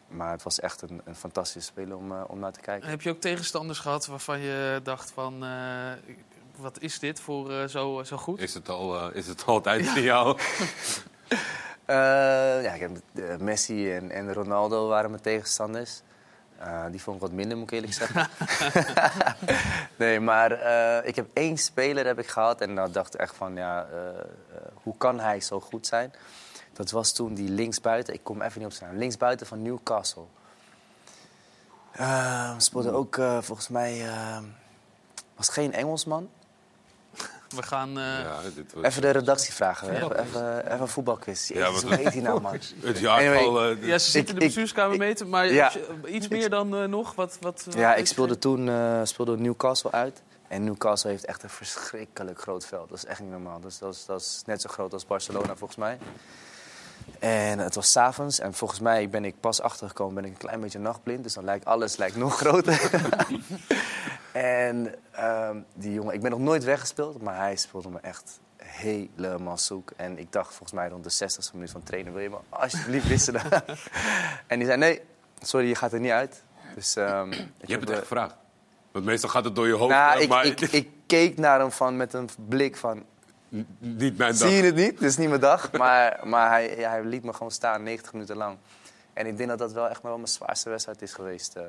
Maar 0.08 0.32
het 0.32 0.44
was 0.44 0.60
echt 0.60 0.82
een, 0.82 1.02
een 1.06 1.16
fantastische 1.16 1.70
speler 1.72 1.98
om, 1.98 2.12
eh, 2.12 2.22
om 2.28 2.40
naar 2.40 2.52
te 2.52 2.60
kijken. 2.60 2.90
Heb 2.90 3.02
je 3.02 3.10
ook 3.10 3.20
tegenstanders 3.22 3.80
gehad 3.80 4.06
waarvan 4.06 4.40
je 4.40 4.80
dacht 4.84 5.12
van... 5.12 5.44
eh, 5.44 5.92
wat 6.58 6.80
is 6.80 7.00
dit 7.00 7.20
voor 7.20 7.52
eh, 7.52 7.68
zo, 7.68 8.04
zo 8.04 8.18
goed? 8.18 8.42
Is 8.42 8.54
het, 8.54 8.70
al, 8.70 9.00
eh, 9.10 9.16
is 9.16 9.28
het 9.28 9.46
altijd 9.46 9.88
voor 9.90 10.02
jou? 10.02 10.38
Eh, 11.86 11.96
ja, 12.64 12.72
ik 12.74 12.80
heb, 12.80 12.92
Messi 13.42 13.92
en, 13.94 14.12
en 14.12 14.34
Ronaldo 14.34 14.88
waren 14.88 15.10
mijn 15.10 15.22
tegenstanders. 15.22 16.02
Eh, 16.58 16.86
die 16.92 17.02
vond 17.02 17.16
ik 17.16 17.22
wat 17.22 17.32
minder, 17.32 17.58
moet 17.58 17.68
ik 17.72 17.74
eerlijk 17.74 17.94
zeggen. 17.94 18.28
nee, 19.96 20.20
maar 20.20 20.52
eh, 20.52 21.08
ik 21.08 21.16
heb 21.16 21.28
één 21.34 21.58
speler 21.58 22.06
heb 22.06 22.20
ik 22.20 22.28
gehad 22.28 22.62
en 22.62 22.76
dan 22.76 22.92
dacht 22.92 23.14
ik 23.14 23.20
echt 23.20 23.36
van, 23.36 23.56
ja, 23.56 23.88
hoe 24.74 24.98
kan 24.98 25.20
hij 25.20 25.42
zo 25.42 25.60
goed 25.62 25.88
zijn? 25.88 26.14
Dat 26.76 26.92
was 26.92 27.12
toen 27.12 27.34
die 27.34 27.50
linksbuiten, 27.50 28.14
ik 28.14 28.24
kom 28.24 28.42
even 28.42 28.60
niet 28.62 28.68
op 28.70 28.74
zijn 28.76 28.90
naam, 28.90 29.00
linksbuiten 29.00 29.48
van 29.48 29.62
Newcastle. 29.62 30.24
Eh, 31.92 32.54
speelde 32.58 32.92
ook 32.92 33.18
eh, 33.18 33.38
volgens 33.42 33.68
mij, 33.68 34.08
eh, 34.08 34.38
was 35.36 35.50
geen 35.50 35.74
Engelsman. 35.74 36.30
We 37.50 37.64
gaan... 37.64 37.90
eh, 37.90 38.04
Ja, 38.04 38.40
Even 38.82 39.02
de 39.02 39.10
redactie 39.10 39.54
vragen, 39.54 39.88
Ja. 39.88 39.94
even, 39.96 40.20
even, 40.20 40.66
even 40.66 40.82
een 40.82 40.88
voetbalquiz. 40.88 41.48
Ja, 41.50 41.72
hoe 41.72 41.96
heet 41.96 42.14
hij 42.14 42.22
nou, 42.22 42.42
man? 42.42 42.54
Het 42.82 43.00
jaartal, 43.00 43.58
Anyway, 43.60 43.72
eh, 43.82 43.88
ja, 43.88 43.98
ze 43.98 44.10
zitten 44.12 44.34
in 44.34 44.40
de 44.40 44.46
ik- 44.46 44.48
bestuurskamer 44.48 44.98
meten, 44.98 45.30
maar 45.30 45.48
iets 46.06 46.28
meer 46.28 46.50
dan 46.50 46.76
eh, 46.76 46.84
nog? 46.84 47.16
Wat, 47.16 47.38
wat, 47.42 47.66
Ja, 47.76 47.90
wat 47.90 47.98
ik 48.00 48.08
speelde 48.08 48.38
toen 48.38 48.70
eh, 48.70 49.00
speelde 49.04 49.38
Newcastle 49.38 49.92
uit. 49.92 50.22
En 50.48 50.64
Newcastle 50.64 51.10
heeft 51.10 51.26
echt 51.26 51.44
een 51.44 51.50
verschrikkelijk 51.50 52.42
groot 52.42 52.66
veld. 52.66 52.90
Dat 52.90 52.98
is 52.98 53.06
echt 53.06 53.20
niet 53.20 53.30
normaal. 53.32 53.60
Dat 53.60 53.72
is, 53.72 53.78
dat 53.78 53.94
is, 53.94 54.06
dat 54.06 54.22
is 54.22 54.42
net 54.46 54.62
zo 54.62 54.70
groot 54.70 54.94
als 54.94 55.06
Barcelona 55.06 55.56
volgens 55.56 55.76
mij. 55.80 55.98
En 57.20 57.60
het 57.60 57.76
was 57.76 57.92
s'avonds. 57.92 58.40
En 58.40 58.54
volgens 58.54 58.80
mij 58.80 59.10
ben 59.10 59.26
ik 59.26 59.40
pas 59.40 59.62
achtergekomen, 59.62 60.16
ben 60.16 60.26
ik 60.26 60.32
een 60.32 60.38
klein 60.38 60.60
beetje 60.60 60.80
nachtblind. 60.80 61.24
Dus 61.24 61.34
dan 61.34 61.44
lijkt 61.44 61.66
alles 61.66 61.98
lijkt 61.98 62.16
nog 62.16 62.38
groter. 62.38 62.92
en 64.32 64.96
ehm, 65.12 65.58
die 65.74 65.94
jongen, 65.94 66.14
ik 66.14 66.22
ben 66.22 66.32
nog 66.32 66.40
nooit 66.40 66.64
weggespeeld, 66.64 67.22
maar 67.22 67.38
hij 67.38 67.56
speelde 67.56 67.90
me 67.90 68.00
echt 68.00 68.40
helemaal 68.58 69.58
zoek. 69.58 69.92
En 69.96 70.18
ik 70.18 70.32
dacht 70.32 70.50
volgens 70.50 70.72
mij 70.72 70.90
rond 70.90 71.04
de 71.04 71.10
60 71.10 71.54
minuut 71.54 71.72
van 71.72 71.84
trainen, 71.84 72.14
wil 72.14 72.22
je 72.22 72.30
me 72.30 72.38
alsjeblieft 72.50 73.08
wisselen? 73.08 73.42
en 74.48 74.58
die 74.60 74.68
zei, 74.68 74.78
nee, 74.78 75.02
sorry, 75.42 75.68
je 75.68 75.76
gaat 75.76 75.94
er 75.94 76.00
niet 76.00 76.12
uit. 76.12 76.44
Dus, 76.76 76.96
ehm, 76.96 77.32
Je 77.32 77.38
hebt 77.58 77.70
heb, 77.70 77.80
het 77.80 77.90
echt 77.90 78.00
gevraagd. 78.00 78.36
Want 78.92 79.06
meestal 79.06 79.30
gaat 79.30 79.44
het 79.44 79.56
door 79.56 79.68
je 79.68 79.74
hoofd. 79.74 79.92
nou, 79.92 80.22
ik, 80.22 80.30
maar 80.30 80.46
ik, 80.46 80.62
ik 80.62 80.90
keek 81.06 81.38
naar 81.38 81.60
hem 81.60 81.72
van, 81.72 81.98
met 81.98 82.14
een 82.14 82.30
blik 82.48 82.76
van... 82.76 83.06
niet 83.80 84.18
mijn 84.18 84.32
dag. 84.38 84.50
Zie 84.50 84.58
je 84.58 84.64
het 84.64 84.76
niet? 84.76 85.00
Dit 85.00 85.10
is 85.10 85.18
niet 85.18 85.30
mijn 85.30 85.42
dag. 85.42 85.72
Maar, 85.78 86.20
maar 86.24 86.50
hij, 86.50 86.78
ja, 86.78 86.90
hij 86.90 87.04
liet 87.04 87.24
me 87.24 87.34
gewoon 87.34 87.52
staan 87.52 87.84
90 87.84 88.14
minuten 88.14 88.36
lang. 88.38 88.58
En 89.14 89.26
ik 89.28 89.38
denk 89.38 89.50
dat 89.50 89.60
dat 89.60 89.72
wel 89.74 89.90
echt 89.90 90.02
wel 90.02 90.16
mijn 90.16 90.28
zwaarste 90.28 90.70
wedstrijd 90.70 91.02
is 91.02 91.14
geweest 91.14 91.56
eh, 91.56 91.64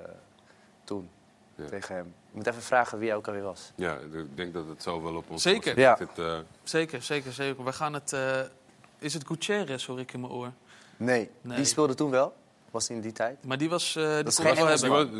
toen. 0.85 1.09
Tegen 1.69 1.95
hem. 1.95 2.07
Ik 2.07 2.35
moet 2.35 2.47
even 2.47 2.63
vragen 2.63 2.99
wie 2.99 3.09
hij 3.09 3.17
ook 3.17 3.27
alweer 3.27 3.43
was. 3.43 3.73
Ja, 3.75 3.97
ik 4.13 4.37
denk 4.37 4.53
dat 4.55 4.69
het 4.69 4.83
zo 4.83 5.03
wel 5.03 5.15
op 5.15 5.31
ons 5.31 5.43
Zeker. 5.43 5.79
Ja. 5.79 5.97
Het, 5.99 6.19
eh, 6.19 6.39
Zeker, 6.63 7.03
zeker, 7.03 7.33
zeker. 7.33 7.65
We 7.65 7.73
gaan 7.73 7.93
het... 7.95 8.13
eh, 8.13 8.41
is 8.99 9.15
het 9.15 9.27
Gutierrez, 9.27 9.87
hoor 9.87 10.01
ik 10.01 10.13
in 10.13 10.21
mijn 10.21 10.33
oor? 10.33 10.53
Nee, 10.97 11.31
Nee. 11.41 11.57
die 11.57 11.65
speelde 11.65 11.95
toen 11.95 12.11
wel. 12.11 12.35
Was 12.77 12.91
in 12.91 13.01
die 13.01 13.13
tijd. 13.13 13.45
Maar 13.45 13.59
die 13.59 13.69
was... 13.69 13.97
eh 13.97 14.03
die 14.17 14.25
is 14.25 14.35
kon 14.37 14.45
geen. 14.45 14.55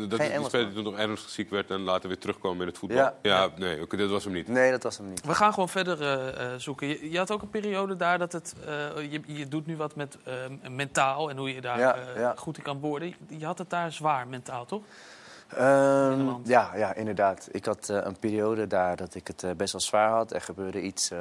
Dat, 0.09 0.19
Geen 0.21 0.41
dat 0.41 0.51
die 0.51 0.73
toen 0.73 0.83
nog 0.83 0.97
ernstig 0.97 1.29
ziek 1.29 1.49
werd 1.49 1.69
en 1.69 1.79
later 1.81 2.07
weer 2.07 2.17
terugkwam 2.17 2.61
in 2.61 2.67
het 2.67 2.77
voetbal. 2.77 2.97
Ja. 2.97 3.13
Ja, 3.21 3.49
nee, 3.55 3.81
oké, 3.81 3.97
dat 3.97 4.09
was 4.09 4.23
hem 4.23 4.33
niet. 4.33 4.47
Nee, 4.47 4.71
dat 4.71 4.83
was 4.83 4.97
hem 4.97 5.09
niet. 5.09 5.25
We 5.25 5.33
gaan 5.35 5.53
gewoon 5.53 5.69
verder 5.69 6.01
eh, 6.01 6.53
eh, 6.53 6.59
zoeken. 6.59 6.87
Je, 6.87 7.11
je 7.11 7.17
had 7.17 7.31
ook 7.31 7.41
een 7.41 7.49
periode 7.49 7.95
daar 7.95 8.17
dat 8.17 8.31
het... 8.31 8.53
eh, 8.65 9.11
je, 9.11 9.21
je 9.25 9.47
doet 9.47 9.65
nu 9.65 9.77
wat 9.77 9.95
met 9.95 10.17
mentaal 10.69 11.29
en 11.29 11.37
hoe 11.37 11.53
je 11.53 11.61
daar 11.61 11.79
Ja, 11.79 11.95
eh, 11.95 12.21
ja. 12.21 12.33
goed 12.37 12.57
in 12.57 12.63
kan 12.63 12.79
worden. 12.79 13.15
Je 13.27 13.45
had 13.45 13.57
het 13.57 13.69
daar 13.69 13.91
zwaar 13.91 14.27
mentaal, 14.27 14.65
toch? 14.65 14.81
Ehm, 15.47 16.25
ja, 16.43 16.71
ja, 16.75 16.93
inderdaad. 16.93 17.47
Ik 17.51 17.65
had 17.65 17.89
eh, 17.89 17.97
een 18.03 18.19
periode 18.19 18.67
daar 18.67 18.95
dat 18.95 19.15
ik 19.15 19.27
het 19.27 19.57
best 19.57 19.71
wel 19.71 19.81
zwaar 19.81 20.09
had. 20.09 20.33
Er 20.33 20.41
gebeurde 20.41 20.81
iets 20.81 21.11
eh, 21.11 21.19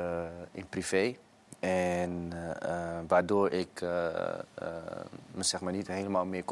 in 0.53 0.66
privé. 0.68 1.16
En 1.61 2.33
eh, 2.33 2.71
eh, 2.71 3.05
waardoor 3.07 3.51
ik 3.51 3.81
eh, 3.81 3.89
me 5.31 5.43
zeg 5.43 5.61
maar 5.61 5.73
niet 5.73 5.87
helemaal 5.87 6.25
meer 6.25 6.45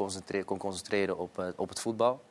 kon 0.45 0.57
concentreren 0.57 1.17
op, 1.17 1.53
op 1.55 1.69
het 1.69 1.79
voetbal. 1.79 2.21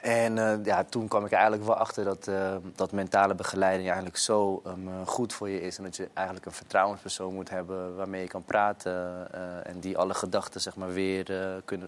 En 0.00 0.64
ja, 0.64 0.84
toen 0.84 1.08
kwam 1.08 1.24
ik 1.24 1.32
eigenlijk 1.32 1.64
wel 1.64 1.74
achter 1.74 2.04
dat, 2.04 2.30
dat 2.74 2.92
mentale 2.92 3.34
begeleiding 3.34 3.86
eigenlijk 3.86 4.16
zo 4.16 4.62
ehm, 4.64 4.88
eh, 4.88 4.94
goed 5.06 5.32
voor 5.32 5.48
je 5.48 5.60
is. 5.60 5.78
En 5.78 5.84
dat 5.84 5.96
je 5.96 6.08
eigenlijk 6.14 6.46
een 6.46 6.52
vertrouwenspersoon 6.52 7.34
moet 7.34 7.50
hebben 7.50 7.96
waarmee 7.96 8.22
je 8.22 8.28
kan 8.28 8.44
praten. 8.44 9.28
en 9.64 9.80
die 9.80 9.98
alle 9.98 10.14
gedachten 10.14 10.60
zeg 10.60 10.76
maar, 10.76 10.92
weer 10.92 11.32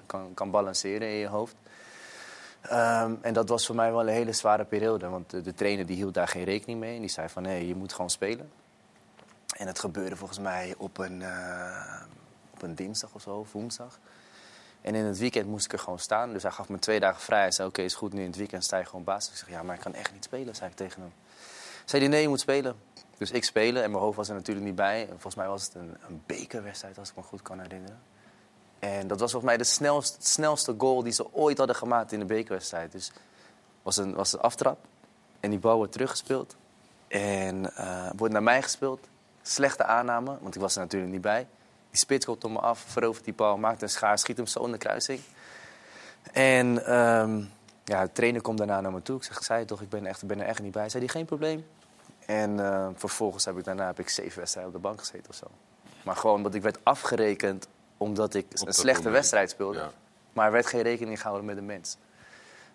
kan, 0.07 0.35
kan 0.35 0.51
balanceren 0.51 1.09
in 1.09 1.15
je 1.15 1.27
hoofd. 1.27 1.55
Ehm, 2.61 3.15
en 3.21 3.33
dat 3.33 3.49
was 3.49 3.67
voor 3.67 3.75
mij 3.75 3.91
wel 3.91 4.01
een 4.01 4.09
hele 4.09 4.33
zware 4.33 4.65
periode. 4.65 5.09
Want 5.09 5.31
de, 5.31 5.55
trainer 5.55 5.87
die 5.87 5.97
hield 5.97 6.15
daar 6.15 6.29
geen 6.29 6.45
rekening 6.45 6.81
mee. 6.81 6.95
En 6.95 7.01
die 7.01 7.11
zei 7.11 7.29
van, 7.29 7.43
nee, 7.43 7.67
je 7.67 7.75
moet 7.75 7.93
gewoon 7.93 8.11
spelen. 8.11 8.51
En 9.59 9.67
het 9.67 9.79
gebeurde 9.79 10.17
volgens 10.17 10.39
mij 10.39 10.75
op 10.77 10.99
een, 10.99 11.23
eh, 11.23 12.03
op 12.51 12.63
een 12.63 12.75
dinsdag 12.75 13.15
of 13.15 13.23
zo, 13.23 13.31
of 13.31 13.53
woensdag. 13.53 13.99
En 14.81 14.95
in 14.95 15.05
het 15.05 15.19
weekend 15.19 15.47
moest 15.47 15.65
ik 15.65 15.73
er 15.73 15.79
gewoon 15.79 15.99
staan. 15.99 16.33
Dus 16.33 16.43
hij 16.43 16.53
gaf 16.53 16.69
me 16.69 16.79
twee 16.79 17.01
dagen 17.01 17.21
vrij. 17.21 17.41
Hij 17.41 17.51
zei, 17.51 17.69
oké, 17.69 17.83
is 17.83 17.95
goed, 17.95 18.13
nu 18.13 18.21
in 18.21 18.27
het 18.27 18.37
weekend 18.37 18.65
sta 18.65 18.79
je 18.79 18.85
gewoon 18.85 19.05
basis. 19.05 19.31
Ik 19.31 19.37
zeg, 19.37 19.49
ja, 19.49 19.63
maar 19.63 19.75
ik 19.75 19.81
kan 19.81 19.95
echt 19.95 20.13
niet 20.13 20.25
spelen, 20.25 20.55
zei 20.55 20.71
ik 20.71 20.77
tegen 20.77 21.03
hem. 21.03 21.13
Zei 21.85 22.03
hij, 22.03 22.11
nee, 22.11 22.23
je 22.23 22.29
moet 22.29 22.41
spelen. 22.41 22.77
Dus 23.17 23.31
ik 23.31 23.45
spelen 23.45 23.83
en 23.83 23.91
mijn 23.91 24.03
hoofd 24.03 24.17
was 24.17 24.29
er 24.29 24.35
natuurlijk 24.35 24.67
niet 24.67 24.75
bij. 24.75 25.01
En 25.03 25.09
volgens 25.09 25.35
mij 25.35 25.49
was 25.49 25.65
het 25.65 25.75
een, 25.75 25.97
een 26.09 26.23
bekerwedstrijd, 26.27 26.99
als 26.99 27.11
ik 27.11 27.17
me 27.17 27.23
goed 27.23 27.43
kan 27.43 27.61
herinneren. 27.61 28.01
En 28.79 29.07
dat 29.07 29.21
was 29.21 29.31
volgens 29.31 29.53
mij 29.53 29.61
de 29.61 29.71
snelste, 29.71 30.17
snelste 30.21 30.75
goal 30.79 31.03
die 31.03 31.13
ze 31.13 31.35
ooit 31.35 31.59
hadden 31.59 31.77
gemaakt 31.77 32.13
in 32.13 32.19
de 32.19 32.25
bekerwedstrijd. 32.25 32.93
Dus 32.93 33.13
was 33.83 33.97
een, 33.97 34.15
was 34.15 34.33
een 34.33 34.41
aftrap. 34.41 34.79
En 35.41 35.51
die 35.51 35.59
bal 35.59 35.77
wordt 35.77 35.93
teruggespeeld. 35.93 36.57
En 37.09 37.77
eh, 37.77 38.11
wordt 38.17 38.33
naar 38.33 38.43
mij 38.43 38.63
gespeeld. 38.63 39.09
Slechte 39.43 39.85
aanname, 39.85 40.39
want 40.41 40.55
ik 40.55 40.61
was 40.61 40.75
er 40.75 40.81
natuurlijk 40.81 41.13
niet 41.13 41.21
bij. 41.21 41.47
Die 41.91 41.99
spits 41.99 42.25
komt 42.25 42.45
op 42.45 42.51
me 42.51 42.59
af, 42.59 42.85
verovert 42.87 43.25
die 43.25 43.35
bal, 43.35 43.57
maakt 43.57 43.83
een 43.83 43.91
schaar, 43.91 44.19
schiet 44.19 44.37
hem 44.37 44.47
zo 44.47 44.65
in 44.65 44.73
de 44.73 44.79
kruising. 44.79 45.21
En 46.33 46.87
ehm, 46.87 47.43
ja, 47.85 48.05
de 48.05 48.13
trainer 48.13 48.41
komt 48.41 48.59
daarna 48.59 48.81
naar 48.81 48.93
me 48.93 49.03
toe. 49.03 49.17
Ik 49.17 49.23
zeg, 49.23 49.45
zei 49.45 49.65
toch, 49.65 49.81
ik 49.81 49.89
ben, 49.89 50.07
echt, 50.07 50.27
ben 50.27 50.41
er 50.41 50.47
echt 50.47 50.63
niet 50.63 50.73
bij. 50.73 50.89
Zei 50.89 51.03
die 51.03 51.13
geen 51.13 51.25
probleem. 51.25 51.67
En 52.27 52.61
eh, 52.61 52.89
vervolgens 52.95 53.45
heb 53.45 53.59
ik 53.59 53.65
daarna 53.65 53.87
heb 53.87 53.99
ik 53.99 54.09
zeven 54.09 54.39
wedstrijden 54.39 54.75
op 54.75 54.83
de 54.83 54.89
bank 54.89 54.99
gezeten 54.99 55.31
of 55.31 55.35
zo. 55.35 55.47
Maar 56.03 56.17
gewoon 56.17 56.37
omdat 56.37 56.55
ik 56.55 56.63
werd 56.63 56.79
afgerekend 56.83 57.69
omdat 57.97 58.35
ik 58.35 58.47
een 58.51 58.59
slechte 58.59 58.93
moment. 58.93 59.15
wedstrijd 59.15 59.51
speelde. 59.51 59.79
Ja. 59.79 59.91
Maar 60.33 60.47
er 60.47 60.53
werd 60.53 60.67
geen 60.67 60.83
rekening 60.83 61.21
gehouden 61.21 61.47
met 61.47 61.57
de 61.57 61.63
mens. 61.63 61.97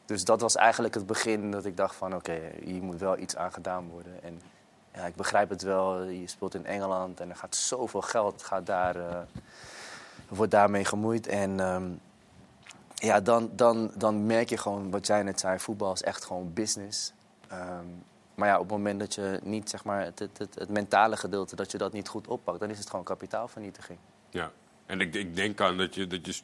Dus 0.06 0.24
dat 0.24 0.42
was 0.42 0.56
eigenlijk 0.56 0.94
het 0.94 1.06
begin 1.06 1.52
dat 1.52 1.66
ik 1.66 1.78
dacht 1.78 1.96
van 1.96 2.16
oké, 2.16 2.40
hier 2.64 2.84
moet 2.84 3.00
wel 3.00 3.18
iets 3.18 3.36
aan 3.36 3.54
gedaan 3.54 3.90
worden. 3.90 4.24
En 4.24 4.42
ja, 4.94 5.06
ik 5.06 5.16
begrijp 5.16 5.50
het 5.50 5.62
wel, 5.62 6.04
je 6.04 6.28
speelt 6.28 6.56
in 6.56 6.66
Engeland 6.66 7.20
en 7.20 7.30
er 7.30 7.36
gaat 7.36 7.56
zoveel 7.56 8.02
geld 8.02 8.44
gaat 8.44 8.66
daar, 8.66 8.96
eh, 8.96 9.20
wordt 10.28 10.52
daarmee 10.52 10.86
gemoeid. 10.86 11.28
En 11.28 11.60
ehm, 11.60 11.84
ja, 12.96 13.20
dan, 13.20 13.50
dan, 13.56 13.92
dan 13.96 14.26
merk 14.26 14.50
je 14.50 14.58
gewoon 14.58 14.92
wat 14.92 15.08
jij 15.08 15.24
net 15.24 15.40
zei, 15.40 15.60
voetbal 15.60 15.94
is 15.94 16.04
echt 16.04 16.26
gewoon 16.26 16.54
business. 16.54 17.14
Ehm, 17.48 17.86
maar 18.36 18.48
ja, 18.48 18.56
op 18.56 18.62
het 18.62 18.72
moment 18.72 19.00
dat 19.00 19.14
je 19.16 19.40
niet 19.44 19.70
zeg 19.70 19.84
maar, 19.84 20.04
het, 20.04 20.20
het, 20.20 20.38
het, 20.38 20.56
het 20.56 20.70
mentale 20.70 21.18
gedeelte, 21.18 21.56
dat 21.56 21.72
je 21.72 21.78
dat 21.78 21.94
niet 21.94 22.08
goed 22.08 22.28
oppakt, 22.28 22.60
dan 22.60 22.70
is 22.70 22.80
het 22.80 22.90
gewoon 22.90 23.06
kapitaalvernietiging. 23.06 24.00
Ja, 24.30 24.52
en 24.86 25.02
ik, 25.02 25.16
ik 25.16 25.36
denk 25.36 25.62
aan 25.62 25.78
dat 25.78 25.96
je, 25.96 26.08
dat 26.08 26.26
je 26.26 26.42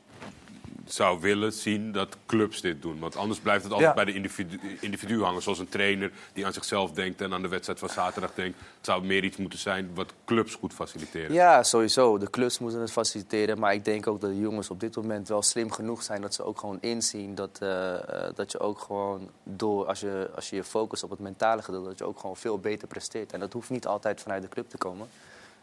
zou 0.93 1.19
willen 1.19 1.53
zien 1.53 1.91
dat 1.91 2.17
clubs 2.25 2.61
dit 2.61 2.81
doen. 2.81 2.99
Want 2.99 3.15
anders 3.15 3.39
blijft 3.39 3.63
het 3.63 3.71
altijd 3.71 3.89
Ja. 3.89 3.95
bij 4.03 4.05
de 4.05 4.13
individu, 4.13 4.59
individu 4.79 5.23
hangen. 5.23 5.41
Zoals 5.41 5.59
een 5.59 5.69
trainer 5.69 6.11
die 6.33 6.45
aan 6.45 6.53
zichzelf 6.53 6.91
denkt 6.91 7.21
en 7.21 7.33
aan 7.33 7.41
de 7.41 7.47
wedstrijd 7.47 7.79
van 7.79 7.89
zaterdag 7.89 8.31
denkt. 8.33 8.57
Het 8.59 8.85
zou 8.85 9.05
meer 9.05 9.23
iets 9.23 9.37
moeten 9.37 9.59
zijn 9.59 9.91
wat 9.93 10.13
clubs 10.25 10.55
goed 10.55 10.73
faciliteren. 10.73 11.33
Ja, 11.33 11.63
sowieso. 11.63 12.17
De 12.17 12.29
clubs 12.29 12.59
moeten 12.59 12.79
het 12.81 12.91
faciliteren. 12.91 13.59
Maar 13.59 13.73
ik 13.73 13.85
denk 13.85 14.07
ook 14.07 14.21
dat 14.21 14.29
de 14.29 14.39
jongens 14.39 14.69
op 14.69 14.79
dit 14.79 14.95
moment 14.95 15.27
wel 15.27 15.41
slim 15.41 15.71
genoeg 15.71 16.03
zijn 16.03 16.21
dat 16.21 16.33
ze 16.33 16.43
ook 16.43 16.59
gewoon 16.59 16.77
inzien 16.81 17.35
dat, 17.35 17.57
eh, 17.61 17.93
eh, 17.95 18.35
dat 18.35 18.51
je 18.51 18.59
ook 18.59 18.79
gewoon 18.79 19.29
door, 19.43 19.85
als 19.85 19.99
je, 19.99 20.29
als 20.35 20.49
je 20.49 20.55
je 20.55 20.63
focust 20.63 21.03
op 21.03 21.09
het 21.09 21.19
mentale 21.19 21.61
gedeelte, 21.61 21.87
dat 21.89 21.97
je 21.97 22.05
ook 22.05 22.19
gewoon 22.19 22.37
veel 22.37 22.59
beter 22.59 22.87
presteert. 22.87 23.33
En 23.33 23.39
dat 23.39 23.53
hoeft 23.53 23.69
niet 23.69 23.87
altijd 23.87 24.21
vanuit 24.21 24.41
de 24.41 24.49
club 24.49 24.69
te 24.69 24.77
komen. 24.77 25.07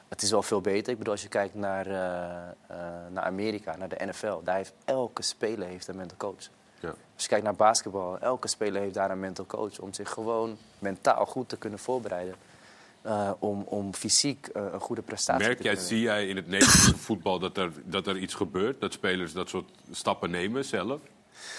Het 0.09 0.23
is 0.23 0.31
wel 0.31 0.43
veel 0.43 0.61
beter. 0.61 0.93
Ik 0.93 0.99
bedoel, 0.99 1.13
als 1.13 1.23
je 1.23 1.29
kijkt 1.29 1.55
naar, 1.55 1.87
eh, 1.87 2.49
eh, 2.67 2.77
naar 3.11 3.25
Amerika, 3.25 3.77
naar 3.77 3.89
de 3.89 4.05
NFL, 4.07 4.41
daar 4.45 4.57
heeft 4.57 4.73
elke 4.85 5.23
speler 5.23 5.69
heeft 5.69 5.89
een 5.89 5.97
mental 5.97 6.17
coach. 6.17 6.49
Ja. 6.81 6.89
Als 6.89 7.23
je 7.23 7.29
kijkt 7.29 7.45
naar 7.45 7.55
basketbal, 7.55 8.19
elke 8.19 8.49
speler 8.49 8.81
heeft 8.81 8.95
daar 8.95 9.11
een 9.11 9.21
mental 9.21 9.47
coach 9.47 9.79
om 9.79 9.93
zich 9.93 10.11
gewoon 10.11 10.57
mentaal 10.79 11.27
goed 11.27 11.49
te 11.49 11.57
kunnen 11.57 11.79
voorbereiden. 11.79 12.35
eh, 13.03 13.31
om, 13.39 13.63
om 13.63 13.95
fysiek 13.95 14.49
een 14.53 14.81
goede 14.81 15.03
prestatie 15.03 15.47
Merk 15.47 15.57
te 15.57 15.63
jij, 15.63 15.73
kunnen 15.73 15.89
zie 15.89 16.01
jij 16.01 16.27
in 16.27 16.37
het 16.37 16.47
Nederlandse 16.47 16.99
voetbal 17.07 17.39
dat 17.39 17.57
er, 17.57 17.73
dat 17.85 18.07
er 18.07 18.17
iets 18.17 18.35
gebeurt? 18.35 18.81
Dat 18.81 18.93
spelers 18.93 19.33
dat 19.33 19.49
soort 19.49 19.71
stappen 19.91 20.31
nemen 20.31 20.65
zelf? 20.65 21.01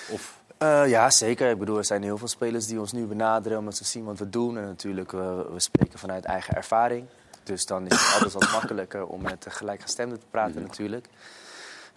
Of 0.09 0.41
ja, 0.87 1.09
zeker. 1.09 1.49
Ik 1.49 1.59
bedoel, 1.59 1.77
er 1.77 1.85
zijn 1.85 2.03
heel 2.03 2.17
veel 2.17 2.27
spelers 2.27 2.67
die 2.67 2.79
ons 2.79 2.91
nu 2.91 3.05
benaderen 3.05 3.57
omdat 3.57 3.77
ze 3.77 3.83
zien 3.83 4.03
wat 4.03 4.19
we 4.19 4.29
doen. 4.29 4.57
En 4.57 4.63
natuurlijk, 4.63 5.13
eh, 5.13 5.39
we 5.53 5.59
spreken 5.59 5.99
vanuit 5.99 6.25
eigen 6.25 6.55
ervaring. 6.55 7.05
Dus 7.47 7.65
dan 7.65 7.85
is 7.85 7.91
het 7.99 8.13
altijd 8.13 8.33
wat 8.33 8.51
makkelijker 8.51 9.05
om 9.05 9.21
met 9.21 9.43
de 9.43 9.49
gelijkgestemden 9.49 10.19
te 10.19 10.25
praten 10.29 10.61
natuurlijk. 10.61 11.07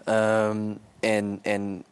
Ehm, 0.04 0.74
en, 1.00 1.38
en 1.42 1.84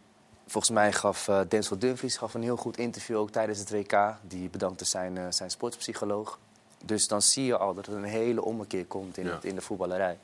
volgens 0.47 0.73
mij 0.73 0.93
gaf 0.93 1.29
eh, 1.29 1.41
Denzel 1.49 1.79
Dumfries 1.79 2.17
gaf 2.17 2.35
een 2.35 2.43
heel 2.43 2.57
goed 2.57 2.77
interview 2.79 3.17
ook 3.17 3.31
tijdens 3.31 3.59
het 3.59 3.71
WK. 3.71 4.15
Die 4.23 4.49
bedankte 4.49 4.85
zijn, 4.85 5.19
eh, 5.19 5.25
zijn 5.29 5.51
sportpsycholoog. 5.51 6.39
Dus 6.85 7.09
dan 7.09 7.23
zie 7.23 7.45
je 7.45 7.57
al 7.59 7.75
dat 7.75 7.87
er 7.87 7.93
een 7.95 8.05
hele 8.05 8.43
ommekeer 8.45 8.87
komt 8.87 9.17
in, 9.19 9.27
Ja. 9.27 9.33
het, 9.35 9.45
in 9.45 9.55
de 9.55 9.61
voetballerij. 9.61 10.19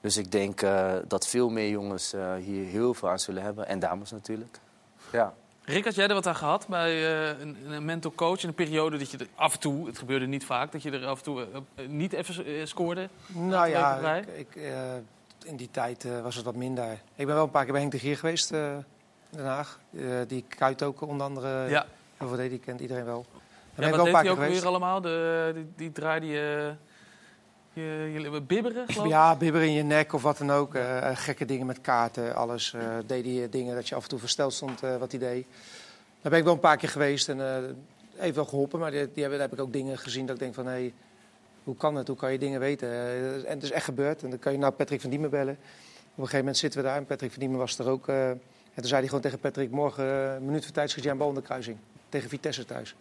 Dus 0.00 0.16
ik 0.16 0.32
denk 0.32 0.62
eh, 0.62 0.94
dat 1.06 1.26
veel 1.26 1.48
meer 1.48 1.68
jongens 1.68 2.14
hier 2.38 2.66
heel 2.66 2.94
veel 2.94 3.08
aan 3.08 3.18
zullen 3.18 3.42
hebben. 3.42 3.66
En 3.68 3.78
dames 3.78 4.10
natuurlijk. 4.10 4.58
Ja. 5.12 5.34
Rick, 5.64 5.84
had 5.84 5.94
jij 5.94 6.08
er 6.08 6.14
wat 6.14 6.26
aan 6.26 6.36
gehad 6.36 6.66
bij 6.68 6.90
eh, 6.90 7.40
een, 7.40 7.56
een 7.70 7.84
mental 7.84 8.12
coach 8.14 8.42
in 8.42 8.48
een 8.48 8.54
periode 8.54 8.98
dat 8.98 9.10
je 9.10 9.18
er 9.18 9.26
af 9.34 9.52
en 9.52 9.60
toe, 9.60 9.86
het 9.86 9.98
gebeurde 9.98 10.26
niet 10.26 10.44
vaak, 10.44 10.72
dat 10.72 10.82
je 10.82 10.90
er 10.90 11.06
af 11.06 11.18
en 11.18 11.24
toe 11.24 11.40
eh, 11.40 11.46
eh, 11.74 11.88
niet 11.88 12.12
even 12.12 12.68
scoorde? 12.68 13.08
Nou 13.26 13.68
ja, 13.68 14.16
ik, 14.16 14.26
ik, 14.54 14.62
in 15.44 15.56
die 15.56 15.68
tijd 15.70 16.06
was 16.22 16.36
het 16.36 16.44
wat 16.44 16.54
minder. 16.54 16.92
Ik 17.14 17.26
ben 17.26 17.34
wel 17.34 17.44
een 17.44 17.50
paar 17.50 17.62
keer 17.62 17.72
bij 17.72 17.80
Henk 17.80 17.92
de 17.92 17.98
Gier 17.98 18.16
geweest 18.16 18.50
in 18.50 18.84
Den 19.30 19.44
Haag. 19.44 19.78
Die 20.26 20.44
kuit 20.48 20.82
ook 20.82 21.00
onder 21.00 21.26
andere. 21.26 21.68
Ja. 21.68 21.86
Of 22.18 22.36
die 22.36 22.58
kent 22.58 22.80
iedereen 22.80 23.04
wel. 23.04 23.26
Ja, 23.28 23.38
ben 23.74 23.88
ik 23.88 23.94
wat 23.94 24.04
deed 24.04 24.06
een 24.06 24.12
paar 24.12 24.12
hij 24.12 24.22
keer 24.22 24.30
ook 24.30 24.38
geweest. 24.38 24.60
weer 24.60 24.68
allemaal? 24.68 25.00
De, 25.00 25.50
die, 25.54 25.72
die 25.76 25.92
draaide 25.92 26.26
je, 26.26 26.74
je, 27.72 28.10
je 28.12 28.40
bibberen? 28.40 29.08
Ja, 29.08 29.36
bibber 29.36 29.62
in 29.62 29.72
je 29.72 29.82
nek 29.82 30.12
of 30.12 30.22
wat 30.22 30.38
dan 30.38 30.50
ook. 30.50 30.74
Eh, 30.74 31.10
eh, 31.10 31.16
gekke 31.16 31.44
dingen 31.44 31.66
met 31.66 31.80
kaarten, 31.80 32.34
alles. 32.34 32.74
eh 32.74 32.96
deed 33.06 33.24
hij 33.24 33.48
dingen 33.50 33.74
dat 33.74 33.88
je 33.88 33.94
af 33.94 34.02
en 34.02 34.08
toe 34.08 34.18
versteld 34.18 34.52
stond 34.52 34.80
wat 34.80 35.10
hij 35.10 35.20
deed. 35.20 35.46
Daar 36.20 36.30
ben 36.30 36.38
ik 36.38 36.44
wel 36.44 36.54
een 36.54 36.60
paar 36.60 36.76
keer 36.76 36.88
geweest 36.88 37.28
en 37.28 37.40
heeft 38.16 38.34
wel 38.34 38.44
geholpen. 38.44 38.78
Maar 38.78 38.90
die, 38.90 39.12
die 39.12 39.28
daar 39.28 39.40
heb 39.40 39.52
ik 39.52 39.60
ook 39.60 39.72
dingen 39.72 39.98
gezien 39.98 40.26
dat 40.26 40.34
ik 40.34 40.40
denk 40.40 40.54
van... 40.54 40.66
Hé, 40.66 40.92
hoe 41.64 41.76
kan 41.76 41.94
het? 41.94 42.06
Hoe 42.06 42.16
kan 42.16 42.32
je 42.32 42.38
dingen 42.38 42.60
weten? 42.60 42.88
En 43.46 43.54
het 43.54 43.62
is 43.62 43.70
echt 43.70 43.84
gebeurd. 43.84 44.22
En 44.22 44.30
dan 44.30 44.38
kan 44.38 44.52
je 44.52 44.58
nou 44.58 44.72
Patrick 44.72 45.00
van 45.00 45.10
Diemen 45.10 45.30
bellen. 45.30 45.54
Op 45.54 45.58
een 46.04 46.14
gegeven 46.14 46.38
moment 46.38 46.56
zitten 46.56 46.80
we 46.80 46.86
daar 46.86 46.96
en 46.96 47.06
Patrick 47.06 47.30
van 47.30 47.40
Diemen 47.40 47.58
was 47.58 47.78
er 47.78 47.88
ook. 47.88 48.08
en 48.08 48.40
toen 48.74 48.84
zei 48.84 48.98
hij 48.98 49.06
gewoon 49.06 49.20
tegen 49.20 49.38
Patrick... 49.38 49.70
Morgen 49.70 50.04
een 50.04 50.44
minuut 50.44 50.64
voor 50.64 50.74
tijd 50.74 50.90
schiet 50.90 51.02
jij 51.02 51.12
een 51.12 51.18
bal. 51.18 51.42
Tegen 52.08 52.28
Vitesse 52.28 52.64
thuis. 52.64 52.94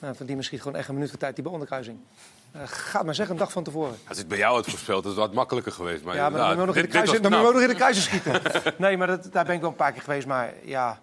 Nou, 0.00 0.16
van 0.16 0.26
Diemen 0.26 0.44
schiet 0.44 0.62
gewoon 0.62 0.78
echt 0.78 0.88
een 0.88 0.94
minuut 0.94 1.10
voor 1.10 1.18
tijd 1.18 1.34
die 1.34 1.44
bal 1.44 1.54
in 1.54 1.60
de 1.60 1.66
kruising. 1.66 1.98
Eh, 2.54 2.60
ga 2.64 3.02
maar 3.02 3.14
zeggen, 3.14 3.34
een 3.34 3.40
dag 3.40 3.52
van 3.52 3.62
tevoren. 3.62 3.96
als 4.08 4.18
het 4.18 4.28
bij 4.28 4.38
jou 4.38 4.54
had 4.54 4.66
voorspeld, 4.66 5.04
is 5.04 5.10
het 5.10 5.18
wat 5.18 5.32
makkelijker 5.32 5.72
geweest. 5.72 6.04
Maar 6.04 6.14
Ja, 6.14 6.28
maar 6.28 6.38
dan 6.38 6.48
moet 6.48 6.58
je 6.58 6.66
nog 6.66 6.76
in 6.76 6.82
de 6.82 7.20
dan 7.20 7.42
moet 7.42 7.52
nog 7.52 7.62
in 7.62 7.68
de 7.68 8.00
schieten. 8.00 8.42
nee, 8.76 8.96
maar 8.96 9.06
dat, 9.06 9.32
daar 9.32 9.44
ben 9.44 9.54
ik 9.54 9.60
wel 9.60 9.70
een 9.70 9.76
paar 9.76 9.92
keer 9.92 10.02
geweest. 10.02 10.26
Maar 10.26 10.52
ja, 10.64 11.00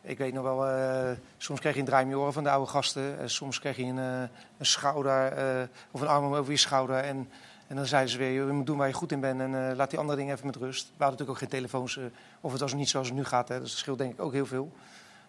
ik 0.00 0.18
weet 0.18 0.32
nog 0.32 0.42
wel, 0.42 0.66
eh, 0.66 1.10
soms 1.36 1.60
kreeg 1.60 1.74
je 1.74 1.80
een 1.80 1.86
draai 1.86 2.04
om 2.04 2.20
oren 2.20 2.32
van 2.32 2.42
de 2.42 2.50
oude 2.50 2.70
gasten. 2.70 3.18
Eh, 3.18 3.26
soms 3.26 3.58
kreeg 3.58 3.76
je 3.76 3.82
een, 3.82 3.96
een 3.96 4.30
schouder 4.66 5.32
of 5.90 6.00
een 6.00 6.06
arm 6.06 6.34
over 6.34 6.52
je 6.52 6.58
schouder. 6.58 6.96
En, 6.96 7.28
en 7.66 7.76
dan 7.76 7.86
zeiden 7.86 8.10
ze 8.10 8.18
weer, 8.18 8.30
je 8.30 8.52
moet 8.52 8.66
doen 8.66 8.76
waar 8.76 8.88
je 8.88 8.94
goed 8.94 9.12
in 9.12 9.20
bent 9.20 9.40
en 9.40 9.76
laat 9.76 9.90
die 9.90 9.98
andere 9.98 10.18
dingen 10.18 10.34
even 10.34 10.46
met 10.46 10.56
rust. 10.56 10.84
We 10.84 11.04
hadden 11.04 11.10
natuurlijk 11.10 11.30
ook 11.30 11.38
geen 11.38 11.60
telefoons, 11.60 11.98
of 12.40 12.52
het 12.52 12.60
was 12.60 12.74
niet 12.74 12.88
zoals 12.88 13.06
het 13.06 13.16
nu 13.16 13.24
gaat. 13.24 13.48
Hè, 13.48 13.60
dus 13.60 13.70
dat 13.70 13.78
scheelt 13.78 13.98
denk 13.98 14.12
ik 14.12 14.20
ook 14.20 14.32
heel 14.32 14.46
veel. 14.46 14.72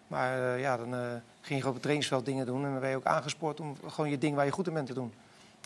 Maar 0.06 0.58
ja, 0.58 0.76
dan 0.76 0.94
ging 1.40 1.60
je 1.60 1.66
op 1.66 1.72
het 1.72 1.82
trainingsveld 1.82 2.24
dingen 2.24 2.46
doen. 2.46 2.64
En 2.64 2.70
dan 2.70 2.80
werd 2.80 2.92
je 2.92 2.98
ook 2.98 3.04
aangespoord 3.04 3.60
om 3.60 3.76
gewoon 3.88 4.10
je 4.10 4.18
ding 4.18 4.36
waar 4.36 4.44
je 4.44 4.50
goed 4.50 4.66
in 4.66 4.74
bent 4.74 4.86
te 4.86 4.94
doen. 4.94 5.12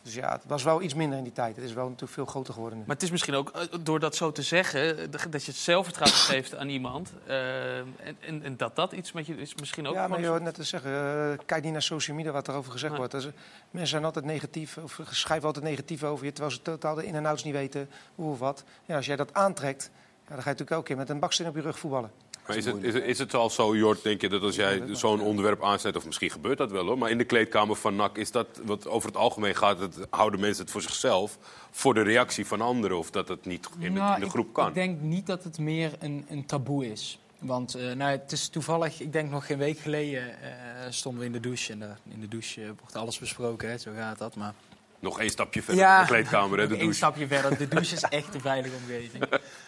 Dus 0.02 0.14
ja, 0.14 0.32
het 0.32 0.42
was 0.46 0.62
wel 0.62 0.82
iets 0.82 0.94
minder 0.94 1.18
in 1.18 1.24
die 1.24 1.32
tijd. 1.32 1.56
Het 1.56 1.64
is 1.64 1.72
wel 1.72 1.84
natuurlijk 1.84 2.12
veel 2.12 2.26
groter 2.26 2.52
geworden 2.54 2.78
nu. 2.78 2.84
Maar 2.86 2.94
het 2.94 3.04
is 3.04 3.10
misschien 3.10 3.34
ook, 3.34 3.50
eh, 3.50 3.62
door 3.80 4.00
dat 4.00 4.16
zo 4.16 4.32
te 4.32 4.42
zeggen, 4.42 5.10
dat 5.10 5.44
je 5.44 5.50
het 5.50 5.60
zelfvertrouwen 5.60 6.18
geeft 6.34 6.56
aan 6.56 6.68
iemand. 6.68 7.12
eh, 7.26 7.78
en, 7.78 7.86
en, 8.20 8.42
en 8.42 8.56
dat 8.56 8.76
dat 8.76 8.92
iets 8.92 9.12
met 9.12 9.26
je 9.26 9.36
is 9.36 9.54
misschien 9.54 9.86
ook... 9.88 9.94
Ja, 9.94 10.08
maar 10.08 10.20
je 10.20 10.26
hoort 10.26 10.42
net 10.42 10.54
te 10.54 10.62
zeggen, 10.62 10.90
eh, 10.92 11.38
kijk 11.46 11.62
niet 11.62 11.72
naar 11.72 11.82
social 11.82 12.16
media 12.16 12.32
wat 12.32 12.48
erover 12.48 12.72
gezegd 12.72 12.96
wordt. 12.96 13.12
Dus, 13.12 13.28
mensen 13.70 13.90
zijn 13.90 14.04
altijd 14.04 14.24
negatief, 14.24 14.78
of 14.78 15.00
schrijven 15.10 15.46
altijd 15.46 15.64
negatief 15.64 16.02
over 16.04 16.24
je, 16.24 16.32
terwijl 16.32 16.54
ze 16.54 16.62
totaal 16.62 16.94
de 16.94 17.06
in- 17.06 17.14
en 17.14 17.26
outs 17.26 17.44
niet 17.44 17.54
weten 17.54 17.88
hoe 18.14 18.32
of 18.32 18.38
wat. 18.38 18.64
Ja, 18.84 18.96
als 18.96 19.06
jij 19.06 19.16
dat 19.16 19.34
aantrekt, 19.34 19.90
ja, 19.92 19.98
dan 20.18 20.26
ga 20.28 20.34
je 20.34 20.38
natuurlijk 20.44 20.70
elke 20.70 20.84
keer 20.86 20.96
met 20.96 21.08
een 21.08 21.18
baksteen 21.18 21.46
op 21.46 21.54
je 21.54 21.60
rug 21.62 21.78
voetballen. 21.78 22.10
Maar 22.48 22.56
is 22.56 22.64
het, 22.64 22.82
is, 22.82 22.94
het, 22.94 23.04
is 23.04 23.18
het 23.18 23.34
al 23.34 23.50
zo, 23.50 23.76
Jort, 23.76 24.02
denk 24.02 24.20
je 24.20 24.28
dat 24.28 24.42
als 24.42 24.56
jij 24.56 24.82
zo'n 24.92 25.20
onderwerp 25.20 25.64
aanzet, 25.64 25.96
of 25.96 26.06
misschien 26.06 26.30
gebeurt 26.30 26.58
dat 26.58 26.70
wel 26.70 26.86
hoor, 26.86 26.98
maar 26.98 27.10
in 27.10 27.18
de 27.18 27.24
kleedkamer 27.24 27.76
van 27.76 27.96
NAC 27.96 28.16
is 28.18 28.30
dat, 28.30 28.46
wat 28.64 28.86
over 28.88 29.08
het 29.08 29.16
algemeen 29.18 29.54
gaat, 29.56 29.78
het, 29.80 29.96
houden 30.10 30.40
mensen 30.40 30.62
het 30.62 30.72
voor 30.72 30.82
zichzelf, 30.82 31.38
voor 31.70 31.94
de 31.94 32.02
reactie 32.02 32.46
van 32.46 32.60
anderen, 32.60 32.98
of 32.98 33.10
dat 33.10 33.28
het 33.28 33.46
niet 33.46 33.68
in, 33.78 33.80
de- 33.94 34.00
Nou, 34.00 34.14
in 34.14 34.20
de 34.20 34.26
ik- 34.26 34.32
groep 34.32 34.52
kan? 34.52 34.68
Ik 34.68 34.74
denk 34.74 35.00
niet 35.00 35.26
dat 35.26 35.44
het 35.44 35.58
meer 35.58 35.92
een, 35.98 36.26
een 36.28 36.46
taboe 36.46 36.90
is. 36.90 37.18
Want 37.38 37.74
eh, 37.74 37.92
nou, 37.92 38.10
het 38.10 38.32
is 38.32 38.48
toevallig, 38.48 39.00
ik 39.00 39.12
denk 39.12 39.30
nog 39.30 39.46
geen 39.46 39.58
week 39.58 39.78
geleden 39.78 40.42
eh, 40.42 40.50
stonden 40.90 41.20
we 41.20 41.26
in 41.26 41.32
de 41.32 41.40
douche. 41.40 41.72
En 41.72 41.78
daar- 41.78 41.98
in 42.10 42.20
de 42.20 42.28
douche 42.28 42.62
eh, 42.62 42.68
wordt 42.80 42.96
alles 42.96 43.18
besproken, 43.18 43.68
hè, 43.70 43.78
zo 43.78 43.90
gaat 43.96 44.18
dat. 44.18 44.36
Maar 44.36 44.54
Nog 45.00 45.20
één 45.20 45.30
stapje 45.30 45.62
verder, 45.62 46.00
de 46.00 46.06
kleedkamer, 46.06 46.58
hè, 46.58 46.66
de 46.68 46.76
douche. 46.76 46.92
stapje 46.94 47.26
verder. 47.26 47.58
De 47.58 47.68
douche 47.68 47.94
is 47.94 48.02
echt 48.20 48.34
een 48.34 48.40
veilige 48.40 48.76
omgeving. 48.76 49.24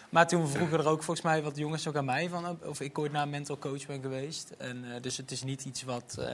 Maar 0.09 0.27
toen 0.27 0.47
vroegen 0.47 0.79
er 0.79 0.87
ook 0.87 1.03
volgens 1.03 1.25
mij 1.25 1.41
wat 1.43 1.57
jongens 1.57 1.87
ook 1.87 1.95
aan 1.95 2.05
mij 2.05 2.29
van 2.29 2.57
of 2.65 2.79
ik 2.81 2.97
ooit 2.99 3.11
naar 3.11 3.21
een 3.23 3.29
mental 3.29 3.57
coach 3.57 3.85
ben 3.85 4.01
geweest. 4.01 4.49
En, 4.57 4.93
eh, 4.93 5.01
dus 5.01 5.17
het 5.17 5.31
is 5.31 5.43
niet 5.43 5.65
iets 5.65 5.83
wat. 5.83 6.15
eh, 6.19 6.25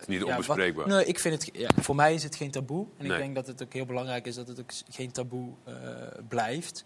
is 0.00 0.06
niet 0.06 0.18
ja, 0.20 0.24
wat- 0.26 0.30
onbespreekbaar. 0.30 0.86
nee, 0.88 1.04
ik 1.04 1.18
vind 1.18 1.34
het. 1.44 1.56
Ja, 1.56 1.68
voor 1.80 1.94
mij 1.94 2.14
is 2.14 2.22
het 2.22 2.36
geen 2.36 2.50
taboe. 2.50 2.86
En 2.96 3.06
Nee. 3.06 3.12
ik 3.16 3.22
denk 3.22 3.34
dat 3.34 3.46
het 3.46 3.62
ook 3.62 3.72
heel 3.72 3.86
belangrijk 3.86 4.26
is 4.26 4.34
dat 4.34 4.48
het 4.48 4.60
ook 4.60 4.70
geen 4.90 5.12
taboe 5.12 5.52
eh, 5.64 5.74
blijft. 6.28 6.84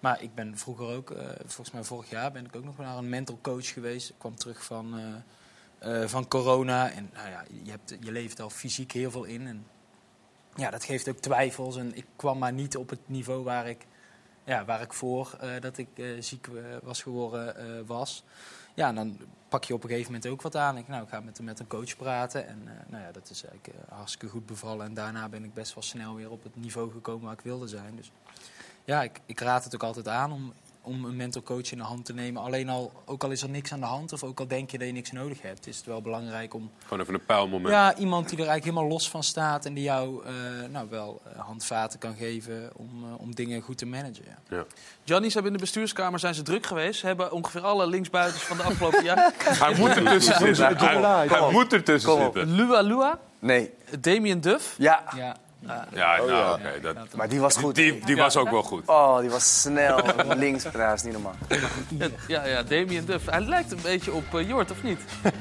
Maar 0.00 0.22
ik 0.22 0.34
ben 0.34 0.58
vroeger 0.58 0.86
ook, 0.86 1.12
volgens 1.46 1.70
mij 1.70 1.84
vorig 1.84 2.10
jaar, 2.10 2.32
ben 2.32 2.44
ik 2.44 2.56
ook 2.56 2.64
nog 2.64 2.76
naar 2.78 2.96
een 2.96 3.08
mental 3.08 3.38
coach 3.42 3.72
geweest. 3.72 4.08
Ik 4.08 4.14
kwam 4.18 4.36
terug 4.36 4.64
van, 4.64 4.94
van 6.04 6.28
corona. 6.28 6.90
En 6.90 7.10
nou 7.14 7.28
ja, 7.28 7.44
je, 7.62 7.70
hebt, 7.70 7.96
je 8.00 8.12
leeft 8.12 8.40
al 8.40 8.50
fysiek 8.50 8.92
heel 8.92 9.10
veel 9.10 9.24
in. 9.24 9.46
En 9.46 9.66
ja, 10.56 10.70
dat 10.70 10.84
geeft 10.84 11.08
ook 11.08 11.18
twijfels. 11.18 11.76
En 11.76 11.96
ik 11.96 12.06
kwam 12.16 12.38
maar 12.38 12.52
niet 12.52 12.76
op 12.76 12.90
het 12.90 13.00
niveau 13.06 13.44
waar 13.44 13.68
ik, 13.68 13.86
ja, 14.44 14.64
waar 14.64 14.80
ik 14.80 14.92
voor 14.92 15.36
eh, 15.40 15.50
dat 15.60 15.78
ik 15.78 15.88
eh, 15.94 16.06
ziek 16.18 16.46
eh, 16.46 16.62
was 16.82 17.02
geworden 17.02 17.86
was. 17.86 18.24
Ja, 18.74 18.88
en 18.88 18.94
dan 18.94 19.18
pak 19.48 19.64
je 19.64 19.74
op 19.74 19.82
een 19.82 19.88
gegeven 19.88 20.12
moment 20.12 20.30
ook 20.30 20.42
wat 20.42 20.56
aan. 20.56 20.76
Ik, 20.76 20.88
nou, 20.88 21.02
ik 21.02 21.08
ga 21.08 21.20
met, 21.20 21.40
met 21.40 21.60
een 21.60 21.66
coach 21.66 21.96
praten. 21.96 22.46
En 22.48 22.68
nou 22.86 23.02
ja, 23.04 23.12
dat 23.12 23.30
is 23.30 23.44
eigenlijk 23.44 23.78
hartstikke 23.88 24.28
goed 24.28 24.46
bevallen. 24.46 24.86
En 24.86 24.94
daarna 24.94 25.28
ben 25.28 25.44
ik 25.44 25.54
best 25.54 25.74
wel 25.74 25.82
snel 25.82 26.14
weer 26.14 26.30
op 26.30 26.42
het 26.42 26.56
niveau 26.56 26.92
gekomen 26.92 27.24
waar 27.24 27.32
ik 27.32 27.40
wilde 27.40 27.68
zijn. 27.68 27.96
Dus 27.96 28.10
ja, 28.84 29.02
ik, 29.02 29.20
ik 29.26 29.40
raad 29.40 29.64
het 29.64 29.74
ook 29.74 29.82
altijd 29.82 30.08
aan 30.08 30.32
om, 30.32 30.52
om 30.84 31.04
een 31.04 31.16
mental 31.16 31.42
coach 31.42 31.72
in 31.72 31.78
de 31.78 31.84
hand 31.84 32.04
te 32.04 32.14
nemen. 32.14 32.42
Alleen 32.42 32.68
al, 32.68 32.92
ook 33.04 33.24
al 33.24 33.30
is 33.30 33.42
er 33.42 33.48
niks 33.48 33.72
aan 33.72 33.80
de 33.80 33.86
hand 33.86 34.12
of 34.12 34.22
ook 34.22 34.38
al 34.40 34.46
denk 34.46 34.70
je 34.70 34.78
dat 34.78 34.86
je 34.86 34.92
niks 34.92 35.12
nodig 35.12 35.42
hebt, 35.42 35.66
is 35.66 35.76
het 35.76 35.86
wel 35.86 36.02
belangrijk 36.02 36.54
om 36.54 36.70
Gewoon 36.82 37.00
even 37.00 37.14
een 37.14 37.24
pijlmoment. 37.26 37.68
ja, 37.68 37.96
iemand 37.96 38.28
die 38.28 38.38
er 38.38 38.46
eigenlijk 38.46 38.76
helemaal 38.76 38.96
los 38.96 39.10
van 39.10 39.22
staat 39.22 39.66
en 39.66 39.74
die 39.74 39.84
jou 39.84 40.24
eh, 40.24 40.32
nou, 40.70 40.86
wel 40.90 41.20
eh, 41.24 41.40
handvaten 41.40 41.98
kan 41.98 42.14
geven 42.14 42.70
om, 42.76 43.04
eh, 43.04 43.20
om 43.20 43.34
dingen 43.34 43.60
goed 43.62 43.78
te 43.78 43.86
managen. 43.86 44.24
Ja. 44.24 44.56
Ja. 44.56 44.64
Johnny, 45.04 45.28
ze 45.28 45.34
hebben 45.34 45.52
in 45.52 45.58
de 45.58 45.64
bestuurskamer 45.64 46.18
zijn 46.18 46.34
ze 46.34 46.42
druk 46.42 46.66
geweest. 46.66 47.00
Ze 47.00 47.06
hebben 47.06 47.32
ongeveer 47.32 47.60
alle 47.60 47.86
linksbuitens 47.86 48.42
van 48.42 48.56
de 48.56 48.62
afgelopen 48.62 49.04
jaar. 49.04 49.32
Hij 49.64 49.74
moet 49.78 49.96
ertussen 49.96 50.34
zitten. 50.56 50.76
Hij, 50.76 51.26
hij 51.28 51.50
moet 51.50 51.70
zitten. 51.70 52.54
Lua 52.54 52.80
Lua, 52.80 53.18
Nee. 53.38 53.70
Damien 54.00 54.40
Duff. 54.40 54.74
Ja. 54.78 55.02
Ja. 55.16 55.36
Ja, 55.66 56.20
Oh, 56.20 56.26
nou, 56.26 56.30
ja. 56.30 56.52
oké. 56.52 56.80
dat- 56.80 56.96
Maar 57.14 57.28
die 57.28 57.40
was 57.40 57.56
goed. 57.56 57.74
Die, 57.74 58.04
die 58.04 58.16
was 58.16 58.36
ook 58.36 58.50
wel 58.50 58.62
goed. 58.62 58.82
Oh, 58.86 59.18
die 59.18 59.30
was 59.30 59.60
snel. 59.60 60.00
Links, 60.36 60.62
dat 60.62 60.92
is 60.94 61.02
niet 61.02 61.12
normaal. 61.12 61.34
Ja, 62.28 62.44
ja, 62.46 62.62
Damien 62.62 63.04
Duff. 63.04 63.26
Hij 63.30 63.40
lijkt 63.40 63.72
een 63.72 63.78
beetje 63.82 64.12
op 64.12 64.34
eh, 64.34 64.48
Jort, 64.48 64.70
of 64.70 64.82
niet? 64.82 65.00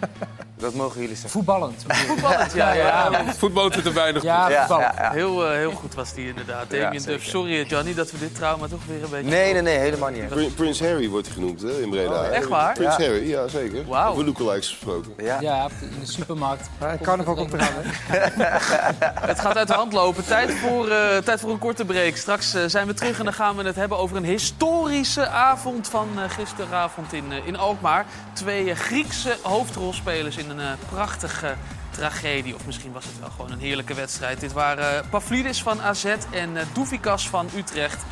Dat 0.63 0.73
mogen 0.73 0.99
jullie 0.99 1.15
zeggen. 1.15 1.29
Voetballend. 1.29 1.83
Voetballend, 2.07 2.53
ja. 2.53 2.73
ja. 2.73 3.11
Voetbal 3.37 3.71
zit 3.73 3.85
er 3.85 3.93
weinig 3.93 4.23
Ja, 4.23 4.49
Ja, 4.49 4.59
voetballend. 4.59 4.95
ja, 4.97 5.03
ja. 5.03 5.11
Heel, 5.11 5.45
eh, 5.47 5.55
heel 5.55 5.71
goed 5.71 5.95
was 5.95 6.13
die 6.13 6.27
inderdaad. 6.27 6.65
Ja, 6.69 6.79
Damien. 6.79 7.03
Duff. 7.03 7.25
Sorry 7.25 7.63
Johnny 7.63 7.93
dat 7.93 8.11
we 8.11 8.19
dit 8.19 8.35
trauma 8.35 8.67
toch 8.67 8.79
weer 8.87 9.03
een 9.03 9.09
beetje... 9.09 9.29
Nee, 9.29 9.53
nee, 9.53 9.61
nee, 9.61 9.77
helemaal 9.77 10.09
niet. 10.09 10.55
Prins 10.55 10.79
Harry 10.79 11.09
wordt 11.09 11.25
hij 11.27 11.35
genoemd 11.35 11.61
hè, 11.61 11.81
in 11.81 11.89
Breda. 11.89 12.11
Oh, 12.21 12.27
echt 12.27 12.47
waar? 12.47 12.73
Prins 12.73 12.95
Ja. 12.97 13.03
Harry, 13.03 13.29
ja 13.29 13.47
zeker. 13.47 13.85
Wauw. 13.87 14.11
Over 14.11 14.25
lookalikes 14.25 14.67
gesproken. 14.69 15.13
Ja. 15.17 15.37
Ja, 15.41 15.67
in 15.81 15.99
de 15.99 16.11
supermarkt. 16.11 16.69
Carnaval 17.01 17.35
komt 17.35 17.53
eraan? 17.53 17.73
Het 19.31 19.39
gaat 19.39 19.57
uit 19.57 19.67
de 19.67 19.73
hand 19.73 19.93
lopen. 19.93 20.25
Tijd 20.25 20.53
voor, 20.53 20.89
eh, 20.89 21.17
tijd 21.17 21.39
voor 21.39 21.51
een 21.51 21.59
korte 21.59 21.85
break. 21.85 22.15
Straks 22.15 22.53
eh, 22.53 22.63
zijn 22.67 22.87
we 22.87 22.93
terug 22.93 23.17
en 23.19 23.23
dan 23.23 23.33
gaan 23.33 23.55
we 23.55 23.63
het 23.63 23.75
hebben 23.75 23.97
over 23.97 24.17
een 24.17 24.25
historische 24.25 25.27
avond 25.27 25.87
van 25.89 26.07
eh, 26.17 26.29
gisteravond 26.29 27.13
in, 27.13 27.31
eh, 27.31 27.47
in 27.47 27.57
Alkmaar. 27.57 28.05
Twee 28.33 28.75
Griekse 28.75 29.37
hoofdrolspelers 29.41 30.37
in 30.37 30.49
een 30.53 30.65
eh, 30.65 30.71
prachtige 30.89 31.55
tragedie. 31.89 32.55
Of 32.55 32.65
misschien 32.65 32.91
was 32.91 33.05
het 33.05 33.19
wel 33.19 33.29
gewoon 33.29 33.51
een 33.51 33.59
heerlijke 33.59 33.93
wedstrijd. 33.93 34.39
Dit 34.39 34.53
waren 34.53 34.97
eh, 34.97 35.09
Pavlidis 35.09 35.63
van 35.63 35.81
AZ 35.81 36.05
en 36.31 36.57
eh 36.57 36.65
Douvikas 36.73 37.29
van 37.29 37.49
Utrecht. 37.55 38.03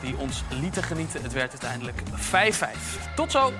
Die 0.00 0.16
ons 0.16 0.42
lieten 0.48 0.82
genieten. 0.82 1.22
Het 1.22 1.32
werd 1.32 1.50
uiteindelijk 1.50 2.02
5-5. 2.18 3.14
Tot 3.14 3.30
zo! 3.30 3.52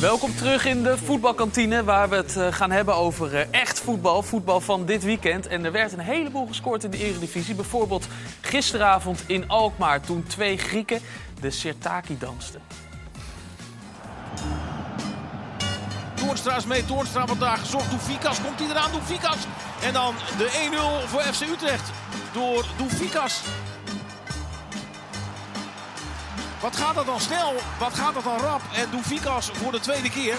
Welkom 0.00 0.36
terug 0.36 0.66
in 0.66 0.82
de 0.82 0.98
voetbalkantine, 0.98 1.84
waar 1.84 2.08
we 2.08 2.16
het 2.16 2.38
gaan 2.54 2.70
hebben 2.70 2.94
over 2.94 3.48
echt 3.50 3.80
voetbal. 3.80 4.22
Voetbal 4.22 4.60
van 4.60 4.86
dit 4.86 5.04
weekend. 5.04 5.46
En 5.46 5.64
er 5.64 5.72
werd 5.72 5.92
een 5.92 5.98
heleboel 5.98 6.46
gescoord 6.46 6.84
in 6.84 6.90
de 6.90 6.98
Eredivisie. 6.98 7.54
Bijvoorbeeld 7.54 8.06
gisteravond 8.40 9.24
in 9.26 9.48
Alkmaar, 9.48 10.00
toen 10.00 10.24
twee 10.26 10.58
Grieken 10.58 11.00
de 11.40 11.50
Sirtaki 11.50 12.18
dansten. 12.18 12.60
Toornstra 16.14 16.56
is 16.56 16.66
mee. 16.66 16.84
Toornstra 16.84 17.26
daar 17.38 17.58
gezocht. 17.58 17.90
Doefikas 17.90 18.40
komt 18.40 18.58
hij 18.58 18.68
eraan. 18.68 18.92
Doefikas. 18.92 19.36
En 19.82 19.92
dan 19.92 20.14
de 20.38 20.70
1-0 21.04 21.08
voor 21.08 21.20
FC 21.20 21.40
Utrecht. 21.40 21.90
Door 22.32 22.64
Doefikas. 22.76 23.40
Wat 26.60 26.76
gaat 26.76 26.94
dat 26.94 27.06
dan 27.06 27.20
snel? 27.20 27.54
Wat 27.78 27.94
gaat 27.94 28.14
dat 28.14 28.24
dan 28.24 28.38
rap? 28.38 28.60
En 28.74 28.90
Doefikas 28.90 29.50
voor 29.52 29.72
de 29.72 29.80
tweede 29.80 30.10
keer. 30.10 30.36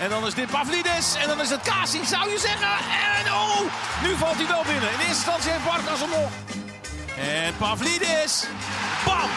En 0.00 0.08
dan 0.08 0.26
is 0.26 0.34
dit 0.34 0.50
Pavlidis. 0.50 1.14
En 1.14 1.28
dan 1.28 1.40
is 1.40 1.50
het 1.50 1.60
Kasi, 1.60 2.04
zou 2.04 2.30
je 2.30 2.38
zeggen. 2.38 2.68
En 3.16 3.32
oh, 3.32 3.60
nu 4.02 4.16
valt 4.16 4.36
hij 4.36 4.46
wel 4.46 4.62
binnen. 4.62 4.92
In 4.92 4.98
eerste 4.98 5.08
instantie 5.08 5.50
heeft 5.50 5.64
Barkas 5.64 6.00
hem 6.00 6.10
nog. 6.10 6.30
En 7.16 7.56
Pavlidis. 7.56 8.44
Bam! 9.04 9.30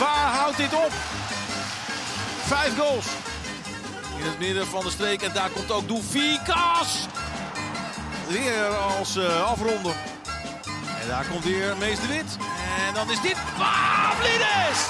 Waar 0.00 0.32
houdt 0.32 0.56
dit 0.56 0.74
op? 0.74 0.92
Vijf 2.46 2.78
goals. 2.78 3.06
In 4.18 4.24
het 4.24 4.38
midden 4.38 4.66
van 4.66 4.84
de 4.84 4.90
streek. 4.90 5.22
En 5.22 5.32
daar 5.32 5.50
komt 5.50 5.70
ook 5.70 5.88
Doufikas. 5.88 7.06
Weer 8.28 8.66
als 8.66 9.16
eh, 9.16 9.50
afronder. 9.50 9.94
En 11.00 11.08
daar 11.08 11.24
komt 11.30 11.44
weer 11.44 11.76
Mees 11.76 12.00
de 12.00 12.06
Wit. 12.06 12.36
En 12.88 12.94
dan 12.94 13.10
is 13.10 13.20
dit 13.20 13.36
Pavlidis. 13.58 14.80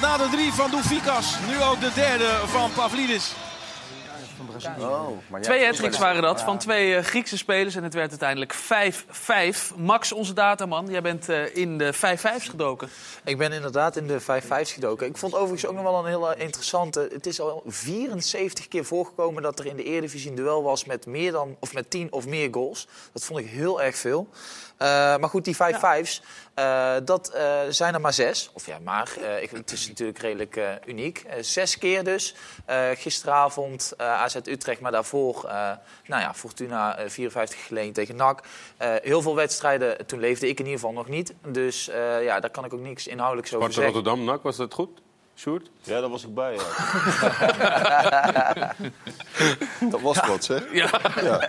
Na 0.00 0.16
de 0.16 0.28
drie 0.30 0.52
van 0.52 0.70
Doufikas. 0.70 1.34
Nu 1.48 1.62
ook 1.62 1.80
de 1.80 1.90
derde 1.94 2.40
van 2.46 2.72
Pavlidis. 2.72 3.32
Oh, 4.64 5.08
maar 5.28 5.40
ja, 5.40 5.46
Twee 5.46 5.66
hat 5.66 5.98
waren 5.98 6.22
dat 6.22 6.42
van 6.42 6.58
twee 6.58 6.96
eh, 6.96 7.04
Griekse 7.04 7.36
spelers 7.36 7.74
en 7.74 7.82
het 7.82 7.94
werd 7.94 8.10
uiteindelijk 8.10 8.54
5-5. 8.54 9.76
Max, 9.76 10.12
onze 10.12 10.32
dataman, 10.32 10.86
jij 10.86 11.02
bent 11.02 11.28
eh, 11.28 11.56
in 11.56 11.78
de 11.78 11.94
5-5's 11.94 12.48
gedoken. 12.48 12.88
Ik 13.24 13.38
ben 13.38 13.52
inderdaad 13.52 13.96
in 13.96 14.06
de 14.06 14.20
5-5 14.20 14.24
gedoken. 14.48 15.06
Ik 15.06 15.16
vond 15.16 15.34
overigens 15.34 15.66
ook 15.66 15.74
nog 15.74 15.82
wel 15.82 15.98
een 15.98 16.06
hele 16.06 16.36
interessante. 16.36 17.08
Het 17.12 17.26
is 17.26 17.40
al 17.40 17.62
74 17.66 18.68
keer 18.68 18.84
voorgekomen 18.84 19.42
dat 19.42 19.58
er 19.58 19.66
in 19.66 19.76
de 19.76 19.84
Eredivisie 19.84 20.30
een 20.30 20.36
duel 20.36 20.62
was 20.62 20.84
met, 20.84 21.06
meer 21.06 21.32
dan, 21.32 21.56
of 21.60 21.72
met 21.72 21.90
10 21.90 22.12
of 22.12 22.26
meer 22.26 22.48
goals. 22.50 22.88
Dat 23.12 23.24
vond 23.24 23.38
ik 23.38 23.46
heel 23.46 23.82
erg 23.82 23.96
veel. 23.96 24.28
Eh, 24.76 24.86
maar 25.16 25.28
goed, 25.28 25.44
die 25.44 25.56
5-5's, 25.56 26.22
eh, 26.54 26.94
dat 27.04 27.28
eh, 27.28 27.58
zijn 27.68 27.94
er 27.94 28.00
maar 28.00 28.12
zes. 28.12 28.50
Of 28.52 28.66
ja, 28.66 28.78
maar. 28.84 29.12
eh, 29.22 29.42
ik, 29.42 29.50
het 29.50 29.72
is 29.72 29.88
natuurlijk 29.88 30.18
redelijk 30.18 30.56
eh, 30.56 30.68
uniek. 30.86 31.24
Zes 31.40 31.78
keer 31.78 32.04
dus. 32.04 32.34
Eh, 32.64 32.88
gisteravond 32.94 33.92
eh, 33.96 34.22
AZ 34.22 34.34
Utrecht, 34.44 34.80
maar 34.80 34.92
daarvoor 34.92 35.44
eh, 35.44 35.70
nou 36.06 36.22
ja, 36.22 36.34
Fortuna 36.34 36.96
eh, 36.98 37.08
54 37.08 37.66
geleden 37.66 37.92
tegen 37.92 38.16
NAC. 38.16 38.40
Eh, 38.76 38.88
heel 39.02 39.22
veel 39.22 39.34
wedstrijden, 39.34 40.06
toen 40.06 40.20
leefde 40.20 40.48
ik 40.48 40.58
in 40.58 40.64
ieder 40.64 40.80
geval 40.80 40.94
nog 40.94 41.08
niet. 41.08 41.34
Dus 41.46 41.88
eh, 41.88 42.24
ja, 42.24 42.40
daar 42.40 42.50
kan 42.50 42.64
ik 42.64 42.72
ook 42.74 42.80
niks 42.80 43.06
inhoudelijks 43.06 43.54
over 43.54 43.72
zeggen. 43.72 43.92
Rotterdam, 43.94 44.24
NAC, 44.24 44.42
was 44.42 44.56
dat 44.56 44.74
goed? 44.74 44.90
Sjoerd? 45.36 45.70
Ja, 45.82 46.00
daar 46.00 46.10
was 46.10 46.24
ik 46.24 46.34
bij, 46.34 46.54
ja. 46.54 46.62
dat 49.90 50.00
was 50.00 50.18
wat, 50.26 50.44
zeg. 50.44 50.62
Ja. 50.72 50.90
ja. 51.22 51.48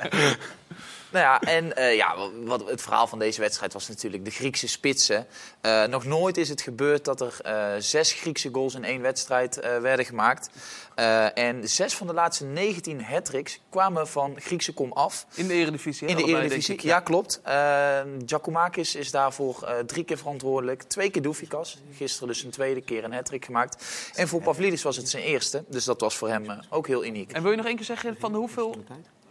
Nou 1.11 1.25
ja, 1.25 1.41
en 1.41 1.75
eh, 1.75 1.95
ja, 1.95 2.15
wat, 2.43 2.69
het 2.69 2.81
verhaal 2.81 3.07
van 3.07 3.19
deze 3.19 3.41
wedstrijd 3.41 3.73
was 3.73 3.88
natuurlijk 3.88 4.25
de 4.25 4.31
Griekse 4.31 4.67
spitsen. 4.67 5.27
Eh, 5.61 5.84
nog 5.84 6.05
nooit 6.05 6.38
is 6.38 6.49
het 6.49 6.61
gebeurd 6.61 7.05
dat 7.05 7.21
er 7.21 7.39
eh, 7.41 7.73
zes 7.79 8.13
Griekse 8.13 8.49
goals 8.51 8.75
in 8.75 8.84
één 8.84 9.01
wedstrijd 9.01 9.59
eh, 9.59 9.77
werden 9.77 10.05
gemaakt. 10.05 10.49
Eh, 10.97 11.38
en 11.38 11.69
zes 11.69 11.95
van 11.95 12.07
de 12.07 12.13
laatste 12.13 12.45
19 12.45 13.03
hat 13.03 13.31
kwamen 13.69 14.07
van 14.07 14.35
Griekse 14.39 14.73
kom 14.73 14.91
af. 14.91 15.25
In 15.35 15.47
de 15.47 15.53
Eredivisie, 15.53 16.07
hè? 16.07 16.13
In 16.13 16.25
de 16.25 16.31
Eredivisie, 16.31 16.73
ik, 16.73 16.81
ja, 16.81 16.89
ja. 16.89 16.99
klopt. 16.99 17.41
Uh, 17.47 17.99
Giacomakis 18.25 18.95
is 18.95 19.11
daarvoor 19.11 19.63
eh, 19.63 19.77
drie 19.79 20.03
keer 20.03 20.17
verantwoordelijk. 20.17 20.84
Twee 20.84 21.09
keer 21.09 21.21
Doufikas. 21.21 21.77
Gisteren 21.95 22.27
dus 22.27 22.43
een 22.43 22.49
tweede 22.49 22.81
keer 22.81 23.03
een 23.03 23.13
hat 23.13 23.31
gemaakt. 23.39 23.85
En 24.15 24.27
voor 24.27 24.41
Pavlidis 24.41 24.84
was 24.84 24.97
het 24.97 25.09
zijn 25.09 25.23
eerste. 25.23 25.63
Dus 25.67 25.85
dat 25.85 26.01
was 26.01 26.15
voor 26.15 26.29
hem 26.29 26.49
eh, 26.49 26.57
ook 26.69 26.88
heel 26.88 27.05
uniek. 27.05 27.31
En 27.31 27.41
wil 27.41 27.51
je 27.51 27.57
nog 27.57 27.65
één 27.65 27.75
keer 27.75 27.85
zeggen 27.85 28.15
van 28.19 28.31
de 28.31 28.38
hoeveel 28.38 28.75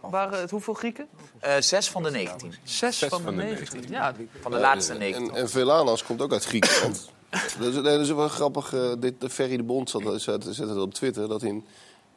waren 0.09 0.39
het 0.39 0.51
hoeveel 0.51 0.73
Grieken? 0.73 1.07
Eh, 1.39 1.55
zes 1.59 1.89
van 1.89 2.03
de 2.03 2.11
19. 2.11 2.53
Zes, 2.63 2.99
van, 2.99 3.25
de 3.25 3.31
19. 3.31 3.83
Ja, 3.89 4.15
Van 4.41 4.51
de 4.51 4.57
laatste 4.57 4.93
en- 4.93 4.99
19. 4.99 5.29
En, 5.35 5.41
en 5.41 5.49
Velanas 5.49 6.03
komt 6.03 6.21
ook 6.21 6.31
uit 6.31 6.45
Griekenland. 6.45 7.09
dat, 7.59 7.67
is, 7.67 7.73
nee, 7.73 7.81
dat 7.83 7.99
is 7.99 8.11
wel 8.11 8.27
grappig. 8.27 8.73
eh, 8.73 8.91
dit, 8.99 9.21
de 9.21 9.29
Ferry 9.29 9.57
de 9.57 9.63
Bond 9.63 9.89
zat, 9.89 10.21
zet 10.21 10.43
het 10.57 10.77
op 10.77 10.93
Twitter. 10.93 11.27
Dat 11.27 11.43
in 11.43 11.65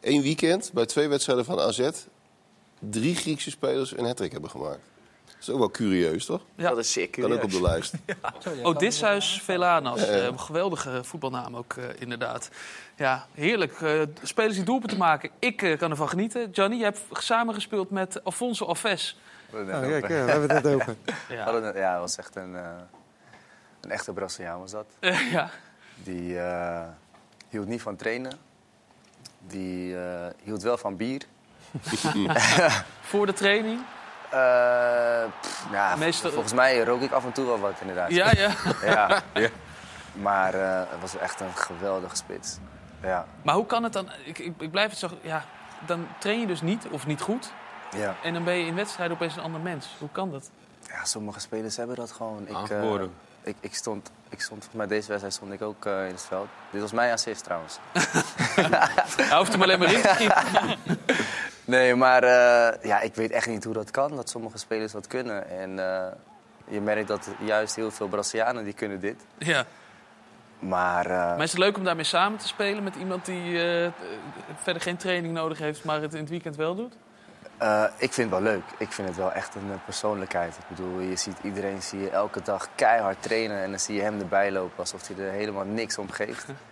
één 0.00 0.22
weekend 0.22 0.70
bij 0.72 0.86
twee 0.86 1.08
wedstrijden 1.08 1.44
van 1.44 1.60
AZ... 1.60 1.88
drie 2.78 3.14
Griekse 3.14 3.50
spelers 3.50 3.96
een 3.96 4.04
hat 4.04 4.18
hebben 4.18 4.50
gemaakt. 4.50 4.80
Dat 5.40 5.48
is 5.48 5.54
ook 5.54 5.58
wel 5.58 5.70
curieus, 5.70 6.24
toch? 6.24 6.42
Ja. 6.54 6.68
Dat 6.68 6.78
is 6.78 6.92
zeer 6.92 7.08
Kan 7.10 7.32
ook 7.32 7.42
op 7.42 7.50
de 7.50 7.62
lijst. 7.62 7.94
Odysseus 8.62 9.40
Velanas. 9.44 10.00
Ja, 10.00 10.16
ja. 10.16 10.26
Eh, 10.26 10.38
geweldige 10.38 11.04
voetbalnaam 11.04 11.56
ook, 11.56 11.72
eh, 11.72 11.84
inderdaad. 11.98 12.50
Ja, 12.96 13.26
heerlijk. 13.34 13.80
Eh, 13.80 14.00
spelers 14.22 14.54
die 14.54 14.64
doelpunten 14.64 14.98
maken. 14.98 15.30
Ik 15.38 15.56
kan 15.78 15.90
ervan 15.90 16.08
genieten. 16.08 16.50
Johnny, 16.50 16.76
je 16.76 16.82
hebt 16.82 17.00
samengespeeld 17.12 17.90
met 17.90 18.24
Alfonso 18.24 18.64
Alves. 18.64 19.16
We 19.50 19.56
hebben 19.56 19.74
Oh, 19.74 19.80
het 19.80 19.90
kijk, 19.90 20.04
over. 20.04 20.16
ja, 20.16 20.24
we 20.24 20.30
hebben 20.30 20.50
het 20.50 20.62
net 20.64 20.74
over. 20.74 20.96
Ja. 21.28 21.72
ja, 21.74 21.90
het 21.92 22.00
was 22.00 22.16
echt 22.16 22.36
een, 22.36 22.56
eh, 22.56 22.70
een 23.80 23.90
echte 23.90 24.12
Braziliaan 24.12 24.60
was 24.60 24.70
dat. 24.70 24.86
Ja. 25.32 25.50
Die 26.02 26.38
eh, 26.38 26.88
hield 27.48 27.66
niet 27.66 27.82
van 27.82 27.96
trainen. 27.96 28.32
Die 29.46 29.96
eh, 29.96 30.26
hield 30.42 30.62
wel 30.62 30.78
van 30.78 30.96
bier. 30.96 31.22
Voor 33.00 33.26
de 33.26 33.32
training. 33.32 33.80
Eh, 34.30 35.22
pff, 35.40 35.66
ja, 35.72 35.96
Meestal- 35.96 36.30
Volgens 36.30 36.52
mij 36.52 36.80
rook 36.84 37.00
ik 37.00 37.12
af 37.12 37.24
en 37.24 37.32
toe 37.32 37.46
wel 37.46 37.58
wat, 37.60 37.74
inderdaad. 37.80 38.10
Ja, 38.10 38.30
ja. 38.36 38.50
ja. 38.84 39.22
Ja. 39.34 39.48
Maar 40.12 40.54
eh, 40.54 40.78
het 40.90 41.00
was 41.00 41.16
echt 41.16 41.40
een 41.40 41.54
geweldige 41.54 42.16
spits. 42.16 42.58
Ja. 43.02 43.26
Maar 43.42 43.54
hoe 43.54 43.66
kan 43.66 43.82
het 43.82 43.92
dan? 43.92 44.08
Ik, 44.24 44.38
ik, 44.38 44.54
ik 44.58 44.70
blijf 44.70 44.90
het 44.90 44.98
zo... 44.98 45.08
Ja, 45.20 45.44
dan 45.86 46.06
train 46.18 46.40
je 46.40 46.46
dus 46.46 46.60
niet 46.60 46.86
of 46.90 47.06
niet 47.06 47.20
goed. 47.20 47.52
Ja. 47.96 48.14
En 48.22 48.32
dan 48.34 48.44
ben 48.44 48.54
je 48.54 48.66
in 48.66 48.74
wedstrijden 48.74 49.16
opeens 49.16 49.36
een 49.36 49.42
ander 49.42 49.60
mens. 49.60 49.88
Hoe 49.98 50.08
kan 50.12 50.30
dat? 50.30 50.50
ja, 50.88 51.04
sommige 51.04 51.40
spelers 51.40 51.76
hebben 51.76 51.96
dat 51.96 52.12
gewoon. 52.12 52.48
Ik, 52.48 52.68
eh, 52.70 52.92
ik, 53.42 53.56
ik, 53.60 53.74
stond, 53.74 54.10
ik 54.28 54.40
stond, 54.40 54.64
volgens 54.64 54.74
mij 54.74 54.86
deze 54.86 55.06
wedstrijd 55.08 55.34
stond 55.34 55.52
ik 55.52 55.62
ook 55.62 55.86
eh, 55.86 56.06
in 56.06 56.12
het 56.12 56.22
veld. 56.28 56.48
Dit 56.70 56.80
was 56.80 56.92
mijn 56.92 57.12
assist 57.12 57.44
trouwens. 57.44 57.78
Hij 59.28 59.38
hoeft 59.38 59.52
hem 59.52 59.62
alleen 59.62 59.78
maar 59.78 59.92
in 59.92 60.00
te 60.02 60.08
schieten. 60.14 60.98
Nee, 61.70 61.94
maar 61.94 62.22
eh, 62.22 62.82
ja, 62.82 63.00
ik 63.00 63.14
weet 63.14 63.30
echt 63.30 63.46
niet 63.46 63.64
hoe 63.64 63.74
dat 63.74 63.90
kan, 63.90 64.16
dat 64.16 64.30
sommige 64.30 64.58
spelers 64.58 64.92
dat 64.92 65.06
kunnen. 65.06 65.48
En 65.48 65.78
eh, 65.78 66.12
je 66.68 66.80
merkt 66.80 67.08
dat 67.08 67.28
juist 67.38 67.76
heel 67.76 67.90
veel 67.90 68.08
Brazilianen 68.08 68.64
die 68.64 68.72
kunnen 68.72 69.00
dit. 69.00 69.24
Ja. 69.38 69.64
Maar, 70.58 71.06
eh, 71.06 71.10
Maar 71.10 71.42
is 71.42 71.50
het 71.50 71.60
leuk 71.60 71.76
om 71.76 71.84
daarmee 71.84 72.04
samen 72.04 72.38
te 72.38 72.46
spelen 72.46 72.82
met 72.82 72.96
iemand 72.96 73.24
die 73.24 73.58
verder 74.62 74.82
geen 74.82 74.96
training 74.96 75.34
nodig 75.34 75.58
heeft, 75.58 75.84
maar 75.84 76.00
het 76.00 76.14
in 76.14 76.20
het 76.20 76.30
weekend 76.30 76.56
wel 76.56 76.74
doet? 76.74 76.94
ik 77.96 78.12
vind 78.12 78.30
het 78.30 78.42
wel 78.42 78.52
leuk. 78.52 78.62
Ik 78.78 78.92
vind 78.92 79.08
het 79.08 79.16
wel 79.16 79.32
echt 79.32 79.54
een 79.54 79.80
persoonlijkheid. 79.84 80.56
Ik 80.56 80.76
bedoel, 80.76 81.00
je 81.00 81.16
ziet 81.16 81.36
iedereen 81.42 81.82
zie 81.82 82.00
je 82.00 82.10
elke 82.10 82.42
dag 82.42 82.68
keihard 82.74 83.22
trainen 83.22 83.62
en 83.62 83.70
dan 83.70 83.78
zie 83.78 83.94
je 83.94 84.02
hem 84.02 84.20
erbij 84.20 84.52
lopen 84.52 84.78
alsof 84.78 85.08
hij 85.08 85.26
er 85.26 85.32
helemaal 85.32 85.64
niks 85.64 85.98
om 85.98 86.10
geeft. 86.10 86.46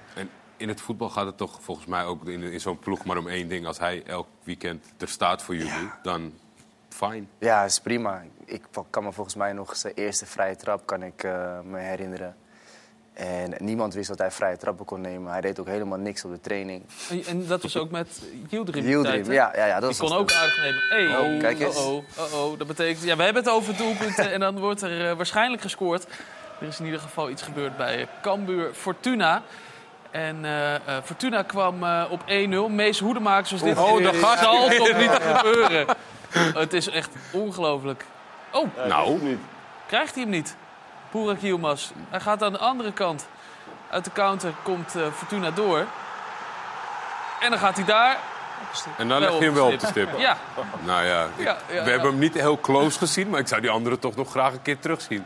In 0.59 0.68
het 0.68 0.80
voetbal 0.80 1.09
gaat 1.09 1.26
het 1.26 1.36
toch 1.36 1.59
volgens 1.62 1.86
mij 1.86 2.05
ook 2.05 2.24
in, 2.26 2.43
in 2.43 2.60
zo'n 2.60 2.78
ploeg 2.78 3.05
maar 3.05 3.16
om 3.16 3.28
één 3.28 3.48
ding. 3.48 3.66
Als 3.66 3.78
hij 3.78 4.02
elk 4.06 4.26
weekend 4.43 4.85
er 4.98 5.09
staat 5.09 5.43
voor 5.43 5.56
jullie, 5.56 5.90
dan 6.02 6.32
fijn. 6.89 7.28
Ja, 7.39 7.64
is 7.64 7.80
prima. 7.80 8.22
Ik 8.44 8.62
kan 8.90 9.05
me 9.05 9.12
volgens 9.12 9.36
mij 9.36 9.52
nog 9.52 9.76
zijn 9.76 9.94
eerste 9.94 10.26
vrije 10.26 10.56
trap 10.56 10.86
kan 10.86 11.02
ik 11.02 11.22
eh, 11.22 11.60
me 11.64 11.78
herinneren. 11.78 12.36
En 13.12 13.55
niemand 13.59 13.94
wist 13.94 14.09
dat 14.09 14.18
hij 14.18 14.30
vrije 14.30 14.56
trappen 14.56 14.85
kon 14.85 15.01
nemen. 15.01 15.32
Hij 15.32 15.40
deed 15.40 15.60
ook 15.60 15.66
helemaal 15.66 15.98
niks 15.98 16.24
op 16.24 16.30
de 16.30 16.40
training. 16.40 16.85
En, 17.26 17.47
dat 17.47 17.62
was 17.62 17.76
ook 17.76 17.90
met 17.90 18.22
Yildirim. 18.48 18.85
Yildirim, 18.85 19.32
ja, 19.32 19.52
ja, 19.56 19.66
ja, 19.66 19.80
dat 19.80 19.90
Die 19.90 20.02
is 20.02 20.10
kon 20.10 20.18
ook 20.18 20.32
aardig 20.32 20.59
nemen. 20.62 20.82
Hey, 20.89 21.35
Oh, 21.35 21.40
kijk 21.40 21.60
eens. 21.60 21.76
Oh, 21.76 22.05
oh, 22.18 22.32
oh, 22.35 22.59
dat 22.59 22.66
betekent... 22.66 23.05
Ja, 23.05 23.16
we 23.16 23.22
hebben 23.22 23.43
het 23.43 23.52
over 23.52 23.76
doelpunten 23.76 24.32
en 24.32 24.40
dan 24.40 24.59
wordt 24.59 24.82
er 24.82 25.10
eh, 25.10 25.16
waarschijnlijk 25.16 25.62
gescoord. 25.62 26.06
Er 26.60 26.66
is 26.66 26.78
in 26.78 26.85
ieder 26.85 27.01
geval 27.01 27.30
iets 27.30 27.43
gebeurd 27.43 27.76
bij 27.76 28.09
Cambuur 28.22 28.74
Fortuna. 28.74 29.43
En 30.27 30.45
eh, 30.45 30.74
eh, 30.74 30.81
Fortuna 31.05 31.43
kwam 31.43 31.85
eh, 31.85 32.05
op 32.11 32.20
1-0. 32.20 32.70
Mees 32.70 32.99
Hoedemakers 32.99 33.51
was 33.51 33.62
dit. 33.62 33.78
Oh, 33.78 34.03
dat 34.03 34.16
gaat 34.16 34.39
zal 34.39 34.69
weer. 34.69 34.78
toch 34.78 34.97
niet 34.97 35.11
gebeuren? 35.11 35.86
het 36.55 36.73
is 36.73 36.89
echt 36.89 37.11
ongelooflijk. 37.31 38.05
Oh, 38.53 38.66
nou, 38.89 39.39
krijgt 39.86 40.15
hij 40.15 40.23
hem 40.23 40.32
niet? 40.32 40.57
Burak 41.11 41.40
Yilmaz. 41.40 41.90
Hij 42.11 42.20
gaat 42.20 42.43
aan 42.43 42.53
de 42.53 42.59
andere 42.59 42.93
kant. 42.93 43.28
Uit 43.90 44.05
de 44.05 44.12
counter 44.12 44.53
komt 44.62 44.95
eh, 44.97 45.03
Fortuna 45.12 45.51
door. 45.51 45.85
En 47.40 47.51
dan 47.51 47.59
gaat 47.59 47.77
hij 47.77 47.85
daar. 47.85 48.16
en 48.97 49.09
dan 49.09 49.20
leg 49.20 49.32
je 49.39 49.45
hem 49.45 49.55
wel 49.55 49.65
op 49.65 49.70
de 49.70 49.74
opgestipt. 49.77 50.09
stip. 50.09 50.20
Ja. 50.20 50.36
Nou 50.85 51.05
ja, 51.05 51.24
ik- 51.24 51.31
Ja, 51.36 51.45
ja, 51.45 51.57
we 51.66 51.74
ja. 51.74 51.82
hebben 51.82 52.11
hem 52.11 52.19
niet 52.19 52.35
heel 52.35 52.61
close 52.61 52.99
gezien, 52.99 53.28
maar 53.31 53.40
ik 53.40 53.49
zou 53.49 53.61
die 53.61 53.70
andere 53.70 53.99
toch 53.99 54.16
nog 54.16 54.31
graag 54.31 54.53
een 54.53 54.62
keer 54.62 54.78
terugzien. 54.78 55.24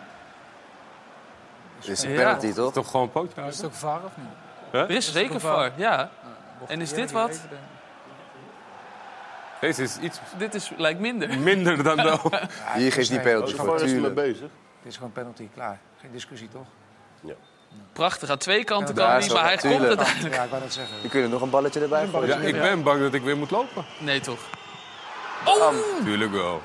Het 1.78 1.88
is 1.88 2.02
een 2.02 2.14
penalty, 2.14 2.52
toch? 2.52 2.68
is 2.68 2.74
toch 2.74 2.86
gewoon 2.90 3.02
een 3.02 3.12
pootje? 3.12 3.42
Is 3.42 3.56
het 3.56 3.66
ook 3.66 3.74
VAR 3.74 4.00
of 4.04 4.10
niet? 4.16 4.26
Er 4.72 4.90
is 4.90 5.12
zeker 5.12 5.40
VAR, 5.40 5.70
ja. 5.76 6.10
En 6.66 6.80
is 6.80 6.92
dit 6.92 7.10
wat? 7.12 7.40
Deze 9.60 9.82
is 9.82 9.98
iets 9.98 10.18
Dit 10.38 10.54
is, 10.54 10.70
lijkt 10.76 11.00
minder. 11.00 11.38
minder 11.38 11.82
dan 11.82 11.96
wel. 12.08 12.20
Hier 12.74 12.92
geeft 12.92 13.08
die 13.08 13.20
penalty 13.20 13.54
voor, 13.54 13.66
Waar 13.66 13.74
is 13.74 13.80
hij 13.80 13.90
mee 13.90 14.00
tuurlijk. 14.00 14.14
bezig? 14.14 14.48
Het 14.78 14.90
is 14.90 14.96
gewoon 14.96 15.12
penalty, 15.12 15.48
klaar. 15.54 15.78
Geen 16.00 16.10
discussie, 16.12 16.48
toch? 16.48 16.66
Prachtig, 17.92 18.30
aan 18.30 18.38
twee 18.38 18.64
kanten 18.64 18.94
Ja, 18.94 19.00
kan 19.02 19.10
hij, 19.10 19.22
zo, 19.22 19.34
maar 19.34 19.44
hij 19.44 19.56
komt 19.56 19.82
uiteindelijk. 19.84 20.34
Ja, 20.34 20.42
ik 20.42 20.50
wou 20.50 20.62
dat 20.62 20.72
zeggen. 20.72 20.96
Je 21.02 21.08
kunt 21.08 21.24
er 21.24 21.30
nog 21.30 21.42
een 21.42 21.50
balletje 21.50 21.80
erbij 21.80 22.06
gooien. 22.06 22.28
Ja, 22.40 22.46
ik 22.46 22.60
ben 22.60 22.82
bang 22.82 23.00
dat 23.00 23.14
ik 23.14 23.22
weer 23.22 23.36
moet 23.36 23.50
lopen. 23.50 23.84
Nee, 23.98 24.20
toch? 24.20 24.40
Tuurlijk 26.04 26.32
wel. 26.32 26.62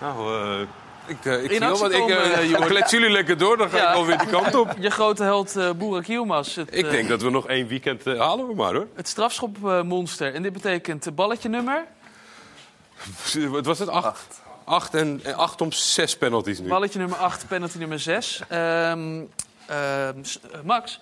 Nou, 0.00 0.34
eh, 0.60 0.66
ik, 1.06 1.24
eh, 1.24 1.44
ik 1.44 1.50
In 1.50 1.58
zie 1.58 1.68
wat. 1.68 1.92
Ik, 1.92 1.98
komen, 1.98 2.32
eh, 2.32 2.66
klets 2.66 2.90
jullie 2.90 3.10
lekker 3.10 3.38
door, 3.38 3.56
dan 3.56 3.70
ga 3.70 3.76
Ja. 3.76 3.90
ik 3.90 3.96
alweer 3.96 4.18
die 4.18 4.28
kant 4.28 4.54
op. 4.54 4.74
Je 4.80 4.90
grote 4.90 5.22
held 5.22 5.56
uh, 5.56 5.70
Boerak 5.72 6.04
Yilmaz. 6.04 6.54
Het, 6.54 6.68
Ik 6.76 6.90
denk 6.90 7.08
dat 7.08 7.22
we 7.22 7.30
nog 7.30 7.46
één 7.46 7.66
weekend 7.66 8.04
halen 8.04 8.46
we 8.46 8.54
maar 8.54 8.74
hoor. 8.74 8.86
Het 8.94 9.08
strafschopmonster. 9.08 10.34
En 10.34 10.42
dit 10.42 10.52
betekent 10.52 11.14
balletje 11.14 11.48
nummer. 11.48 11.84
Wat 13.50 13.66
was 13.66 13.78
het? 13.78 13.88
Acht. 13.88 14.40
Acht 14.64 14.94
en 14.94 15.20
eh, 15.24 15.36
acht 15.36 15.60
om 15.60 15.72
zes 15.72 16.16
penalties 16.16 16.58
nu. 16.58 16.68
Balletje 16.68 16.98
nummer 16.98 17.18
8, 17.18 17.48
penalty 17.48 17.78
nummer 17.78 18.00
6. 18.00 18.42
Ehm, 18.48 19.20
ehm, 19.66 20.18
eh, 20.52 20.60
Max, 20.64 21.00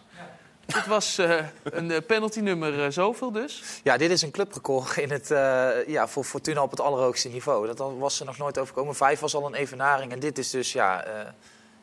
dit 0.74 0.86
was 0.86 1.18
eh, 1.18 1.44
een 1.64 1.90
eh, 1.90 1.98
penalty 2.06 2.40
nummer 2.40 2.84
eh, 2.84 2.90
zoveel 2.90 3.32
dus. 3.32 3.62
Ja, 3.82 3.96
dit 3.96 4.10
is 4.10 4.22
een 4.22 4.30
clubrecord 4.30 4.96
in 4.96 5.10
het, 5.10 5.30
eh, 5.30 5.86
ja, 5.86 6.08
voor 6.08 6.24
Fortuna 6.24 6.62
op 6.62 6.70
het 6.70 6.80
allerhoogste 6.80 7.28
niveau. 7.28 7.66
Dat 7.66 7.92
was 7.98 8.20
er 8.20 8.26
nog 8.26 8.38
nooit 8.38 8.58
overkomen. 8.58 8.94
Vijf 8.94 9.20
was 9.20 9.34
al 9.34 9.46
een 9.46 9.54
evenaring. 9.54 10.12
En 10.12 10.20
dit 10.20 10.38
is 10.38 10.50
dus 10.50 10.72
ja, 10.72 11.02
eh, 11.04 11.30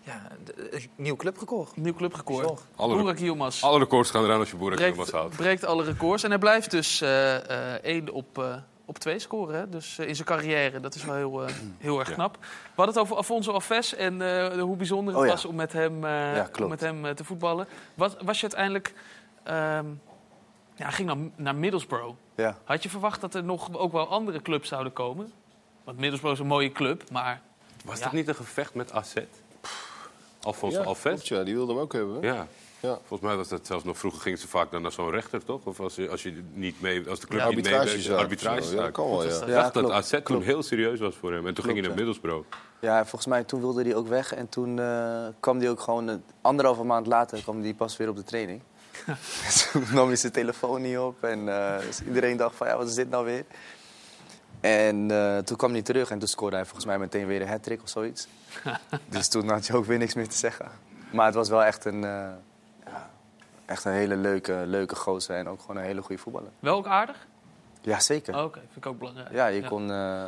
ja, 0.02 0.22
een 0.70 0.90
nieuw 0.96 1.16
clubrecord. 1.16 1.76
Nieuw 1.78 1.94
clubrecord. 1.94 2.62
Alle, 2.76 2.96
Boerak 2.96 3.18
Yilmaz 3.18 3.64
alle 3.64 3.80
records 3.80 4.10
gaan 4.12 4.24
eraan 4.24 4.40
als 4.40 4.50
je 4.52 4.56
Boerak 4.58 4.80
Yilmaz 4.80 5.12
houdt. 5.12 5.36
breekt 5.36 5.66
alle 5.66 5.84
records. 5.84 6.24
En 6.24 6.30
hij 6.30 6.40
blijft 6.40 6.72
dus 6.72 7.02
eh, 7.02 7.36
eh, 7.74 7.84
één 7.84 8.10
op, 8.10 8.38
eh, 8.38 8.56
op 8.86 8.98
twee 9.00 9.20
scoren. 9.20 9.56
Hè? 9.60 9.70
Dus 9.70 9.98
eh, 9.98 10.08
in 10.08 10.16
zijn 10.16 10.28
carrière. 10.28 10.80
Dat 10.80 10.96
is 10.96 11.04
wel 11.06 11.16
heel, 11.16 11.44
eh, 11.46 11.54
heel 11.78 12.00
erg 12.00 12.14
knap. 12.14 12.38
We 12.42 12.48
hadden 12.76 12.94
het 12.96 13.04
over 13.04 13.16
Alfonso 13.16 13.52
Alves 13.52 13.96
en 13.96 14.22
eh, 14.22 14.62
hoe 14.62 14.76
bijzonder 14.76 15.14
het 15.14 15.22
Oh 15.22 15.28
ja. 15.28 15.34
was 15.34 15.46
om 15.46 15.56
met 15.56 15.74
hem, 15.74 16.04
eh, 16.06 16.36
Ja, 16.36 16.42
om 16.46 16.52
klopt. 16.52 16.70
met 16.70 16.80
hem 16.80 17.16
te 17.16 17.24
voetballen. 17.24 17.68
Was, 17.94 18.16
was 18.24 18.36
je 18.36 18.42
uiteindelijk... 18.42 18.94
ehm, 19.44 19.86
ja, 20.76 20.90
ging 20.90 21.08
naar, 21.08 21.18
naar 21.36 21.56
Middlesbrough. 21.56 22.16
Ja. 22.36 22.58
Had 22.64 22.84
je 22.84 22.90
verwacht 22.90 23.22
dat 23.22 23.34
er 23.36 23.44
nog 23.44 23.78
ook 23.78 23.92
wel 23.92 24.08
andere 24.08 24.42
clubs 24.42 24.70
zouden 24.70 24.94
komen? 24.94 25.32
Want 25.84 25.98
Middlesbrough 25.98 26.38
is 26.40 26.44
een 26.46 26.52
mooie 26.52 26.72
club, 26.72 27.10
maar... 27.12 27.42
Was 27.86 27.98
Ja. 27.98 28.04
dat 28.04 28.14
niet 28.14 28.28
een 28.28 28.36
gevecht 28.36 28.74
met 28.74 28.92
AZ? 28.94 29.14
Alfonso 30.42 30.80
Ja, 30.80 30.86
Alves? 30.86 31.12
klopt, 31.14 31.28
ja, 31.28 31.44
die 31.44 31.54
wilde 31.54 31.72
hem 31.74 31.82
ook 31.82 31.94
hebben. 31.94 32.22
hè? 32.22 32.28
Ja. 32.28 32.48
Ja. 32.86 32.98
Volgens 33.06 33.30
mij 33.30 33.36
was 33.36 33.48
dat 33.48 33.68
zelfs 33.68 33.84
nog 33.84 33.98
vroeger 33.98 34.22
gingen 34.22 34.40
ze 34.40 34.48
vaak 34.48 34.72
dan 34.72 34.82
naar 34.82 34.92
zo'n 34.92 35.10
rechter, 35.12 35.44
toch? 35.44 35.66
Of 35.66 35.80
als 35.80 35.96
je, 35.96 36.10
als 36.10 36.24
je 36.24 36.44
niet 36.54 36.82
mee, 36.82 37.10
als 37.10 37.20
de 37.20 37.28
club 37.28 37.40
Ja, 37.40 37.46
niet 37.48 37.68
arbitragezaak. 38.12 38.66
zo. 38.66 38.76
Ja, 38.76 38.82
dat 38.82 38.92
kan 38.92 39.10
wel, 39.10 39.24
ja. 39.24 39.30
Ik 39.42 39.48
Ja, 39.48 39.54
dacht 39.54 39.74
dat 39.74 39.84
klopt, 39.84 39.98
AZ 39.98 40.20
toen 40.24 40.42
heel 40.42 40.64
serieus 40.64 41.00
was 41.00 41.16
voor 41.16 41.34
hem. 41.34 41.48
En 41.48 41.54
toen 41.54 41.64
ging 41.64 41.78
hij 41.78 41.88
naar 41.88 41.98
ja. 41.98 42.04
Middlesbrough. 42.04 42.48
Ja, 42.80 43.00
volgens 43.02 43.26
mij 43.26 43.44
toen 43.44 43.60
wilde 43.60 43.84
hij 43.84 43.96
ook 43.96 44.08
weg. 44.08 44.34
En 44.34 44.50
toen 44.50 44.80
eh, 44.80 45.26
kwam 45.40 45.60
hij 45.60 45.70
ook 45.70 45.80
gewoon 45.80 46.08
een 46.08 46.24
anderhalve 46.42 46.84
maand 46.84 47.08
later 47.08 47.42
kwam 47.42 47.62
hij 47.62 47.74
pas 47.74 47.98
weer 47.98 48.10
op 48.10 48.16
de 48.16 48.24
training. 48.24 48.62
toen 49.72 49.84
nam 49.94 50.08
hij 50.08 50.16
zijn 50.16 50.32
telefoon 50.32 50.82
niet 50.82 50.98
op. 50.98 51.24
En 51.24 51.50
eh, 51.50 51.80
dus 51.80 52.02
iedereen 52.08 52.38
dacht 52.38 52.56
van 52.56 52.68
ja, 52.68 52.78
wat 52.78 52.88
is 52.88 52.96
dit 52.96 53.10
nou 53.10 53.26
weer? 53.26 53.46
En 54.62 55.12
eh, 55.12 55.38
toen 55.38 55.58
kwam 55.58 55.72
hij 55.72 55.82
terug 55.82 56.10
en 56.10 56.20
toen 56.20 56.28
scoorde 56.28 56.56
hij 56.56 56.66
volgens 56.66 56.86
mij 56.86 57.00
meteen 57.00 57.28
weer 57.28 57.42
een 57.42 57.48
hat-trick 57.48 57.82
of 57.82 57.90
zoiets. 57.90 58.28
dus 59.10 59.28
toen 59.28 59.50
had 59.50 59.68
je 59.68 59.74
ook 59.76 59.86
weer 59.86 59.98
niks 59.98 60.14
meer 60.14 60.28
te 60.28 60.38
zeggen. 60.38 60.72
Maar 61.12 61.26
het 61.26 61.36
was 61.36 61.50
wel 61.50 61.64
echt 61.64 61.86
een, 61.86 62.04
eh, 62.04 62.30
echt 63.66 63.86
een 63.86 63.92
hele 63.92 64.16
leuke, 64.16 64.64
leuke 64.66 64.96
gozer 64.96 65.36
en 65.36 65.50
ook 65.50 65.62
gewoon 65.62 65.78
een 65.78 65.84
hele 65.84 66.02
goede 66.02 66.22
voetballer. 66.22 66.50
Wel 66.60 66.78
ook 66.78 66.88
aardig? 66.88 67.28
Ja, 67.82 68.00
zeker. 68.00 68.44
Oké, 68.44 68.60
vind 68.60 68.76
ik 68.76 68.86
ook 68.86 69.00
belangrijk. 69.00 69.32
Ja, 69.32 69.48
je 69.48 69.64
kon 69.64 69.92
eh, 69.92 70.24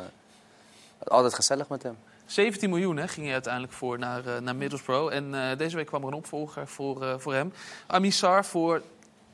altijd 1.04 1.34
gezellig 1.34 1.68
met 1.68 1.82
hem. 1.82 1.96
17 2.28 2.70
miljoen 2.70 2.96
hè, 2.96 3.08
ging 3.08 3.24
hij 3.24 3.34
uiteindelijk 3.34 3.72
voor 3.72 3.98
naar, 3.98 4.26
eh, 4.26 4.40
naar 4.40 4.56
Middlesbrough. 4.56 5.14
En 5.14 5.34
eh, 5.34 5.58
deze 5.58 5.76
week 5.76 5.86
kwam 5.86 6.02
er 6.02 6.08
een 6.08 6.14
opvolger 6.14 6.68
voor, 6.68 7.20
voor 7.20 7.34
hem. 7.34 7.52
Amisar 7.86 8.44
voor 8.44 8.82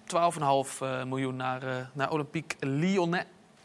12,5 0.04 0.80
eh, 0.80 1.04
miljoen 1.04 1.36
naar, 1.36 1.90
naar 1.92 2.10
Olympique 2.10 2.66
Lyonnais. 2.66 3.24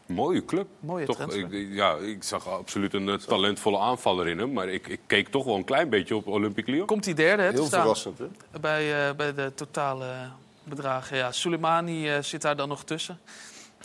Mooie 0.10 0.46
club. 0.46 0.68
Mooie 0.80 1.06
toch, 1.06 1.16
transfer. 1.16 1.54
ik, 1.54 1.74
ja, 1.74 1.96
ik 1.96 2.24
zag 2.24 2.48
absoluut 2.48 2.94
een 2.94 3.10
eh, 3.10 3.16
talentvolle 3.16 3.80
aanvaller 3.80 4.28
in 4.28 4.38
hem. 4.38 4.54
Maar 4.54 4.70
ik, 4.70 4.88
ik 4.88 5.00
keek 5.08 5.28
toch 5.28 5.46
wel 5.46 5.56
een 5.56 5.64
klein 5.64 5.90
beetje 5.90 6.16
op 6.16 6.28
Olympique 6.28 6.72
Lyon. 6.72 6.86
Komt 6.86 7.06
hij 7.06 7.14
derde 7.14 7.44
hè, 7.44 7.50
te 7.50 7.56
Heel 7.56 7.66
staan 7.66 7.80
verrassend, 7.80 8.18
hè? 8.18 8.26
Bij, 8.62 9.08
eh, 9.08 9.16
bij 9.16 9.34
de 9.34 9.52
totale 9.56 10.30
bedragen. 10.64 11.18
Ja, 11.18 11.32
Soleimani 11.32 12.10
eh, 12.10 12.22
zit 12.22 12.42
daar 12.42 12.56
dan 12.56 12.68
nog 12.68 12.84
tussen. 12.84 13.20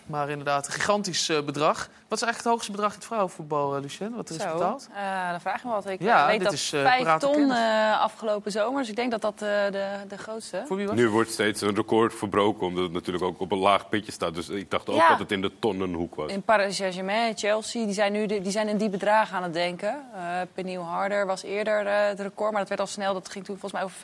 Maar 0.07 0.29
inderdaad, 0.31 0.67
een 0.67 0.73
gigantisch 0.73 1.29
eh, 1.29 1.43
bedrag. 1.43 1.89
Wat 2.09 2.19
is 2.23 2.25
eigenlijk 2.25 2.37
het 2.37 2.47
hoogste 2.47 2.71
bedrag 2.71 2.91
in 2.91 2.97
het 2.97 3.07
vrouwenvoetbal, 3.07 3.77
uh, 3.77 3.83
Lucien? 3.83 4.15
Wat 4.17 4.29
er 4.29 4.35
is 4.37 4.43
Zo, 4.43 4.53
betaald? 4.53 4.89
eh, 4.95 5.31
dan 5.31 5.41
vraag 5.41 5.63
je 5.63 5.69
me 5.69 5.75
wat. 5.75 5.87
Ik 5.89 6.01
Ja, 6.03 6.21
eh, 6.21 6.27
weet 6.27 6.35
dit 6.39 6.45
dat 6.45 6.53
is, 6.53 6.73
eh, 6.73 6.83
5 6.83 7.03
parate 7.03 7.27
ton 7.27 7.51
eh, 7.51 8.01
afgelopen 8.01 8.53
zomer. 8.53 8.81
Dus 8.81 8.91
ik 8.91 8.97
denk 8.97 9.11
dat 9.11 9.21
dat 9.23 9.33
eh, 9.35 9.39
de, 9.71 9.87
de 10.09 10.19
grootste. 10.19 10.63
Voor 10.67 10.77
wie 10.77 10.87
was 10.87 10.97
Nu 10.97 11.09
wordt 11.09 11.31
steeds 11.31 11.61
een 11.61 11.75
record 11.75 12.15
verbroken, 12.15 12.67
omdat 12.67 12.85
het 12.85 12.93
natuurlijk 12.93 13.25
ook 13.25 13.41
op 13.41 13.53
een 13.53 13.59
laag 13.59 13.89
pitje 13.89 14.13
staat. 14.13 14.35
Dus 14.35 14.49
ik 14.49 14.71
dacht 14.71 14.89
ook 14.89 14.97
Ja. 14.97 15.09
dat 15.09 15.19
het 15.19 15.33
in 15.33 15.41
de 15.41 15.53
tonnenhoek 15.59 16.15
was. 16.15 16.31
In 16.33 16.43
Paris 16.43 16.77
Saint-Germain, 16.77 17.37
Chelsea, 17.37 17.85
die 17.85 17.95
zijn 17.95 18.13
nu 18.13 18.27
de- 18.27 18.41
die 18.41 18.53
zijn 18.53 18.69
in 18.69 18.77
die 18.77 18.89
bedragen 18.91 19.37
aan 19.37 19.43
het 19.43 19.53
denken. 19.53 20.05
Eh 20.15 20.21
Peniel 20.55 20.83
Harder 20.83 21.27
was 21.27 21.43
eerder 21.43 21.87
eh, 21.87 22.07
het 22.07 22.21
record, 22.21 22.51
maar 22.51 22.61
dat 22.61 22.69
werd 22.69 22.81
al 22.81 22.87
snel. 22.87 23.13
Dat 23.13 23.29
ging 23.29 23.45
toen 23.45 23.59
volgens 23.59 23.73
mij 23.73 23.83
over 23.83 23.97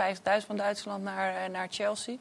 50.000 0.43 0.47
van 0.47 0.57
Duitsland 0.57 1.03
naar, 1.05 1.29
eh, 1.35 1.51
naar 1.53 1.67
Chelsea. 1.71 2.15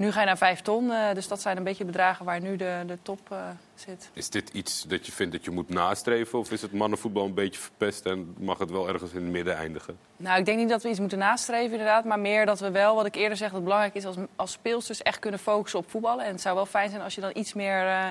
Nu 0.00 0.12
ga 0.12 0.20
je 0.20 0.26
naar 0.26 0.38
5 0.38 0.60
ton, 0.60 0.90
eh, 0.90 1.14
dus 1.14 1.28
dat 1.28 1.40
zijn 1.40 1.56
een 1.56 1.64
beetje 1.64 1.84
bedragen 1.84 2.24
waar 2.24 2.40
nu 2.40 2.56
de, 2.56 2.82
de 2.86 2.98
top 3.02 3.18
eh, 3.30 3.38
zit. 3.74 4.10
Is 4.12 4.30
dit 4.30 4.48
iets 4.48 4.82
dat 4.88 5.06
je 5.06 5.12
vindt 5.12 5.32
dat 5.32 5.44
je 5.44 5.50
moet 5.50 5.68
nastreven? 5.68 6.38
Of 6.38 6.50
is 6.50 6.62
het 6.62 6.72
mannenvoetbal 6.72 7.24
een 7.24 7.34
beetje 7.34 7.60
verpest 7.60 8.06
en 8.06 8.34
mag 8.38 8.58
het 8.58 8.70
wel 8.70 8.88
ergens 8.88 9.12
in 9.12 9.22
het 9.22 9.32
midden 9.32 9.56
eindigen? 9.56 9.98
Nou, 10.16 10.38
ik 10.38 10.44
denk 10.44 10.58
niet 10.58 10.68
dat 10.68 10.82
we 10.82 10.88
iets 10.88 10.98
moeten 10.98 11.18
nastreven 11.18 11.70
inderdaad, 11.70 12.04
maar 12.04 12.18
meer 12.18 12.46
dat 12.46 12.60
we 12.60 12.70
wel, 12.70 12.94
wat 12.94 13.06
ik 13.06 13.14
eerder 13.14 13.36
zeg, 13.36 13.46
dat 13.46 13.54
het 13.56 13.64
belangrijk 13.64 13.94
is 13.94 14.04
als, 14.04 14.16
als 14.36 14.52
speelsters 14.52 15.02
echt 15.02 15.18
kunnen 15.18 15.40
focussen 15.40 15.78
op 15.78 15.90
voetballen. 15.90 16.24
En 16.24 16.32
het 16.32 16.40
zou 16.40 16.54
wel 16.54 16.66
fijn 16.66 16.90
zijn 16.90 17.02
als 17.02 17.14
je 17.14 17.20
dan 17.20 17.30
iets 17.34 17.54
meer 17.54 17.86
eh, 17.86 18.06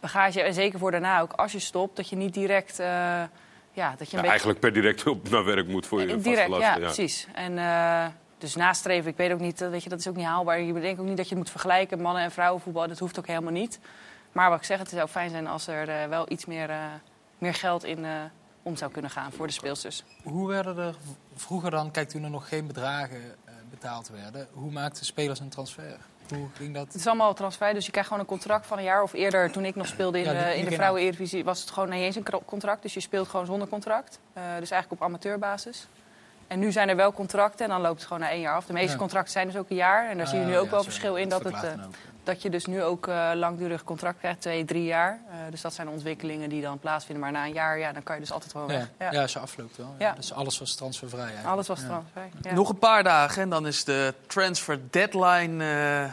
bagage 0.00 0.36
hebt. 0.38 0.48
En 0.48 0.54
zeker 0.54 0.78
voor 0.78 0.90
daarna 0.90 1.20
ook, 1.20 1.32
als 1.32 1.52
je 1.52 1.58
stopt, 1.58 1.96
dat 1.96 2.08
je 2.08 2.16
niet 2.16 2.34
direct... 2.34 2.78
eh, 2.78 2.86
ja, 2.86 3.94
dat 3.98 4.10
je 4.10 4.16
een 4.16 4.22
Ja, 4.24 4.28
beetje... 4.28 4.28
eigenlijk 4.28 4.60
per 4.60 4.72
direct 4.72 5.06
op 5.06 5.28
naar 5.28 5.44
werk 5.44 5.68
moet 5.68 5.86
voor 5.86 6.00
je 6.00 6.06
Direct, 6.06 6.24
vaste 6.24 6.42
ja, 6.42 6.78
lasten, 6.78 6.80
precies. 6.82 7.26
En 7.34 7.58
dus 8.42 8.54
nastreven, 8.54 9.10
ik 9.10 9.16
weet 9.16 9.32
ook 9.32 9.40
niet, 9.40 9.60
eh, 9.60 9.68
weet 9.70 9.82
je, 9.82 9.88
dat 9.88 9.98
is 9.98 10.08
ook 10.08 10.16
niet 10.16 10.26
haalbaar. 10.26 10.60
Je 10.60 10.72
denkt 10.72 11.00
ook 11.00 11.06
niet 11.06 11.16
dat 11.16 11.28
je 11.28 11.34
het 11.34 11.42
moet 11.42 11.50
vergelijken, 11.50 12.00
mannen- 12.00 12.22
en 12.22 12.30
vrouwenvoetbal. 12.30 12.88
Dat 12.88 12.98
hoeft 12.98 13.18
ook 13.18 13.26
helemaal 13.26 13.52
niet. 13.52 13.78
Maar 14.32 14.50
wat 14.50 14.58
ik 14.58 14.64
zeg, 14.64 14.78
het 14.78 14.88
zou 14.88 15.08
fijn 15.08 15.30
zijn 15.30 15.46
als 15.46 15.66
er 15.66 15.88
eh, 15.88 16.08
wel 16.08 16.30
iets 16.30 16.44
meer, 16.44 16.70
eh, 16.70 16.84
meer 17.38 17.54
geld 17.54 17.84
in 17.84 18.06
om 18.62 18.76
zou 18.76 18.92
kunnen 18.92 19.10
gaan 19.10 19.32
voor 19.32 19.46
de 19.46 19.52
speelsters. 19.52 20.04
Hoe 20.22 20.48
werden 20.48 20.78
er 20.78 20.94
vroeger 21.34 21.70
dan, 21.70 21.90
kijk 21.90 22.08
toen 22.08 22.24
er 22.24 22.30
nog 22.30 22.48
geen 22.48 22.66
bedragen 22.66 23.20
betaald 23.70 24.08
werden, 24.08 24.48
hoe 24.52 24.70
maakten 24.70 25.04
spelers 25.04 25.40
een 25.40 25.48
transfer? 25.48 25.96
Hoe 26.28 26.48
ging 26.52 26.74
dat? 26.74 26.86
Het 26.86 26.94
is 26.94 27.06
allemaal 27.06 27.34
transfer, 27.34 27.74
dus 27.74 27.84
je 27.84 27.90
krijgt 27.90 28.08
gewoon 28.08 28.22
een 28.24 28.30
contract 28.30 28.66
van 28.66 28.78
een 28.78 28.84
jaar 28.84 29.02
of 29.02 29.12
eerder. 29.12 29.52
Toen 29.52 29.64
ik 29.64 29.74
nog 29.74 29.86
speelde 29.86 30.18
in 30.18 30.24
Ja, 30.24 30.44
de, 30.44 30.56
in 30.56 30.64
de 30.64 30.70
vrouwen-eredivisie 30.70 31.44
was 31.44 31.60
het 31.60 31.70
gewoon 31.70 31.88
niet 31.88 32.00
eens 32.00 32.16
een 32.16 32.26
contract. 32.44 32.82
Dus 32.82 32.94
je 32.94 33.00
speelt 33.00 33.28
gewoon 33.28 33.46
zonder 33.46 33.68
contract. 33.68 34.18
Dus 34.34 34.70
eigenlijk 34.70 34.92
op 34.92 35.02
amateurbasis. 35.02 35.86
En 36.52 36.58
nu 36.58 36.72
zijn 36.72 36.88
er 36.88 36.96
wel 36.96 37.12
contracten 37.12 37.64
en 37.64 37.70
dan 37.70 37.80
loopt 37.80 37.98
het 37.98 38.06
gewoon 38.06 38.22
na 38.22 38.30
één 38.30 38.40
jaar 38.40 38.56
af. 38.56 38.66
De 38.66 38.72
meeste 38.72 38.96
contracten 38.96 39.32
zijn 39.32 39.46
dus 39.46 39.56
ook 39.56 39.70
een 39.70 39.76
jaar. 39.76 40.08
En 40.08 40.16
daar 40.16 40.26
zie 40.26 40.38
je 40.38 40.44
nu 40.44 40.58
ook 40.58 40.70
wel 40.70 40.82
verschil 40.82 41.16
in 41.16 41.28
dat, 41.28 41.44
het, 41.44 41.74
dat 42.24 42.42
je 42.42 42.50
dus 42.50 42.66
nu 42.66 42.82
ook 42.82 43.06
eh 43.06 43.30
langdurig 43.34 43.84
contract 43.84 44.18
krijgt, 44.18 44.40
twee, 44.40 44.64
drie 44.64 44.84
jaar. 44.84 45.20
Eh, 45.30 45.36
dus 45.50 45.60
dat 45.60 45.74
zijn 45.74 45.88
ontwikkelingen 45.88 46.48
die 46.48 46.62
dan 46.62 46.78
plaatsvinden. 46.78 47.22
Maar 47.24 47.32
na 47.32 47.44
een 47.46 47.52
jaar, 47.52 47.78
ja, 47.78 47.92
dan 47.92 48.02
kan 48.02 48.14
je 48.14 48.20
dus 48.20 48.32
altijd 48.32 48.52
gewoon 48.52 48.68
Ja, 48.68 48.74
weg. 48.78 48.88
Ja. 48.98 49.12
ja. 49.12 49.22
als 49.22 49.32
je 49.32 49.38
afloopt 49.38 49.76
wel. 49.76 49.94
Ja. 49.98 50.06
Ja. 50.06 50.14
Dus 50.14 50.32
alles 50.32 50.58
was 50.58 50.74
transfervrij 50.74 51.20
eigenlijk. 51.20 51.52
Alles 51.52 51.66
was 51.66 51.80
Ja. 51.80 51.86
transfer. 51.86 52.22
Ja. 52.42 52.54
Nog 52.54 52.68
een 52.68 52.78
paar 52.78 53.02
dagen 53.02 53.42
en 53.42 53.50
dan 53.50 53.66
is 53.66 53.84
de 53.84 54.14
transfer 54.26 54.80
deadline... 54.90 55.64
eh, 55.64 56.02
eh, 56.04 56.10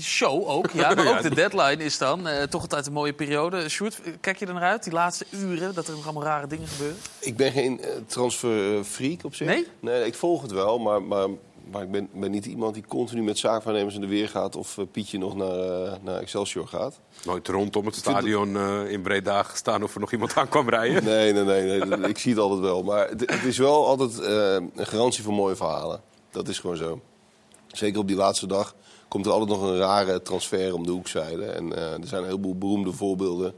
show. 0.00 0.48
ook, 0.48 0.70
ja. 0.70 0.80
Maar 0.94 1.04
Ja. 1.04 1.10
ook 1.16 1.22
de 1.22 1.34
deadline 1.34 1.84
is 1.84 1.98
dan 1.98 2.28
eh, 2.28 2.42
toch 2.42 2.62
altijd 2.62 2.86
een 2.86 2.92
mooie 2.92 3.12
periode. 3.12 3.68
Sjoerd, 3.68 4.00
kijk 4.20 4.36
je 4.38 4.46
er 4.46 4.52
naar 4.54 4.62
uit, 4.62 4.84
die 4.84 4.92
laatste 4.92 5.26
uren, 5.30 5.74
dat 5.74 5.86
er 5.86 5.94
nog 5.94 6.04
allemaal 6.04 6.22
rare 6.22 6.46
dingen 6.46 6.68
gebeuren? 6.68 6.96
Ik 7.18 7.36
ben 7.36 7.52
geen 7.52 7.80
transferfreak 8.06 9.24
op 9.24 9.34
zich. 9.34 9.46
Nee? 9.46 9.66
Nee, 9.80 10.06
ik 10.06 10.14
volg 10.14 10.42
het 10.42 10.50
wel, 10.52 10.78
maar, 10.78 11.02
maar, 11.02 11.28
maar 11.70 11.82
ik 11.82 11.90
ben, 11.90 12.08
ben 12.12 12.30
niet 12.30 12.46
iemand 12.46 12.74
die 12.74 12.86
continu 12.86 13.22
met 13.22 13.38
zaakwaarnemers 13.38 13.94
in 13.94 14.00
de 14.00 14.06
weer 14.06 14.28
gaat... 14.28 14.56
of 14.56 14.78
eh, 14.78 14.84
Pietje 14.92 15.18
nog 15.18 15.34
naar, 15.34 15.58
eh, 15.58 15.92
naar 16.02 16.18
Excelsior 16.18 16.68
gaat. 16.68 17.00
Nooit 17.24 17.48
rondom 17.48 17.86
het 17.86 17.94
stadion 17.94 18.56
eh, 18.56 18.90
in 18.90 19.02
Breda 19.02 19.42
gestaan 19.42 19.82
of 19.82 19.94
er 19.94 20.00
nog 20.00 20.12
iemand 20.12 20.34
aan 20.34 20.48
kwam 20.48 20.68
rijden. 20.68 21.04
Nee, 21.12 21.32
nee, 21.32 21.44
nee, 21.44 21.84
nee, 21.84 22.08
ik 22.08 22.18
zie 22.18 22.32
het 22.32 22.40
altijd 22.40 22.60
wel. 22.60 22.82
Maar 22.82 23.08
het, 23.08 23.20
het 23.20 23.44
is 23.44 23.58
wel 23.58 23.86
altijd 23.86 24.18
een 24.18 24.86
garantie 24.86 25.24
voor 25.24 25.32
mooie 25.32 25.56
verhalen. 25.56 26.00
Dat 26.30 26.48
is 26.48 26.58
gewoon 26.58 26.76
zo. 26.76 27.00
Zeker 27.66 28.00
op 28.00 28.06
die 28.06 28.16
laatste 28.16 28.46
dag 28.46 28.74
komt 29.08 29.26
er 29.26 29.32
altijd 29.32 29.50
nog 29.50 29.62
een 29.62 29.76
rare 29.76 30.22
transfer 30.22 30.74
om 30.74 30.86
de 30.86 30.90
hoekzijde. 30.90 31.44
En 31.44 31.76
er 31.76 32.06
zijn 32.06 32.20
een 32.20 32.28
heleboel 32.28 32.58
beroemde 32.58 32.92
voorbeelden. 32.92 33.54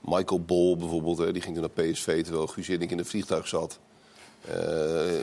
Michael 0.00 0.40
Bol 0.40 0.76
bijvoorbeeld, 0.76 1.18
hè, 1.18 1.32
die 1.32 1.42
ging 1.42 1.56
toen 1.56 1.70
naar 1.74 1.84
PSV 1.84 2.22
terwijl 2.24 2.46
Guus 2.46 2.66
Hiddink 2.66 2.90
in 2.90 2.98
het 2.98 3.08
vliegtuig 3.08 3.48
zat. 3.48 3.78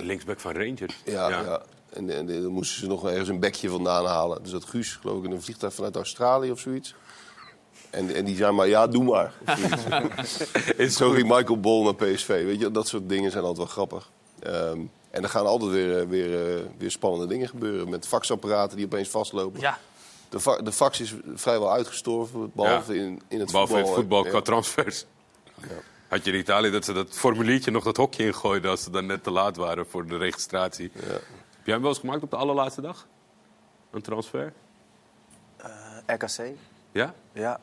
Linksback 0.01 0.39
van 0.39 0.53
Rangers. 0.53 1.01
ja, 1.05 1.29
ja. 1.29 1.61
En, 1.89 2.09
en, 2.09 2.27
dan 2.27 2.45
moesten 2.51 2.80
ze 2.80 2.88
nog 2.88 3.07
ergens 3.09 3.30
een 3.30 3.39
bekje 3.39 3.69
vandaan 3.69 4.05
halen. 4.05 4.43
Dus 4.43 4.51
dat 4.51 4.65
Guus, 4.65 4.95
geloof 5.01 5.18
ik, 5.18 5.23
in 5.23 5.31
een 5.31 5.41
vliegtuig 5.41 5.73
vanuit 5.73 5.95
Australië 5.95 6.51
of 6.51 6.59
zoiets. 6.59 6.95
En, 7.89 8.15
en 8.15 8.26
die 8.26 8.35
zei 8.35 8.51
maar, 8.51 8.68
ja, 8.68 8.88
doe 8.88 9.03
maar. 9.03 9.34
Zo 10.89 11.09
ging 11.09 11.27
Michael 11.27 11.59
Bol 11.59 11.84
naar 11.84 11.95
PSV. 11.95 12.27
Weet 12.45 12.59
je, 12.59 12.72
dat 12.72 12.88
soort 12.88 13.09
dingen 13.09 13.31
zijn 13.31 13.43
altijd 13.43 13.57
wel 13.57 13.73
grappig. 13.76 14.09
Ehm, 14.39 14.80
en 15.11 15.23
er 15.23 15.30
gaan 15.30 15.45
altijd 15.45 15.72
weer, 15.72 15.99
eh, 15.99 16.07
weer, 16.07 16.55
eh, 16.57 16.64
weer 16.77 16.91
spannende 16.91 17.27
dingen 17.27 17.47
gebeuren. 17.47 17.89
Met 17.89 18.07
faxapparaten 18.07 18.77
die 18.77 18.85
opeens 18.85 19.09
vastlopen. 19.09 19.59
Ja. 19.59 19.80
De, 20.30 20.39
fa- 20.39 20.61
de 20.61 20.72
fax 20.72 20.99
is 20.99 21.14
vrijwel 21.35 21.72
uitgestorven, 21.72 22.51
behalve 22.53 22.93
Ja. 22.93 23.01
in, 23.01 23.22
in 23.27 23.39
het 23.39 23.51
Behalve 23.51 23.73
in 23.77 23.85
het 23.85 23.93
voetbal 23.93 24.23
Ja. 24.23 24.30
qua 24.30 24.41
transfers. 24.41 25.05
Had 26.07 26.26
je 26.26 26.31
in 26.31 26.39
Italië 26.39 26.72
dat 26.72 26.85
ze 26.85 26.93
dat 26.93 27.07
formuliertje 27.09 27.72
nog 27.72 27.84
dat 27.84 27.97
hokje 27.97 28.26
ingooiden 28.26 28.72
als 28.72 28.84
ze 28.84 28.89
dan 28.89 29.05
net 29.05 29.23
te 29.23 29.31
laat 29.31 29.55
waren 29.55 29.85
voor 29.89 30.07
de 30.07 30.18
registratie. 30.18 30.91
Heb 30.93 31.23
jij 31.68 31.76
hem 31.76 31.84
wel 31.84 31.91
eens 31.91 31.99
gemaakt 31.99 32.23
op 32.23 32.30
de 32.30 32.35
allerlaatste 32.35 32.81
dag? 32.81 33.07
Een 33.91 34.02
transfer? 34.02 34.53
Eh, 35.57 35.69
RKC. 36.06 36.57
Ja? 36.91 37.14
Ja. 37.31 37.60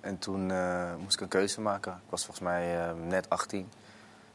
En 0.00 0.18
toen 0.18 0.50
eh, 0.50 0.94
moest 0.96 1.14
ik 1.14 1.20
een 1.20 1.28
keuze 1.28 1.60
maken. 1.60 1.92
Ik 1.92 2.10
was 2.10 2.24
volgens 2.24 2.46
mij 2.46 2.88
eh, 2.88 2.94
net 3.06 3.28
18. 3.28 3.70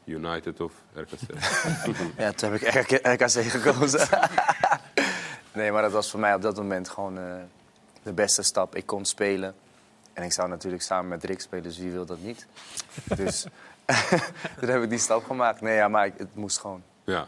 United 0.04 0.60
of 0.60 0.72
RKC? 0.92 1.20
Ja, 2.18 2.32
toen 2.32 2.52
heb 2.52 2.60
ik 2.60 2.74
RK 2.74 2.90
RKC 3.06 3.50
gekozen. 3.50 4.08
nee, 5.54 5.72
maar 5.72 5.82
dat 5.82 5.92
was 5.92 6.10
voor 6.10 6.20
mij 6.20 6.34
op 6.34 6.42
dat 6.42 6.56
moment 6.56 6.88
gewoon 6.88 7.14
de 8.02 8.12
beste 8.12 8.42
stap. 8.42 8.74
Ik 8.74 8.86
kon 8.86 9.04
spelen. 9.04 9.54
En 10.12 10.22
ik 10.22 10.32
zou 10.32 10.48
natuurlijk 10.48 10.82
samen 10.82 11.08
met 11.08 11.24
Rick 11.24 11.40
spelen, 11.40 11.64
dus 11.64 11.78
wie 11.78 11.90
wil 11.90 12.06
dat 12.06 12.18
niet? 12.20 12.46
Dus 13.16 13.46
toen 14.60 14.68
heb 14.68 14.82
ik 14.82 14.90
die 14.90 14.98
stap 14.98 15.24
gemaakt. 15.24 15.60
Nee, 15.60 15.74
ja, 15.74 15.88
maar 15.88 16.10
het 16.16 16.34
moest 16.34 16.58
gewoon. 16.58 16.82
Ja. 17.04 17.26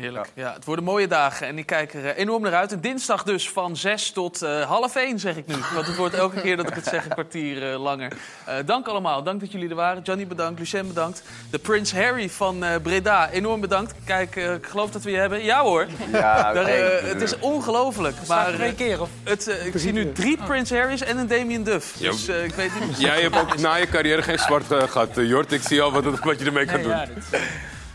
Heerlijk. 0.00 0.28
Ja, 0.34 0.52
het 0.52 0.64
worden 0.64 0.84
mooie 0.84 1.06
dagen 1.06 1.46
en 1.46 1.58
ik 1.58 1.66
kijk 1.66 1.94
er 1.94 2.04
eh, 2.06 2.18
enorm 2.18 2.42
naar 2.42 2.54
uit. 2.54 2.72
En 2.72 2.80
dinsdag 2.80 3.22
dus 3.22 3.50
van 3.50 3.76
6 3.76 4.10
tot 4.10 4.42
eh, 4.42 4.60
half 4.62 4.96
1, 4.96 5.18
zeg 5.18 5.36
ik 5.36 5.46
nu. 5.46 5.54
Want 5.74 5.86
het 5.86 5.96
wordt 5.96 6.14
elke 6.14 6.40
keer 6.40 6.56
dat 6.56 6.68
ik 6.68 6.74
het 6.74 6.84
zeg 6.86 7.04
een 7.04 7.10
kwartier 7.10 7.72
eh, 7.72 7.80
langer. 7.82 8.12
Eh, 8.44 8.54
dank 8.66 8.86
allemaal. 8.86 9.22
Dank 9.22 9.40
dat 9.40 9.52
jullie 9.52 9.68
er 9.68 9.74
waren. 9.74 10.02
Johnny 10.02 10.26
bedankt, 10.26 10.58
Lucien 10.58 10.86
bedankt. 10.88 11.22
De 11.50 11.58
Prins 11.58 11.92
Harry 11.92 12.30
van 12.30 12.64
eh, 12.64 12.74
Breda, 12.82 13.30
enorm 13.30 13.60
bedankt. 13.60 13.94
Kijk, 14.04 14.36
eh, 14.36 14.54
ik 14.54 14.66
geloof 14.66 14.90
dat 14.90 15.02
we 15.02 15.10
je 15.10 15.16
hebben. 15.16 15.44
Ja 15.44 15.62
hoor. 15.62 15.86
Ja, 16.12 16.52
Daar, 16.52 16.64
eh, 16.64 17.08
het 17.08 17.22
is 17.22 17.38
ongelooflijk. 17.38 18.16
Maar 18.28 18.52
twee 18.54 18.74
keer 18.74 19.00
of? 19.00 19.08
het, 19.24 19.46
ik 19.64 19.72
zie 19.74 19.92
nu 19.92 20.12
drie 20.12 20.36
Prins 20.36 20.70
Harry's 20.70 21.00
en 21.00 21.18
een 21.18 21.26
Damien 21.26 21.62
Duff. 21.64 21.94
Ja. 21.98 22.10
Dus 22.10 22.28
eh, 22.28 22.44
ik 22.44 22.54
weet 22.54 22.70
niet... 22.80 23.00
Jij 23.00 23.20
hebt 23.22 23.36
ook 23.40 23.58
na 23.58 23.74
je 23.74 23.86
carrière 23.88 24.22
geen 24.22 24.38
zwart 24.38 24.72
eh, 24.72 24.82
gehad, 24.82 25.18
eh, 25.18 25.28
Jort. 25.28 25.52
Ik 25.52 25.62
zie 25.62 25.82
al 25.82 25.92
wat, 25.92 26.04
wat 26.18 26.38
je 26.38 26.44
ermee 26.44 26.64
kan 26.64 26.74
Nee, 26.74 26.82
doen. 26.84 26.92
ja, 26.92 27.04
dit- 27.06 27.40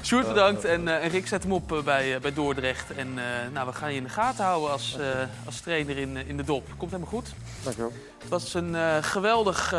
Sjoerd 0.03 0.28
bedankt 0.28 0.65
en, 0.65 1.02
en 1.02 1.10
Rick 1.10 1.28
zet 1.28 1.44
hem 1.44 1.52
op 1.52 1.72
eh, 1.72 1.82
bij, 1.82 2.15
eh, 2.15 2.22
bij 2.22 2.34
Dordrecht. 2.34 2.91
En 2.91 3.14
nou, 3.53 3.68
we 3.68 3.73
gaan 3.73 3.91
je 3.91 3.98
in 3.98 4.03
de 4.03 4.10
gaten 4.10 4.44
houden 4.44 4.72
als, 4.72 4.98
als 5.45 5.60
trainer 5.60 5.98
in, 5.98 6.18
in 6.18 6.38
de 6.38 6.44
dop. 6.44 6.68
Komt 6.78 6.91
helemaal 6.91 7.11
goed. 7.11 7.30
Dankjewel. 7.64 7.91
Het 8.19 8.30
was 8.30 8.53
een 8.53 9.03
geweldig 9.03 9.73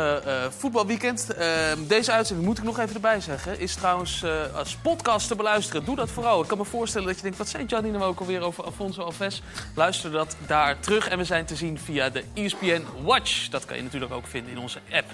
voetbalweekend. 0.57 1.33
Eh, 1.33 1.47
deze 1.87 2.11
uitzending, 2.11 2.47
moet 2.47 2.57
ik 2.57 2.63
nog 2.63 2.79
even 2.79 2.95
erbij 2.95 3.21
zeggen, 3.21 3.59
is 3.59 3.75
trouwens 3.75 4.25
als 4.55 4.75
podcast 4.75 5.27
te 5.27 5.35
beluisteren. 5.35 5.85
Doe 5.85 5.95
dat 5.95 6.09
vooral. 6.09 6.41
Ik 6.41 6.47
kan 6.47 6.57
me 6.57 6.65
voorstellen 6.65 7.07
dat 7.07 7.15
je 7.15 7.21
denkt, 7.21 7.37
wat 7.37 7.49
zei 7.49 7.67
Gianni 7.67 7.89
nou 7.89 8.03
ook 8.03 8.19
alweer 8.19 8.41
over 8.41 8.63
Alfonso 8.63 9.01
Alves? 9.01 9.41
Luister 9.75 10.11
dat 10.11 10.35
daar 10.47 10.79
terug. 10.79 11.07
En 11.07 11.17
we 11.17 11.23
zijn 11.23 11.45
te 11.45 11.55
zien 11.55 11.79
via 11.79 12.09
de 12.09 12.23
ESPN 12.33 12.85
Watch. 13.01 13.49
Dat 13.49 13.65
kan 13.65 13.77
je 13.77 13.83
natuurlijk 13.83 14.13
ook 14.13 14.27
vinden 14.27 14.51
in 14.51 14.59
onze 14.59 14.79
app. 14.91 15.11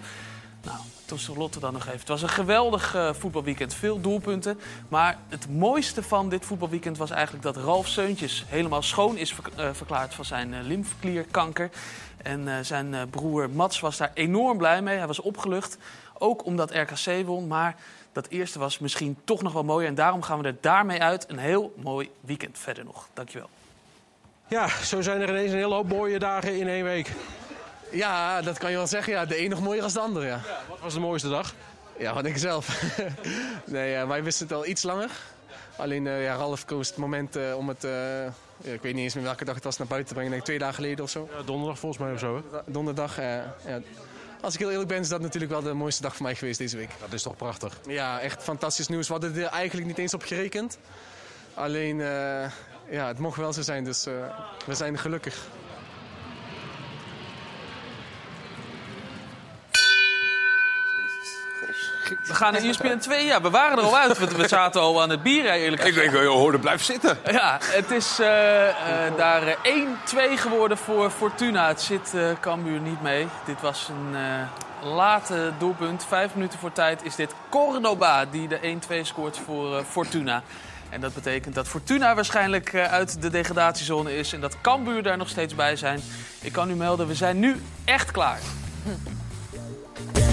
Nou, 0.64 0.77
tot 1.10 1.19
slot 1.19 1.61
dan 1.61 1.73
nog 1.73 1.86
even. 1.86 1.99
Het 1.99 2.07
was 2.07 2.22
een 2.22 2.30
geweldig 2.30 2.95
eh, 2.95 3.14
voetbalweekend. 3.14 3.73
Veel 3.73 4.02
doelpunten. 4.02 4.60
Maar 4.88 5.18
het 5.27 5.49
mooiste 5.49 6.03
van 6.03 6.30
dit 6.30 6.45
voetbalweekend 6.45 6.98
was 6.98 7.10
eigenlijk 7.10 7.44
dat 7.44 7.57
Ralf 7.57 7.88
Seuntjes 7.88 8.45
helemaal 8.48 8.81
schoon 8.81 9.18
is 9.18 9.36
eh, 9.56 9.69
verklaard 9.73 10.14
van 10.14 10.26
zijn 10.26 10.64
lymfeklierkanker. 10.64 11.69
En 12.23 12.65
zijn 12.65 13.10
broer 13.10 13.49
Mats 13.49 13.80
was 13.80 13.98
daar 13.98 14.11
enorm 14.14 14.57
blij 14.57 14.81
mee. 14.81 14.98
Hij 14.98 15.07
was 15.07 15.19
opgelucht. 15.19 15.77
Ook 16.18 16.45
omdat 16.45 16.72
RKC 16.76 17.26
won. 17.26 17.48
Maar 17.48 17.76
dat 18.11 18.27
eerste 18.27 18.60
was 18.60 18.80
misschien 18.80 19.18
toch 19.23 19.41
nog 19.41 19.53
wel 19.53 19.64
mooier. 19.64 19.88
En 19.88 19.95
daarom 19.95 20.22
gaan 20.22 20.41
we 20.41 20.48
er 20.48 20.57
daarmee 20.61 21.02
uit. 21.02 21.30
Een 21.30 21.38
heel 21.38 21.73
mooi 21.76 22.10
weekend 22.22 22.57
verder 22.57 22.84
nog. 22.86 23.07
Dankjewel. 23.14 23.49
Ja, 24.48 24.68
zo 24.68 25.02
zijn 25.02 25.22
er 25.22 25.30
ineens 25.30 25.52
een 25.52 25.57
hele 25.57 25.73
hoop 25.73 25.90
mooie 25.90 26.19
dagen 26.19 26.60
in 26.60 26.68
één 26.68 26.84
week. 26.84 27.11
Ja, 27.91 28.41
dat 28.41 28.57
kan 28.57 28.72
je 28.72 28.78
wel 28.78 28.88
zeggen. 28.88 29.14
Ja. 29.14 29.26
De 29.26 29.44
een 29.44 29.49
nog 29.49 29.61
mooier 29.61 29.82
dan 29.82 29.91
de 29.94 29.99
andere. 29.99 30.26
Ja. 30.26 30.41
Wat 30.70 30.80
was 30.80 30.94
de 30.94 30.99
mooiste 30.99 31.30
dag? 31.30 31.53
Ja, 31.98 32.14
wat 32.14 32.26
ik 32.26 32.38
zelf. 32.38 32.84
nee, 33.66 34.06
wij 34.06 34.24
wisten 34.24 34.48
het 34.48 34.56
al 34.56 34.66
iets 34.66 34.84
langer. 34.84 35.10
Alleen 35.76 36.07
eh, 36.07 36.24
ja, 36.24 36.36
Ralf 36.36 36.66
koos 36.66 36.88
het 36.88 36.98
moment 36.98 37.36
eh, 37.36 37.57
om 37.57 37.68
het... 37.68 37.84
eh, 37.84 38.26
ik 38.74 38.82
weet 38.82 38.94
niet 38.94 39.03
eens 39.03 39.14
meer 39.14 39.24
welke 39.24 39.45
dag 39.45 39.56
het 39.56 39.64
was 39.64 39.78
naar 39.78 39.88
buiten 39.88 40.07
te 40.10 40.14
brengen. 40.14 40.32
Denk 40.32 40.45
twee 40.45 40.60
dagen 40.60 40.76
geleden 40.76 41.03
of 41.03 41.10
zo. 41.10 41.30
Ja, 41.38 41.44
donderdag 41.44 41.80
volgens 41.80 42.02
mij 42.03 42.14
of 42.14 42.20
zo. 42.20 42.36
Hè? 42.36 42.60
Donderdag. 42.66 43.16
ja. 43.16 43.56
Als 44.41 44.53
ik 44.53 44.60
heel 44.60 44.70
eerlijk 44.72 44.90
ben, 44.90 44.99
is 44.99 45.10
dat 45.10 45.22
natuurlijk 45.22 45.52
wel 45.52 45.61
de 45.61 45.74
mooiste 45.74 46.02
dag 46.02 46.16
voor 46.16 46.26
mij 46.26 46.36
geweest 46.36 46.60
deze 46.60 46.78
week. 46.78 46.90
Dat 46.99 47.14
is 47.14 47.22
toch 47.22 47.36
prachtig? 47.36 47.80
Ja, 47.88 48.20
echt 48.20 48.44
fantastisch 48.44 48.88
nieuws. 48.88 49.07
We 49.07 49.14
hadden 49.14 49.36
er 49.36 49.45
eigenlijk 49.45 49.88
niet 49.88 49.98
eens 49.98 50.14
op 50.14 50.24
gerekend. 50.24 50.78
Alleen, 51.53 51.98
ja, 52.90 53.07
het 53.07 53.20
mocht 53.20 53.38
wel 53.38 53.53
zo 53.53 53.61
zijn. 53.61 53.84
Dus 53.84 54.03
we 54.66 54.76
zijn 54.76 54.98
gelukkig. 54.98 55.48
We 62.10 62.34
gaan 62.34 62.53
naar 62.53 62.61
E 62.61 62.68
ESPN 62.68 62.98
2. 62.98 63.26
Ja, 63.26 63.41
we 63.41 63.49
waren 63.49 63.77
er 63.77 63.84
al 63.84 63.98
uit. 63.98 64.18
We, 64.18 64.38
we 64.38 64.48
zaten 64.48 64.81
al 64.81 65.02
aan 65.02 65.10
het 65.10 65.23
bier, 65.23 65.44
hè, 65.44 65.53
eerlijk 65.53 65.84
Ik 65.84 65.94
denk, 65.94 66.11
je 66.11 66.26
hoorde 66.26 66.60
blijf 66.60 66.84
zitten. 66.84 67.18
Ja, 67.31 67.57
het 67.61 67.91
is 67.91 68.19
eh, 68.19 68.69
eh, 68.69 69.15
daar 69.18 69.48
eh, 69.48 69.86
1-2 70.36 70.40
geworden 70.40 70.77
voor 70.77 71.10
Fortuna. 71.10 71.68
Het 71.68 71.81
zit 71.81 72.14
eh 72.15 72.30
Cambuur 72.40 72.80
niet 72.80 73.02
mee. 73.02 73.27
Dit 73.45 73.61
was 73.61 73.90
een 73.90 74.15
eh, 74.15 74.94
late 74.95 75.52
doelpunt. 75.57 76.06
Vijf 76.07 76.34
minuten 76.34 76.60
voor 76.60 76.72
tijd 76.72 77.03
is 77.03 77.15
dit 77.15 77.34
Cordoba 77.49 78.26
die 78.26 78.48
de 78.48 78.77
1-2 78.90 79.02
scoort 79.02 79.38
voor 79.45 79.77
eh, 79.77 79.84
Fortuna. 79.84 80.44
En 80.90 81.02
dat 81.02 81.14
betekent 81.14 81.56
dat 81.56 81.68
Fortuna 81.68 82.15
waarschijnlijk 82.15 82.73
eh, 82.73 82.84
uit 82.84 83.22
de 83.22 83.30
degradatiezone 83.30 84.15
is... 84.15 84.34
en 84.34 84.41
dat 84.41 84.61
Cambuur 84.61 85.03
daar 85.03 85.18
nog 85.18 85.30
steeds 85.30 85.56
bij 85.56 85.76
zijn. 85.76 85.99
Ik 86.41 86.52
kan 86.52 86.69
u 86.69 86.76
melden, 86.76 87.07
we 87.07 87.15
zijn 87.15 87.40
nu 87.40 87.61
echt 87.86 88.11
klaar. 88.11 88.40